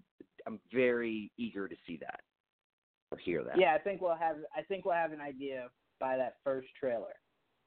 I'm 0.45 0.59
very 0.71 1.31
eager 1.37 1.67
to 1.67 1.75
see 1.85 1.97
that 1.97 2.19
or 3.13 3.17
hear 3.17 3.43
that. 3.43 3.57
Yeah, 3.57 3.73
I 3.73 3.77
think 3.77 4.01
we'll 4.01 4.15
have. 4.15 4.37
I 4.55 4.61
think 4.63 4.85
we'll 4.85 4.95
have 4.95 5.13
an 5.13 5.21
idea 5.21 5.67
by 5.99 6.17
that 6.17 6.35
first 6.43 6.67
trailer. 6.79 7.13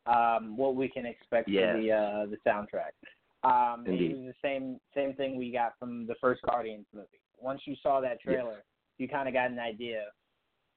Um, 0.07 0.57
what 0.57 0.77
we 0.77 0.89
can 0.89 1.07
expect 1.07 1.49
yes. 1.49 1.74
for 1.74 1.81
the 1.81 1.93
uh, 1.93 2.27
the 2.27 2.39
soundtrack. 2.47 2.93
Um, 3.43 3.85
Indeed. 3.87 4.11
it 4.11 4.16
was 4.16 4.27
the 4.27 4.49
same 4.49 4.78
same 4.95 5.15
thing 5.15 5.37
we 5.37 5.53
got 5.53 5.73
from 5.78 6.07
the 6.07 6.15
first 6.20 6.43
Guardians 6.43 6.87
movie. 6.93 7.07
Once 7.39 7.62
you 7.65 7.77
saw 7.83 8.01
that 8.01 8.20
trailer, 8.20 8.57
yes. 8.57 8.65
you 8.99 9.09
kind 9.09 9.28
of 9.28 9.35
got 9.35 9.51
an 9.51 9.59
idea 9.59 10.05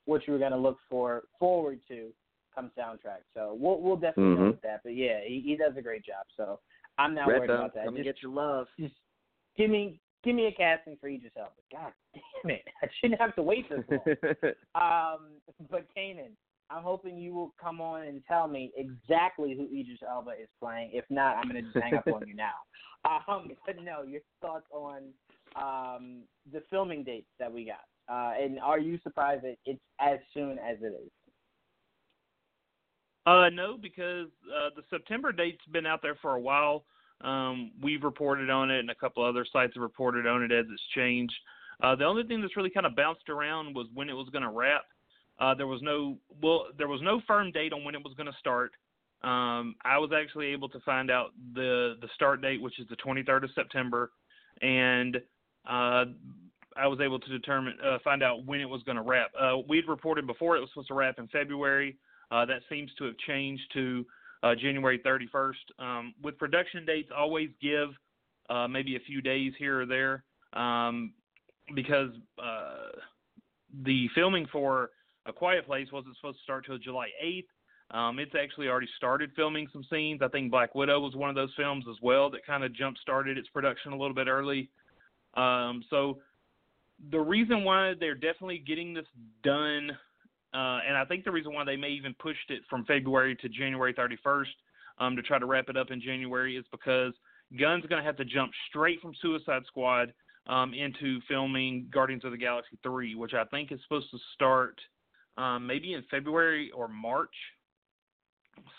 what 0.05 0.25
you 0.25 0.33
were 0.33 0.39
going 0.39 0.51
to 0.51 0.57
look 0.57 0.77
for 0.89 1.23
forward 1.39 1.79
to 1.87 2.09
come 2.59 2.71
soundtrack. 2.77 3.23
So 3.33 3.55
we'll 3.59 3.81
we'll 3.81 3.95
definitely 3.95 4.35
mm-hmm. 4.35 4.47
with 4.47 4.61
that. 4.61 4.81
But 4.83 4.95
yeah, 4.95 5.19
he, 5.25 5.41
he 5.45 5.55
does 5.55 5.73
a 5.77 5.81
great 5.81 6.05
job. 6.05 6.25
So 6.35 6.59
I'm 6.97 7.15
not 7.15 7.27
Red 7.27 7.39
worried 7.39 7.49
about 7.49 7.73
that. 7.75 7.85
Come 7.85 7.95
just, 7.95 8.05
get 8.05 8.21
your 8.21 8.31
love. 8.31 8.67
Just 8.79 8.95
give 9.57 9.69
me 9.69 9.99
give 10.23 10.35
me 10.35 10.47
a 10.47 10.51
casting 10.51 10.97
for 10.99 11.07
Idris 11.07 11.31
Elba. 11.37 11.51
God 11.71 11.91
damn 12.43 12.51
it! 12.51 12.63
I 12.83 12.87
shouldn't 12.99 13.21
have 13.21 13.35
to 13.35 13.43
wait 13.43 13.69
this 13.69 13.83
long. 13.89 14.53
um, 14.75 15.19
but 15.69 15.85
Kanan, 15.95 16.31
I'm 16.69 16.83
hoping 16.83 17.17
you 17.17 17.33
will 17.33 17.53
come 17.61 17.81
on 17.81 18.03
and 18.03 18.21
tell 18.27 18.47
me 18.47 18.71
exactly 18.75 19.55
who 19.55 19.65
Idris 19.65 19.99
Elba 20.07 20.31
is 20.31 20.49
playing. 20.61 20.91
If 20.93 21.05
not, 21.09 21.37
I'm 21.37 21.49
going 21.49 21.63
to 21.63 21.71
just 21.71 21.83
hang 21.83 21.95
up 21.95 22.07
on 22.07 22.27
you 22.27 22.35
now. 22.35 22.51
Um, 23.29 23.51
but 23.65 23.77
no, 23.81 24.03
your 24.03 24.19
thoughts 24.41 24.65
on 24.73 25.03
um, 25.55 26.23
the 26.51 26.61
filming 26.69 27.05
dates 27.05 27.29
that 27.39 27.49
we 27.49 27.63
got, 27.63 27.85
uh, 28.13 28.33
and 28.37 28.59
are 28.59 28.77
you 28.77 28.99
surprised 29.03 29.45
that 29.45 29.55
it's 29.65 29.79
as 30.01 30.19
soon 30.33 30.59
as 30.59 30.75
it 30.81 30.87
is? 30.87 31.09
Uh, 33.29 33.49
no, 33.49 33.77
because 33.79 34.27
uh, 34.47 34.69
the 34.75 34.81
September 34.89 35.31
date's 35.31 35.63
been 35.71 35.85
out 35.85 36.01
there 36.01 36.17
for 36.19 36.33
a 36.33 36.39
while. 36.39 36.83
Um, 37.21 37.71
we've 37.79 38.03
reported 38.03 38.49
on 38.49 38.71
it, 38.71 38.79
and 38.79 38.89
a 38.89 38.95
couple 38.95 39.23
other 39.23 39.45
sites 39.53 39.73
have 39.75 39.83
reported 39.83 40.25
on 40.25 40.41
it 40.41 40.51
as 40.51 40.65
it's 40.71 40.81
changed. 40.95 41.35
Uh, 41.83 41.95
the 41.95 42.05
only 42.05 42.23
thing 42.23 42.41
that's 42.41 42.57
really 42.57 42.71
kind 42.71 42.87
of 42.87 42.95
bounced 42.95 43.29
around 43.29 43.75
was 43.75 43.85
when 43.93 44.09
it 44.09 44.13
was 44.13 44.27
going 44.29 44.41
to 44.41 44.49
wrap. 44.49 44.81
Uh, 45.39 45.53
there 45.53 45.67
was 45.67 45.79
no 45.83 46.17
well, 46.41 46.65
there 46.77 46.87
was 46.87 47.01
no 47.03 47.21
firm 47.27 47.51
date 47.51 47.71
on 47.71 47.83
when 47.83 47.93
it 47.93 48.03
was 48.03 48.15
going 48.17 48.25
to 48.25 48.37
start. 48.39 48.71
Um, 49.21 49.75
I 49.85 49.99
was 49.99 50.09
actually 50.15 50.47
able 50.47 50.69
to 50.69 50.79
find 50.79 51.11
out 51.11 51.31
the 51.53 51.97
the 52.01 52.07
start 52.15 52.41
date, 52.41 52.59
which 52.59 52.79
is 52.79 52.87
the 52.89 52.95
23rd 52.95 53.43
of 53.43 53.51
September, 53.53 54.09
and 54.63 55.17
uh, 55.69 56.05
I 56.75 56.87
was 56.87 56.99
able 56.99 57.19
to 57.19 57.29
determine 57.29 57.75
uh, 57.85 57.99
find 58.03 58.23
out 58.23 58.45
when 58.45 58.59
it 58.59 58.67
was 58.67 58.81
going 58.83 58.97
to 58.97 59.03
wrap. 59.03 59.31
Uh, 59.39 59.57
we'd 59.67 59.87
reported 59.87 60.25
before 60.25 60.57
it 60.57 60.61
was 60.61 60.69
supposed 60.71 60.87
to 60.87 60.95
wrap 60.95 61.19
in 61.19 61.27
February. 61.27 61.95
Uh, 62.31 62.45
that 62.45 62.61
seems 62.69 62.91
to 62.97 63.05
have 63.05 63.17
changed 63.27 63.63
to 63.73 64.05
uh, 64.43 64.55
January 64.55 64.99
31st. 64.99 65.53
Um, 65.79 66.13
with 66.21 66.37
production 66.37 66.85
dates, 66.85 67.09
always 67.15 67.49
give 67.61 67.89
uh, 68.49 68.67
maybe 68.67 68.95
a 68.95 68.99
few 68.99 69.21
days 69.21 69.53
here 69.57 69.81
or 69.81 69.85
there 69.85 70.23
um, 70.53 71.13
because 71.75 72.11
the 73.83 74.07
filming 74.15 74.47
for 74.51 74.89
A 75.25 75.33
Quiet 75.33 75.65
Place 75.65 75.87
wasn't 75.91 76.15
supposed 76.15 76.37
to 76.37 76.43
start 76.43 76.65
till 76.65 76.77
July 76.77 77.07
8th. 77.23 77.45
Um, 77.91 78.19
it's 78.19 78.33
actually 78.39 78.67
already 78.67 78.89
started 78.97 79.31
filming 79.35 79.67
some 79.73 79.83
scenes. 79.91 80.21
I 80.21 80.27
think 80.27 80.51
Black 80.51 80.75
Widow 80.75 80.99
was 80.99 81.15
one 81.15 81.29
of 81.29 81.35
those 81.35 81.53
films 81.57 81.85
as 81.89 81.95
well 82.01 82.29
that 82.29 82.45
kind 82.45 82.63
of 82.63 82.73
jump 82.73 82.97
started 82.97 83.37
its 83.37 83.47
production 83.49 83.93
a 83.93 83.97
little 83.97 84.13
bit 84.13 84.27
early. 84.27 84.69
Um, 85.35 85.83
so 85.89 86.19
the 87.11 87.19
reason 87.19 87.63
why 87.63 87.93
they're 87.99 88.13
definitely 88.13 88.63
getting 88.65 88.93
this 88.93 89.07
done 89.43 89.91
uh, 90.53 90.79
and 90.87 90.97
I 90.97 91.05
think 91.05 91.23
the 91.23 91.31
reason 91.31 91.53
why 91.53 91.63
they 91.63 91.75
may 91.75 91.89
even 91.89 92.15
pushed 92.19 92.49
it 92.49 92.61
from 92.69 92.85
February 92.85 93.35
to 93.37 93.49
January 93.49 93.93
31st 93.93 94.45
um, 94.99 95.15
to 95.15 95.21
try 95.21 95.37
to 95.37 95.45
wrap 95.45 95.69
it 95.69 95.77
up 95.77 95.91
in 95.91 96.01
January 96.01 96.57
is 96.57 96.65
because 96.71 97.13
Gunn's 97.59 97.85
going 97.85 98.01
to 98.01 98.05
have 98.05 98.17
to 98.17 98.25
jump 98.25 98.51
straight 98.69 98.99
from 99.01 99.13
Suicide 99.21 99.63
Squad 99.67 100.13
um, 100.47 100.73
into 100.73 101.19
filming 101.27 101.87
Guardians 101.93 102.25
of 102.25 102.31
the 102.31 102.37
Galaxy 102.37 102.77
3, 102.83 103.15
which 103.15 103.33
I 103.33 103.45
think 103.45 103.71
is 103.71 103.79
supposed 103.83 104.09
to 104.11 104.17
start 104.33 104.79
um, 105.37 105.65
maybe 105.67 105.93
in 105.93 106.03
February 106.09 106.71
or 106.71 106.87
March. 106.87 107.33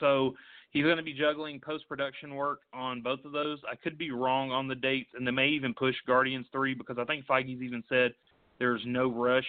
So 0.01 0.35
he's 0.71 0.85
going 0.85 0.97
to 0.97 1.03
be 1.03 1.15
juggling 1.15 1.61
post 1.61 1.89
production 1.89 2.35
work 2.35 2.61
on 2.75 3.01
both 3.01 3.25
of 3.25 3.33
those. 3.33 3.59
I 3.71 3.77
could 3.77 3.97
be 3.97 4.11
wrong 4.11 4.51
on 4.51 4.67
the 4.67 4.75
dates, 4.75 5.11
and 5.15 5.27
they 5.27 5.31
may 5.31 5.49
even 5.49 5.73
push 5.73 5.95
Guardians 6.07 6.47
3 6.53 6.75
because 6.75 6.99
I 6.99 7.05
think 7.05 7.27
Feige's 7.27 7.63
even 7.63 7.85
said 7.89 8.13
there's 8.59 8.83
no 8.85 9.11
rush 9.11 9.47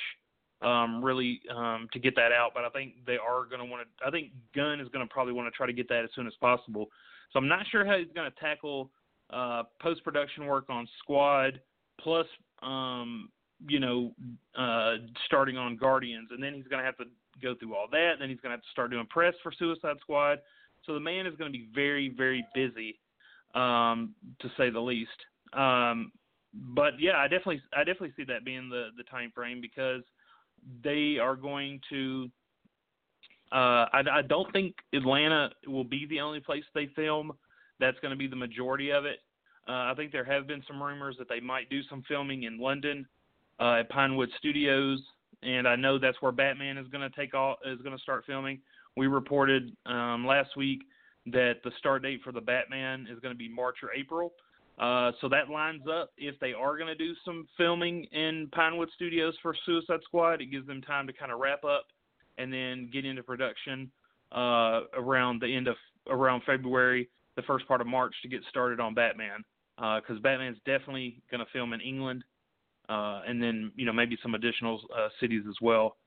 um, 0.62 1.04
really 1.04 1.42
um, 1.56 1.88
to 1.94 2.00
get 2.00 2.16
that 2.16 2.32
out. 2.32 2.52
But 2.54 2.66
I 2.66 2.70
think 2.70 2.94
they 3.06 3.18
are 3.18 3.46
going 3.46 3.60
to 3.60 3.66
want 3.66 3.84
to. 3.84 4.08
I 4.08 4.12
think 4.12 4.32
Gunn 4.56 4.80
is 4.80 4.88
going 4.90 5.06
to 5.06 5.12
probably 5.12 5.34
want 5.34 5.52
to 5.52 5.56
try 5.56 5.66
to 5.66 5.74
get 5.74 5.90
that 5.90 6.04
as 6.04 6.10
soon 6.16 6.28
as 6.28 6.34
possible. 6.40 6.90
So 7.32 7.40
I'm 7.40 7.48
not 7.48 7.66
sure 7.72 7.86
how 7.86 7.98
he's 7.98 8.12
going 8.14 8.30
to 8.30 8.40
tackle 8.40 8.92
uh, 9.32 9.64
post 9.82 10.04
production 10.04 10.46
work 10.46 10.66
on 10.70 10.88
Squad 11.00 11.62
plus 12.00 12.28
um, 12.62 13.30
you 13.68 13.80
know 13.80 14.12
uh, 14.58 14.96
starting 15.26 15.58
on 15.58 15.78
Guardians, 15.78 16.30
and 16.32 16.42
then 16.42 16.54
he's 16.54 16.68
going 16.68 16.80
to 16.80 16.86
have 16.86 16.98
to 16.98 17.06
go 17.42 17.56
through 17.56 17.76
all 17.76 17.88
that. 17.92 18.14
Then 18.20 18.30
he's 18.30 18.40
going 18.40 18.52
to 18.52 18.58
have 18.58 18.64
to 18.64 18.72
start 18.72 18.92
doing 18.92 19.06
press 19.08 19.34
for 19.42 19.52
Suicide 19.58 19.98
Squad. 20.02 20.40
So 20.86 20.94
the 20.94 21.00
man 21.00 21.28
is 21.28 21.36
going 21.36 21.52
to 21.52 21.58
be 21.58 21.68
very 21.74 22.14
very 22.16 22.46
busy, 22.54 23.00
um, 23.56 24.14
to 24.40 24.50
say 24.58 24.70
the 24.70 24.80
least. 24.80 25.10
Um, 25.54 26.12
but 26.54 26.94
yeah, 27.00 27.18
I 27.18 27.24
definitely 27.24 27.62
I 27.76 27.80
definitely 27.80 28.14
see 28.18 28.26
that 28.26 28.46
being 28.46 28.70
the 28.70 28.90
the 28.98 29.04
time 29.04 29.32
frame 29.34 29.62
because 29.62 30.02
they 30.84 31.18
are 31.18 31.36
going 31.36 31.80
to. 31.90 32.30
Uh, 33.52 33.86
I, 33.92 34.04
I 34.14 34.22
don't 34.22 34.52
think 34.54 34.76
Atlanta 34.94 35.50
will 35.68 35.84
be 35.84 36.06
the 36.10 36.22
only 36.22 36.40
place 36.40 36.64
they 36.74 36.88
film. 36.96 37.34
That's 37.80 38.00
going 38.00 38.12
to 38.12 38.18
be 38.18 38.28
the 38.28 38.36
majority 38.36 38.92
of 38.92 39.06
it. 39.06 39.20
Uh, 39.68 39.92
I 39.92 39.94
think 39.96 40.12
there 40.12 40.24
have 40.24 40.48
been 40.48 40.64
some 40.68 40.82
rumors 40.82 41.16
that 41.20 41.28
they 41.28 41.40
might 41.40 41.70
do 41.70 41.82
some 41.84 42.04
filming 42.08 42.44
in 42.44 42.60
London 42.60 43.06
uh, 43.60 43.80
at 43.80 43.90
Pinewood 43.90 44.30
Studios, 44.38 45.00
and 45.44 45.68
I 45.68 45.76
know 45.76 46.00
that's 46.00 46.22
where 46.22 46.32
Batman 46.32 46.78
is 46.78 46.88
going 46.88 47.08
to 47.08 47.16
take 47.16 47.34
all 47.34 47.58
is 47.66 47.82
going 47.82 47.96
to 47.96 48.02
start 48.02 48.24
filming. 48.26 48.60
We 48.98 49.08
reported 49.08 49.76
um, 49.86 50.26
last 50.26 50.56
week 50.58 50.84
that 51.28 51.56
the 51.64 51.72
start 51.78 52.04
date 52.04 52.22
for 52.24 52.32
the 52.32 52.42
Batman 52.42 53.08
is 53.12 53.20
going 53.20 53.34
to 53.34 53.38
be 53.38 53.48
March 53.48 53.78
or 53.84 53.90
April. 53.94 54.34
Uh, 54.80 55.12
so 55.22 55.30
that 55.30 55.50
lines 55.50 55.84
up. 55.92 56.12
If 56.18 56.40
they 56.40 56.54
are 56.54 56.78
going 56.78 56.88
to 56.88 56.96
do 56.96 57.14
some 57.24 57.48
filming 57.58 58.06
in 58.06 58.50
Pinewood 58.54 58.90
Studios 58.96 59.36
for 59.42 59.56
Suicide 59.66 60.00
Squad, 60.04 60.42
it 60.42 60.48
gives 60.48 60.66
them 60.66 60.82
time 60.82 61.08
to 61.08 61.14
kind 61.14 61.32
of 61.32 61.40
wrap 61.40 61.64
up 61.64 61.86
and 62.38 62.52
then 62.52 62.90
get 62.92 63.06
into 63.06 63.22
production 63.22 63.92
uh, 64.32 64.82
around 64.96 65.42
the 65.42 65.56
end 65.56 65.68
of 65.68 65.76
around 66.10 66.42
February, 66.46 67.10
the 67.36 67.42
first 67.44 67.68
part 67.68 67.82
of 67.82 67.88
March 67.88 68.14
to 68.22 68.28
get 68.28 68.42
started 68.50 68.80
on 68.80 68.94
Batman. 68.94 69.44
Because 69.78 70.18
uh, 70.18 70.22
Batman's 70.22 70.58
definitely 70.66 71.22
going 71.32 71.40
to 71.40 71.52
film 71.52 71.74
in 71.74 71.82
England, 71.82 72.24
uh, 72.90 73.22
and 73.28 73.42
then 73.42 73.72
you 73.76 73.86
know 73.86 73.94
maybe 73.94 74.18
some 74.22 74.36
additional 74.36 74.82
uh, 74.96 75.08
cities 75.20 75.44
as 75.48 75.56
well, 75.62 75.98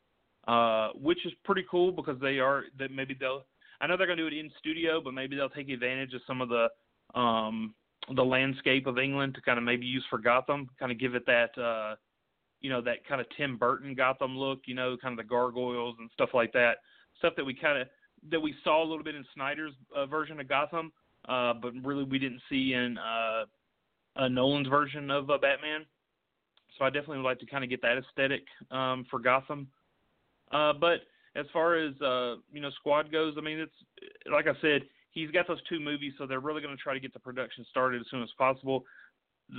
uh, 0.49 0.91
which 1.01 1.25
is 1.27 1.33
pretty 1.45 1.65
cool 1.71 1.91
because 1.91 2.21
they 2.21 2.39
are 2.39 2.65
that 2.79 2.91
maybe 2.91 3.17
they'll. 3.19 3.45
I 3.81 3.87
know 3.87 3.97
they're 3.97 4.07
going 4.07 4.19
to 4.19 4.31
do 4.31 4.35
it 4.35 4.39
in 4.39 4.51
studio, 4.59 5.01
but 5.01 5.13
maybe 5.13 5.35
they'll 5.37 5.49
take 5.49 5.69
advantage 5.69 6.15
of 6.15 6.21
some 6.27 6.41
of 6.41 6.49
the 6.49 6.69
um, 7.19 7.75
the 8.15 8.25
landscape 8.25 8.87
of 8.87 8.99
England 8.99 9.35
to 9.35 9.41
kind 9.41 9.59
of 9.59 9.65
maybe 9.65 9.87
use 9.87 10.05
for 10.11 10.19
Gotham, 10.19 10.69
kind 10.79 10.93
of 10.93 10.99
give 10.99 11.15
it 11.15 11.25
that 11.27 11.59
uh 11.59 11.97
you 12.61 12.71
know 12.71 12.81
that 12.81 13.07
kind 13.07 13.21
of 13.21 13.27
Tim 13.37 13.57
Burton 13.57 13.95
Gotham 13.95 14.37
look, 14.37 14.61
you 14.67 14.75
know, 14.75 14.97
kind 15.01 15.19
of 15.19 15.25
the 15.25 15.29
gargoyles 15.29 15.97
and 15.99 16.11
stuff 16.13 16.31
like 16.35 16.53
that, 16.53 16.79
stuff 17.19 17.35
that 17.37 17.45
we 17.45 17.55
kind 17.55 17.81
of 17.81 17.89
that 18.31 18.41
we 18.41 18.55
saw 18.65 18.83
a 18.83 18.87
little 18.89 19.05
bit 19.05 19.15
in 19.15 19.25
Snyder's 19.35 19.73
uh, 19.95 20.07
version 20.07 20.41
of 20.41 20.49
Gotham, 20.49 20.93
uh, 21.29 21.55
but 21.55 21.73
really 21.83 22.05
we 22.05 22.19
didn't 22.19 22.41
see 22.49 22.73
in 22.75 22.97
uh, 22.99 23.45
uh, 24.17 24.29
Nolan's 24.29 24.69
version 24.69 25.11
of 25.11 25.31
uh, 25.31 25.39
Batman. 25.39 25.85
So 26.79 26.85
I 26.85 26.91
definitely 26.91 27.19
would 27.19 27.25
like 27.25 27.39
to 27.41 27.47
kind 27.47 27.63
of 27.63 27.71
get 27.71 27.83
that 27.83 27.99
aesthetic 27.99 28.43
um, 28.71 29.07
for 29.11 29.19
Gotham. 29.19 29.69
Uh, 30.51 30.73
but 30.73 31.01
as 31.37 31.47
far 31.53 31.77
as 31.77 31.93
uh, 32.01 32.37
you 32.53 32.61
know, 32.61 32.71
Squad 32.77 33.13
goes, 33.13 33.35
I 33.37 33.41
mean, 33.41 33.59
it's 33.59 33.73
like 34.31 34.47
I 34.47 34.61
said, 34.61 34.83
he's 35.15 35.31
got 35.31 35.49
those 35.49 35.63
two 35.69 35.81
movies, 35.81 36.13
so 36.19 36.27
they're 36.27 36.41
really 36.41 36.61
going 36.61 36.77
to 36.77 36.83
try 36.83 36.93
to 36.93 37.01
get 37.01 37.13
the 37.13 37.21
production 37.21 37.65
started 37.71 38.01
as 38.01 38.07
soon 38.11 38.23
as 38.23 38.31
possible. 38.37 38.85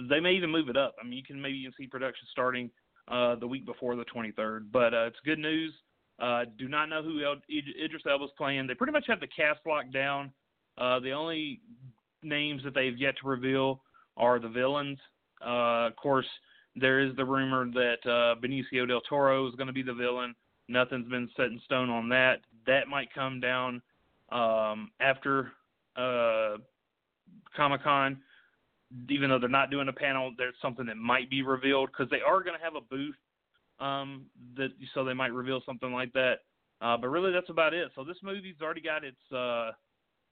They 0.09 0.19
may 0.19 0.33
even 0.33 0.51
move 0.51 0.69
it 0.69 0.77
up. 0.77 0.95
I 1.01 1.03
mean, 1.03 1.13
you 1.13 1.23
can 1.23 1.41
maybe 1.41 1.57
even 1.57 1.73
see 1.77 1.87
production 1.87 2.27
starting 2.31 2.69
uh, 3.07 3.35
the 3.35 3.47
week 3.47 3.65
before 3.65 3.95
the 3.95 4.05
23rd. 4.05 4.71
But 4.71 4.93
uh, 4.93 5.05
it's 5.05 5.17
good 5.25 5.39
news. 5.39 5.73
Uh, 6.19 6.45
do 6.57 6.67
not 6.67 6.87
know 6.87 7.03
who 7.03 7.23
El- 7.23 7.41
Idris 7.49 8.03
Elba's 8.09 8.31
playing. 8.37 8.67
They 8.67 8.73
pretty 8.73 8.93
much 8.93 9.05
have 9.07 9.19
the 9.19 9.27
cast 9.27 9.59
locked 9.65 9.93
down. 9.93 10.31
Uh, 10.77 10.99
the 10.99 11.11
only 11.11 11.61
names 12.23 12.63
that 12.63 12.73
they've 12.73 12.97
yet 12.97 13.15
to 13.21 13.27
reveal 13.27 13.81
are 14.17 14.39
the 14.39 14.49
villains. 14.49 14.97
Uh, 15.45 15.87
of 15.87 15.95
course, 15.97 16.25
there 16.75 16.99
is 16.99 17.15
the 17.15 17.25
rumor 17.25 17.65
that 17.71 17.97
uh, 18.05 18.39
Benicio 18.41 18.87
del 18.87 19.01
Toro 19.01 19.47
is 19.47 19.55
going 19.55 19.67
to 19.67 19.73
be 19.73 19.83
the 19.83 19.93
villain. 19.93 20.35
Nothing's 20.67 21.09
been 21.09 21.29
set 21.37 21.47
in 21.47 21.61
stone 21.65 21.89
on 21.89 22.09
that. 22.09 22.41
That 22.65 22.87
might 22.87 23.13
come 23.13 23.39
down 23.39 23.81
um, 24.31 24.91
after 24.99 25.51
uh, 25.95 26.57
Comic 27.55 27.83
Con. 27.83 28.17
Even 29.09 29.29
though 29.29 29.39
they're 29.39 29.49
not 29.49 29.71
doing 29.71 29.89
a 29.89 29.93
panel, 29.93 30.31
there's 30.37 30.53
something 30.61 30.85
that 30.85 30.95
might 30.95 31.29
be 31.29 31.41
revealed 31.41 31.89
because 31.91 32.09
they 32.09 32.21
are 32.21 32.43
going 32.43 32.57
to 32.57 32.63
have 32.63 32.75
a 32.75 32.81
booth. 32.81 33.15
Um, 33.79 34.27
that 34.55 34.69
so 34.93 35.03
they 35.03 35.13
might 35.13 35.33
reveal 35.33 35.61
something 35.65 35.91
like 35.91 36.13
that. 36.13 36.35
Uh, 36.81 36.95
but 36.95 37.07
really, 37.09 37.31
that's 37.31 37.49
about 37.49 37.73
it. 37.73 37.91
So 37.95 38.03
this 38.03 38.17
movie's 38.23 38.61
already 38.61 38.81
got 38.81 39.03
its. 39.03 39.17
Uh, 39.31 39.71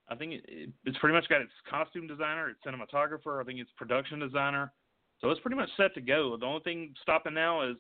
I 0.10 0.16
think 0.18 0.34
it, 0.34 0.46
it, 0.48 0.70
it's 0.86 0.98
pretty 1.00 1.16
much 1.16 1.28
got 1.30 1.42
its 1.42 1.52
costume 1.70 2.08
designer, 2.08 2.50
its 2.50 2.60
cinematographer. 2.66 3.42
I 3.42 3.44
think 3.44 3.60
its 3.60 3.72
production 3.76 4.20
designer. 4.20 4.72
So 5.20 5.30
it's 5.30 5.42
pretty 5.42 5.58
much 5.58 5.70
set 5.78 5.94
to 5.96 6.02
go. 6.02 6.38
The 6.38 6.46
only 6.46 6.62
thing 6.62 6.94
stopping 7.02 7.34
now 7.34 7.70
is 7.70 7.78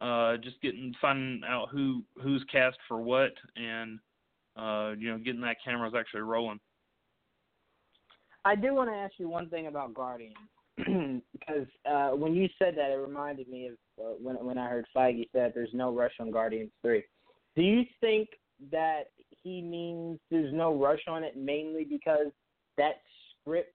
uh, 0.00 0.36
just 0.38 0.60
getting 0.62 0.94
finding 1.00 1.42
out 1.46 1.68
who 1.70 2.02
who's 2.22 2.44
cast 2.50 2.76
for 2.86 3.00
what 3.00 3.32
and 3.56 3.98
uh, 4.58 4.92
you 4.98 5.10
know, 5.10 5.18
getting 5.18 5.40
that 5.42 5.56
camera's 5.64 5.94
actually 5.96 6.22
rolling. 6.22 6.58
I 8.44 8.54
do 8.54 8.74
want 8.74 8.90
to 8.90 8.96
ask 8.96 9.14
you 9.18 9.28
one 9.28 9.48
thing 9.48 9.66
about 9.66 9.94
Guardians 9.94 10.36
because 10.76 11.66
uh, 11.90 12.10
when 12.10 12.34
you 12.34 12.48
said 12.58 12.74
that, 12.76 12.90
it 12.90 12.96
reminded 12.96 13.48
me 13.48 13.68
of 13.68 13.74
uh, 14.00 14.14
when 14.20 14.36
when 14.36 14.58
I 14.58 14.68
heard 14.68 14.86
Feige 14.96 15.28
said 15.32 15.52
there's 15.54 15.74
no 15.74 15.94
rush 15.94 16.12
on 16.20 16.30
Guardians 16.30 16.70
three. 16.82 17.04
Do 17.56 17.62
you 17.62 17.82
think 18.00 18.28
that 18.72 19.04
he 19.42 19.60
means 19.60 20.18
there's 20.30 20.52
no 20.52 20.74
rush 20.74 21.02
on 21.08 21.24
it 21.24 21.36
mainly 21.36 21.84
because 21.84 22.28
that 22.76 23.02
script 23.40 23.74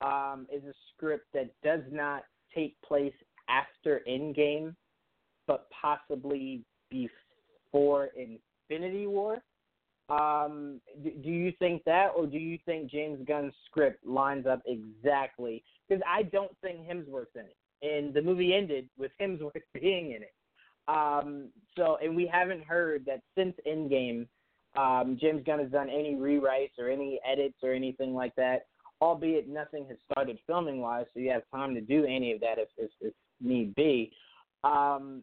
um, 0.00 0.46
is 0.52 0.64
a 0.64 0.72
script 0.94 1.26
that 1.34 1.50
does 1.62 1.82
not 1.90 2.24
take 2.54 2.80
place 2.82 3.14
after 3.48 4.00
Endgame, 4.08 4.74
but 5.46 5.68
possibly 5.70 6.64
before 6.90 8.10
Infinity 8.16 9.06
War? 9.06 9.38
Um, 10.08 10.80
do, 11.02 11.10
do 11.10 11.30
you 11.30 11.52
think 11.58 11.84
that, 11.84 12.08
or 12.16 12.26
do 12.26 12.38
you 12.38 12.58
think 12.66 12.90
James 12.90 13.20
Gunn's 13.26 13.54
script 13.66 14.04
lines 14.06 14.46
up 14.46 14.62
exactly? 14.66 15.62
Because 15.88 16.02
I 16.08 16.24
don't 16.24 16.52
think 16.60 16.80
Hemsworth's 16.80 17.34
in 17.34 17.42
it, 17.42 17.56
and 17.82 18.12
the 18.12 18.22
movie 18.22 18.54
ended 18.54 18.88
with 18.98 19.12
Hemsworth 19.20 19.62
being 19.80 20.12
in 20.12 20.22
it. 20.22 20.34
Um, 20.88 21.48
so, 21.76 21.96
and 22.02 22.16
we 22.16 22.26
haven't 22.26 22.64
heard 22.64 23.06
that 23.06 23.22
since 23.36 23.54
Endgame, 23.66 24.26
um, 24.76 25.16
James 25.20 25.42
Gunn 25.46 25.60
has 25.60 25.70
done 25.70 25.88
any 25.88 26.14
rewrites 26.14 26.78
or 26.78 26.90
any 26.90 27.20
edits 27.30 27.58
or 27.62 27.72
anything 27.72 28.14
like 28.14 28.34
that. 28.36 28.66
Albeit 29.00 29.48
nothing 29.48 29.84
has 29.88 29.98
started 30.10 30.38
filming 30.46 30.80
wise, 30.80 31.06
so 31.12 31.20
you 31.20 31.30
have 31.30 31.42
time 31.52 31.74
to 31.74 31.80
do 31.80 32.04
any 32.04 32.32
of 32.32 32.40
that 32.40 32.58
if, 32.58 32.68
if, 32.78 32.90
if 33.00 33.12
need 33.40 33.74
be. 33.74 34.12
Um, 34.62 35.22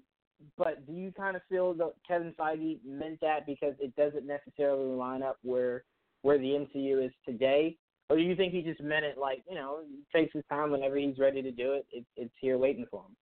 but 0.58 0.86
do 0.86 0.94
you 0.94 1.12
kind 1.12 1.36
of 1.36 1.42
feel 1.50 1.74
that 1.76 1.94
Kevin 2.08 2.34
Feige 2.40 2.80
meant 2.86 3.20
that 3.22 3.46
because 3.46 3.74
it 3.80 3.96
doesn't 3.96 4.26
necessarily 4.26 4.86
line 4.96 5.24
up 5.24 5.38
where 5.44 5.84
where 6.22 6.38
the 6.38 6.68
MCU 6.76 7.06
is 7.06 7.12
today, 7.26 7.78
or 8.10 8.18
do 8.18 8.22
you 8.22 8.36
think 8.36 8.54
he 8.54 8.62
just 8.62 8.82
meant 8.82 9.06
it 9.06 9.18
like 9.18 9.44
you 9.50 9.56
know 9.56 9.82
takes 10.14 10.34
his 10.34 10.44
time 10.50 10.72
whenever 10.72 10.98
he's 10.98 11.18
ready 11.18 11.42
to 11.42 11.52
do 11.52 11.74
it, 11.74 11.86
it 11.92 12.06
it's 12.16 12.34
here 12.40 12.58
waiting 12.58 12.86
for 12.90 13.02
him? 13.02 13.16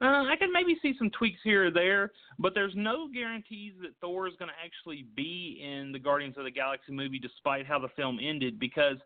Uh, 0.00 0.24
I 0.24 0.36
can 0.36 0.52
maybe 0.52 0.76
see 0.82 0.94
some 0.98 1.10
tweaks 1.10 1.40
here 1.44 1.66
or 1.66 1.70
there, 1.70 2.10
but 2.38 2.52
there's 2.52 2.74
no 2.76 3.08
guarantees 3.12 3.74
that 3.80 3.92
Thor 4.00 4.26
is 4.26 4.34
going 4.38 4.50
to 4.50 4.64
actually 4.64 5.06
be 5.14 5.62
in 5.62 5.92
the 5.92 5.98
Guardians 5.98 6.36
of 6.36 6.44
the 6.44 6.50
Galaxy 6.50 6.92
movie, 6.92 7.18
despite 7.18 7.64
how 7.64 7.78
the 7.78 7.88
film 7.96 8.18
ended, 8.20 8.58
because 8.58 8.96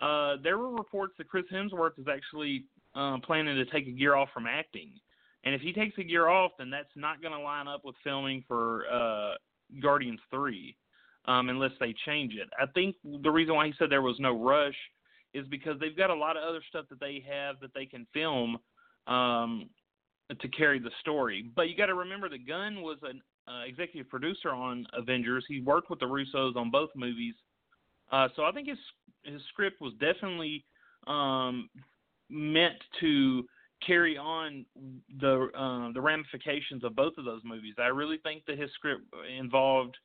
uh, 0.00 0.36
there 0.42 0.58
were 0.58 0.70
reports 0.70 1.14
that 1.18 1.28
Chris 1.28 1.46
Hemsworth 1.52 1.98
is 1.98 2.06
actually 2.12 2.66
uh, 2.94 3.18
planning 3.24 3.56
to 3.56 3.64
take 3.66 3.86
a 3.86 3.90
year 3.90 4.14
off 4.14 4.28
from 4.32 4.46
acting. 4.46 4.92
And 5.44 5.54
if 5.54 5.60
he 5.60 5.72
takes 5.72 5.98
a 5.98 6.04
year 6.04 6.28
off, 6.28 6.52
then 6.58 6.70
that's 6.70 6.88
not 6.96 7.20
going 7.20 7.32
to 7.32 7.40
line 7.40 7.68
up 7.68 7.82
with 7.84 7.96
filming 8.02 8.44
for 8.48 8.84
uh, 8.90 9.34
Guardians 9.82 10.20
3 10.30 10.74
um, 11.26 11.48
unless 11.48 11.72
they 11.80 11.94
change 12.06 12.34
it. 12.34 12.48
I 12.58 12.66
think 12.72 12.96
the 13.22 13.30
reason 13.30 13.54
why 13.54 13.66
he 13.66 13.74
said 13.78 13.90
there 13.90 14.02
was 14.02 14.16
no 14.18 14.42
rush 14.42 14.76
is 15.34 15.46
because 15.48 15.78
they've 15.80 15.96
got 15.96 16.10
a 16.10 16.14
lot 16.14 16.36
of 16.36 16.44
other 16.44 16.62
stuff 16.68 16.86
that 16.90 17.00
they 17.00 17.22
have 17.28 17.56
that 17.60 17.74
they 17.74 17.86
can 17.86 18.06
film 18.14 18.56
um, 19.06 19.68
to 20.40 20.48
carry 20.48 20.78
the 20.78 20.90
story. 21.00 21.50
But 21.54 21.68
you 21.68 21.76
got 21.76 21.86
to 21.86 21.94
remember 21.94 22.28
that 22.28 22.46
Gunn 22.46 22.82
was 22.82 22.98
an 23.02 23.20
uh, 23.48 23.64
executive 23.66 24.08
producer 24.08 24.50
on 24.50 24.86
Avengers. 24.92 25.44
He 25.48 25.60
worked 25.60 25.90
with 25.90 26.00
the 26.00 26.06
Russos 26.06 26.56
on 26.56 26.70
both 26.70 26.90
movies. 26.94 27.34
Uh, 28.12 28.28
so 28.36 28.44
I 28.44 28.52
think 28.52 28.68
his 28.68 28.78
his 29.24 29.40
script 29.48 29.80
was 29.80 29.92
definitely 29.94 30.64
um, 31.06 31.68
meant 32.28 32.76
to 33.00 33.44
carry 33.86 34.16
on 34.16 34.64
the 35.20 35.48
uh, 35.56 35.92
the 35.92 36.00
ramifications 36.00 36.84
of 36.84 36.96
both 36.96 37.14
of 37.18 37.24
those 37.24 37.42
movies. 37.44 37.74
I 37.78 37.86
really 37.86 38.18
think 38.22 38.44
that 38.46 38.58
his 38.58 38.70
script 38.74 39.02
involved, 39.38 39.96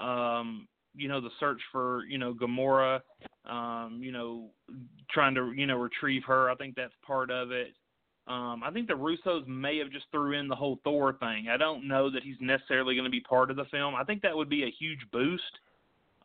um, 0.00 0.66
you 0.94 1.08
know, 1.08 1.20
the 1.20 1.30
search 1.38 1.60
for 1.70 2.04
you 2.08 2.18
know 2.18 2.34
Gamora, 2.34 3.00
um, 3.48 4.00
you 4.02 4.12
know, 4.12 4.50
trying 5.10 5.34
to 5.34 5.52
you 5.52 5.66
know 5.66 5.76
retrieve 5.76 6.22
her. 6.26 6.50
I 6.50 6.54
think 6.54 6.74
that's 6.74 6.94
part 7.06 7.30
of 7.30 7.50
it. 7.50 7.68
Um, 8.26 8.62
I 8.62 8.70
think 8.70 8.88
the 8.88 8.94
Russos 8.94 9.46
may 9.46 9.78
have 9.78 9.90
just 9.90 10.04
threw 10.10 10.38
in 10.38 10.48
the 10.48 10.54
whole 10.54 10.78
Thor 10.84 11.14
thing. 11.14 11.46
I 11.50 11.56
don't 11.56 11.88
know 11.88 12.10
that 12.10 12.22
he's 12.22 12.36
necessarily 12.40 12.94
going 12.94 13.06
to 13.06 13.10
be 13.10 13.20
part 13.20 13.50
of 13.50 13.56
the 13.56 13.64
film. 13.70 13.94
I 13.94 14.04
think 14.04 14.20
that 14.20 14.36
would 14.36 14.50
be 14.50 14.64
a 14.64 14.74
huge 14.78 15.00
boost. 15.10 15.42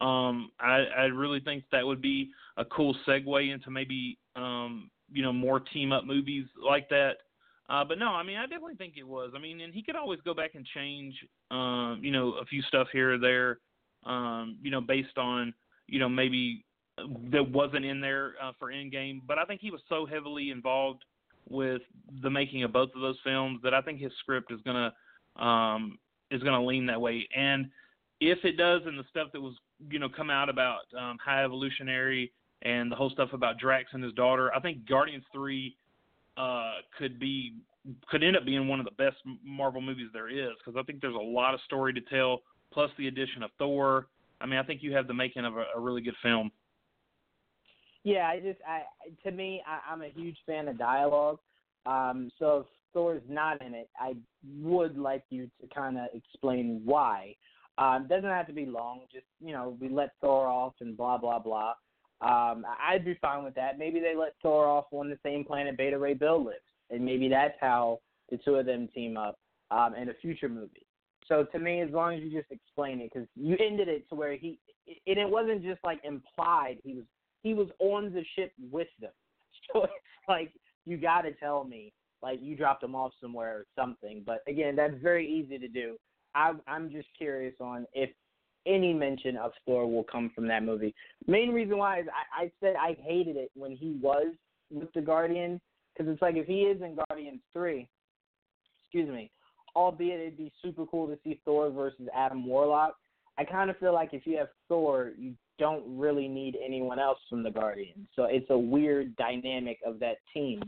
Um, 0.01 0.51
I, 0.59 0.83
I 0.97 1.03
really 1.03 1.39
think 1.39 1.63
that 1.71 1.85
would 1.85 2.01
be 2.01 2.31
a 2.57 2.65
cool 2.65 2.93
segue 3.07 3.53
into 3.53 3.71
maybe 3.71 4.17
um, 4.35 4.89
you 5.13 5.23
know 5.23 5.33
more 5.33 5.59
team 5.59 5.91
up 5.91 6.05
movies 6.05 6.45
like 6.61 6.89
that. 6.89 7.13
Uh, 7.69 7.83
but 7.83 7.97
no, 7.97 8.07
I 8.07 8.23
mean 8.23 8.37
I 8.37 8.43
definitely 8.43 8.75
think 8.75 8.95
it 8.97 9.07
was. 9.07 9.31
I 9.35 9.39
mean, 9.39 9.61
and 9.61 9.73
he 9.73 9.81
could 9.81 9.95
always 9.95 10.19
go 10.25 10.33
back 10.33 10.55
and 10.55 10.65
change, 10.73 11.15
um, 11.51 11.99
you 12.01 12.11
know, 12.11 12.33
a 12.41 12.45
few 12.45 12.61
stuff 12.63 12.87
here 12.91 13.13
or 13.13 13.17
there, 13.17 13.59
um, 14.05 14.57
you 14.61 14.71
know, 14.71 14.81
based 14.81 15.17
on 15.17 15.53
you 15.87 15.99
know 15.99 16.09
maybe 16.09 16.65
that 17.31 17.49
wasn't 17.49 17.85
in 17.85 18.01
there 18.01 18.33
uh, 18.41 18.51
for 18.59 18.71
Endgame. 18.71 19.21
But 19.27 19.37
I 19.37 19.45
think 19.45 19.61
he 19.61 19.71
was 19.71 19.81
so 19.89 20.05
heavily 20.05 20.51
involved 20.51 21.03
with 21.49 21.81
the 22.21 22.29
making 22.29 22.63
of 22.63 22.71
both 22.71 22.89
of 22.95 23.01
those 23.01 23.17
films 23.23 23.59
that 23.63 23.73
I 23.73 23.81
think 23.81 23.99
his 23.99 24.11
script 24.19 24.51
is 24.51 24.59
gonna 24.61 24.93
um, 25.35 25.97
is 26.31 26.43
gonna 26.43 26.63
lean 26.63 26.85
that 26.87 27.01
way. 27.01 27.27
And 27.35 27.69
if 28.19 28.39
it 28.43 28.57
does, 28.57 28.81
and 28.85 28.97
the 28.97 29.03
stuff 29.09 29.29
that 29.33 29.41
was 29.41 29.55
you 29.89 29.99
know 29.99 30.09
come 30.09 30.29
out 30.29 30.49
about 30.49 30.81
um, 30.97 31.17
High 31.23 31.43
Evolutionary 31.43 32.31
and 32.63 32.91
the 32.91 32.95
whole 32.95 33.09
stuff 33.09 33.29
about 33.33 33.59
Drax 33.59 33.89
and 33.93 34.03
his 34.03 34.13
daughter, 34.13 34.51
I 34.55 34.59
think 34.59 34.87
Guardians 34.87 35.23
three 35.33 35.75
uh, 36.37 36.75
could 36.97 37.19
be 37.19 37.55
could 38.09 38.23
end 38.23 38.37
up 38.37 38.45
being 38.45 38.67
one 38.67 38.79
of 38.79 38.85
the 38.85 38.91
best 38.91 39.17
Marvel 39.45 39.81
movies 39.81 40.07
there 40.13 40.29
is 40.29 40.55
because 40.57 40.79
I 40.79 40.83
think 40.83 41.01
there's 41.01 41.15
a 41.15 41.17
lot 41.17 41.53
of 41.53 41.59
story 41.65 41.93
to 41.93 42.01
tell. 42.01 42.41
Plus 42.71 42.89
the 42.97 43.07
addition 43.07 43.43
of 43.43 43.51
Thor. 43.59 44.07
I 44.41 44.47
mean, 44.47 44.57
I 44.57 44.63
think 44.63 44.81
you 44.81 44.93
have 44.95 45.07
the 45.07 45.13
making 45.13 45.45
of 45.45 45.57
a, 45.57 45.65
a 45.75 45.79
really 45.79 46.01
good 46.01 46.15
film. 46.23 46.51
Yeah, 48.03 48.27
I 48.27 48.39
just 48.39 48.59
I 48.67 48.81
to 49.23 49.31
me 49.31 49.61
I, 49.67 49.91
I'm 49.91 50.01
a 50.01 50.09
huge 50.09 50.37
fan 50.45 50.67
of 50.67 50.77
dialogue. 50.77 51.39
Um, 51.85 52.31
so 52.39 52.61
if 52.61 52.65
Thor's 52.93 53.21
not 53.29 53.61
in 53.61 53.73
it, 53.73 53.89
I 53.99 54.15
would 54.61 54.97
like 54.97 55.23
you 55.29 55.49
to 55.61 55.67
kind 55.73 55.97
of 55.97 56.07
explain 56.13 56.81
why. 56.85 57.35
Um, 57.77 58.07
doesn't 58.07 58.29
have 58.29 58.47
to 58.47 58.53
be 58.53 58.65
long. 58.65 59.01
Just 59.11 59.25
you 59.39 59.51
know, 59.51 59.77
we 59.79 59.89
let 59.89 60.11
Thor 60.21 60.47
off 60.47 60.73
and 60.79 60.95
blah 60.97 61.17
blah 61.17 61.39
blah. 61.39 61.73
Um, 62.23 62.65
I'd 62.81 63.03
be 63.03 63.17
fine 63.21 63.43
with 63.43 63.55
that. 63.55 63.77
Maybe 63.77 63.99
they 63.99 64.15
let 64.15 64.33
Thor 64.41 64.65
off 64.65 64.85
on 64.91 65.09
the 65.09 65.19
same 65.23 65.43
planet 65.43 65.77
Beta 65.77 65.97
Ray 65.97 66.13
Bill 66.13 66.43
lives, 66.43 66.59
and 66.89 67.03
maybe 67.03 67.27
that's 67.27 67.55
how 67.59 67.99
the 68.31 68.37
two 68.37 68.55
of 68.55 68.65
them 68.65 68.87
team 68.95 69.17
up 69.17 69.37
um, 69.71 69.93
in 69.95 70.09
a 70.09 70.13
future 70.21 70.49
movie. 70.49 70.85
So 71.27 71.45
to 71.51 71.59
me, 71.59 71.81
as 71.81 71.89
long 71.91 72.15
as 72.15 72.21
you 72.21 72.31
just 72.31 72.51
explain 72.51 72.99
it, 73.01 73.11
because 73.13 73.27
you 73.35 73.57
ended 73.59 73.87
it 73.87 74.07
to 74.09 74.15
where 74.15 74.35
he, 74.35 74.59
and 75.07 75.17
it 75.17 75.29
wasn't 75.29 75.63
just 75.63 75.79
like 75.83 75.99
implied. 76.03 76.77
He 76.83 76.93
was 76.93 77.05
he 77.41 77.53
was 77.53 77.67
on 77.79 78.13
the 78.13 78.23
ship 78.35 78.51
with 78.71 78.87
them. 78.99 79.11
So 79.71 79.87
like 80.27 80.51
you 80.85 80.97
got 80.97 81.21
to 81.21 81.31
tell 81.33 81.63
me, 81.63 81.93
like 82.21 82.39
you 82.41 82.55
dropped 82.55 82.83
him 82.83 82.95
off 82.95 83.13
somewhere 83.21 83.57
or 83.57 83.65
something. 83.77 84.23
But 84.25 84.39
again, 84.47 84.75
that's 84.75 84.95
very 85.01 85.27
easy 85.27 85.57
to 85.57 85.67
do. 85.67 85.95
I, 86.35 86.53
I'm 86.67 86.89
just 86.91 87.07
curious 87.17 87.53
on 87.61 87.85
if 87.93 88.09
any 88.65 88.93
mention 88.93 89.37
of 89.37 89.51
Thor 89.65 89.89
will 89.89 90.03
come 90.03 90.31
from 90.33 90.47
that 90.47 90.63
movie. 90.63 90.93
Main 91.27 91.51
reason 91.51 91.77
why 91.77 91.99
is 91.99 92.07
I, 92.07 92.45
I 92.45 92.51
said 92.59 92.75
I 92.79 92.95
hated 93.01 93.35
it 93.35 93.51
when 93.55 93.71
he 93.71 93.97
was 94.01 94.27
with 94.71 94.91
the 94.93 95.01
Guardian 95.01 95.59
because 95.95 96.11
it's 96.11 96.21
like 96.21 96.35
if 96.35 96.47
he 96.47 96.61
is 96.61 96.81
in 96.81 96.97
Guardians 97.07 97.41
three, 97.51 97.87
excuse 98.83 99.09
me, 99.09 99.31
albeit 99.75 100.19
it'd 100.19 100.37
be 100.37 100.51
super 100.61 100.85
cool 100.85 101.07
to 101.07 101.17
see 101.23 101.39
Thor 101.45 101.69
versus 101.69 102.07
Adam 102.15 102.45
Warlock. 102.45 102.95
I 103.37 103.43
kind 103.43 103.69
of 103.69 103.77
feel 103.77 103.93
like 103.93 104.13
if 104.13 104.27
you 104.27 104.37
have 104.37 104.49
Thor, 104.67 105.11
you 105.17 105.33
don't 105.59 105.83
really 105.87 106.27
need 106.27 106.57
anyone 106.63 106.99
else 106.99 107.19
from 107.29 107.43
the 107.43 107.51
Guardians. 107.51 108.07
So 108.15 108.25
it's 108.25 108.49
a 108.49 108.57
weird 108.57 109.15
dynamic 109.15 109.79
of 109.85 109.99
that 109.99 110.17
team. 110.33 110.61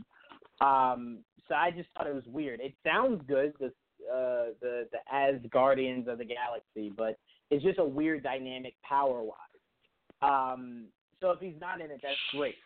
Um, 0.60 1.18
so 1.48 1.54
I 1.54 1.70
just 1.70 1.88
thought 1.94 2.06
it 2.06 2.14
was 2.14 2.24
weird. 2.26 2.60
It 2.60 2.74
sounds 2.84 3.22
good, 3.28 3.52
the 3.60 3.66
uh, 4.12 4.52
the 4.60 4.88
the 4.92 4.98
as 5.10 5.34
Guardians 5.50 6.08
of 6.08 6.18
the 6.18 6.24
Galaxy, 6.24 6.92
but 6.96 7.18
it's 7.50 7.64
just 7.64 7.78
a 7.78 7.84
weird 7.84 8.22
dynamic 8.22 8.74
power 8.82 9.22
wise. 9.22 9.36
Um, 10.22 10.86
so 11.20 11.30
if 11.30 11.40
he's 11.40 11.60
not 11.60 11.80
in 11.80 11.90
it, 11.90 12.00
that's 12.02 12.16
great. 12.32 12.56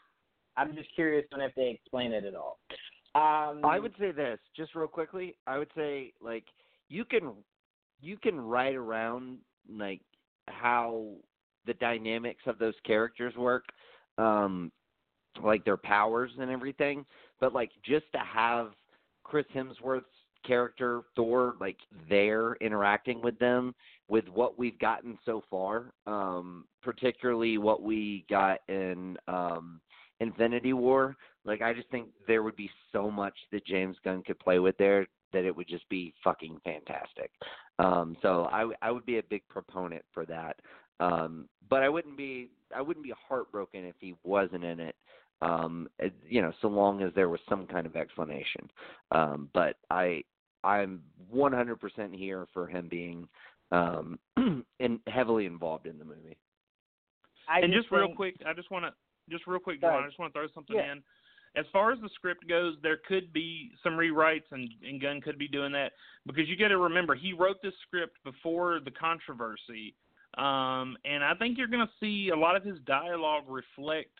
I'm 0.57 0.75
just 0.75 0.89
curious 0.95 1.27
on 1.33 1.41
if 1.41 1.55
they 1.55 1.69
explain 1.71 2.13
it 2.13 2.25
at 2.25 2.35
all. 2.35 2.59
Um, 3.15 3.65
I 3.65 3.79
would 3.79 3.95
say 3.99 4.13
this, 4.13 4.39
just 4.57 4.75
real 4.75 4.87
quickly. 4.87 5.37
I 5.47 5.59
would 5.59 5.71
say 5.77 6.13
like 6.21 6.45
you 6.89 7.05
can 7.05 7.33
you 8.01 8.17
can 8.17 8.41
write 8.41 8.75
around 8.75 9.39
like 9.69 10.01
how 10.49 11.15
the 11.67 11.75
dynamics 11.75 12.43
of 12.47 12.59
those 12.59 12.75
characters 12.87 13.35
work, 13.37 13.65
um, 14.19 14.71
like 15.43 15.65
their 15.65 15.77
powers 15.77 16.31
and 16.39 16.51
everything. 16.51 17.05
But 17.41 17.53
like 17.53 17.71
just 17.85 18.07
to 18.13 18.19
have 18.19 18.71
Chris 19.25 19.47
Hemsworth's 19.55 20.05
character 20.45 21.03
Thor 21.17 21.55
like 21.61 21.77
there 22.09 22.55
interacting 22.57 23.23
with 23.23 23.39
them 23.39 23.75
with 24.09 24.29
what 24.29 24.59
we've 24.59 24.79
gotten 24.79 25.19
so 25.25 25.43
far, 25.51 25.93
um, 26.07 26.65
particularly 26.83 27.59
what 27.59 27.83
we 27.83 28.25
got 28.29 28.61
in 28.69 29.17
um, 29.29 29.81
Infinity 30.21 30.73
War. 30.73 31.17
Like 31.45 31.63
I 31.63 31.73
just 31.73 31.89
think 31.91 32.09
there 32.27 32.43
would 32.43 32.57
be 32.57 32.71
so 32.93 33.11
much 33.11 33.35
that 33.53 33.65
James 33.65 33.97
Gunn 34.05 34.23
could 34.23 34.39
play 34.39 34.59
with 34.59 34.77
there 34.79 35.07
that 35.33 35.45
it 35.45 35.55
would 35.55 35.69
just 35.69 35.89
be 35.89 36.13
fucking 36.25 36.61
fantastic. 36.65 37.31
Um, 37.79 38.17
so 38.21 38.49
I 38.53 38.67
I 38.83 38.91
would 38.91 39.07
be 39.07 39.19
a 39.19 39.23
big 39.23 39.47
proponent 39.49 40.05
for 40.13 40.27
that. 40.27 40.57
Um, 40.99 41.49
but 41.69 41.83
I 41.83 41.89
wouldn't 41.89 42.17
be 42.17 42.51
I 42.77 42.83
wouldn't 42.83 43.05
be 43.05 43.15
heartbroken 43.29 43.85
if 43.85 43.95
he 43.99 44.15
wasn't 44.23 44.65
in 44.65 44.81
it. 44.81 44.95
Um, 45.43 45.89
you 46.29 46.43
know, 46.43 46.53
so 46.61 46.69
long 46.69 47.03
as 47.03 47.13
there 47.15 47.29
was 47.29 47.41
some 47.49 47.67
kind 47.67 47.87
of 47.87 47.97
explanation. 47.97 48.71
Um, 49.11 49.49
but 49.55 49.77
I 49.91 50.23
I'm 50.63 51.01
100% 51.35 52.15
here 52.15 52.47
for 52.53 52.67
him 52.67 52.89
being 52.91 53.27
um, 53.73 54.19
and 54.81 55.01
heavily 55.07 55.47
involved 55.47 55.87
in 55.87 55.99
the 55.99 56.05
movie. 56.05 56.37
I 57.49 57.61
and 57.61 57.73
just, 57.73 57.89
think, 57.89 58.01
real 58.01 58.15
quick, 58.15 58.37
I 58.47 58.53
just 58.53 58.71
want 58.71 58.85
to 58.85 58.93
just 59.31 59.47
real 59.47 59.61
quick, 59.61 59.81
Juwan. 59.81 60.03
I 60.03 60.07
just 60.07 60.19
want 60.19 60.33
to 60.33 60.39
throw 60.39 60.49
something 60.55 60.77
yeah. 60.77 60.93
in. 60.93 61.03
As 61.57 61.65
far 61.73 61.91
as 61.91 61.99
the 62.01 62.11
script 62.15 62.49
goes, 62.49 62.77
there 62.83 62.99
could 63.09 63.33
be 63.33 63.73
some 63.83 63.95
rewrites, 63.95 64.45
and, 64.53 64.69
and 64.87 65.01
Gunn 65.01 65.21
could 65.21 65.37
be 65.39 65.49
doing 65.49 65.73
that 65.73 65.93
because 66.27 66.49
you 66.49 66.57
got 66.57 66.69
to 66.69 66.79
remember 66.79 67.15
he 67.15 67.33
wrote 67.33 67.57
this 67.63 67.73
script 67.87 68.19
before 68.25 68.79
the 68.85 68.91
controversy 68.93 69.95
um, 70.39 70.97
and 71.05 71.25
I 71.25 71.35
think 71.39 71.59
you're 71.59 71.67
going 71.67 71.87
to 71.87 71.93
see 71.99 72.31
a 72.33 72.37
lot 72.37 72.55
of 72.55 72.63
his 72.63 72.79
dialogue 72.87 73.45
reflect 73.49 74.15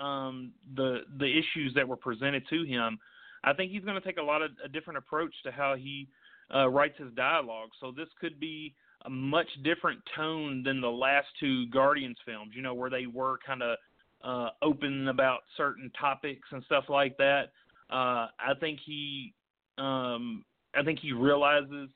um, 0.00 0.52
the 0.76 1.00
the 1.18 1.26
issues 1.26 1.72
that 1.74 1.86
were 1.86 1.96
presented 1.96 2.44
to 2.50 2.64
him. 2.64 2.98
I 3.44 3.52
think 3.52 3.72
he's 3.72 3.84
going 3.84 4.00
to 4.00 4.06
take 4.06 4.18
a 4.18 4.22
lot 4.22 4.42
of 4.42 4.52
a 4.64 4.68
different 4.68 4.98
approach 4.98 5.34
to 5.44 5.52
how 5.52 5.74
he 5.76 6.08
uh, 6.54 6.68
writes 6.68 6.94
his 6.98 7.12
dialogue. 7.14 7.70
So 7.80 7.92
this 7.94 8.08
could 8.20 8.40
be 8.40 8.74
a 9.04 9.10
much 9.10 9.48
different 9.62 10.00
tone 10.16 10.62
than 10.62 10.80
the 10.80 10.88
last 10.90 11.26
two 11.38 11.66
Guardians 11.68 12.16
films. 12.24 12.52
You 12.54 12.62
know, 12.62 12.74
where 12.74 12.90
they 12.90 13.06
were 13.06 13.38
kind 13.46 13.62
of 13.62 13.76
uh, 14.24 14.48
open 14.62 15.08
about 15.08 15.40
certain 15.56 15.90
topics 15.98 16.48
and 16.50 16.62
stuff 16.64 16.84
like 16.88 17.16
that. 17.18 17.52
Uh, 17.90 18.28
I 18.40 18.54
think 18.58 18.78
he, 18.84 19.34
um, 19.76 20.44
I 20.74 20.82
think 20.82 20.98
he 21.00 21.12
realizes 21.12 21.90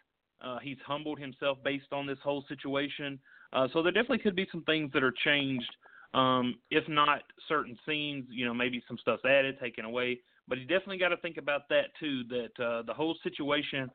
uh, 0.45 0.59
he's 0.63 0.77
humbled 0.87 1.19
himself 1.19 1.59
based 1.65 1.93
on 1.93 2.07
this 2.07 2.19
whole 2.23 2.45
situation. 2.49 3.19
Uh, 3.53 3.67
so 3.73 3.83
there 3.83 3.93
definitely 3.93 4.19
could 4.19 4.37
be 4.37 4.47
some 4.53 4.63
things 4.65 4.91
that 4.93 5.03
are 5.03 5.15
changed. 5.25 5.71
Um, 6.15 6.59
if 6.71 6.89
not 6.89 7.23
certain 7.49 7.79
scenes, 7.87 8.27
you 8.31 8.47
know, 8.47 8.55
maybe 8.55 8.83
some 8.89 8.99
stuff's 8.99 9.25
added, 9.25 9.59
taken 9.61 9.85
away. 9.85 10.21
But 10.49 10.59
you 10.59 10.65
definitely 10.65 10.99
got 10.99 11.11
to 11.11 11.19
think 11.19 11.37
about 11.37 11.69
that 11.69 11.87
too. 12.01 12.23
That 12.29 12.65
uh, 12.65 12.83
the 12.83 12.95
whole 12.95 13.17
situation 13.23 13.91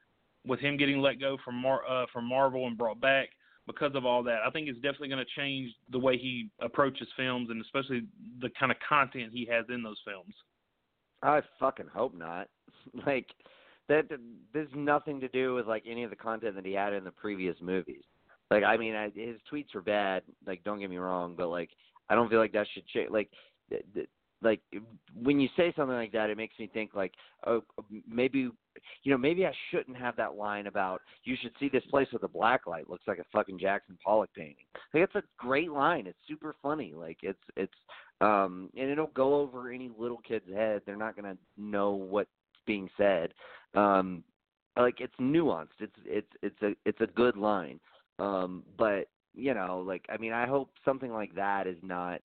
with 0.46 0.60
him 0.60 0.78
getting 0.78 1.00
let 1.00 1.20
go 1.20 1.38
from 1.44 1.56
Mar- 1.56 1.88
uh, 1.90 2.06
from 2.14 2.26
Marvel 2.26 2.68
and 2.68 2.78
brought 2.78 3.02
back 3.02 3.30
because 3.66 3.92
of 3.96 4.06
all 4.06 4.24
that, 4.24 4.40
I 4.46 4.50
think 4.52 4.68
it's 4.68 4.80
definitely 4.80 5.08
going 5.08 5.26
to 5.26 5.42
change 5.42 5.72
the 5.92 6.00
way 6.00 6.18
he 6.18 6.50
approaches 6.60 7.08
films 7.16 7.50
and 7.50 7.62
especially 7.62 8.04
the 8.42 8.50
kind 8.60 8.72
of 8.72 8.78
content 8.88 9.32
he 9.32 9.48
has 9.50 9.66
in 9.70 9.82
those 9.82 10.00
films. 10.06 10.36
I 11.22 11.42
fucking 11.60 11.88
hope 11.94 12.14
not. 12.14 12.50
like 13.08 13.28
that, 13.90 14.06
there's 14.54 14.70
nothing 14.76 15.20
to 15.22 15.28
do 15.30 15.56
with 15.56 15.66
like 15.66 15.84
any 15.90 16.04
of 16.04 16.10
the 16.10 16.16
content 16.16 16.56
that 16.56 16.66
he 16.66 16.74
had 16.74 16.94
in 16.94 17.04
the 17.04 17.12
previous 17.12 17.56
movies. 17.62 18.04
Like 18.52 18.64
I 18.64 18.78
mean, 18.78 18.96
I, 18.96 19.06
his 19.16 19.38
tweets 19.52 19.74
are 19.74 19.82
bad. 19.82 20.24
Like 20.46 20.64
don't 20.64 20.80
get 20.80 20.90
me 20.90 20.98
wrong, 20.98 21.36
but 21.38 21.48
like 21.48 21.70
I 22.10 22.16
don't 22.16 22.30
feel 22.30 22.40
like 22.40 22.54
that 22.54 22.68
should 22.74 22.88
change. 22.88 23.10
Like 23.12 23.30
th- 23.70 23.86
th- 23.94 24.10
like 24.42 24.60
when 25.22 25.40
you 25.40 25.48
say 25.56 25.74
something 25.76 25.96
like 25.96 26.12
that, 26.12 26.30
it 26.30 26.38
makes 26.38 26.60
me 26.60 26.70
think 26.74 26.92
like, 26.94 27.14
oh, 27.48 27.64
maybe 28.08 28.50
you 29.04 29.12
know, 29.12 29.18
maybe 29.18 29.46
I 29.46 29.54
shouldn't 29.72 29.96
have 29.98 30.16
that 30.18 30.36
line 30.36 30.68
about 30.68 31.02
you 31.24 31.38
should 31.42 31.54
see 31.60 31.70
this 31.70 31.84
place 31.90 32.08
with 32.12 32.24
a 32.24 32.28
black 32.28 32.68
light. 32.68 32.90
Looks 32.90 33.08
like 33.08 33.20
a 33.20 33.26
fucking 33.32 33.60
Jackson 33.60 33.98
Pollock 34.04 34.30
painting. 34.36 34.66
Like 34.94 35.04
it's 35.04 35.16
a 35.16 35.24
great 35.38 35.72
line. 35.72 36.08
It's 36.08 36.18
super 36.28 36.56
funny. 36.62 36.94
Like 36.96 37.20
it's 37.22 37.40
it's 37.56 37.74
um 38.22 38.70
and 38.78 38.90
it'll 38.90 39.08
go 39.08 39.36
over 39.36 39.72
any 39.72 39.90
little 39.98 40.20
kid's 40.28 40.52
head. 40.54 40.82
They're 40.86 40.98
not 40.98 41.16
gonna 41.16 41.38
know 41.58 41.92
what's 41.92 42.30
being 42.66 42.90
said. 42.98 43.34
Um 43.76 44.24
like 44.78 45.00
it's 45.00 45.16
nuanced. 45.22 45.80
It's 45.80 45.96
it's 46.06 46.28
it's 46.42 46.62
a 46.62 46.74
it's 46.86 47.02
a 47.02 47.08
good 47.08 47.38
line. 47.38 47.80
Um, 48.20 48.64
but 48.78 49.08
you 49.34 49.54
know, 49.54 49.84
like 49.86 50.06
I 50.10 50.18
mean, 50.18 50.34
I 50.34 50.46
hope 50.46 50.70
something 50.86 51.12
like 51.12 51.36
that 51.36 51.68
is 51.68 51.78
not 51.82 52.22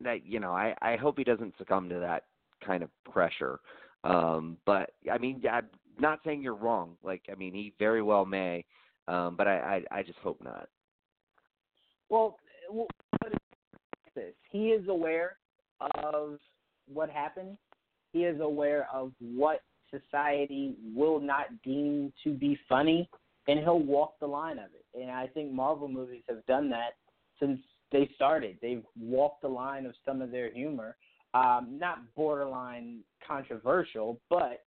that. 0.00 0.26
You 0.26 0.40
know, 0.40 0.52
I 0.52 0.74
I 0.80 0.96
hope 0.96 1.18
he 1.18 1.24
doesn't 1.24 1.54
succumb 1.58 1.88
to 1.88 1.98
that 2.00 2.24
kind 2.64 2.82
of 2.82 2.90
pressure. 3.10 3.60
Um, 4.04 4.56
but 4.66 4.90
I 5.12 5.18
mean, 5.18 5.42
I'm 5.50 5.66
not 5.98 6.20
saying 6.24 6.42
you're 6.42 6.54
wrong. 6.54 6.96
Like 7.02 7.22
I 7.30 7.34
mean, 7.34 7.54
he 7.54 7.74
very 7.78 8.02
well 8.02 8.24
may. 8.24 8.64
Um, 9.08 9.36
but 9.36 9.48
I, 9.48 9.82
I 9.90 9.98
I 9.98 10.02
just 10.02 10.18
hope 10.18 10.40
not. 10.42 10.68
Well, 12.08 12.36
this 14.14 14.34
he 14.50 14.68
is 14.68 14.88
aware 14.88 15.36
of 16.02 16.38
what 16.92 17.10
happened. 17.10 17.56
He 18.12 18.24
is 18.24 18.40
aware 18.40 18.86
of 18.92 19.12
what 19.20 19.60
society 19.90 20.74
will 20.94 21.20
not 21.20 21.46
deem 21.64 22.12
to 22.24 22.32
be 22.32 22.58
funny, 22.68 23.08
and 23.48 23.58
he'll 23.58 23.80
walk 23.80 24.14
the 24.20 24.26
line 24.26 24.58
of 24.58 24.70
it 24.74 25.00
and 25.00 25.10
I 25.10 25.26
think 25.28 25.52
Marvel 25.52 25.88
movies 25.88 26.22
have 26.28 26.44
done 26.46 26.70
that 26.70 26.92
since 27.40 27.60
they 27.90 28.10
started. 28.14 28.58
They've 28.62 28.84
walked 28.98 29.42
the 29.42 29.48
line 29.48 29.86
of 29.86 29.94
some 30.04 30.22
of 30.22 30.30
their 30.30 30.52
humor. 30.52 30.96
Um, 31.34 31.78
not 31.80 31.98
borderline 32.14 33.00
controversial, 33.26 34.20
but 34.28 34.64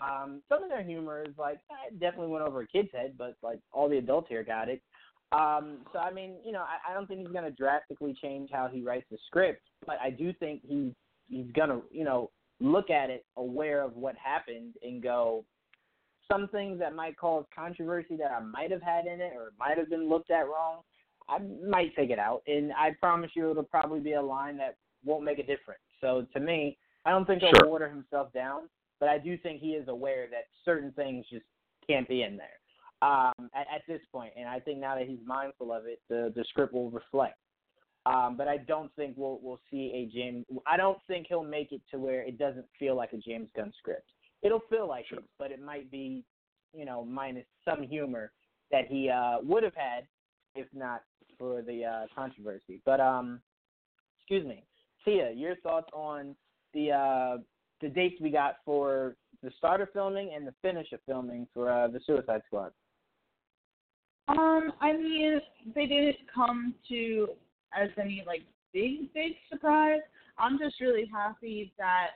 um, 0.00 0.42
some 0.48 0.62
of 0.62 0.68
their 0.68 0.82
humor 0.82 1.22
is 1.22 1.34
like 1.38 1.58
eh, 1.70 1.90
definitely 1.98 2.28
went 2.28 2.44
over 2.44 2.62
a 2.62 2.66
kid's 2.66 2.90
head, 2.92 3.14
but 3.16 3.36
like 3.42 3.60
all 3.72 3.88
the 3.88 3.96
adults 3.98 4.28
here 4.28 4.44
got 4.44 4.68
it. 4.68 4.82
Um, 5.32 5.78
so 5.92 5.98
I 5.98 6.12
mean, 6.12 6.36
you 6.44 6.52
know, 6.52 6.60
I, 6.60 6.90
I 6.90 6.94
don't 6.94 7.06
think 7.06 7.20
he's 7.20 7.32
going 7.32 7.44
to 7.44 7.50
drastically 7.50 8.14
change 8.20 8.50
how 8.52 8.68
he 8.70 8.82
writes 8.82 9.06
the 9.10 9.16
script, 9.26 9.62
but 9.86 9.96
I 10.02 10.10
do 10.10 10.34
think 10.34 10.60
he's 10.66 10.92
he's 11.28 11.50
going 11.52 11.70
to, 11.70 11.80
you 11.90 12.04
know, 12.04 12.30
look 12.60 12.90
at 12.90 13.08
it 13.08 13.24
aware 13.38 13.82
of 13.82 13.96
what 13.96 14.14
happened 14.22 14.74
and 14.82 15.02
go, 15.02 15.46
some 16.30 16.48
things 16.48 16.78
that 16.78 16.94
might 16.94 17.16
cause 17.16 17.44
controversy 17.54 18.16
that 18.16 18.30
I 18.30 18.40
might 18.40 18.70
have 18.70 18.82
had 18.82 19.06
in 19.06 19.20
it 19.20 19.32
or 19.34 19.52
might 19.58 19.78
have 19.78 19.90
been 19.90 20.08
looked 20.08 20.30
at 20.30 20.46
wrong, 20.46 20.82
I 21.28 21.38
might 21.66 21.94
take 21.96 22.10
it 22.10 22.18
out. 22.18 22.42
And 22.46 22.72
I 22.72 22.90
promise 23.00 23.30
you, 23.34 23.50
it'll 23.50 23.62
probably 23.62 24.00
be 24.00 24.12
a 24.12 24.22
line 24.22 24.56
that 24.58 24.76
won't 25.04 25.24
make 25.24 25.38
a 25.38 25.46
difference. 25.46 25.80
So 26.00 26.26
to 26.32 26.40
me, 26.40 26.78
I 27.04 27.10
don't 27.10 27.26
think 27.26 27.42
he'll 27.42 27.50
Sure. 27.60 27.68
water 27.68 27.88
himself 27.88 28.32
down, 28.32 28.68
but 29.00 29.08
I 29.08 29.18
do 29.18 29.36
think 29.36 29.60
he 29.60 29.70
is 29.70 29.88
aware 29.88 30.28
that 30.30 30.44
certain 30.64 30.92
things 30.92 31.26
just 31.30 31.44
can't 31.86 32.08
be 32.08 32.22
in 32.22 32.36
there 32.36 32.60
um, 33.02 33.50
at, 33.54 33.66
at 33.74 33.82
this 33.88 34.00
point. 34.12 34.32
And 34.36 34.48
I 34.48 34.60
think 34.60 34.78
now 34.78 34.94
that 34.94 35.06
he's 35.06 35.18
mindful 35.26 35.72
of 35.72 35.86
it, 35.86 36.00
the 36.08 36.32
the 36.34 36.44
script 36.48 36.72
will 36.72 36.90
reflect. 36.90 37.38
Um, 38.04 38.36
but 38.36 38.48
I 38.48 38.56
don't 38.58 38.94
think 38.96 39.14
we'll 39.16 39.38
we'll 39.42 39.60
see 39.70 39.92
a 39.94 40.14
James. 40.14 40.44
I 40.66 40.76
don't 40.76 40.98
think 41.06 41.26
he'll 41.28 41.44
make 41.44 41.72
it 41.72 41.82
to 41.90 41.98
where 41.98 42.22
it 42.22 42.38
doesn't 42.38 42.66
feel 42.78 42.96
like 42.96 43.12
a 43.12 43.18
James 43.18 43.48
Gunn 43.54 43.72
script. 43.78 44.08
It'll 44.42 44.62
feel 44.70 44.88
like 44.88 45.06
Sure. 45.06 45.18
it, 45.18 45.24
but 45.38 45.50
it 45.50 45.60
might 45.60 45.90
be, 45.90 46.24
you 46.74 46.84
know, 46.84 47.04
minus 47.04 47.46
some 47.64 47.82
humor 47.82 48.32
that 48.70 48.86
he 48.88 49.08
uh, 49.08 49.38
would 49.42 49.62
have 49.62 49.74
had 49.74 50.06
if 50.54 50.66
not 50.74 51.02
for 51.38 51.62
the 51.62 51.84
uh, 51.84 52.06
controversy. 52.14 52.80
But 52.84 53.00
um, 53.00 53.40
excuse 54.18 54.46
me, 54.46 54.64
Tia, 55.04 55.32
your 55.32 55.56
thoughts 55.56 55.88
on 55.92 56.36
the 56.74 56.92
uh, 56.92 57.38
the 57.80 57.88
dates 57.88 58.20
we 58.20 58.30
got 58.30 58.56
for 58.64 59.16
the 59.42 59.50
start 59.58 59.80
of 59.80 59.88
filming 59.92 60.32
and 60.34 60.46
the 60.46 60.54
finish 60.62 60.92
of 60.92 61.00
filming 61.06 61.46
for 61.52 61.70
uh, 61.70 61.88
the 61.88 62.00
Suicide 62.06 62.42
Squad? 62.46 62.72
Um, 64.28 64.72
I 64.80 64.92
mean, 64.92 65.40
they 65.74 65.86
didn't 65.86 66.18
come 66.32 66.74
to 66.88 67.28
as 67.74 67.88
any 68.00 68.22
like 68.26 68.42
big, 68.72 69.12
big 69.12 69.32
surprise. 69.50 70.00
I'm 70.38 70.58
just 70.58 70.80
really 70.80 71.10
happy 71.12 71.72
that 71.78 72.10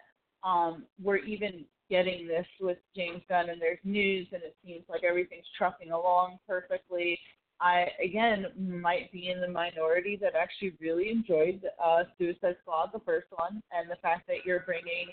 um 0.45 0.85
we're 1.03 1.17
even 1.17 1.65
getting 1.91 2.27
this 2.27 2.47
with 2.61 2.79
James 2.95 3.23
Gunn 3.29 3.51
and 3.51 3.61
there's 3.61 3.79
news 3.85 4.27
and 4.33 4.43
it 4.43 4.57
seems 4.65 4.85
like 4.89 5.05
everything's 5.05 5.47
trucking 5.57 5.93
along 5.93 6.39
perfectly. 6.47 7.19
I 7.61 7.87
again 8.03 8.47
might 8.59 9.11
be 9.13 9.31
in 9.31 9.41
the 9.41 9.49
minority 9.49 10.19
that 10.21 10.35
actually 10.35 10.75
really 10.81 11.11
enjoyed 11.11 11.63
uh 11.83 12.05
Suicide 12.19 12.57
Squad, 12.63 12.91
the 12.93 13.01
first 13.01 13.29
one, 13.31 13.63
and 13.73 13.91
the 13.91 13.97
fact 14.03 14.27
that 14.27 14.45
you're 14.45 14.61
bringing 14.61 15.09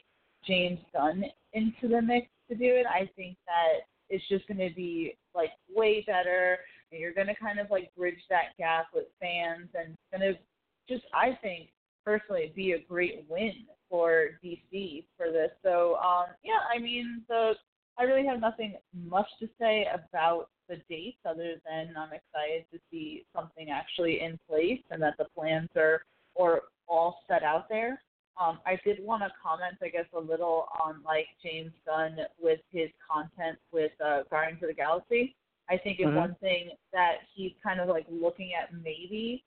James 0.46 0.80
Gunn 0.94 1.24
into 1.54 1.88
the 1.88 2.02
mix 2.02 2.28
to 2.50 2.56
do 2.56 2.66
it, 2.66 2.86
I 2.86 3.10
think 3.16 3.38
that 3.48 3.86
it's 4.10 4.28
just 4.28 4.48
going 4.48 4.58
to 4.58 4.76
be 4.76 5.18
like 5.34 5.52
way 5.74 6.04
better 6.06 6.60
and 6.92 7.00
you're 7.00 7.14
going 7.14 7.28
to 7.28 7.36
kind 7.36 7.60
of 7.60 7.72
like 7.72 7.94
bridge 7.96 8.22
that 8.30 8.56
gap 8.58 8.88
with 8.94 9.06
fans 9.20 9.70
and 9.74 9.94
it's 9.94 10.12
going 10.12 10.34
to 10.34 10.40
just 10.88 11.06
I 11.14 11.38
think 11.42 11.70
personally 12.06 12.52
be 12.56 12.74
a 12.74 12.84
great 12.88 13.26
win 13.30 13.54
for 13.94 14.40
DC 14.44 15.06
for 15.16 15.32
this. 15.32 15.52
So 15.62 15.98
um 15.98 16.26
yeah, 16.44 16.62
I 16.76 16.80
mean 16.80 17.22
the 17.30 17.54
I 18.00 18.04
really 18.04 18.26
have 18.26 18.40
nothing 18.40 18.76
much 19.08 19.28
to 19.40 19.48
say 19.62 19.86
about 19.94 20.50
the 20.68 20.78
dates 20.90 21.20
other 21.30 21.62
than 21.64 21.94
I'm 21.96 22.10
excited 22.12 22.66
to 22.74 22.80
see 22.90 23.24
something 23.36 23.70
actually 23.70 24.22
in 24.22 24.40
place 24.50 24.82
and 24.90 25.00
that 25.04 25.14
the 25.20 25.26
plans 25.38 25.70
are 25.76 26.02
or 26.34 26.62
all 26.88 27.20
set 27.28 27.44
out 27.44 27.70
there. 27.70 28.02
Um, 28.42 28.58
I 28.66 28.80
did 28.84 28.98
want 29.00 29.22
to 29.22 29.30
comment, 29.44 29.76
I 29.84 29.90
guess, 29.90 30.08
a 30.18 30.20
little 30.20 30.66
on 30.84 31.04
like 31.06 31.28
James 31.44 31.72
Gunn 31.86 32.18
with 32.42 32.62
his 32.72 32.90
content 33.08 33.60
with 33.72 33.92
uh, 34.04 34.24
Guardians 34.32 34.64
of 34.64 34.70
the 34.70 34.74
Galaxy. 34.74 35.36
I 35.70 35.78
think 35.78 36.00
it's 36.00 36.10
Mhm. 36.10 36.16
one 36.16 36.36
thing 36.42 36.72
that 36.94 37.18
he's 37.36 37.54
kind 37.62 37.80
of 37.80 37.88
like 37.90 38.08
looking 38.10 38.56
at 38.56 38.74
maybe. 38.74 39.44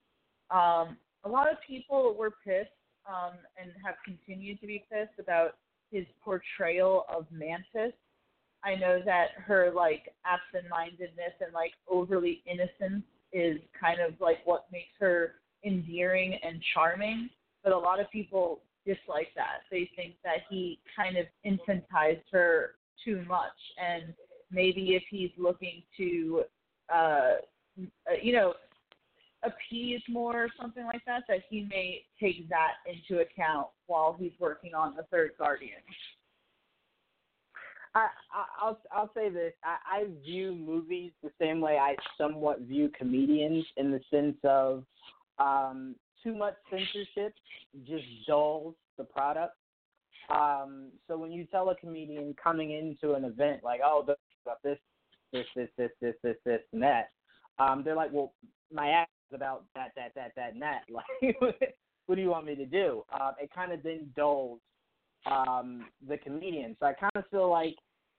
Um, 0.53 0.97
a 1.25 1.29
lot 1.29 1.51
of 1.51 1.61
people 1.63 2.15
were 2.15 2.31
pissed 2.45 2.71
um, 3.09 3.35
and 3.61 3.71
have 3.85 3.97
continued 4.05 4.61
to 4.61 4.67
be 4.67 4.85
pissed 4.91 5.19
about 5.19 5.57
his 5.91 6.05
portrayal 6.25 7.05
of 7.09 7.27
Mantis. 7.31 7.93
I 8.65 8.75
know 8.75 9.01
that 9.05 9.29
her 9.45 9.71
like 9.75 10.13
absent-mindedness 10.25 11.35
and 11.41 11.53
like 11.53 11.73
overly 11.89 12.43
innocence 12.47 13.05
is 13.33 13.59
kind 13.79 14.01
of 14.01 14.21
like 14.21 14.39
what 14.45 14.67
makes 14.73 14.91
her 14.99 15.35
endearing 15.65 16.39
and 16.43 16.61
charming, 16.75 17.31
but 17.63 17.73
a 17.73 17.79
lot 17.79 18.01
of 18.01 18.11
people 18.11 18.61
dislike 18.85 19.29
that. 19.37 19.63
They 19.71 19.91
think 19.97 20.15
that 20.25 20.39
he 20.49 20.79
kind 20.97 21.17
of 21.17 21.27
infantized 21.45 22.23
her 22.33 22.73
too 23.05 23.25
much, 23.29 23.57
and 23.81 24.15
maybe 24.51 24.95
if 24.95 25.03
he's 25.11 25.31
looking 25.37 25.83
to, 25.97 26.45
uh, 26.93 27.35
uh, 27.79 28.17
you 28.23 28.33
know, 28.33 28.55
appease 29.47 30.03
more 30.09 30.45
or 30.45 30.49
something 30.61 30.85
like 30.85 31.03
that, 31.07 31.23
that 31.29 31.41
he 31.49 31.67
may 31.71 32.03
take 32.21 32.49
that 32.49 32.73
into 32.87 33.23
account 33.23 33.69
while 33.87 34.17
he's 34.19 34.33
working 34.39 34.75
on 34.75 34.95
the 34.97 35.05
third 35.05 35.33
Guardian. 35.39 35.81
I, 37.95 38.09
I'll 38.61 38.79
I'll 38.93 39.11
say 39.15 39.31
this. 39.31 39.55
I, 39.65 40.01
I 40.01 40.05
view 40.23 40.55
movies 40.55 41.13
the 41.23 41.31
same 41.41 41.61
way 41.61 41.79
I 41.79 41.97
somewhat 42.19 42.61
view 42.61 42.91
comedians 42.97 43.65
in 43.79 43.91
the 43.91 44.01
sense 44.11 44.37
of 44.45 44.85
um, 45.39 45.95
too 46.23 46.35
much 46.35 46.55
censorship 46.71 47.35
just 47.87 48.05
dulls 48.27 48.75
the 48.99 49.05
product. 49.05 49.55
Um, 50.29 50.89
so 51.07 51.17
when 51.17 51.33
you 51.33 51.47
tell 51.47 51.71
a 51.71 51.77
comedian 51.77 52.35
coming 52.43 52.73
into 52.73 53.15
an 53.15 53.25
event 53.25 53.63
like, 53.65 53.81
oh, 53.85 54.05
this 54.07 54.17
this, 55.33 55.47
this, 55.55 55.69
this, 55.77 55.91
this, 56.01 56.15
this, 56.23 56.37
this, 56.45 56.61
and 56.73 56.83
that, 56.83 57.11
um, 57.59 57.83
they're 57.85 57.97
like, 57.97 58.13
well, 58.13 58.33
my 58.73 58.91
act 58.91 59.11
about 59.33 59.65
that, 59.75 59.93
that, 59.97 60.13
that, 60.15 60.33
that, 60.37 60.53
and 60.53 60.63
that. 60.63 60.83
Like, 60.91 61.75
what 62.07 62.15
do 62.15 62.23
you 62.23 62.31
want 62.31 62.47
me 62.47 62.55
to 62.55 62.67
do? 62.67 63.03
Uh, 63.13 63.33
it 63.41 63.51
kind 63.53 63.73
of 63.73 63.83
then 63.83 64.09
dulls 64.15 64.61
um, 65.31 65.87
the 66.09 66.17
comedian. 66.19 66.77
So 66.79 66.87
I 66.87 66.93
kind 66.93 67.13
of 67.17 67.25
feel 67.31 67.51
like 67.51 67.75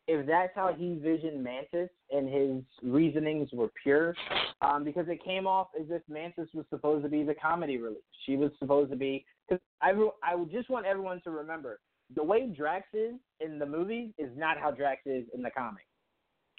if 0.08 0.26
that's 0.26 0.54
how 0.56 0.74
he 0.74 0.96
visioned 1.02 1.44
Mantis 1.44 1.90
and 2.12 2.30
his 2.30 2.64
reasonings 2.84 3.50
were 3.52 3.70
pure, 3.82 4.16
um, 4.62 4.84
because 4.84 5.08
it 5.08 5.24
came 5.24 5.48
off 5.48 5.68
as 5.80 5.88
if 5.90 6.02
Mantis 6.10 6.50
was 6.54 6.66
supposed 6.70 7.04
to 7.04 7.10
be 7.10 7.24
the 7.24 7.36
comedy 7.36 7.78
relief. 7.78 8.04
She 8.26 8.36
was 8.36 8.52
supposed 8.60 8.92
to 8.92 8.98
be 8.98 9.26
because 9.48 9.62
I 9.82 9.92
I 10.24 10.36
would 10.36 10.52
just 10.52 10.70
want 10.70 10.86
everyone 10.86 11.22
to 11.24 11.32
remember 11.32 11.80
the 12.16 12.24
way 12.24 12.48
Drax 12.48 12.88
is 12.94 13.16
in 13.42 13.60
the 13.60 13.66
movies 13.66 14.12
is 14.18 14.30
not 14.38 14.58
how 14.58 14.72
Drax 14.72 15.02
is 15.06 15.26
in 15.34 15.42
the 15.42 15.52
comic 15.52 15.84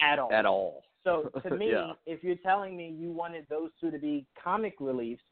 at 0.01 0.19
all. 0.19 0.33
At 0.33 0.47
all. 0.47 0.83
So 1.05 1.31
to 1.49 1.57
me, 1.57 1.71
Yeah. 1.71 1.93
if 2.05 2.23
you're 2.23 2.37
telling 2.37 2.77
me 2.77 2.91
you 2.91 3.11
wanted 3.11 3.47
those 3.49 3.71
two 3.81 3.91
to 3.91 3.99
be 3.99 4.27
comic 4.43 4.75
reliefs, 4.79 5.23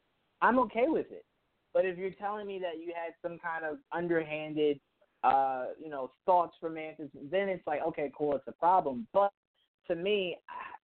I'm 0.41 0.57
okay 0.59 0.85
with 0.87 1.11
it. 1.11 1.23
But 1.71 1.85
if 1.85 1.99
you're 1.99 2.09
telling 2.11 2.47
me 2.47 2.57
that 2.59 2.79
you 2.79 2.93
had 2.95 3.13
some 3.21 3.37
kind 3.37 3.63
of 3.63 3.77
underhanded, 3.91 4.79
uh, 5.23 5.65
you 5.79 5.89
know, 5.89 6.11
thoughts 6.25 6.55
for 6.59 6.71
Mantis, 6.71 7.09
then 7.29 7.47
it's 7.49 7.67
like, 7.67 7.81
okay, 7.89 8.11
cool, 8.17 8.35
it's 8.35 8.47
a 8.47 8.53
problem. 8.53 9.05
But 9.13 9.31
to 9.87 9.95
me, 9.95 10.37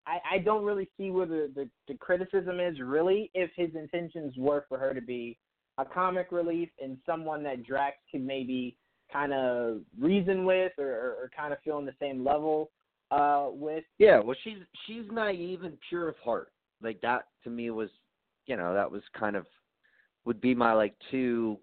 I, 0.07 0.37
I 0.37 0.39
don't 0.39 0.65
really 0.65 0.89
see 0.97 1.11
where 1.11 1.27
the, 1.27 1.51
the, 1.55 1.69
the 1.87 1.95
criticism 1.99 2.59
is 2.59 2.81
really 2.81 3.31
if 3.35 3.51
his 3.57 3.75
intentions 3.75 4.33
were 4.39 4.65
for 4.71 4.79
her 4.79 4.95
to 4.95 5.03
be 5.03 5.37
a 5.77 5.85
comic 5.85 6.29
relief 6.33 6.71
and 6.83 6.97
someone 7.05 7.43
that 7.43 7.63
Drax 7.65 7.97
could 8.11 8.25
maybe 8.25 8.77
kind 9.13 9.35
of 9.35 9.81
reason 9.99 10.47
with 10.47 10.73
or, 10.79 10.89
or, 10.89 11.11
or 11.11 11.31
kind 11.37 11.53
of 11.53 11.59
feel 11.61 11.77
on 11.77 11.85
the 11.85 11.95
same 12.01 12.25
level 12.25 12.71
uh, 13.11 13.49
with. 13.51 13.85
Yeah, 13.99 14.21
well, 14.21 14.37
she's 14.45 14.59
she's 14.87 15.05
naive 15.11 15.63
and 15.63 15.77
pure 15.89 16.09
of 16.09 16.17
heart. 16.19 16.53
Like 16.83 17.01
that 17.01 17.27
to 17.45 17.51
me 17.51 17.71
was, 17.71 17.91
you 18.47 18.57
know, 18.57 18.75
that 18.75 18.91
was 18.91 19.03
kind 19.19 19.37
of 19.37 19.47
would 20.25 20.41
be 20.41 20.55
my 20.55 20.73
like 20.73 20.95
two 21.11 21.59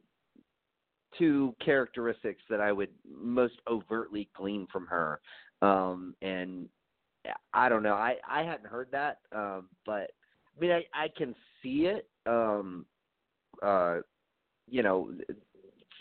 two 1.17 1.55
characteristics 1.63 2.41
that 2.49 2.59
I 2.59 2.71
would 2.71 2.89
most 3.09 3.55
overtly 3.69 4.29
glean 4.35 4.67
from 4.71 4.85
her. 4.87 5.21
Um, 5.61 6.15
and 6.21 6.67
I 7.53 7.69
don't 7.69 7.83
know, 7.83 7.93
I 7.93 8.15
I 8.29 8.43
hadn't 8.43 8.67
heard 8.67 8.89
that, 8.91 9.19
um, 9.31 9.69
but 9.85 10.11
I 10.55 10.59
mean, 10.59 10.71
I 10.71 10.83
I 10.93 11.07
can 11.15 11.33
see 11.61 11.85
it. 11.85 12.07
Um, 12.25 12.85
uh, 13.63 13.99
you 14.67 14.83
know, 14.83 15.11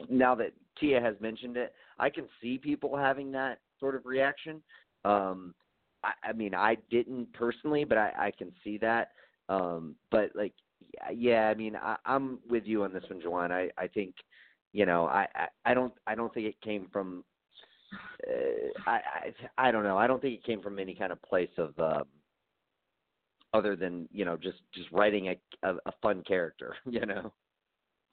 now 0.09 0.35
that 0.35 0.53
Tia 0.79 1.01
has 1.01 1.15
mentioned 1.21 1.57
it, 1.57 1.73
I 1.99 2.11
can 2.11 2.27
see 2.43 2.59
people 2.59 2.97
having 2.97 3.31
that 3.33 3.61
sort 3.79 3.95
of 3.95 4.07
reaction. 4.07 4.63
Um, 5.05 5.55
I, 6.03 6.13
I 6.31 6.33
mean, 6.33 6.55
I 6.55 6.77
didn't 6.91 7.33
personally, 7.33 7.85
but 7.85 7.99
I, 7.99 8.13
I 8.19 8.31
can 8.37 8.53
see 8.63 8.79
that. 8.79 9.11
Um, 9.49 9.95
but 10.11 10.31
like, 10.35 10.53
yeah, 11.13 11.49
I 11.49 11.55
mean, 11.55 11.77
I, 11.77 11.97
I'm 12.05 12.39
with 12.49 12.65
you 12.67 12.85
on 12.85 12.93
this 12.93 13.05
one, 13.09 13.21
Juwan. 13.21 13.51
I, 13.51 13.71
I 13.83 13.89
think, 13.89 14.15
you 14.73 14.87
know, 14.87 15.07
I, 15.07 15.27
I, 15.35 15.47
I 15.67 15.75
don't, 15.75 15.93
I 16.07 16.15
don't 16.15 16.33
think 16.33 16.47
it 16.47 16.61
came 16.61 16.89
from. 16.93 17.25
Uh, 18.27 18.81
I, 18.87 19.01
I, 19.59 19.69
I 19.69 19.71
don't 19.71 19.85
know. 19.85 19.99
I 19.99 20.07
don't 20.07 20.21
think 20.21 20.35
it 20.35 20.45
came 20.45 20.61
from 20.61 20.79
any 20.79 20.95
kind 20.95 21.13
of 21.13 21.23
place 21.23 21.51
of, 21.59 21.79
um, 21.79 22.05
other 23.55 23.77
than 23.77 24.09
you 24.13 24.25
know 24.25 24.37
just 24.37 24.59
just 24.75 24.91
writing 24.91 25.29
a 25.29 25.69
a, 25.69 25.77
a 25.87 25.93
fun 26.03 26.23
character. 26.27 26.75
You 26.91 27.07
know. 27.07 27.33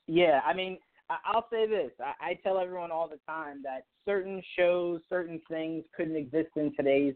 Yeah, 0.08 0.42
I 0.46 0.54
mean, 0.54 0.78
I'll 1.26 1.48
say 1.52 1.68
this. 1.68 1.92
I, 2.00 2.30
I 2.32 2.34
tell 2.44 2.58
everyone 2.60 2.92
all 2.92 3.08
the 3.08 3.20
time 3.28 3.62
that 3.64 3.86
certain 4.06 4.42
shows, 4.58 5.02
certain 5.10 5.42
things 5.50 5.84
couldn't 5.96 6.16
exist 6.16 6.50
in 6.56 6.74
today's 6.76 7.16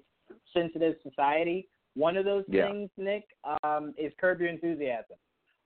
sensitive 0.54 0.96
society. 1.04 1.68
One 1.96 2.18
of 2.18 2.26
those 2.26 2.44
Yeah. 2.48 2.70
things, 2.70 2.90
Nick, 2.98 3.24
um, 3.64 3.94
is 3.98 4.12
Curb 4.20 4.42
Your 4.42 4.50
Enthusiasm. 4.50 5.18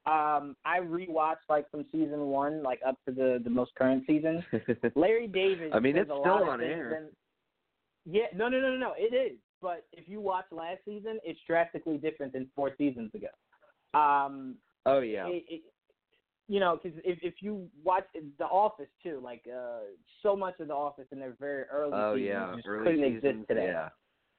Um, 0.05 0.55
I 0.65 0.79
rewatched 0.79 1.47
like 1.49 1.69
from 1.69 1.85
season 1.91 2.27
one, 2.27 2.63
like 2.63 2.79
up 2.85 2.95
to 3.05 3.11
the 3.13 3.41
the 3.43 3.49
most 3.49 3.75
current 3.75 4.03
season. 4.07 4.43
Larry 4.95 5.27
David. 5.27 5.73
I 5.73 5.79
mean, 5.79 5.97
it's 5.97 6.05
still 6.07 6.23
on 6.23 6.61
air. 6.61 6.93
and- 6.93 7.09
yeah, 8.05 8.25
no, 8.33 8.47
no, 8.47 8.59
no, 8.59 8.71
no, 8.71 8.77
no. 8.77 8.93
It 8.97 9.13
is, 9.13 9.37
but 9.61 9.85
if 9.91 10.07
you 10.07 10.19
watch 10.21 10.45
last 10.51 10.79
season, 10.85 11.19
it's 11.23 11.39
drastically 11.45 11.97
different 11.97 12.33
than 12.33 12.49
four 12.55 12.71
seasons 12.77 13.11
ago. 13.13 13.27
Um, 13.99 14.55
oh 14.85 14.99
yeah. 15.01 15.27
it, 15.27 15.43
it, 15.49 15.61
you 16.49 16.59
know, 16.59 16.79
because 16.81 16.99
if 17.05 17.19
if 17.21 17.35
you 17.41 17.69
watch 17.83 18.05
The 18.39 18.45
Office 18.45 18.89
too, 19.03 19.21
like 19.23 19.43
uh, 19.47 19.81
so 20.23 20.35
much 20.35 20.59
of 20.59 20.67
The 20.67 20.73
Office 20.73 21.05
in 21.11 21.19
their 21.19 21.35
very 21.39 21.63
early 21.71 21.91
Oh 21.93 22.15
seasons 22.15 22.27
yeah. 22.27 22.55
just 22.55 22.67
Early 22.67 22.85
couldn't 22.85 23.01
seasons. 23.01 23.23
exist 23.23 23.47
today. 23.47 23.67
Yeah. 23.67 23.89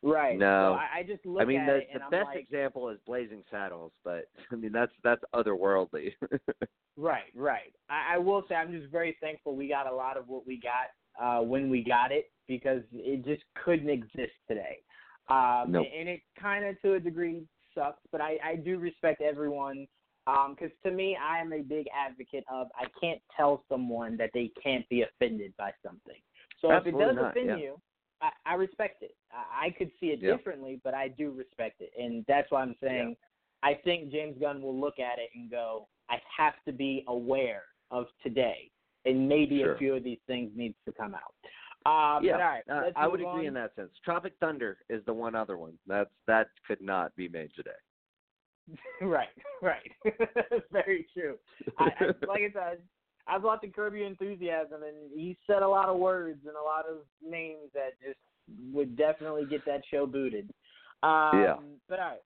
Right. 0.02 0.36
No. 0.38 0.76
So 0.76 0.78
I, 0.80 0.98
I 0.98 1.02
just 1.04 1.24
look 1.24 1.42
I 1.42 1.44
mean, 1.44 1.60
at 1.60 1.66
the 1.92 1.98
the 2.00 2.10
best 2.10 2.26
like, 2.34 2.38
example 2.40 2.88
is 2.88 2.98
Blazing 3.06 3.44
Saddles, 3.48 3.92
but 4.04 4.24
I 4.52 4.56
mean 4.56 4.72
that's 4.72 4.92
that's 5.04 5.22
otherworldly. 5.34 6.14
right, 6.96 7.30
right. 7.36 7.72
I, 7.88 8.16
I 8.16 8.18
will 8.18 8.42
say 8.48 8.56
I'm 8.56 8.72
just 8.72 8.90
very 8.90 9.16
thankful 9.20 9.54
we 9.54 9.68
got 9.68 9.86
a 9.86 9.94
lot 9.94 10.16
of 10.16 10.26
what 10.26 10.44
we 10.46 10.60
got 10.60 10.90
uh, 11.22 11.44
when 11.44 11.70
we 11.70 11.84
got 11.84 12.10
it 12.10 12.32
because 12.48 12.82
it 12.92 13.24
just 13.24 13.42
couldn't 13.64 13.88
exist 13.88 14.32
today. 14.48 14.78
Um, 15.28 15.66
Nope. 15.68 15.86
And 15.96 16.08
it 16.08 16.22
kind 16.40 16.64
of 16.64 16.80
to 16.82 16.94
a 16.94 17.00
degree 17.00 17.44
sucks, 17.72 18.02
but 18.10 18.20
I, 18.20 18.36
I 18.44 18.56
do 18.56 18.78
respect 18.78 19.20
everyone 19.20 19.86
because 20.50 20.70
to 20.84 20.90
me, 20.90 21.16
I 21.16 21.38
am 21.38 21.52
a 21.52 21.60
big 21.60 21.86
advocate 21.96 22.44
of 22.52 22.68
I 22.74 22.86
can't 23.00 23.20
tell 23.36 23.64
someone 23.68 24.16
that 24.18 24.30
they 24.34 24.50
can't 24.62 24.88
be 24.88 25.02
offended 25.02 25.52
by 25.56 25.72
something. 25.84 26.20
So 26.60 26.72
if 26.72 26.86
it 26.86 26.98
does 26.98 27.16
not, 27.16 27.30
offend 27.30 27.48
yeah. 27.48 27.56
you, 27.56 27.80
I, 28.20 28.30
I 28.44 28.54
respect 28.54 29.02
it. 29.02 29.14
I, 29.32 29.66
I 29.66 29.70
could 29.70 29.90
see 29.98 30.08
it 30.08 30.20
Yeah. 30.20 30.36
differently, 30.36 30.80
but 30.84 30.94
I 30.94 31.08
do 31.08 31.30
respect 31.30 31.80
it, 31.80 31.92
and 31.98 32.24
that's 32.28 32.50
why 32.50 32.62
I'm 32.62 32.76
saying 32.82 33.16
I 33.62 33.74
think 33.74 34.10
James 34.10 34.36
Gunn 34.40 34.62
will 34.62 34.78
look 34.78 34.98
at 34.98 35.18
it 35.18 35.30
and 35.34 35.50
go, 35.50 35.88
I 36.08 36.16
have 36.36 36.54
to 36.66 36.72
be 36.72 37.04
aware 37.08 37.64
of 37.90 38.06
today, 38.22 38.70
and 39.04 39.28
maybe 39.28 39.60
Sure. 39.60 39.74
a 39.74 39.78
few 39.78 39.94
of 39.94 40.04
these 40.04 40.20
things 40.26 40.50
needs 40.56 40.76
to 40.86 40.92
come 40.92 41.14
out. 41.14 41.34
Um, 41.86 42.22
yeah, 42.22 42.32
but 42.32 42.40
all 42.42 42.48
right, 42.48 42.88
uh, 42.88 42.92
I 42.94 43.08
would 43.08 43.20
move 43.20 43.30
agree 43.30 43.46
in 43.46 43.54
that 43.54 43.74
sense. 43.74 43.90
Tropic 44.04 44.34
Thunder 44.38 44.78
is 44.90 45.02
the 45.06 45.14
one 45.14 45.34
other 45.34 45.56
one. 45.56 45.78
That's 45.86 46.10
that 46.26 46.48
could 46.66 46.82
not 46.82 47.16
be 47.16 47.26
made 47.28 47.54
today. 47.54 47.70
right, 49.02 49.28
right. 49.62 49.90
That's 50.04 50.64
Very 50.72 51.06
true. 51.12 51.36
I, 51.78 51.84
I, 51.84 52.04
like 52.26 52.42
I 52.42 52.52
said, 52.52 52.78
I 53.26 53.36
was 53.36 53.44
watching 53.44 53.72
Curb 53.72 53.94
Your 53.94 54.06
Enthusiasm, 54.06 54.82
and 54.82 55.10
he 55.14 55.36
said 55.46 55.62
a 55.62 55.68
lot 55.68 55.88
of 55.88 55.98
words 55.98 56.40
and 56.46 56.56
a 56.56 56.62
lot 56.62 56.86
of 56.86 56.98
names 57.24 57.70
that 57.74 57.90
just 58.04 58.18
would 58.72 58.96
definitely 58.96 59.44
get 59.44 59.64
that 59.66 59.82
show 59.90 60.06
booted. 60.06 60.50
Um, 61.02 61.30
Yeah. 61.34 61.56
But 61.88 61.98
all 62.00 62.08
right, 62.08 62.22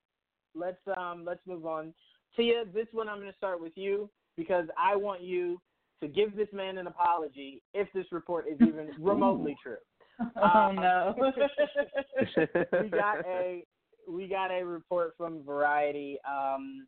let's 0.55 0.81
um 0.97 1.25
let's 1.25 1.47
move 1.47 1.67
on. 1.67 1.93
Tia, 2.37 2.65
this 2.73 2.87
one 2.93 3.09
I'm 3.09 3.19
going 3.19 3.31
to 3.31 3.37
start 3.37 3.61
with 3.61 3.77
you 3.77 4.11
because 4.37 4.67
I 4.79 4.97
want 4.97 5.23
you 5.23 5.61
to 6.01 6.09
give 6.09 6.37
this 6.37 6.49
man 6.53 6.79
an 6.79 6.87
apology 6.87 7.63
if 7.73 7.89
this 7.95 8.07
report 8.11 8.47
is 8.49 8.61
even 8.61 8.91
remotely 8.99 9.57
true. 9.63 9.77
Oh 10.21 10.69
Um, 10.69 10.77
no. 10.77 11.15
we 12.83 12.89
got 12.91 13.25
a 13.27 13.65
we 14.09 14.29
got 14.29 14.51
a 14.51 14.65
report 14.65 15.15
from 15.17 15.43
Variety. 15.45 16.19
Um, 16.29 16.87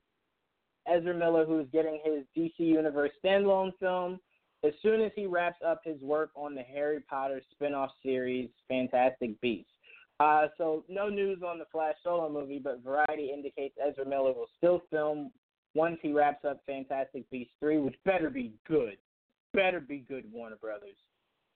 Ezra 0.86 1.14
Miller, 1.14 1.44
who's 1.44 1.66
getting 1.72 2.00
his 2.04 2.24
DC 2.36 2.58
Universe 2.58 3.10
standalone 3.24 3.72
film, 3.80 4.20
as 4.64 4.72
soon 4.82 5.00
as 5.00 5.12
he 5.14 5.26
wraps 5.26 5.58
up 5.66 5.80
his 5.84 6.00
work 6.00 6.30
on 6.34 6.54
the 6.54 6.62
Harry 6.62 7.00
Potter 7.08 7.42
spin-off 7.52 7.90
series 8.02 8.48
Fantastic 8.68 9.40
Beasts. 9.40 9.70
Uh, 10.18 10.46
so 10.56 10.84
no 10.88 11.08
news 11.08 11.42
on 11.46 11.58
the 11.58 11.66
Flash 11.70 11.96
solo 12.02 12.30
movie, 12.30 12.60
but 12.62 12.82
Variety 12.82 13.30
indicates 13.32 13.74
Ezra 13.86 14.06
Miller 14.06 14.32
will 14.32 14.48
still 14.56 14.82
film 14.90 15.30
once 15.74 15.98
he 16.00 16.12
wraps 16.12 16.44
up 16.44 16.60
Fantastic 16.66 17.28
Beasts 17.30 17.52
3, 17.60 17.78
which 17.78 17.96
better 18.04 18.30
be 18.30 18.52
good. 18.66 18.96
Better 19.52 19.80
be 19.80 19.98
good, 20.08 20.24
Warner 20.32 20.56
Brothers. 20.56 20.96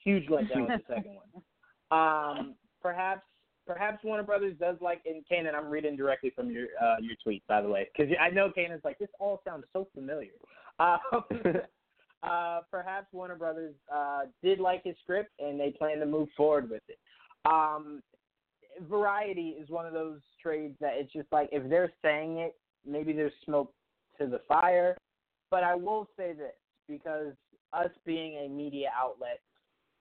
Huge 0.04 0.28
letdown 0.28 0.68
with 0.68 0.80
the 0.86 0.94
second 0.94 1.16
one. 1.16 1.42
Um, 1.90 2.54
perhaps 2.82 3.22
perhaps 3.70 4.02
Warner 4.02 4.24
Brothers 4.24 4.56
does 4.58 4.76
like 4.80 5.00
in 5.04 5.22
Kanan. 5.30 5.54
I'm 5.54 5.70
reading 5.70 5.96
directly 5.96 6.32
from 6.34 6.50
your 6.50 6.66
uh, 6.82 6.96
your 7.00 7.14
tweet, 7.22 7.46
by 7.46 7.62
the 7.62 7.68
way, 7.68 7.88
because 7.96 8.12
I 8.20 8.28
know 8.28 8.50
Kanan's 8.56 8.84
like 8.84 8.98
this 8.98 9.08
all 9.20 9.40
sounds 9.46 9.64
so 9.72 9.86
familiar. 9.94 10.32
Um, 10.80 10.98
uh, 12.24 12.60
perhaps 12.68 13.06
Warner 13.12 13.36
Brothers 13.36 13.74
uh, 13.94 14.22
did 14.42 14.58
like 14.58 14.82
his 14.82 14.96
script 15.04 15.30
and 15.38 15.58
they 15.58 15.70
plan 15.70 16.00
to 16.00 16.06
move 16.06 16.28
forward 16.36 16.68
with 16.68 16.82
it. 16.88 16.98
Um, 17.44 18.02
variety 18.88 19.50
is 19.50 19.68
one 19.70 19.86
of 19.86 19.92
those 19.92 20.18
trades 20.42 20.74
that 20.80 20.94
it's 20.94 21.12
just 21.12 21.28
like 21.30 21.48
if 21.52 21.68
they're 21.70 21.92
saying 22.02 22.38
it, 22.38 22.56
maybe 22.84 23.12
there's 23.12 23.32
smoke 23.44 23.72
to 24.18 24.26
the 24.26 24.40
fire. 24.48 24.96
But 25.52 25.62
I 25.62 25.76
will 25.76 26.08
say 26.16 26.32
this 26.32 26.54
because 26.88 27.34
us 27.72 27.90
being 28.04 28.34
a 28.44 28.48
media 28.48 28.88
outlet, 29.00 29.38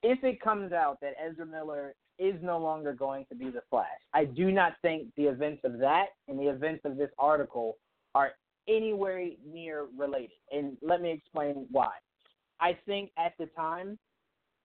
if 0.02 0.24
it 0.24 0.42
comes 0.42 0.72
out 0.72 0.98
that 1.02 1.14
Ezra 1.24 1.46
Miller 1.46 1.94
is 2.20 2.36
no 2.42 2.58
longer 2.60 2.94
going 2.94 3.26
to 3.30 3.36
be 3.36 3.46
the 3.46 3.62
Flash, 3.70 3.88
I 4.14 4.26
do 4.26 4.52
not 4.52 4.74
think 4.82 5.08
the 5.16 5.24
events 5.24 5.62
of 5.64 5.80
that 5.80 6.08
and 6.28 6.38
the 6.38 6.50
events 6.50 6.82
of 6.86 6.98
this 6.98 7.10
article 7.18 7.78
are 8.14 8.32
anywhere 8.68 9.26
near 9.52 9.88
related. 9.98 10.38
And 10.52 10.78
let 10.82 11.02
me 11.02 11.12
explain 11.12 11.66
why. 11.72 11.92
I 12.60 12.78
think 12.86 13.12
at 13.18 13.34
the 13.40 13.48
time, 13.48 13.98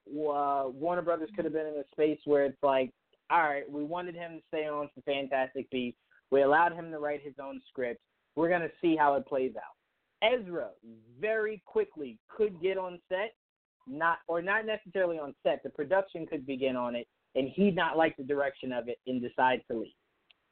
uh, 0.09 0.65
Warner 0.69 1.03
Brothers 1.03 1.31
could 1.35 1.45
have 1.45 1.55
been 1.55 1.67
in 1.67 1.75
a 1.75 1.85
space 1.93 2.19
where 2.25 2.45
it's 2.45 2.63
like, 2.63 2.91
all 3.31 3.43
right, 3.43 3.71
we 3.71 3.83
wanted 3.83 4.15
him 4.15 4.33
to 4.33 4.43
stay 4.49 4.67
on 4.67 4.91
for 4.95 5.01
Fantastic 5.03 5.71
Beasts. 5.71 5.99
We 6.31 6.43
allowed 6.43 6.73
him 6.73 6.91
to 6.91 6.99
write 6.99 7.23
his 7.23 7.35
own 7.43 7.61
script. 7.69 8.01
We're 8.37 8.49
going 8.49 8.63
to 8.63 8.71
see 8.83 8.97
how 8.97 9.15
it 9.15 9.27
plays 9.27 9.53
out. 9.57 9.75
Ezra 10.23 10.69
very 11.21 11.63
quickly 11.65 12.19
could 12.29 12.61
get 12.61 12.77
on 12.77 12.99
set, 13.09 13.35
not 13.87 14.19
or 14.27 14.43
not 14.43 14.67
necessarily 14.67 15.19
on 15.19 15.35
set. 15.43 15.63
The 15.63 15.71
production 15.71 16.27
could 16.27 16.47
begin 16.47 16.77
on 16.77 16.97
it, 16.97 17.07
and 17.35 17.49
he'd 17.49 17.75
not 17.75 17.97
like 17.97 18.17
the 18.17 18.23
direction 18.23 18.73
of 18.73 18.89
it 18.89 18.99
and 19.07 19.21
decide 19.21 19.63
to 19.71 19.79
leave. 19.79 19.93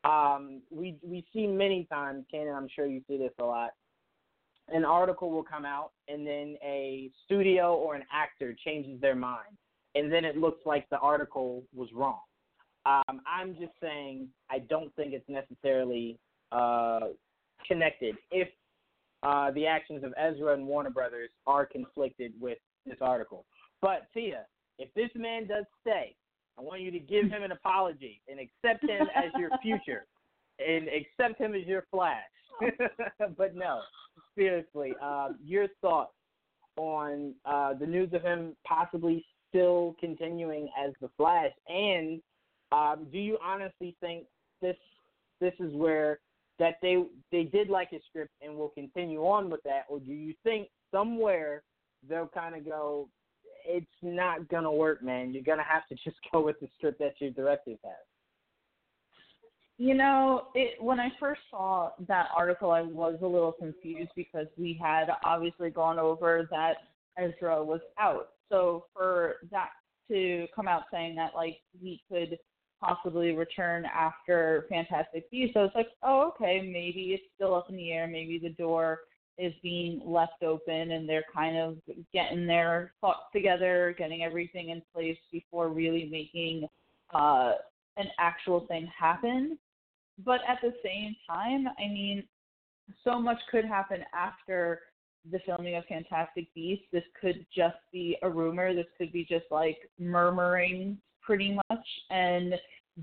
Um, 0.05 0.63
we 0.71 0.97
we 1.03 1.25
see 1.33 1.47
many 1.47 1.87
times, 1.91 2.25
Kanan. 2.33 2.57
I'm 2.57 2.69
sure 2.75 2.87
you 2.87 3.03
see 3.07 3.19
this 3.19 3.33
a 3.39 3.45
lot. 3.45 3.71
An 4.69 4.85
article 4.85 5.31
will 5.31 5.45
come 5.45 5.65
out, 5.65 5.93
and 6.09 6.27
then 6.27 6.57
a 6.63 7.11
studio 7.25 7.75
or 7.75 7.95
an 7.95 8.03
actor 8.13 8.57
changes 8.65 9.01
their 9.01 9.15
mind, 9.15 9.57
and 9.95 10.13
then 10.13 10.25
it 10.25 10.37
looks 10.37 10.65
like 10.67 10.89
the 10.91 10.99
article 10.99 11.63
was 11.75 11.89
wrong. 11.95 12.21
Um, 12.85 13.21
I'm 13.27 13.55
just 13.55 13.73
saying 13.81 14.29
I 14.51 14.59
don't 14.59 14.95
think 14.97 15.13
it's 15.13 15.29
necessarily 15.29 16.19
uh, 16.51 17.01
connected 17.69 18.17
if 18.33 18.49
uh, 19.23 19.53
the 19.53 19.67
actions 19.67 20.03
of 20.03 20.13
Ezra 20.19 20.55
and 20.55 20.67
Warner 20.67 20.91
Brothers 20.91 21.31
are 21.47 21.65
conflicted 21.65 22.33
with 22.41 22.59
this 22.87 22.99
article. 23.01 23.45
But 23.81 24.09
Tia, 24.13 24.47
if 24.79 24.93
this 24.95 25.11
man 25.15 25.47
does 25.47 25.65
stay, 25.81 26.17
I 26.59 26.62
want 26.62 26.81
you 26.81 26.91
to 26.91 26.99
give 26.99 27.24
him 27.24 27.43
an 27.43 27.53
apology 27.53 28.20
and 28.29 28.39
accept 28.39 28.83
him 28.89 29.07
as 29.15 29.31
your 29.39 29.51
future 29.62 30.07
and 30.59 30.89
accept 30.89 31.41
him 31.41 31.55
as 31.55 31.66
your 31.66 31.85
Flash. 31.91 32.23
but 33.37 33.55
no, 33.55 33.81
seriously, 34.37 34.95
uh, 35.03 35.31
your 35.45 35.66
thoughts 35.81 36.12
on 36.77 37.35
uh, 37.45 37.74
the 37.74 37.87
news 37.87 38.12
of 38.12 38.23
him 38.23 38.55
possibly 38.66 39.24
still 39.49 39.97
continuing 39.99 40.69
as 40.83 40.93
the 41.01 41.09
Flash, 41.16 41.53
and 41.69 42.20
um, 42.70 43.07
do 43.11 43.19
you 43.19 43.39
honestly 43.43 43.97
think 44.01 44.24
this 44.61 44.77
this 45.41 45.53
is 45.59 45.73
where 45.74 46.20
that 46.59 46.77
they 46.83 47.03
they 47.31 47.45
did 47.45 47.69
like 47.69 47.91
his 47.91 48.03
script 48.09 48.31
and 48.41 48.57
will 48.57 48.70
continue 48.70 49.20
on 49.20 49.51
with 49.51 49.62
that, 49.65 49.85
or 49.89 49.99
do 49.99 50.12
you 50.12 50.35
think 50.45 50.69
somewhere 50.91 51.62
they'll 52.09 52.29
kind 52.29 52.55
of 52.55 52.65
go, 52.65 53.09
it's 53.65 53.87
not 54.03 54.49
gonna 54.49 54.73
work, 54.73 55.03
man. 55.03 55.33
You're 55.33 55.43
gonna 55.43 55.63
have 55.63 55.87
to 55.89 55.95
just 56.05 56.17
go 56.33 56.43
with 56.43 56.59
the 56.61 56.69
script 56.77 56.99
that 57.01 57.15
your 57.21 57.31
directors 57.31 57.79
have. 57.85 57.95
You 59.79 59.95
know, 59.95 60.49
it, 60.55 60.81
when 60.81 61.01
I 61.01 61.09
first 61.19 61.41
saw 61.51 61.91
that 62.07 62.29
article, 62.37 62.71
I 62.71 62.83
was 62.83 63.19
a 63.23 63.27
little 63.27 63.53
confused 63.53 64.11
because 64.15 64.47
we 64.57 64.79
had 64.81 65.09
obviously 65.25 65.71
gone 65.71 65.99
over 65.99 66.47
that 66.51 66.75
Ezra 67.19 67.65
was 67.65 67.81
out. 67.99 68.29
So 68.49 68.85
for 68.93 69.37
that 69.51 69.71
to 70.09 70.47
come 70.55 70.69
out 70.69 70.83
saying 70.93 71.17
that 71.17 71.33
like 71.35 71.59
he 71.81 72.03
could 72.09 72.39
possibly 72.81 73.33
return 73.33 73.85
after 73.87 74.67
Fantastic 74.69 75.31
Beasts, 75.31 75.57
I 75.57 75.61
was 75.61 75.71
like, 75.75 75.89
oh, 76.03 76.33
okay, 76.35 76.61
maybe 76.61 77.15
it's 77.15 77.25
still 77.35 77.55
up 77.55 77.71
in 77.71 77.77
the 77.77 77.93
air. 77.93 78.07
Maybe 78.07 78.39
the 78.39 78.51
door 78.51 79.01
is 79.39 79.53
being 79.63 80.03
left 80.05 80.43
open 80.43 80.93
and 80.93 81.09
they're 81.09 81.25
kind 81.35 81.57
of 81.57 81.77
getting 82.13 82.47
their 82.47 82.93
thoughts 83.01 83.25
together, 83.33 83.95
getting 83.99 84.23
everything 84.23 84.71
in 84.71 84.83
place 84.95 85.19
before 85.31 85.69
really 85.69 86.09
making 86.11 86.69
uh, 87.15 87.53
an 87.97 88.07
actual 88.19 88.67
thing 88.67 88.87
happen. 88.99 89.59
but 90.25 90.41
at 90.47 90.59
the 90.63 90.73
same 90.85 91.17
time, 91.29 91.67
I 91.79 91.89
mean, 91.89 92.25
so 93.05 93.19
much 93.19 93.39
could 93.51 93.65
happen 93.65 94.05
after 94.15 94.81
the 95.31 95.39
filming 95.47 95.77
of 95.77 95.85
Fantastic 95.87 96.53
Beasts. 96.55 96.85
This 96.93 97.05
could 97.21 97.47
just 97.55 97.77
be 97.93 98.17
a 98.23 98.29
rumor. 98.29 98.75
This 98.75 98.87
could 98.99 99.13
be 99.13 99.25
just 99.25 99.47
like 99.51 99.79
murmuring 99.99 100.99
pretty 101.23 101.59
much. 101.71 101.87
And 102.11 102.55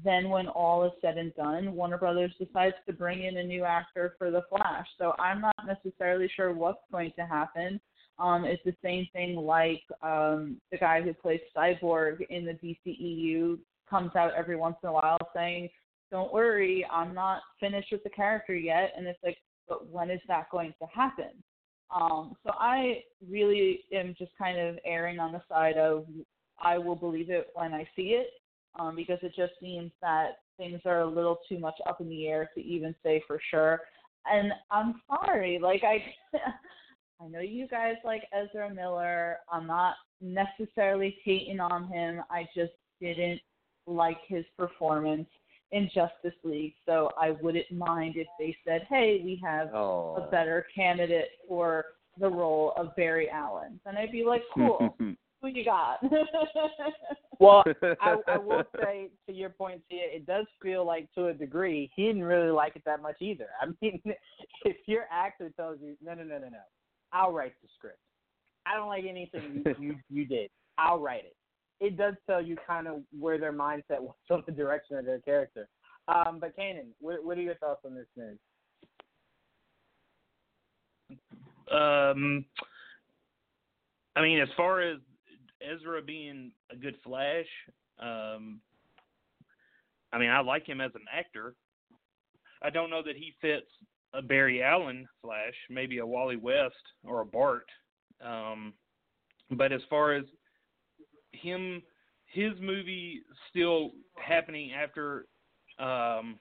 then 0.04 0.30
when 0.30 0.48
all 0.48 0.86
is 0.86 0.92
said 1.02 1.18
and 1.18 1.34
done, 1.36 1.74
Warner 1.74 1.98
Brothers 1.98 2.34
decides 2.40 2.76
to 2.86 2.94
bring 2.94 3.24
in 3.24 3.38
a 3.38 3.44
new 3.44 3.64
actor 3.64 4.14
for 4.18 4.30
The 4.30 4.44
Flash. 4.50 4.88
So 4.98 5.14
I'm 5.18 5.42
not 5.42 5.56
necessarily 5.66 6.30
sure 6.36 6.54
what's 6.54 6.84
going 6.92 7.12
to 7.18 7.26
happen. 7.26 7.80
Um, 8.20 8.46
it's 8.46 8.64
the 8.66 8.76
same 8.84 9.08
thing 9.14 9.36
like 9.36 9.82
um, 10.04 10.58
the 10.72 10.78
guy 10.78 11.02
who 11.02 11.14
plays 11.14 11.40
Cyborg 11.56 12.22
in 12.30 12.46
the 12.46 12.54
DCEU 12.88 13.58
comes 13.90 14.16
out 14.16 14.34
every 14.38 14.58
once 14.58 14.76
in 14.84 14.90
a 14.90 14.94
while 14.94 15.18
saying, 15.34 15.70
"Don't 16.12 16.34
worry, 16.34 16.86
I'm 16.92 17.14
not 17.14 17.42
finished 17.60 17.92
with 17.92 18.04
the 18.04 18.10
character 18.10 18.54
yet." 18.54 18.94
And 18.96 19.08
it's 19.08 19.20
like, 19.24 19.38
but 19.68 19.88
when 19.88 20.12
is 20.12 20.22
that 20.28 20.50
going 20.52 20.74
to 20.82 20.88
happen? 20.94 21.32
Um, 21.96 22.36
so 22.44 22.52
I 22.60 23.04
really 23.28 23.86
am 23.94 24.14
just 24.18 24.32
kind 24.38 24.60
of 24.60 24.78
erring 24.86 25.20
on 25.20 25.32
the 25.32 25.42
side 25.50 25.78
of 25.78 26.06
I 26.62 26.78
will 26.78 26.96
believe 26.96 27.30
it 27.30 27.48
when 27.54 27.74
I 27.74 27.88
see 27.96 28.20
it, 28.20 28.28
um, 28.78 28.96
because 28.96 29.20
it 29.22 29.34
just 29.36 29.54
seems 29.60 29.92
that 30.02 30.40
things 30.58 30.82
are 30.86 31.02
a 31.02 31.10
little 31.10 31.40
too 31.48 31.60
much 31.60 31.76
up 31.88 32.02
in 32.02 32.10
the 32.10 32.28
air 32.28 32.50
to 32.56 32.62
even 32.62 32.94
say 33.04 33.24
for 33.26 33.40
sure. 33.50 33.82
And 34.32 34.52
I'm 34.70 35.02
sorry, 35.08 35.60
like 35.62 35.84
I, 35.84 36.04
I 37.22 37.28
know 37.28 37.40
you 37.40 37.68
guys 37.68 37.96
like 38.04 38.24
Ezra 38.34 38.74
Miller. 38.74 39.38
I'm 39.52 39.66
not 39.66 39.96
necessarily 40.22 41.18
hating 41.24 41.60
on 41.60 41.88
him. 41.88 42.22
I 42.30 42.48
just 42.56 42.74
didn't 43.02 43.42
like 43.88 44.20
his 44.28 44.46
performance 44.58 45.28
in 45.72 45.90
Justice 45.94 46.38
League. 46.44 46.74
So 46.86 47.10
I 47.20 47.32
wouldn't 47.42 47.72
mind 47.72 48.16
if 48.18 48.28
they 48.38 48.56
said, 48.66 48.84
"Hey, 48.90 49.22
we 49.24 49.36
have 49.44 49.74
Oh. 49.74 50.16
a 50.16 50.22
better 50.30 50.68
candidate 50.74 51.32
for 51.48 51.86
the 52.18 52.30
role 52.30 52.74
of 52.76 52.96
Barry 52.96 53.30
Allen." 53.30 53.80
And 53.86 53.98
I'd 53.98 54.12
be 54.12 54.24
like, 54.24 54.44
"Cool, 54.54 54.98
who 55.42 55.48
you 55.48 55.66
got?" 55.66 56.00
Well, 57.40 57.64
I, 58.02 58.18
I 58.28 58.38
will 58.38 58.64
say 58.82 59.10
to 59.28 59.34
your 59.34 59.50
point, 59.50 59.82
Tia, 59.90 60.02
it 60.04 60.26
does 60.26 60.46
feel 60.62 60.86
like 60.86 61.12
to 61.14 61.28
a 61.28 61.34
degree 61.34 61.90
he 61.96 62.08
didn't 62.08 62.24
really 62.24 62.52
like 62.52 62.76
it 62.76 62.84
that 62.86 63.02
much 63.02 63.16
either. 63.22 63.48
I 63.62 63.68
mean, 63.82 64.02
if 64.66 64.78
your 64.86 65.06
actor 65.12 65.52
tells 65.56 65.80
you, 65.82 65.96
no, 66.04 66.14
no, 66.14 66.24
no, 66.24 66.38
no, 66.38 66.50
no, 66.50 66.58
I'll 67.14 67.32
write 67.32 67.54
the 67.62 67.70
script. 67.78 68.00
I 68.66 68.76
don't 68.76 68.90
like 68.90 69.06
anything 69.10 69.64
you 69.66 69.76
you, 69.80 69.96
you 70.10 70.26
did. 70.26 70.52
I'll 70.78 71.00
write 71.00 71.24
it. 71.26 71.36
It 71.80 71.98
does 71.98 72.16
tell 72.28 72.42
you 72.42 72.58
kind 72.68 72.88
of 72.88 72.98
where 73.18 73.38
their 73.38 73.54
mindset 73.54 74.02
was 74.02 74.16
on 74.30 74.44
the 74.46 74.52
direction 74.52 74.98
of 74.98 75.06
their 75.06 75.20
character. 75.20 75.70
Um, 76.10 76.40
but 76.42 76.58
Kanan, 76.58 76.88
what, 77.00 77.24
what 77.24 77.38
are 77.38 77.42
your 77.42 77.56
thoughts 77.56 77.82
on 77.86 77.96
this 77.96 78.06
news? 78.18 78.38
Um, 81.72 82.46
I 84.16 84.22
mean, 84.22 84.40
as 84.40 84.50
far 84.58 84.82
as 84.82 84.98
Ezra 85.62 86.02
being 86.02 86.52
a 86.72 86.76
good 86.76 86.96
Flash, 87.04 87.46
um, 88.00 88.62
I 90.12 90.18
mean, 90.18 90.30
I 90.30 90.40
like 90.42 90.66
him 90.66 90.82
as 90.82 90.92
an 90.96 91.06
actor. 91.14 91.56
I 92.62 92.70
don't 92.70 92.90
know 92.90 93.04
that 93.04 93.16
he 93.16 93.34
fits 93.42 93.68
a 94.14 94.22
Barry 94.22 94.64
Allen 94.64 95.08
Flash, 95.22 95.54
maybe 95.70 96.00
a 96.00 96.06
Wally 96.06 96.36
West 96.36 96.76
or 97.04 97.22
a 97.22 97.26
Bart. 97.26 97.68
Um, 98.26 98.74
but 99.52 99.72
as 99.72 99.82
far 99.90 100.14
as 100.14 100.26
him, 101.32 101.82
his 102.26 102.52
movie 102.60 103.22
still 103.50 103.92
happening 104.16 104.72
after 104.74 105.26
um, 105.80 106.38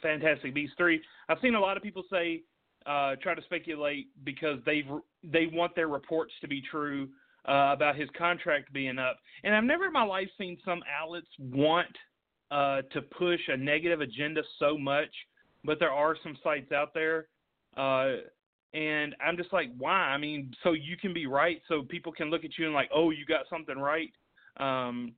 Fantastic 0.00 0.54
Beasts 0.54 0.74
three, 0.76 1.00
I've 1.28 1.38
seen 1.42 1.54
a 1.54 1.60
lot 1.60 1.76
of 1.76 1.82
people 1.82 2.04
say 2.10 2.42
uh, 2.86 3.16
try 3.22 3.34
to 3.34 3.42
speculate 3.42 4.06
because 4.24 4.58
they 4.64 4.84
they 5.24 5.46
want 5.52 5.74
their 5.74 5.88
reports 5.88 6.32
to 6.40 6.48
be 6.48 6.62
true 6.70 7.08
uh, 7.48 7.72
about 7.72 7.96
his 7.96 8.08
contract 8.16 8.72
being 8.72 8.98
up. 8.98 9.18
And 9.44 9.54
I've 9.54 9.64
never 9.64 9.86
in 9.86 9.92
my 9.92 10.04
life 10.04 10.28
seen 10.38 10.58
some 10.64 10.82
outlets 11.00 11.26
want 11.38 11.96
uh, 12.50 12.82
to 12.92 13.02
push 13.02 13.40
a 13.48 13.56
negative 13.56 14.00
agenda 14.00 14.42
so 14.58 14.76
much, 14.76 15.10
but 15.64 15.78
there 15.78 15.90
are 15.90 16.16
some 16.22 16.36
sites 16.42 16.72
out 16.72 16.94
there. 16.94 17.28
Uh, 17.76 18.16
and 18.74 19.14
I'm 19.24 19.36
just 19.36 19.52
like, 19.52 19.70
why? 19.78 19.92
I 19.92 20.18
mean, 20.18 20.52
so 20.62 20.72
you 20.72 20.96
can 20.96 21.14
be 21.14 21.26
right, 21.26 21.60
so 21.68 21.82
people 21.82 22.12
can 22.12 22.30
look 22.30 22.44
at 22.44 22.58
you 22.58 22.66
and 22.66 22.74
like, 22.74 22.90
oh, 22.94 23.10
you 23.10 23.24
got 23.24 23.48
something 23.48 23.78
right. 23.78 24.10
Um, 24.58 25.12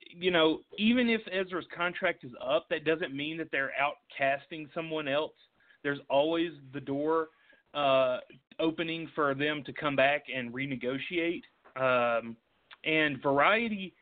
you 0.00 0.30
know, 0.30 0.60
even 0.78 1.10
if 1.10 1.20
Ezra's 1.30 1.66
contract 1.76 2.24
is 2.24 2.32
up, 2.44 2.66
that 2.70 2.84
doesn't 2.84 3.14
mean 3.14 3.36
that 3.38 3.48
they're 3.50 3.72
outcasting 3.80 4.68
someone 4.74 5.08
else. 5.08 5.34
There's 5.82 5.98
always 6.08 6.52
the 6.72 6.80
door 6.80 7.28
uh, 7.78 8.18
opening 8.60 9.08
for 9.14 9.34
them 9.34 9.62
to 9.64 9.72
come 9.72 9.96
back 9.96 10.24
and 10.34 10.52
renegotiate. 10.52 11.42
Um, 11.76 12.36
and 12.84 13.22
Variety 13.22 13.94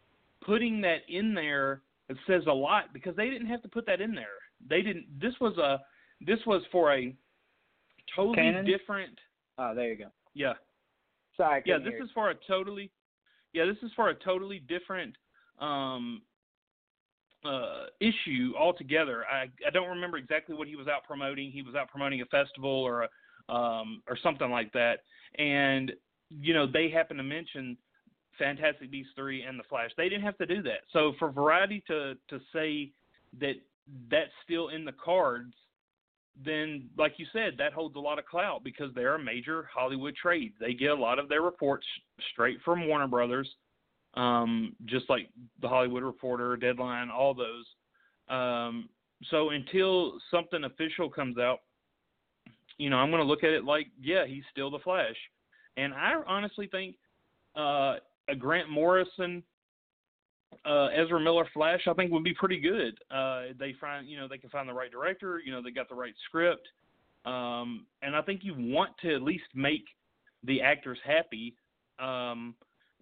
putting 0.45 0.81
that 0.83 1.01
in 1.09 1.35
there 1.35 1.83
it 2.09 2.17
says 2.27 2.43
a 2.47 2.53
lot 2.53 2.93
because 2.93 3.17
they 3.17 3.29
didn't 3.29 3.49
have 3.49 3.63
to 3.63 3.69
put 3.69 3.85
that 3.87 4.01
in 4.01 4.15
there. 4.15 4.27
They 4.69 4.81
didn't. 4.81 5.07
This 5.21 5.35
was 5.41 5.59
a 5.59 5.81
this 6.25 6.39
was 6.47 6.63
for 6.71 6.95
a 6.95 7.15
totally 8.15 8.37
Kanan? 8.37 8.65
different. 8.65 9.19
Oh, 9.59 9.75
there 9.75 9.89
you 9.89 9.97
go. 9.97 10.11
Yeah, 10.35 10.53
Sorry. 11.37 11.63
Yeah. 11.67 11.79
This 11.79 11.95
is 12.03 12.11
for 12.15 12.31
a 12.31 12.35
totally. 12.47 12.91
Yeah, 13.53 13.65
this 13.65 13.77
is 13.83 13.91
for 13.97 14.11
a 14.11 14.15
totally 14.15 14.61
different 14.61 15.17
um, 15.61 16.23
uh, 17.45 17.87
issue 18.01 18.53
altogether. 18.59 19.25
I 19.27 19.47
I 19.67 19.71
don't 19.73 19.89
remember 19.89 20.17
exactly 20.17 20.55
what 20.55 20.69
he 20.69 20.77
was 20.77 20.89
out 20.89 21.05
promoting. 21.05 21.51
He 21.51 21.63
was 21.63 21.75
out 21.75 21.89
promoting 21.89 22.21
a 22.23 22.27
festival 22.27 22.71
or 22.71 23.03
a 23.03 23.09
um, 23.49 24.03
or 24.09 24.17
something 24.23 24.51
like 24.51 24.73
that. 24.73 25.01
And 25.39 25.93
you 26.31 26.55
know 26.55 26.67
they 26.71 26.91
happen 26.91 27.17
to 27.17 27.23
mention 27.23 27.77
Fantastic 28.39 28.91
Beasts 28.91 29.13
three 29.17 29.43
and 29.43 29.59
the 29.59 29.65
Flash. 29.65 29.91
They 29.97 30.09
didn't 30.09 30.25
have 30.25 30.39
to 30.39 30.47
do 30.47 30.63
that. 30.63 30.81
So 30.93 31.13
for 31.19 31.31
Variety 31.31 31.83
to 31.89 32.15
to 32.29 32.41
say 32.53 32.91
that 33.41 33.55
that's 34.11 34.31
still 34.45 34.69
in 34.69 34.85
the 34.85 34.93
cards, 34.93 35.55
then 36.45 36.89
like 36.99 37.15
you 37.19 37.27
said, 37.33 37.55
that 37.59 37.73
holds 37.73 37.97
a 37.97 38.01
lot 38.01 38.19
of 38.19 38.27
clout 38.27 38.65
because 38.65 38.93
they're 38.95 39.15
a 39.15 39.23
major 39.23 39.69
Hollywood 39.73 40.17
trade. 40.17 40.53
They 40.61 40.75
get 40.75 40.91
a 40.91 40.95
lot 40.95 41.19
of 41.19 41.29
their 41.29 41.43
reports 41.43 41.87
straight 42.33 42.59
from 42.65 42.89
Warner 42.89 43.09
Brothers 43.09 43.49
um, 44.17 44.75
just 44.87 45.09
like 45.09 45.29
the 45.61 45.69
Hollywood 45.69 46.03
Reporter, 46.03 46.57
Deadline, 46.57 47.11
all 47.11 47.35
those. 47.35 47.67
Um, 48.29 48.89
so 49.31 49.51
until 49.51 50.15
something 50.31 50.65
official 50.65 51.09
comes 51.11 51.39
out, 51.39 51.61
you 52.79 52.91
know, 52.91 52.97
I'm 52.97 53.11
going 53.11 53.23
to 53.23 53.29
look 53.29 53.45
at 53.45 53.51
it 53.51 53.65
like, 53.65 53.87
yeah, 54.01 54.27
he's 54.27 54.43
still 54.51 54.71
the 54.71 54.79
Flash, 54.81 55.17
and 55.77 55.93
I 55.95 56.15
honestly 56.27 56.69
think 56.69 56.97
uh, 57.57 57.97
a 58.29 58.37
Grant 58.39 58.71
Morrison, 58.71 59.43
uh, 60.65 60.87
Ezra 60.87 61.21
Miller 61.21 61.49
Flash, 61.53 61.81
I 61.89 61.95
think 61.95 62.13
would 62.13 62.25
be 62.25 62.35
pretty 62.35 62.61
good. 62.61 62.99
Uh, 63.11 63.53
they 63.59 63.75
find, 63.81 64.09
you 64.09 64.17
know, 64.19 64.29
they 64.29 64.39
can 64.39 64.51
find 64.51 64.69
the 64.69 64.75
right 64.75 64.91
director, 64.91 65.41
you 65.45 65.53
know, 65.53 65.63
they 65.63 65.71
got 65.71 65.89
the 65.89 65.95
right 65.95 66.15
script, 66.27 66.69
um, 67.25 67.87
and 68.03 68.15
I 68.15 68.23
think 68.23 68.41
you 68.43 68.55
want 68.57 68.93
to 69.03 69.15
at 69.15 69.23
least 69.23 69.45
make 69.55 69.85
the 70.45 70.61
actors 70.63 70.99
happy. 71.05 71.55
Um, 71.99 72.55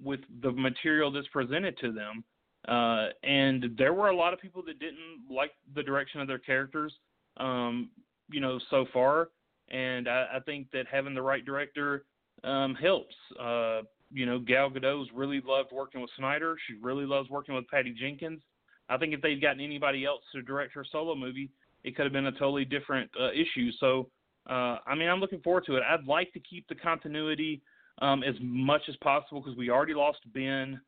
with 0.03 0.21
the 0.43 0.51
material 0.51 1.11
that's 1.11 1.29
presented 1.29 1.79
to 1.79 1.93
them. 1.93 2.25
Uh, 2.69 3.09
and 3.23 3.67
there 3.77 3.93
were 3.93 4.09
a 4.09 4.17
lot 4.17 4.33
of 4.33 4.41
people 4.41 4.63
that 4.67 4.79
didn't 4.79 5.23
like 5.31 5.53
the 5.75 5.83
direction 5.83 6.21
of 6.21 6.27
their 6.27 6.39
characters, 6.39 6.93
um, 7.37 7.91
you 8.31 8.41
know, 8.41 8.59
so 8.71 8.87
far. 8.93 9.29
And 9.70 10.09
I, 10.09 10.27
I 10.36 10.41
think 10.41 10.70
that 10.73 10.86
having 10.91 11.15
the 11.15 11.23
right 11.23 11.45
director 11.45 12.05
um, 12.43 12.74
helps. 12.74 13.15
Uh, 13.41 13.82
you 14.12 14.27
know, 14.27 14.39
Gal 14.39 14.70
Gadot's 14.70 15.11
really 15.15 15.43
loved 15.45 15.73
working 15.73 16.01
with 16.01 16.11
Snyder. 16.16 16.57
She 16.66 16.74
really 16.81 17.05
loves 17.05 17.31
working 17.31 17.55
with 17.55 17.66
Patty 17.69 17.95
Jenkins. 17.99 18.41
I 18.89 18.99
think 18.99 19.15
if 19.15 19.23
they'd 19.23 19.41
gotten 19.41 19.61
anybody 19.61 20.05
else 20.05 20.23
to 20.32 20.43
direct 20.43 20.74
her 20.74 20.85
solo 20.91 21.15
movie, 21.15 21.51
it 21.85 21.97
could 21.97 22.05
have 22.05 22.12
been 22.12 22.27
a 22.27 22.32
totally 22.32 22.65
different 22.65 23.11
uh, 23.20 23.31
issue. 23.32 23.70
So, 23.81 24.09
uh, 24.49 24.78
I 24.86 24.95
mean, 24.95 25.09
I'm 25.09 25.20
looking 25.20 25.41
forward 25.41 25.65
to 25.66 25.77
it. 25.77 25.82
I'd 25.89 26.07
like 26.07 26.32
to 26.35 26.41
keep 26.41 26.69
the 26.69 26.74
continuity 26.74 27.62
um, 28.03 28.23
as 28.23 28.35
much 28.41 28.82
as 28.89 28.97
possible 28.97 29.41
because 29.41 29.57
we 29.57 29.70
already 29.70 29.95
lost 29.95 30.19
Ben. 30.32 30.81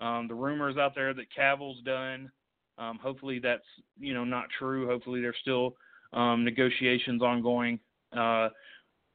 Um, 0.00 0.26
the 0.28 0.34
rumors 0.34 0.76
out 0.76 0.94
there 0.94 1.14
that 1.14 1.26
Cavill's 1.34 1.80
done. 1.84 2.30
Um, 2.76 2.98
hopefully 3.00 3.38
that's 3.38 3.62
you 3.98 4.14
know 4.14 4.24
not 4.24 4.46
true. 4.58 4.88
Hopefully 4.88 5.20
there's 5.20 5.36
still 5.40 5.76
um, 6.12 6.44
negotiations 6.44 7.22
ongoing. 7.22 7.78
Uh, 8.16 8.48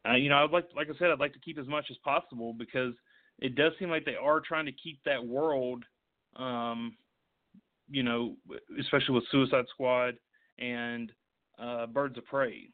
uh, 0.08 0.16
you 0.16 0.30
know, 0.30 0.44
I'd 0.44 0.52
like 0.52 0.66
like 0.76 0.88
I 0.90 0.98
said, 0.98 1.10
I'd 1.10 1.20
like 1.20 1.34
to 1.34 1.40
keep 1.40 1.58
as 1.58 1.68
much 1.68 1.86
as 1.90 1.98
possible 2.04 2.54
because 2.54 2.94
it 3.40 3.56
does 3.56 3.74
seem 3.80 3.90
like 3.90 4.06
they 4.06 4.16
are 4.16 4.40
trying 4.40 4.66
to 4.66 4.72
keep 4.72 5.00
that 5.06 5.26
world. 5.26 5.84
Um, 6.36 6.96
you 7.90 8.04
know, 8.04 8.36
especially 8.80 9.16
with 9.16 9.24
Suicide 9.32 9.66
Squad 9.70 10.16
and 10.60 11.12
uh, 11.58 11.88
Birds 11.88 12.18
of 12.18 12.26
Prey. 12.26 12.70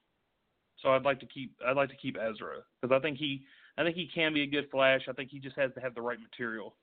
So 0.81 0.89
I'd 0.89 1.03
like 1.03 1.19
to 1.21 1.25
keep 1.25 1.55
I'd 1.65 1.77
like 1.77 1.89
to 1.89 1.95
keep 1.95 2.17
Ezra 2.17 2.57
because 2.81 2.95
I 2.95 2.99
think 3.01 3.17
he 3.17 3.43
I 3.77 3.83
think 3.83 3.95
he 3.95 4.09
can 4.13 4.33
be 4.33 4.43
a 4.43 4.47
good 4.47 4.69
Flash. 4.71 5.01
I 5.09 5.13
think 5.13 5.29
he 5.31 5.39
just 5.39 5.57
has 5.57 5.73
to 5.75 5.81
have 5.81 5.95
the 5.95 6.01
right 6.01 6.19
material. 6.19 6.75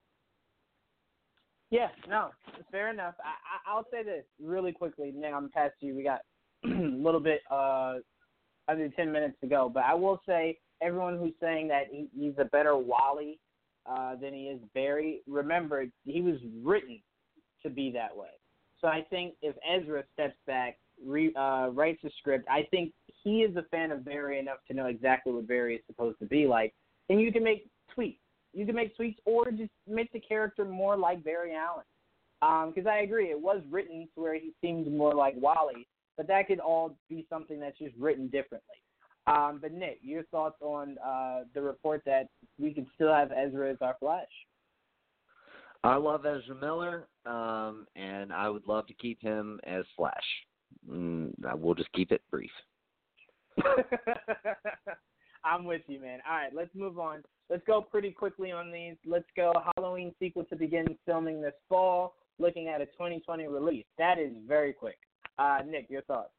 Yeah, 1.71 1.89
no, 2.07 2.31
fair 2.71 2.91
enough. 2.91 3.15
I, 3.25 3.71
I, 3.71 3.75
I'll 3.75 3.87
say 3.91 4.03
this 4.03 4.25
really 4.43 4.73
quickly. 4.73 5.13
Now 5.15 5.37
I'm 5.37 5.49
past 5.51 5.75
you. 5.81 5.95
We 5.95 6.03
got 6.03 6.21
a 6.65 6.69
little 6.69 7.21
bit 7.21 7.41
uh, 7.51 7.95
under 8.73 8.89
10 8.89 9.13
minutes 9.13 9.37
to 9.41 9.47
go. 9.47 9.71
But 9.73 9.85
I 9.85 9.95
will 9.95 10.21
say, 10.27 10.59
everyone 10.83 11.19
who's 11.19 11.35
saying 11.41 11.69
that 11.69 11.85
he, 11.91 12.09
he's 12.19 12.35
a 12.39 12.45
better 12.47 12.77
Wally 12.77 13.39
uh, 13.87 14.17
than 14.17 14.35
he 14.35 14.45
is 14.45 14.61
Barry, 14.75 15.21
remember, 15.27 15.87
he 16.05 16.21
was 16.21 16.37
written 16.63 17.01
to 17.63 17.71
be 17.71 17.91
that 17.93 18.17
way. 18.17 18.29
So 18.81 18.89
I 18.89 19.07
think 19.11 19.35
if 19.43 19.55
Ezra 19.69 20.03
steps 20.13 20.37
back, 20.47 20.79
re, 21.05 21.33
uh, 21.35 21.69
writes 21.73 22.03
a 22.05 22.11
script, 22.19 22.47
I 22.51 22.67
think 22.71 22.93
he 23.23 23.43
is 23.43 23.57
a 23.57 23.63
fan 23.71 23.93
of 23.93 24.05
Barry 24.05 24.39
enough 24.39 24.59
to 24.69 24.75
know 24.75 24.87
exactly 24.87 25.33
what 25.33 25.47
Barry 25.47 25.77
is 25.77 25.83
supposed 25.87 26.19
to 26.19 26.27
be 26.27 26.47
like. 26.47 26.75
And 27.09 27.21
you 27.21 27.33
can 27.33 27.45
make 27.45 27.69
tweaks. 27.95 28.19
You 28.53 28.67
can 28.67 28.75
make 28.75 28.97
tweaks 28.97 29.21
or 29.25 29.51
just 29.51 29.71
make 29.89 30.13
the 30.13 30.21
character 30.21 30.65
more 30.65 30.97
like 30.97 31.25
Barry 31.25 31.55
Allen. 31.55 31.85
Because 32.41 32.87
um, 32.87 32.93
I 32.93 33.03
agree, 33.03 33.31
it 33.31 33.41
was 33.41 33.63
written 33.71 34.09
to 34.15 34.21
where 34.21 34.35
he 34.35 34.53
seemed 34.61 34.91
more 34.93 35.15
like 35.15 35.35
Wally, 35.37 35.87
but 36.17 36.27
that 36.29 36.47
could 36.47 36.61
all 36.61 36.97
be 37.09 37.27
something 37.29 37.61
that's 37.61 37.79
just 37.79 37.95
written 37.99 38.29
differently. 38.29 38.77
Um, 39.27 39.59
but 39.63 39.73
Nick, 39.73 39.99
your 40.03 40.25
thoughts 40.25 40.57
on 40.61 40.97
uh, 41.05 41.45
the 41.55 41.63
report 41.63 42.03
that 42.07 42.29
we 42.59 42.75
could 42.75 42.87
still 42.95 43.13
have 43.13 43.31
Ezra 43.31 43.71
as 43.71 43.77
our 43.81 43.97
Flash? 44.01 44.27
I 45.85 45.97
love 45.97 46.27
Ezra 46.27 46.55
Miller, 46.61 47.09
um, 47.27 47.87
and 47.97 48.33
I 48.33 48.49
would 48.49 48.67
love 48.67 48.87
to 48.87 48.95
keep 48.95 49.21
him 49.21 49.61
as 49.65 49.85
Flash. 49.97 50.15
Mm, 50.89 51.33
we'll 51.57 51.75
just 51.75 51.93
keep 51.93 52.13
it 52.13 52.23
brief. 52.31 52.51
I'm 55.45 55.65
with 55.65 55.83
you, 55.89 56.01
man. 56.01 56.21
All 56.29 56.37
right, 56.37 56.55
let's 56.55 56.75
move 56.75 56.99
on. 56.99 57.23
Let's 57.51 57.65
go 57.67 57.83
pretty 57.83 58.13
quickly 58.13 58.53
on 58.53 58.71
these. 58.73 58.95
Let's 59.05 59.27
go 59.37 59.53
Halloween 59.77 60.15
sequel 60.19 60.45
to 60.45 60.57
begin 60.57 60.97
filming 61.05 61.43
this 61.43 61.55
fall, 61.69 62.15
looking 62.39 62.69
at 62.69 62.81
a 62.81 62.87
2020 62.87 63.49
release. 63.49 63.85
That 63.99 64.19
is 64.19 64.33
very 64.47 64.73
quick. 64.73 64.99
Uh, 65.39 65.59
Nick, 65.67 65.89
your 65.91 66.03
thoughts? 66.03 66.31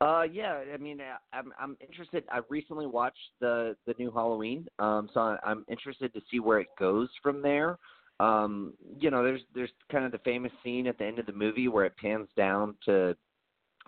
Uh, 0.00 0.22
yeah, 0.22 0.62
I 0.74 0.76
mean, 0.78 1.00
uh, 1.00 1.16
I'm 1.32 1.52
I'm 1.60 1.76
interested. 1.80 2.24
I 2.28 2.40
recently 2.48 2.86
watched 2.86 3.18
the 3.40 3.76
the 3.86 3.94
new 3.98 4.10
Halloween, 4.10 4.66
um, 4.80 5.08
so 5.14 5.36
I'm 5.44 5.64
interested 5.70 6.12
to 6.14 6.20
see 6.30 6.40
where 6.40 6.58
it 6.58 6.68
goes 6.76 7.08
from 7.22 7.40
there. 7.40 7.78
Um, 8.18 8.74
you 8.98 9.10
know, 9.10 9.22
there's 9.22 9.42
there's 9.54 9.70
kind 9.92 10.04
of 10.04 10.10
the 10.10 10.18
famous 10.18 10.50
scene 10.64 10.88
at 10.88 10.98
the 10.98 11.04
end 11.04 11.20
of 11.20 11.26
the 11.26 11.32
movie 11.32 11.68
where 11.68 11.84
it 11.84 11.96
pans 11.96 12.28
down 12.36 12.74
to, 12.84 13.16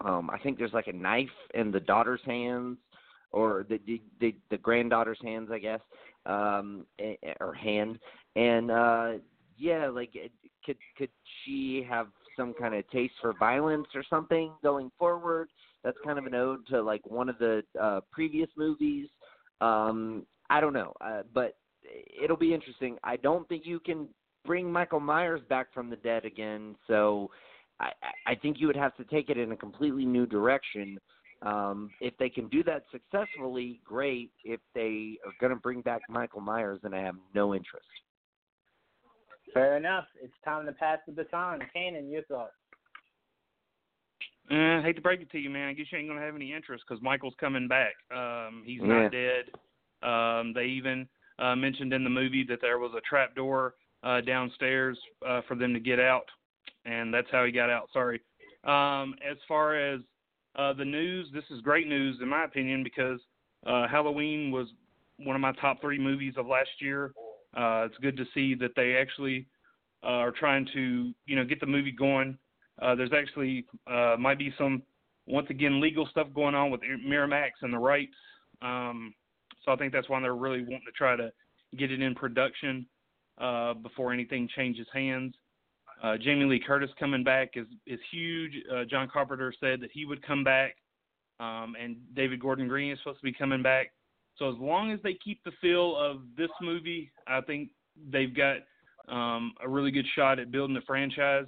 um, 0.04 0.30
I 0.30 0.38
think 0.38 0.56
there's 0.56 0.72
like 0.72 0.86
a 0.86 0.92
knife 0.92 1.26
in 1.54 1.72
the 1.72 1.80
daughter's 1.80 2.20
hands, 2.24 2.78
or 3.32 3.66
the 3.68 3.80
the 3.84 4.00
the, 4.20 4.36
the 4.50 4.58
granddaughter's 4.58 5.20
hands, 5.20 5.50
I 5.52 5.58
guess, 5.58 5.80
um, 6.26 6.86
or 7.40 7.54
hand, 7.54 7.98
and 8.36 8.70
uh, 8.70 9.12
yeah, 9.56 9.88
like 9.88 10.12
could 10.64 10.78
could 10.96 11.10
she 11.44 11.84
have 11.88 12.06
some 12.36 12.54
kind 12.54 12.74
of 12.74 12.88
taste 12.90 13.14
for 13.20 13.32
violence 13.38 13.86
or 13.94 14.02
something 14.08 14.52
going 14.62 14.90
forward? 14.98 15.48
That's 15.82 15.96
kind 16.04 16.18
of 16.18 16.26
an 16.26 16.34
ode 16.34 16.66
to 16.68 16.82
like 16.82 17.04
one 17.06 17.28
of 17.28 17.38
the 17.38 17.62
uh, 17.80 18.00
previous 18.10 18.48
movies. 18.56 19.08
Um, 19.60 20.26
I 20.50 20.60
don't 20.60 20.72
know, 20.72 20.94
uh, 21.00 21.22
but 21.32 21.56
it'll 22.22 22.36
be 22.36 22.54
interesting. 22.54 22.98
I 23.04 23.16
don't 23.16 23.48
think 23.48 23.66
you 23.66 23.80
can 23.80 24.08
bring 24.44 24.70
Michael 24.70 25.00
Myers 25.00 25.40
back 25.48 25.72
from 25.72 25.90
the 25.90 25.96
dead 25.96 26.24
again, 26.24 26.76
so 26.86 27.30
I, 27.80 27.90
I 28.26 28.34
think 28.34 28.60
you 28.60 28.66
would 28.66 28.76
have 28.76 28.94
to 28.96 29.04
take 29.04 29.30
it 29.30 29.38
in 29.38 29.52
a 29.52 29.56
completely 29.56 30.04
new 30.04 30.26
direction. 30.26 30.98
Um, 31.42 31.90
if 32.00 32.16
they 32.18 32.28
can 32.28 32.48
do 32.48 32.62
that 32.64 32.84
successfully, 32.90 33.80
great. 33.84 34.30
If 34.44 34.60
they 34.74 35.18
are 35.26 35.32
going 35.40 35.52
to 35.52 35.60
bring 35.60 35.82
back 35.82 36.02
Michael 36.08 36.40
Myers, 36.40 36.80
then 36.82 36.94
I 36.94 37.00
have 37.00 37.16
no 37.34 37.54
interest. 37.54 37.86
Fair 39.54 39.76
enough. 39.76 40.04
It's 40.20 40.34
time 40.44 40.66
to 40.66 40.72
pass 40.72 40.98
the 41.06 41.12
baton. 41.12 41.60
Kanan, 41.74 42.10
your 42.10 42.24
thoughts? 42.24 42.52
Uh, 44.50 44.80
I 44.80 44.82
hate 44.82 44.96
to 44.96 45.02
break 45.02 45.22
it 45.22 45.30
to 45.30 45.38
you, 45.38 45.48
man. 45.48 45.68
I 45.68 45.72
guess 45.72 45.86
you 45.90 45.98
ain't 45.98 46.08
gonna 46.08 46.20
have 46.20 46.34
any 46.34 46.52
interest 46.52 46.84
because 46.86 47.02
Michael's 47.02 47.34
coming 47.40 47.68
back. 47.68 47.94
Um, 48.14 48.62
he's 48.66 48.80
yeah. 48.82 48.86
not 48.86 49.12
dead. 49.12 49.44
Um, 50.02 50.52
they 50.52 50.66
even 50.66 51.08
uh, 51.38 51.56
mentioned 51.56 51.94
in 51.94 52.04
the 52.04 52.10
movie 52.10 52.44
that 52.48 52.60
there 52.60 52.78
was 52.78 52.92
a 52.96 53.00
trap 53.08 53.34
door 53.34 53.74
uh, 54.02 54.20
downstairs 54.20 54.98
uh, 55.26 55.40
for 55.48 55.54
them 55.54 55.72
to 55.72 55.80
get 55.80 55.98
out, 55.98 56.26
and 56.84 57.14
that's 57.14 57.28
how 57.32 57.44
he 57.44 57.52
got 57.52 57.70
out. 57.70 57.88
Sorry. 57.92 58.20
Um, 58.64 59.14
as 59.28 59.38
far 59.48 59.76
as 59.76 60.00
uh, 60.56 60.74
the 60.74 60.84
news, 60.84 61.28
this 61.32 61.44
is 61.50 61.60
great 61.62 61.88
news 61.88 62.18
in 62.20 62.28
my 62.28 62.44
opinion 62.44 62.84
because 62.84 63.20
uh, 63.66 63.88
Halloween 63.88 64.50
was 64.50 64.68
one 65.18 65.36
of 65.36 65.40
my 65.40 65.52
top 65.52 65.80
three 65.80 65.98
movies 65.98 66.34
of 66.36 66.46
last 66.46 66.70
year. 66.80 67.12
Uh, 67.56 67.86
it's 67.86 67.96
good 67.98 68.16
to 68.16 68.24
see 68.34 68.54
that 68.54 68.70
they 68.76 68.96
actually 68.96 69.46
uh, 70.02 70.06
are 70.06 70.32
trying 70.32 70.66
to, 70.74 71.12
you 71.26 71.36
know, 71.36 71.44
get 71.44 71.60
the 71.60 71.66
movie 71.66 71.92
going 71.92 72.36
uh, 72.80 72.94
there's 72.94 73.12
actually 73.16 73.66
uh, 73.86 74.16
might 74.18 74.38
be 74.38 74.52
some 74.58 74.82
once 75.26 75.46
again 75.50 75.80
legal 75.80 76.06
stuff 76.10 76.26
going 76.34 76.54
on 76.54 76.70
with 76.70 76.80
Miramax 77.06 77.50
and 77.62 77.72
the 77.72 77.78
rights. 77.78 78.14
Um, 78.62 79.14
so 79.64 79.72
I 79.72 79.76
think 79.76 79.92
that's 79.92 80.08
why 80.08 80.20
they're 80.20 80.34
really 80.34 80.60
wanting 80.60 80.82
to 80.86 80.92
try 80.96 81.16
to 81.16 81.32
get 81.78 81.90
it 81.90 82.02
in 82.02 82.14
production 82.14 82.86
uh, 83.40 83.74
before 83.74 84.12
anything 84.12 84.48
changes 84.54 84.86
hands. 84.92 85.34
Uh, 86.02 86.16
Jamie 86.18 86.44
Lee 86.44 86.62
Curtis 86.64 86.90
coming 86.98 87.24
back 87.24 87.50
is 87.54 87.66
is 87.86 88.00
huge. 88.10 88.52
Uh, 88.72 88.84
John 88.84 89.08
Carpenter 89.10 89.54
said 89.60 89.80
that 89.80 89.90
he 89.92 90.04
would 90.04 90.26
come 90.26 90.42
back, 90.42 90.76
um, 91.40 91.76
and 91.80 91.96
David 92.14 92.40
Gordon 92.40 92.68
Green 92.68 92.92
is 92.92 92.98
supposed 92.98 93.20
to 93.20 93.24
be 93.24 93.32
coming 93.32 93.62
back. 93.62 93.92
So 94.38 94.48
as 94.48 94.56
long 94.58 94.90
as 94.90 94.98
they 95.02 95.14
keep 95.14 95.42
the 95.44 95.52
feel 95.60 95.96
of 95.96 96.22
this 96.36 96.50
movie, 96.60 97.12
I 97.26 97.40
think 97.40 97.70
they've 98.10 98.34
got 98.34 98.56
um, 99.08 99.52
a 99.62 99.68
really 99.68 99.90
good 99.90 100.06
shot 100.16 100.38
at 100.38 100.50
building 100.50 100.74
the 100.74 100.80
franchise 100.82 101.46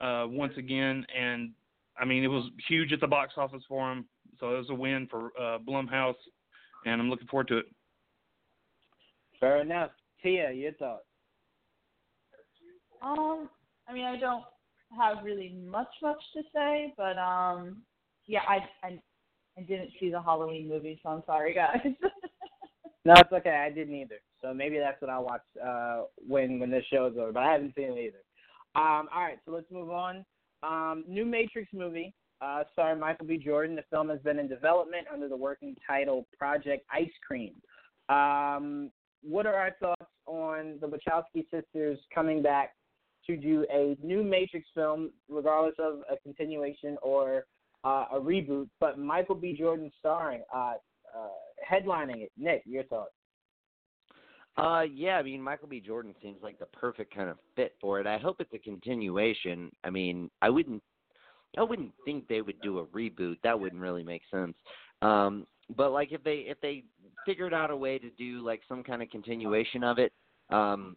uh, 0.00 0.26
once 0.28 0.52
again, 0.56 1.06
and 1.16 1.50
I 1.98 2.04
mean 2.04 2.24
it 2.24 2.28
was 2.28 2.50
huge 2.68 2.92
at 2.92 3.00
the 3.00 3.06
box 3.06 3.34
office 3.36 3.62
for 3.68 3.88
them, 3.88 4.06
So 4.40 4.54
it 4.54 4.58
was 4.58 4.70
a 4.70 4.74
win 4.74 5.06
for 5.10 5.26
uh, 5.38 5.58
Blumhouse, 5.58 6.14
and 6.86 7.00
I'm 7.00 7.08
looking 7.08 7.28
forward 7.28 7.48
to 7.48 7.58
it. 7.58 7.66
Fair 9.38 9.60
enough, 9.60 9.90
Tia. 10.22 10.50
Your 10.52 10.72
thoughts? 10.72 11.04
Um, 13.02 13.48
I 13.88 13.92
mean, 13.92 14.04
I 14.04 14.18
don't 14.18 14.44
have 14.98 15.24
really 15.24 15.54
much 15.70 15.88
much 16.02 16.20
to 16.34 16.42
say, 16.54 16.94
but 16.96 17.18
um, 17.18 17.82
yeah, 18.26 18.40
I 18.48 18.58
I, 18.86 18.98
I 19.56 19.62
didn't 19.62 19.90
see 20.00 20.10
the 20.10 20.20
Halloween 20.20 20.68
movie, 20.68 20.98
so 21.02 21.10
I'm 21.10 21.22
sorry, 21.26 21.54
guys. 21.54 21.78
no, 23.04 23.14
it's 23.16 23.32
okay. 23.32 23.64
I 23.66 23.70
didn't 23.70 23.94
either. 23.94 24.20
So 24.42 24.52
maybe 24.52 24.78
that's 24.78 25.00
what 25.00 25.10
I'll 25.10 25.24
watch 25.24 25.42
uh, 25.64 26.02
when 26.26 26.58
when 26.58 26.70
this 26.70 26.84
show's 26.92 27.16
over. 27.18 27.32
But 27.32 27.44
I 27.44 27.52
haven't 27.52 27.74
seen 27.74 27.96
it 27.96 27.98
either. 27.98 28.18
Um, 28.74 29.08
all 29.14 29.22
right, 29.22 29.38
so 29.44 29.52
let's 29.52 29.70
move 29.70 29.90
on. 29.90 30.24
Um, 30.62 31.04
new 31.06 31.24
Matrix 31.24 31.68
movie, 31.72 32.14
uh, 32.40 32.64
starring 32.72 32.98
Michael 32.98 33.26
B. 33.26 33.38
Jordan. 33.38 33.76
The 33.76 33.84
film 33.90 34.08
has 34.08 34.20
been 34.20 34.38
in 34.38 34.48
development 34.48 35.06
under 35.12 35.28
the 35.28 35.36
working 35.36 35.76
title 35.86 36.26
Project 36.36 36.84
Ice 36.92 37.10
Cream. 37.26 37.54
Um, 38.08 38.90
what 39.22 39.46
are 39.46 39.54
our 39.54 39.70
thoughts 39.80 40.10
on 40.26 40.78
the 40.80 40.86
Wachowski 40.86 41.44
sisters 41.50 41.98
coming 42.14 42.42
back 42.42 42.74
to 43.26 43.36
do 43.36 43.64
a 43.72 43.96
new 44.02 44.22
Matrix 44.22 44.66
film, 44.74 45.10
regardless 45.28 45.74
of 45.78 46.00
a 46.10 46.16
continuation 46.22 46.96
or 47.02 47.44
uh, 47.84 48.06
a 48.12 48.20
reboot? 48.20 48.68
But 48.80 48.98
Michael 48.98 49.34
B. 49.34 49.56
Jordan 49.58 49.90
starring, 49.98 50.42
uh, 50.54 50.74
uh 51.14 51.28
headlining 51.70 52.22
it. 52.22 52.32
Nick, 52.36 52.62
your 52.66 52.84
thoughts? 52.84 53.12
Uh, 54.56 54.84
yeah, 54.92 55.16
I 55.16 55.22
mean, 55.22 55.42
Michael 55.42 55.68
B. 55.68 55.80
Jordan 55.80 56.14
seems 56.22 56.42
like 56.42 56.58
the 56.58 56.66
perfect 56.66 57.14
kind 57.14 57.28
of 57.28 57.38
fit 57.56 57.74
for 57.80 58.00
it. 58.00 58.06
I 58.06 58.18
hope 58.18 58.36
it's 58.38 58.54
a 58.54 58.58
continuation. 58.58 59.70
I 59.82 59.90
mean, 59.90 60.30
I 60.42 60.48
wouldn't, 60.48 60.82
I 61.58 61.62
wouldn't 61.62 61.92
think 62.04 62.28
they 62.28 62.40
would 62.40 62.60
do 62.60 62.78
a 62.78 62.86
reboot. 62.86 63.36
That 63.42 63.58
wouldn't 63.58 63.82
really 63.82 64.04
make 64.04 64.22
sense. 64.30 64.54
Um, 65.02 65.46
but 65.76 65.90
like 65.90 66.12
if 66.12 66.22
they 66.22 66.44
if 66.46 66.60
they 66.60 66.84
figured 67.26 67.54
out 67.54 67.70
a 67.70 67.76
way 67.76 67.98
to 67.98 68.10
do 68.10 68.44
like 68.44 68.60
some 68.68 68.82
kind 68.82 69.02
of 69.02 69.10
continuation 69.10 69.82
of 69.82 69.98
it, 69.98 70.12
um, 70.50 70.96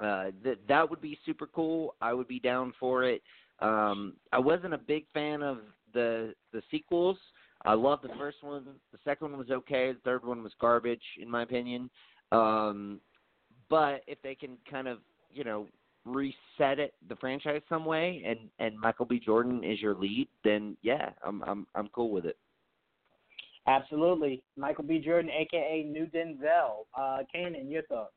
uh, 0.00 0.26
that 0.42 0.58
that 0.68 0.88
would 0.88 1.00
be 1.00 1.18
super 1.24 1.46
cool. 1.46 1.94
I 2.00 2.12
would 2.12 2.28
be 2.28 2.38
down 2.38 2.72
for 2.78 3.04
it. 3.04 3.22
Um, 3.60 4.14
I 4.32 4.38
wasn't 4.38 4.74
a 4.74 4.78
big 4.78 5.06
fan 5.14 5.42
of 5.42 5.58
the 5.94 6.34
the 6.52 6.62
sequels. 6.70 7.16
I 7.64 7.72
loved 7.72 8.04
the 8.04 8.14
first 8.18 8.38
one. 8.42 8.64
The 8.92 8.98
second 9.04 9.30
one 9.30 9.38
was 9.38 9.50
okay. 9.50 9.92
The 9.92 9.98
third 10.04 10.24
one 10.24 10.42
was 10.42 10.52
garbage, 10.60 11.02
in 11.20 11.30
my 11.30 11.42
opinion. 11.42 11.88
Um, 12.30 13.00
but 13.70 14.02
if 14.06 14.20
they 14.22 14.34
can 14.34 14.58
kind 14.70 14.86
of, 14.86 14.98
you 15.32 15.44
know, 15.44 15.66
reset 16.04 16.78
it 16.78 16.92
the 17.08 17.16
franchise 17.16 17.62
some 17.68 17.86
way 17.86 18.22
and 18.26 18.50
and 18.58 18.78
Michael 18.78 19.06
B 19.06 19.18
Jordan 19.18 19.64
is 19.64 19.80
your 19.80 19.94
lead, 19.94 20.28
then 20.44 20.76
yeah, 20.82 21.10
I'm 21.24 21.42
I'm 21.44 21.66
I'm 21.74 21.88
cool 21.88 22.10
with 22.10 22.26
it. 22.26 22.36
Absolutely. 23.66 24.42
Michael 24.58 24.84
B. 24.84 24.98
Jordan, 24.98 25.30
aka 25.30 25.84
New 25.84 26.06
Denzel. 26.06 26.84
Uh 26.94 27.22
Kanan, 27.34 27.70
your 27.70 27.82
thoughts? 27.84 28.12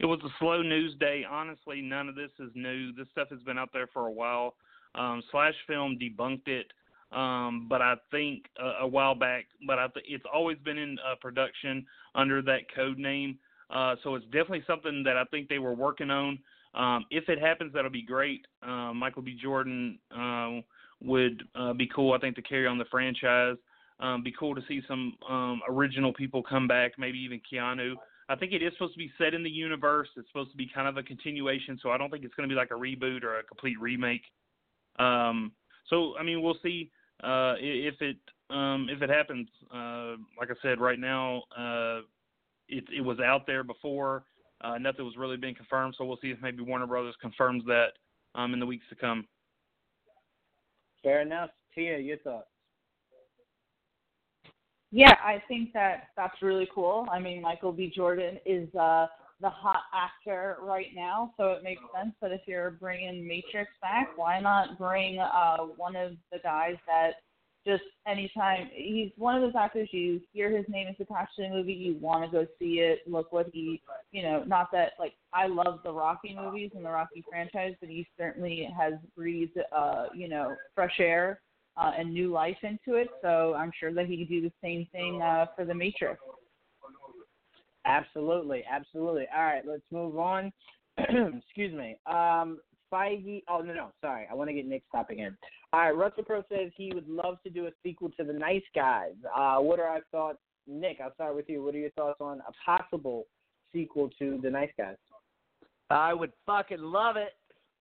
It 0.00 0.06
was 0.06 0.20
a 0.24 0.28
slow 0.38 0.60
news 0.60 0.94
day. 0.98 1.24
Honestly, 1.28 1.80
none 1.80 2.08
of 2.08 2.14
this 2.14 2.30
is 2.38 2.50
new. 2.54 2.92
This 2.92 3.06
stuff 3.12 3.28
has 3.30 3.40
been 3.42 3.58
out 3.58 3.70
there 3.72 3.86
for 3.92 4.06
a 4.06 4.12
while. 4.12 4.54
Um, 4.94 5.22
Slash 5.30 5.54
Film 5.66 5.98
debunked 6.00 6.48
it 6.48 6.72
um, 7.14 7.66
but 7.68 7.80
I 7.80 7.94
think 8.10 8.46
uh, 8.60 8.80
a 8.80 8.86
while 8.86 9.14
back, 9.14 9.46
but 9.66 9.78
I 9.78 9.86
th- 9.88 10.06
it's 10.08 10.24
always 10.32 10.58
been 10.64 10.78
in 10.78 10.98
uh, 10.98 11.14
production 11.20 11.86
under 12.14 12.42
that 12.42 12.62
code 12.74 12.98
name. 12.98 13.38
Uh, 13.70 13.94
so 14.02 14.16
it's 14.16 14.24
definitely 14.26 14.64
something 14.66 15.02
that 15.04 15.16
I 15.16 15.24
think 15.30 15.48
they 15.48 15.60
were 15.60 15.74
working 15.74 16.10
on. 16.10 16.38
Um, 16.74 17.04
if 17.10 17.28
it 17.28 17.40
happens, 17.40 17.72
that'll 17.72 17.90
be 17.90 18.02
great. 18.02 18.44
Uh, 18.62 18.92
Michael 18.92 19.22
B. 19.22 19.38
Jordan 19.40 19.98
uh, 20.14 20.60
would 21.02 21.44
be 21.76 21.88
cool. 21.94 22.14
I 22.14 22.18
think 22.18 22.34
to 22.36 22.42
carry 22.42 22.66
on 22.66 22.78
the 22.78 22.84
franchise. 22.90 23.56
Um, 24.00 24.24
be 24.24 24.34
cool 24.38 24.56
to 24.56 24.62
see 24.66 24.82
some 24.88 25.14
um, 25.30 25.60
original 25.68 26.12
people 26.12 26.42
come 26.42 26.66
back, 26.66 26.92
maybe 26.98 27.18
even 27.18 27.40
Keanu. 27.40 27.94
I 28.28 28.34
think 28.34 28.52
it 28.52 28.62
is 28.62 28.72
supposed 28.72 28.94
to 28.94 28.98
be 28.98 29.12
set 29.18 29.34
in 29.34 29.44
the 29.44 29.50
universe. 29.50 30.08
It's 30.16 30.26
supposed 30.28 30.50
to 30.50 30.56
be 30.56 30.68
kind 30.74 30.88
of 30.88 30.96
a 30.96 31.02
continuation, 31.04 31.78
so 31.80 31.90
I 31.90 31.98
don't 31.98 32.10
think 32.10 32.24
it's 32.24 32.34
going 32.34 32.48
to 32.48 32.52
be 32.52 32.58
like 32.58 32.72
a 32.72 32.74
reboot 32.74 33.22
or 33.22 33.38
a 33.38 33.44
complete 33.44 33.78
remake. 33.80 34.22
Um, 34.98 35.52
so 35.88 36.16
I 36.18 36.22
mean, 36.22 36.42
we'll 36.42 36.58
see 36.62 36.90
uh, 37.22 37.54
if 37.58 38.00
it 38.00 38.16
um, 38.50 38.88
if 38.90 39.02
it 39.02 39.10
happens. 39.10 39.48
Uh, 39.72 40.16
like 40.38 40.50
I 40.50 40.54
said, 40.62 40.80
right 40.80 40.98
now 40.98 41.42
uh, 41.56 42.00
it 42.68 42.84
it 42.94 43.00
was 43.00 43.18
out 43.20 43.46
there 43.46 43.64
before. 43.64 44.24
Uh, 44.60 44.78
nothing 44.78 45.04
was 45.04 45.16
really 45.16 45.36
being 45.36 45.54
confirmed, 45.54 45.94
so 45.98 46.04
we'll 46.04 46.18
see 46.22 46.30
if 46.30 46.38
maybe 46.40 46.62
Warner 46.62 46.86
Brothers 46.86 47.14
confirms 47.20 47.64
that 47.66 47.88
um, 48.34 48.54
in 48.54 48.60
the 48.60 48.66
weeks 48.66 48.84
to 48.88 48.94
come. 48.94 49.26
Fair 51.02 51.20
enough. 51.20 51.50
Tia, 51.74 51.98
your 51.98 52.16
thoughts? 52.18 52.46
Yeah, 54.90 55.14
I 55.22 55.42
think 55.48 55.72
that 55.72 56.04
that's 56.16 56.40
really 56.40 56.68
cool. 56.72 57.06
I 57.12 57.18
mean, 57.18 57.42
Michael 57.42 57.72
B. 57.72 57.92
Jordan 57.94 58.38
is 58.46 58.72
uh, 58.76 59.06
the 59.44 59.50
hot 59.50 59.82
actor 59.92 60.56
right 60.62 60.86
now, 60.96 61.34
so 61.36 61.52
it 61.52 61.62
makes 61.62 61.82
sense 61.94 62.14
that 62.22 62.32
if 62.32 62.40
you're 62.46 62.70
bringing 62.70 63.28
Matrix 63.28 63.70
back, 63.82 64.16
why 64.16 64.40
not 64.40 64.78
bring 64.78 65.18
uh, 65.18 65.58
one 65.76 65.94
of 65.94 66.12
the 66.32 66.38
guys 66.42 66.76
that 66.86 67.16
just 67.66 67.82
anytime 68.06 68.70
he's 68.72 69.10
one 69.16 69.36
of 69.36 69.42
those 69.42 69.58
actors 69.58 69.88
you 69.92 70.18
hear 70.32 70.54
his 70.54 70.64
name 70.66 70.88
is 70.88 70.96
attached 70.98 71.36
to 71.36 71.42
the 71.42 71.50
movie, 71.50 71.74
you 71.74 71.98
want 72.00 72.24
to 72.24 72.30
go 72.30 72.46
see 72.58 72.80
it, 72.80 73.00
look 73.06 73.32
what 73.32 73.50
he, 73.52 73.82
you 74.12 74.22
know, 74.22 74.44
not 74.44 74.72
that 74.72 74.92
like 74.98 75.12
I 75.34 75.46
love 75.46 75.80
the 75.84 75.92
Rocky 75.92 76.34
movies 76.34 76.70
and 76.74 76.82
the 76.82 76.90
Rocky 76.90 77.22
franchise, 77.28 77.74
but 77.80 77.90
he 77.90 78.06
certainly 78.18 78.66
has 78.78 78.94
breathed, 79.14 79.58
uh, 79.76 80.06
you 80.14 80.26
know, 80.26 80.56
fresh 80.74 80.98
air 81.00 81.42
uh, 81.76 81.92
and 81.98 82.14
new 82.14 82.32
life 82.32 82.56
into 82.62 82.98
it. 82.98 83.08
So 83.20 83.52
I'm 83.52 83.72
sure 83.78 83.92
that 83.92 84.06
he 84.06 84.16
could 84.16 84.30
do 84.30 84.40
the 84.40 84.52
same 84.62 84.86
thing 84.90 85.20
uh, 85.20 85.46
for 85.54 85.66
the 85.66 85.74
Matrix. 85.74 86.18
Absolutely, 87.86 88.64
absolutely. 88.70 89.26
All 89.34 89.44
right, 89.44 89.62
let's 89.66 89.82
move 89.90 90.18
on. 90.18 90.52
Excuse 90.98 91.74
me. 91.74 91.96
Um, 92.06 92.58
Feige. 92.92 93.42
Oh 93.48 93.60
no, 93.60 93.74
no, 93.74 93.88
sorry. 94.00 94.26
I 94.30 94.34
want 94.34 94.48
to 94.48 94.54
get 94.54 94.66
Nick's 94.66 94.86
topic 94.92 95.18
in. 95.18 95.36
All 95.72 95.80
right, 95.80 95.90
Russell 95.90 96.24
Crowe 96.24 96.44
says 96.48 96.70
he 96.76 96.92
would 96.94 97.08
love 97.08 97.36
to 97.42 97.50
do 97.50 97.66
a 97.66 97.70
sequel 97.82 98.10
to 98.16 98.24
The 98.24 98.32
Nice 98.32 98.62
Guys. 98.74 99.14
Uh, 99.36 99.56
what 99.56 99.80
are 99.80 99.86
our 99.86 100.02
thoughts, 100.12 100.38
Nick? 100.66 100.98
I'll 101.02 101.14
start 101.14 101.34
with 101.34 101.48
you. 101.48 101.62
What 101.62 101.74
are 101.74 101.78
your 101.78 101.90
thoughts 101.90 102.20
on 102.20 102.40
a 102.40 102.52
possible 102.64 103.26
sequel 103.72 104.10
to 104.18 104.38
The 104.42 104.50
Nice 104.50 104.70
Guys? 104.78 104.96
I 105.90 106.14
would 106.14 106.32
fucking 106.46 106.78
love 106.78 107.16
it. 107.16 107.32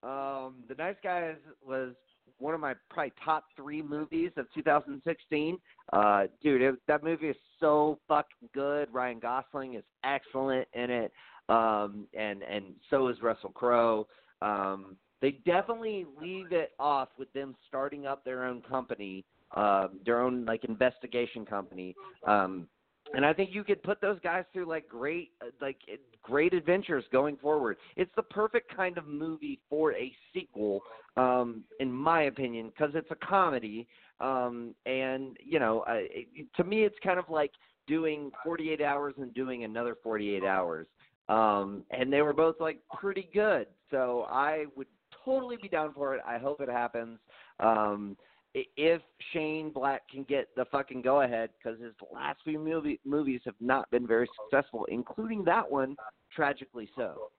Um, 0.02 0.64
the 0.68 0.76
Nice 0.78 0.96
Guys 1.04 1.36
was 1.66 1.94
one 2.40 2.54
of 2.54 2.60
my 2.60 2.74
probably 2.90 3.14
top 3.24 3.46
three 3.56 3.82
movies 3.82 4.32
of 4.38 4.46
2016. 4.54 5.58
Uh, 5.92 6.24
dude, 6.42 6.62
it, 6.62 6.76
that 6.88 7.04
movie 7.04 7.30
is 7.30 7.36
so 7.60 8.00
fucking 8.08 8.50
good. 8.54 8.88
Ryan 8.92 9.20
Gosling 9.20 9.76
is 9.76 9.84
excellent 10.04 10.68
in 10.74 10.90
it, 10.90 11.12
um, 11.50 12.08
and 12.18 12.44
and 12.44 12.66
so 12.90 13.08
is 13.08 13.22
Russell 13.22 13.52
Crowe. 13.52 14.08
Um, 14.42 14.98
they 15.22 15.32
definitely 15.46 16.06
leave 16.22 16.52
it 16.52 16.72
off 16.80 17.10
with 17.18 17.32
them 17.32 17.56
starting 17.68 18.06
up 18.06 18.26
their 18.26 18.44
own 18.44 18.62
company, 18.62 19.24
um, 19.56 20.00
their 20.06 20.22
own 20.22 20.44
like 20.46 20.66
investigation 20.66 21.46
company. 21.46 21.96
Um, 22.28 22.68
and 23.14 23.26
I 23.26 23.34
think 23.34 23.52
you 23.54 23.64
could 23.64 23.82
put 23.84 24.02
those 24.02 24.20
guys 24.24 24.44
through 24.52 24.66
like 24.66 24.88
great, 24.88 25.32
uh, 25.42 25.48
like 25.62 25.78
great 26.22 26.54
adventures 26.54 27.04
going 27.12 27.38
forward. 27.38 27.78
It's 27.96 28.12
the 28.16 28.24
perfect 28.24 28.76
kind 28.76 28.98
of 28.98 29.08
movie 29.08 29.60
for 29.70 29.94
a 29.94 30.12
sequel, 30.34 30.82
um, 31.16 31.64
in 31.80 31.92
my 31.92 32.24
opinion, 32.24 32.70
because 32.70 32.94
it's 32.96 33.12
a 33.12 33.26
comedy. 33.26 33.88
Um, 34.20 34.74
and 34.86 35.38
you 35.44 35.60
know, 35.60 35.82
uh, 35.82 35.96
it, 35.98 36.48
to 36.58 36.64
me, 36.64 36.84
it's 36.84 36.98
kind 37.04 37.20
of 37.20 37.26
like 37.30 37.52
doing 37.88 38.32
48 38.44 38.82
hours 38.82 39.14
and 39.18 39.34
doing 39.34 39.64
another 39.64 39.96
48 40.02 40.44
hours. 40.44 40.88
Um, 41.30 41.84
and 41.92 42.12
they 42.12 42.22
were 42.22 42.34
both 42.34 42.56
like 42.60 42.80
pretty 43.00 43.30
good. 43.34 43.68
So 43.92 44.26
I 44.30 44.66
would 44.76 44.88
totally 45.24 45.58
be 45.62 45.70
down 45.70 45.94
for 45.94 46.16
it. 46.16 46.22
I 46.28 46.38
hope 46.38 46.62
it 46.62 46.70
happens. 46.70 47.20
Um, 47.60 48.18
if 48.54 49.02
Shane 49.32 49.72
Black 49.72 50.08
can 50.10 50.24
get 50.24 50.48
the 50.56 50.66
fucking 50.66 51.02
go 51.02 51.22
ahead, 51.22 51.50
because 51.58 51.80
his 51.82 51.94
last 52.14 52.40
few 52.44 52.60
movie, 52.60 53.00
movies 53.06 53.42
have 53.46 53.56
not 53.60 53.90
been 53.90 54.06
very 54.06 54.28
successful, 54.44 54.86
including 54.90 55.44
that 55.46 55.70
one, 55.70 55.96
tragically 56.36 56.90
so. 56.96 57.30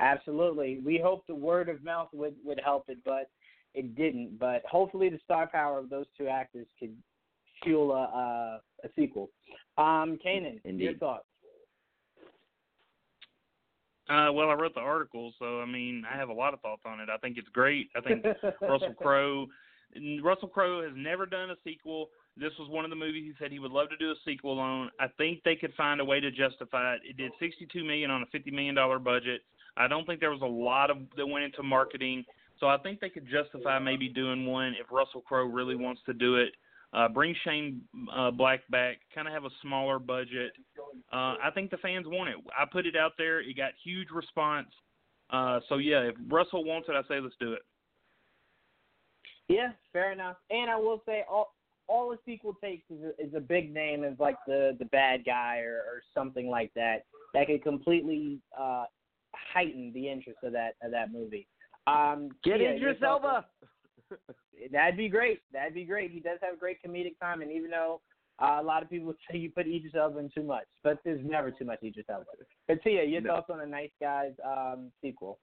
Absolutely. 0.00 0.80
We 0.84 1.00
hope 1.02 1.26
the 1.26 1.34
word 1.34 1.68
of 1.68 1.82
mouth 1.82 2.08
would 2.12 2.34
would 2.44 2.60
help 2.64 2.84
it, 2.88 2.98
but 3.04 3.30
it 3.74 3.96
didn't. 3.96 4.38
But 4.38 4.62
hopefully, 4.70 5.08
the 5.08 5.18
star 5.24 5.48
power 5.48 5.78
of 5.78 5.90
those 5.90 6.06
two 6.16 6.28
actors 6.28 6.66
could 6.78 6.96
fuel 7.64 7.90
a 7.92 8.02
a, 8.02 8.60
a 8.84 8.88
sequel. 8.94 9.30
Um, 9.76 10.18
Kanan, 10.24 10.60
Indeed. 10.64 10.84
your 10.84 10.94
thoughts? 10.94 11.24
Uh, 14.08 14.32
well, 14.32 14.48
I 14.48 14.54
wrote 14.54 14.74
the 14.74 14.80
article, 14.80 15.34
so 15.38 15.60
I 15.60 15.66
mean, 15.66 16.04
I 16.10 16.16
have 16.16 16.28
a 16.28 16.32
lot 16.32 16.54
of 16.54 16.60
thoughts 16.60 16.82
on 16.86 17.00
it. 17.00 17.08
I 17.10 17.18
think 17.18 17.36
it's 17.36 17.48
great. 17.48 17.90
I 17.96 18.00
think 18.00 18.24
Russell 18.62 18.94
Crowe. 18.94 19.46
Russell 20.22 20.48
Crowe 20.48 20.82
has 20.82 20.92
never 20.96 21.26
done 21.26 21.50
a 21.50 21.56
sequel. 21.64 22.10
This 22.36 22.52
was 22.58 22.68
one 22.70 22.84
of 22.84 22.90
the 22.90 22.96
movies 22.96 23.24
he 23.24 23.32
said 23.38 23.50
he 23.50 23.58
would 23.58 23.72
love 23.72 23.88
to 23.90 23.96
do 23.96 24.10
a 24.10 24.14
sequel 24.24 24.58
on. 24.58 24.90
I 25.00 25.06
think 25.16 25.42
they 25.44 25.56
could 25.56 25.74
find 25.74 26.00
a 26.00 26.04
way 26.04 26.20
to 26.20 26.30
justify 26.30 26.94
it. 26.94 27.00
It 27.08 27.16
did 27.16 27.32
62 27.40 27.82
million 27.84 28.10
on 28.10 28.22
a 28.22 28.26
50 28.26 28.50
million 28.50 28.74
dollar 28.74 28.98
budget. 28.98 29.42
I 29.76 29.88
don't 29.88 30.06
think 30.06 30.20
there 30.20 30.30
was 30.30 30.42
a 30.42 30.46
lot 30.46 30.90
of 30.90 30.98
that 31.16 31.26
went 31.26 31.44
into 31.44 31.62
marketing, 31.62 32.24
so 32.60 32.66
I 32.66 32.78
think 32.78 33.00
they 33.00 33.08
could 33.08 33.26
justify 33.28 33.78
maybe 33.78 34.08
doing 34.08 34.46
one 34.46 34.74
if 34.80 34.90
Russell 34.90 35.22
Crowe 35.22 35.44
really 35.44 35.76
wants 35.76 36.00
to 36.06 36.12
do 36.12 36.36
it. 36.36 36.50
Uh, 36.92 37.08
bring 37.08 37.34
Shane 37.44 37.82
uh, 38.14 38.30
Black 38.30 38.60
back, 38.70 38.96
kind 39.14 39.28
of 39.28 39.34
have 39.34 39.44
a 39.44 39.50
smaller 39.62 39.98
budget. 39.98 40.52
Uh, 41.12 41.36
I 41.42 41.50
think 41.54 41.70
the 41.70 41.76
fans 41.78 42.06
want 42.08 42.30
it. 42.30 42.36
I 42.58 42.64
put 42.70 42.86
it 42.86 42.96
out 42.96 43.12
there. 43.18 43.40
It 43.40 43.56
got 43.56 43.72
huge 43.84 44.08
response. 44.10 44.68
Uh, 45.30 45.60
so 45.68 45.76
yeah, 45.76 46.00
if 46.00 46.14
Russell 46.28 46.64
wants 46.64 46.88
it, 46.88 46.92
I 46.92 47.02
say 47.02 47.20
let's 47.20 47.34
do 47.38 47.52
it. 47.52 47.62
Yeah, 49.48 49.72
fair 49.92 50.12
enough. 50.12 50.36
And 50.50 50.70
I 50.70 50.76
will 50.76 51.02
say, 51.06 51.24
all 51.30 51.54
all 51.86 52.12
a 52.12 52.16
sequel 52.26 52.54
takes 52.62 52.84
is 52.90 52.98
a, 53.02 53.26
is 53.26 53.32
a 53.34 53.40
big 53.40 53.72
name 53.72 54.04
as 54.04 54.12
like 54.18 54.36
the 54.46 54.76
the 54.78 54.84
bad 54.86 55.24
guy 55.24 55.60
or, 55.60 55.76
or 55.86 56.02
something 56.14 56.48
like 56.48 56.70
that 56.74 57.04
that 57.34 57.46
could 57.46 57.62
completely 57.62 58.40
uh, 58.58 58.84
heighten 59.34 59.90
the 59.94 60.08
interest 60.08 60.38
of 60.44 60.52
that 60.52 60.74
of 60.82 60.90
that 60.90 61.12
movie. 61.12 61.48
Um, 61.86 62.28
Get 62.44 62.58
Tia, 62.58 62.70
Idris 62.74 62.80
your 62.82 62.94
thoughts 62.96 63.24
on- 63.26 63.34
Elba. 63.36 63.46
That'd 64.72 64.96
be 64.98 65.08
great. 65.08 65.40
That'd 65.52 65.74
be 65.74 65.84
great. 65.84 66.10
He 66.10 66.20
does 66.20 66.38
have 66.42 66.58
great 66.60 66.78
comedic 66.86 67.18
time, 67.20 67.40
and 67.42 67.50
even 67.52 67.70
though 67.70 68.00
uh, 68.42 68.58
a 68.60 68.62
lot 68.62 68.82
of 68.82 68.90
people 68.90 69.14
say 69.30 69.38
you 69.38 69.50
put 69.50 69.66
Idris 69.66 69.94
Elba 69.94 70.18
in 70.18 70.30
too 70.34 70.42
much, 70.42 70.66
but 70.84 70.98
there's 71.04 71.24
never 71.24 71.50
too 71.50 71.64
much 71.64 71.78
Idris 71.82 72.06
Elba. 72.10 72.24
But 72.66 72.82
Tia, 72.82 73.04
your 73.04 73.22
No. 73.22 73.36
thoughts 73.36 73.50
on 73.50 73.58
the 73.60 73.66
Nice 73.66 73.90
Guys 74.00 74.32
um, 74.44 74.90
sequel? 75.02 75.38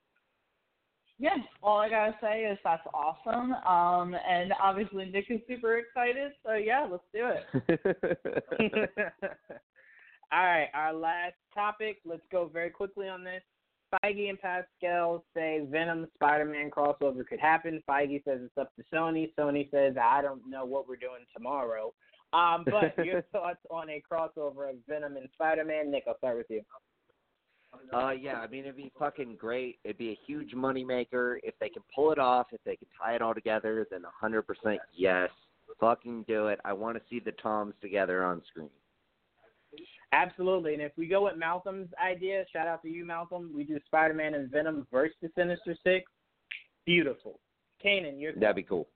Yeah, 1.17 1.37
all 1.63 1.79
I 1.79 1.89
gotta 1.89 2.15
say 2.21 2.41
is 2.41 2.57
that's 2.63 2.85
awesome. 2.93 3.53
Um, 3.53 4.15
and 4.27 4.51
obviously 4.61 5.05
Nick 5.05 5.25
is 5.29 5.39
super 5.47 5.77
excited, 5.77 6.33
so 6.45 6.53
yeah, 6.53 6.87
let's 6.89 7.03
do 7.13 7.29
it. 7.29 8.19
All 10.31 10.43
right, 10.43 10.67
our 10.73 10.93
last 10.93 11.35
topic. 11.53 11.99
Let's 12.03 12.23
go 12.31 12.49
very 12.51 12.69
quickly 12.69 13.07
on 13.07 13.23
this. 13.23 13.41
Feige 13.93 14.29
and 14.29 14.41
Pascal 14.41 15.23
say 15.33 15.65
Venom 15.69 16.07
Spider-Man 16.15 16.71
crossover 16.71 17.25
could 17.25 17.39
happen. 17.39 17.81
Feige 17.89 18.23
says 18.25 18.39
it's 18.43 18.57
up 18.59 18.75
to 18.75 18.83
Sony. 18.93 19.31
Sony 19.39 19.69
says 19.71 19.95
I 20.01 20.21
don't 20.21 20.41
know 20.49 20.65
what 20.65 20.87
we're 20.87 20.95
doing 20.95 21.25
tomorrow. 21.33 21.93
Um, 22.33 22.65
but 22.65 22.97
your 23.05 23.21
thoughts 23.31 23.59
on 23.69 23.89
a 23.89 24.01
crossover 24.11 24.69
of 24.69 24.75
Venom 24.89 25.15
and 25.15 25.29
Spider-Man? 25.33 25.91
Nick, 25.91 26.03
I'll 26.07 26.17
start 26.17 26.37
with 26.37 26.47
you. 26.49 26.61
Uh, 27.93 28.11
yeah, 28.11 28.35
I 28.35 28.47
mean 28.47 28.61
it'd 28.61 28.77
be 28.77 28.91
fucking 28.97 29.38
great. 29.39 29.80
It'd 29.84 29.97
be 29.97 30.10
a 30.10 30.19
huge 30.26 30.53
moneymaker 30.53 31.38
if 31.43 31.53
they 31.60 31.69
can 31.69 31.84
pull 31.93 32.11
it 32.11 32.19
off. 32.19 32.47
If 32.52 32.61
they 32.65 32.76
can 32.76 32.88
tie 32.99 33.15
it 33.15 33.22
all 33.22 33.34
together, 33.34 33.88
then 33.89 34.03
a 34.03 34.11
hundred 34.19 34.43
percent 34.43 34.80
yes. 34.93 35.30
Fucking 35.80 36.26
do 36.27 36.47
it. 36.47 36.60
I 36.64 36.73
want 36.73 36.95
to 36.95 37.03
see 37.10 37.19
the 37.19 37.31
Toms 37.34 37.73
together 37.81 38.23
on 38.23 38.41
screen. 38.47 38.69
Absolutely. 40.14 40.73
And 40.73 40.81
if 40.81 40.93
we 40.95 41.07
go 41.07 41.26
with 41.26 41.35
Malcolm's 41.35 41.89
idea, 42.02 42.45
shout 42.53 42.68
out 42.68 42.81
to 42.84 42.88
you, 42.88 43.03
Malcolm. 43.06 43.52
We 43.53 43.64
do 43.64 43.77
Spider-Man 43.88 44.35
and 44.35 44.49
Venom 44.49 44.88
versus 44.91 45.15
the 45.22 45.30
Sinister 45.35 45.76
Six. 45.84 46.06
Beautiful. 46.85 47.39
Kanan, 47.84 48.22
your 48.22 48.34
That'd 48.34 48.56
be 48.56 48.64
cool. 48.64 48.88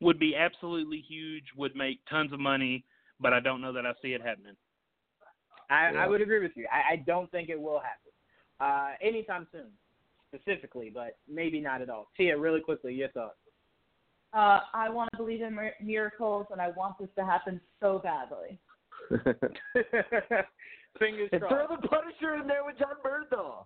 Would 0.00 0.18
be 0.18 0.34
absolutely 0.34 1.04
huge. 1.06 1.44
Would 1.56 1.76
make 1.76 2.00
tons 2.08 2.32
of 2.32 2.40
money, 2.40 2.84
but 3.20 3.32
I 3.32 3.40
don't 3.40 3.60
know 3.60 3.72
that 3.72 3.86
I 3.86 3.92
see 4.02 4.14
it 4.14 4.22
happening. 4.22 4.56
I, 5.70 5.92
Yeah. 5.92 6.04
I 6.04 6.06
would 6.08 6.20
agree 6.20 6.40
with 6.40 6.52
you. 6.56 6.66
I, 6.70 6.92
I 6.94 6.96
don't 6.96 7.30
think 7.30 7.48
it 7.48 7.60
will 7.60 7.80
happen 7.80 8.12
uh, 8.60 8.94
anytime 9.00 9.46
soon, 9.52 9.68
specifically, 10.28 10.90
but 10.92 11.16
maybe 11.28 11.60
not 11.60 11.80
at 11.80 11.88
all. 11.88 12.08
Tia, 12.16 12.36
really 12.36 12.60
quickly, 12.60 12.92
your 12.94 13.08
thoughts. 13.10 13.38
uh, 14.34 14.60
I 14.74 14.88
want 14.90 15.10
to 15.12 15.16
believe 15.18 15.42
in 15.42 15.56
miracles, 15.82 16.46
and 16.50 16.60
I 16.60 16.70
want 16.70 16.98
this 16.98 17.08
to 17.16 17.24
happen 17.24 17.60
so 17.80 18.00
badly. 18.02 18.58
Fingers 20.98 21.28
and 21.32 21.40
throw 21.40 21.66
crossed. 21.66 21.82
the 21.82 21.88
Punisher 21.88 22.34
in 22.40 22.46
there 22.48 22.64
with 22.64 22.76
Jon 22.78 22.96
Bernthal. 23.04 23.64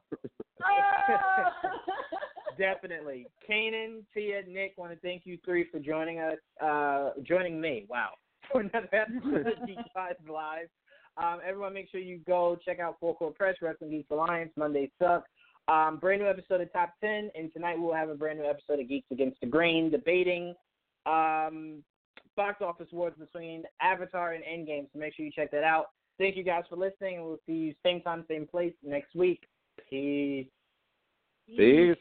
Definitely. 2.58 3.26
Kanan, 3.48 4.02
Tia, 4.14 4.38
Ed, 4.40 4.48
Nick, 4.48 4.74
want 4.76 4.92
to 4.92 4.98
thank 5.00 5.22
you 5.24 5.38
three 5.44 5.66
for 5.70 5.78
joining 5.80 6.20
us, 6.20 6.36
uh, 6.62 7.10
joining 7.24 7.60
me. 7.60 7.86
Wow, 7.88 8.10
for 8.52 8.60
another 8.60 8.88
episode 8.92 9.46
of 9.48 9.66
Geek 9.66 9.78
Vibes 9.96 10.28
Live. 10.30 10.68
Um, 11.16 11.38
everyone, 11.46 11.74
make 11.74 11.90
sure 11.90 12.00
you 12.00 12.20
go 12.26 12.58
check 12.64 12.80
out 12.80 12.96
Full 13.00 13.14
Court 13.14 13.36
Press 13.36 13.56
Wrestling 13.62 13.90
Geeks 13.90 14.10
Alliance. 14.10 14.50
Monday 14.56 14.90
suck. 15.00 15.24
Um, 15.68 15.98
brand 15.98 16.20
new 16.20 16.28
episode 16.28 16.60
of 16.60 16.72
Top 16.72 16.94
Ten, 17.00 17.30
and 17.34 17.52
tonight 17.52 17.78
we'll 17.78 17.94
have 17.94 18.10
a 18.10 18.14
brand 18.14 18.38
new 18.38 18.44
episode 18.44 18.80
of 18.80 18.88
Geeks 18.88 19.06
Against 19.10 19.40
the 19.40 19.46
Grain, 19.46 19.90
debating 19.90 20.54
um, 21.06 21.82
box 22.36 22.60
office 22.60 22.88
wars 22.92 23.14
between 23.18 23.62
Avatar 23.80 24.32
and 24.32 24.44
Endgame. 24.44 24.86
So 24.92 24.98
make 24.98 25.14
sure 25.14 25.24
you 25.24 25.32
check 25.32 25.50
that 25.52 25.64
out. 25.64 25.86
Thank 26.18 26.36
you 26.36 26.44
guys 26.44 26.64
for 26.68 26.76
listening, 26.76 27.16
and 27.16 27.24
we'll 27.24 27.40
see 27.46 27.52
you 27.52 27.74
same 27.84 28.00
time, 28.02 28.24
same 28.28 28.46
place 28.46 28.74
next 28.82 29.14
week. 29.14 29.40
Peace. 29.88 30.46
Peace. 31.46 31.96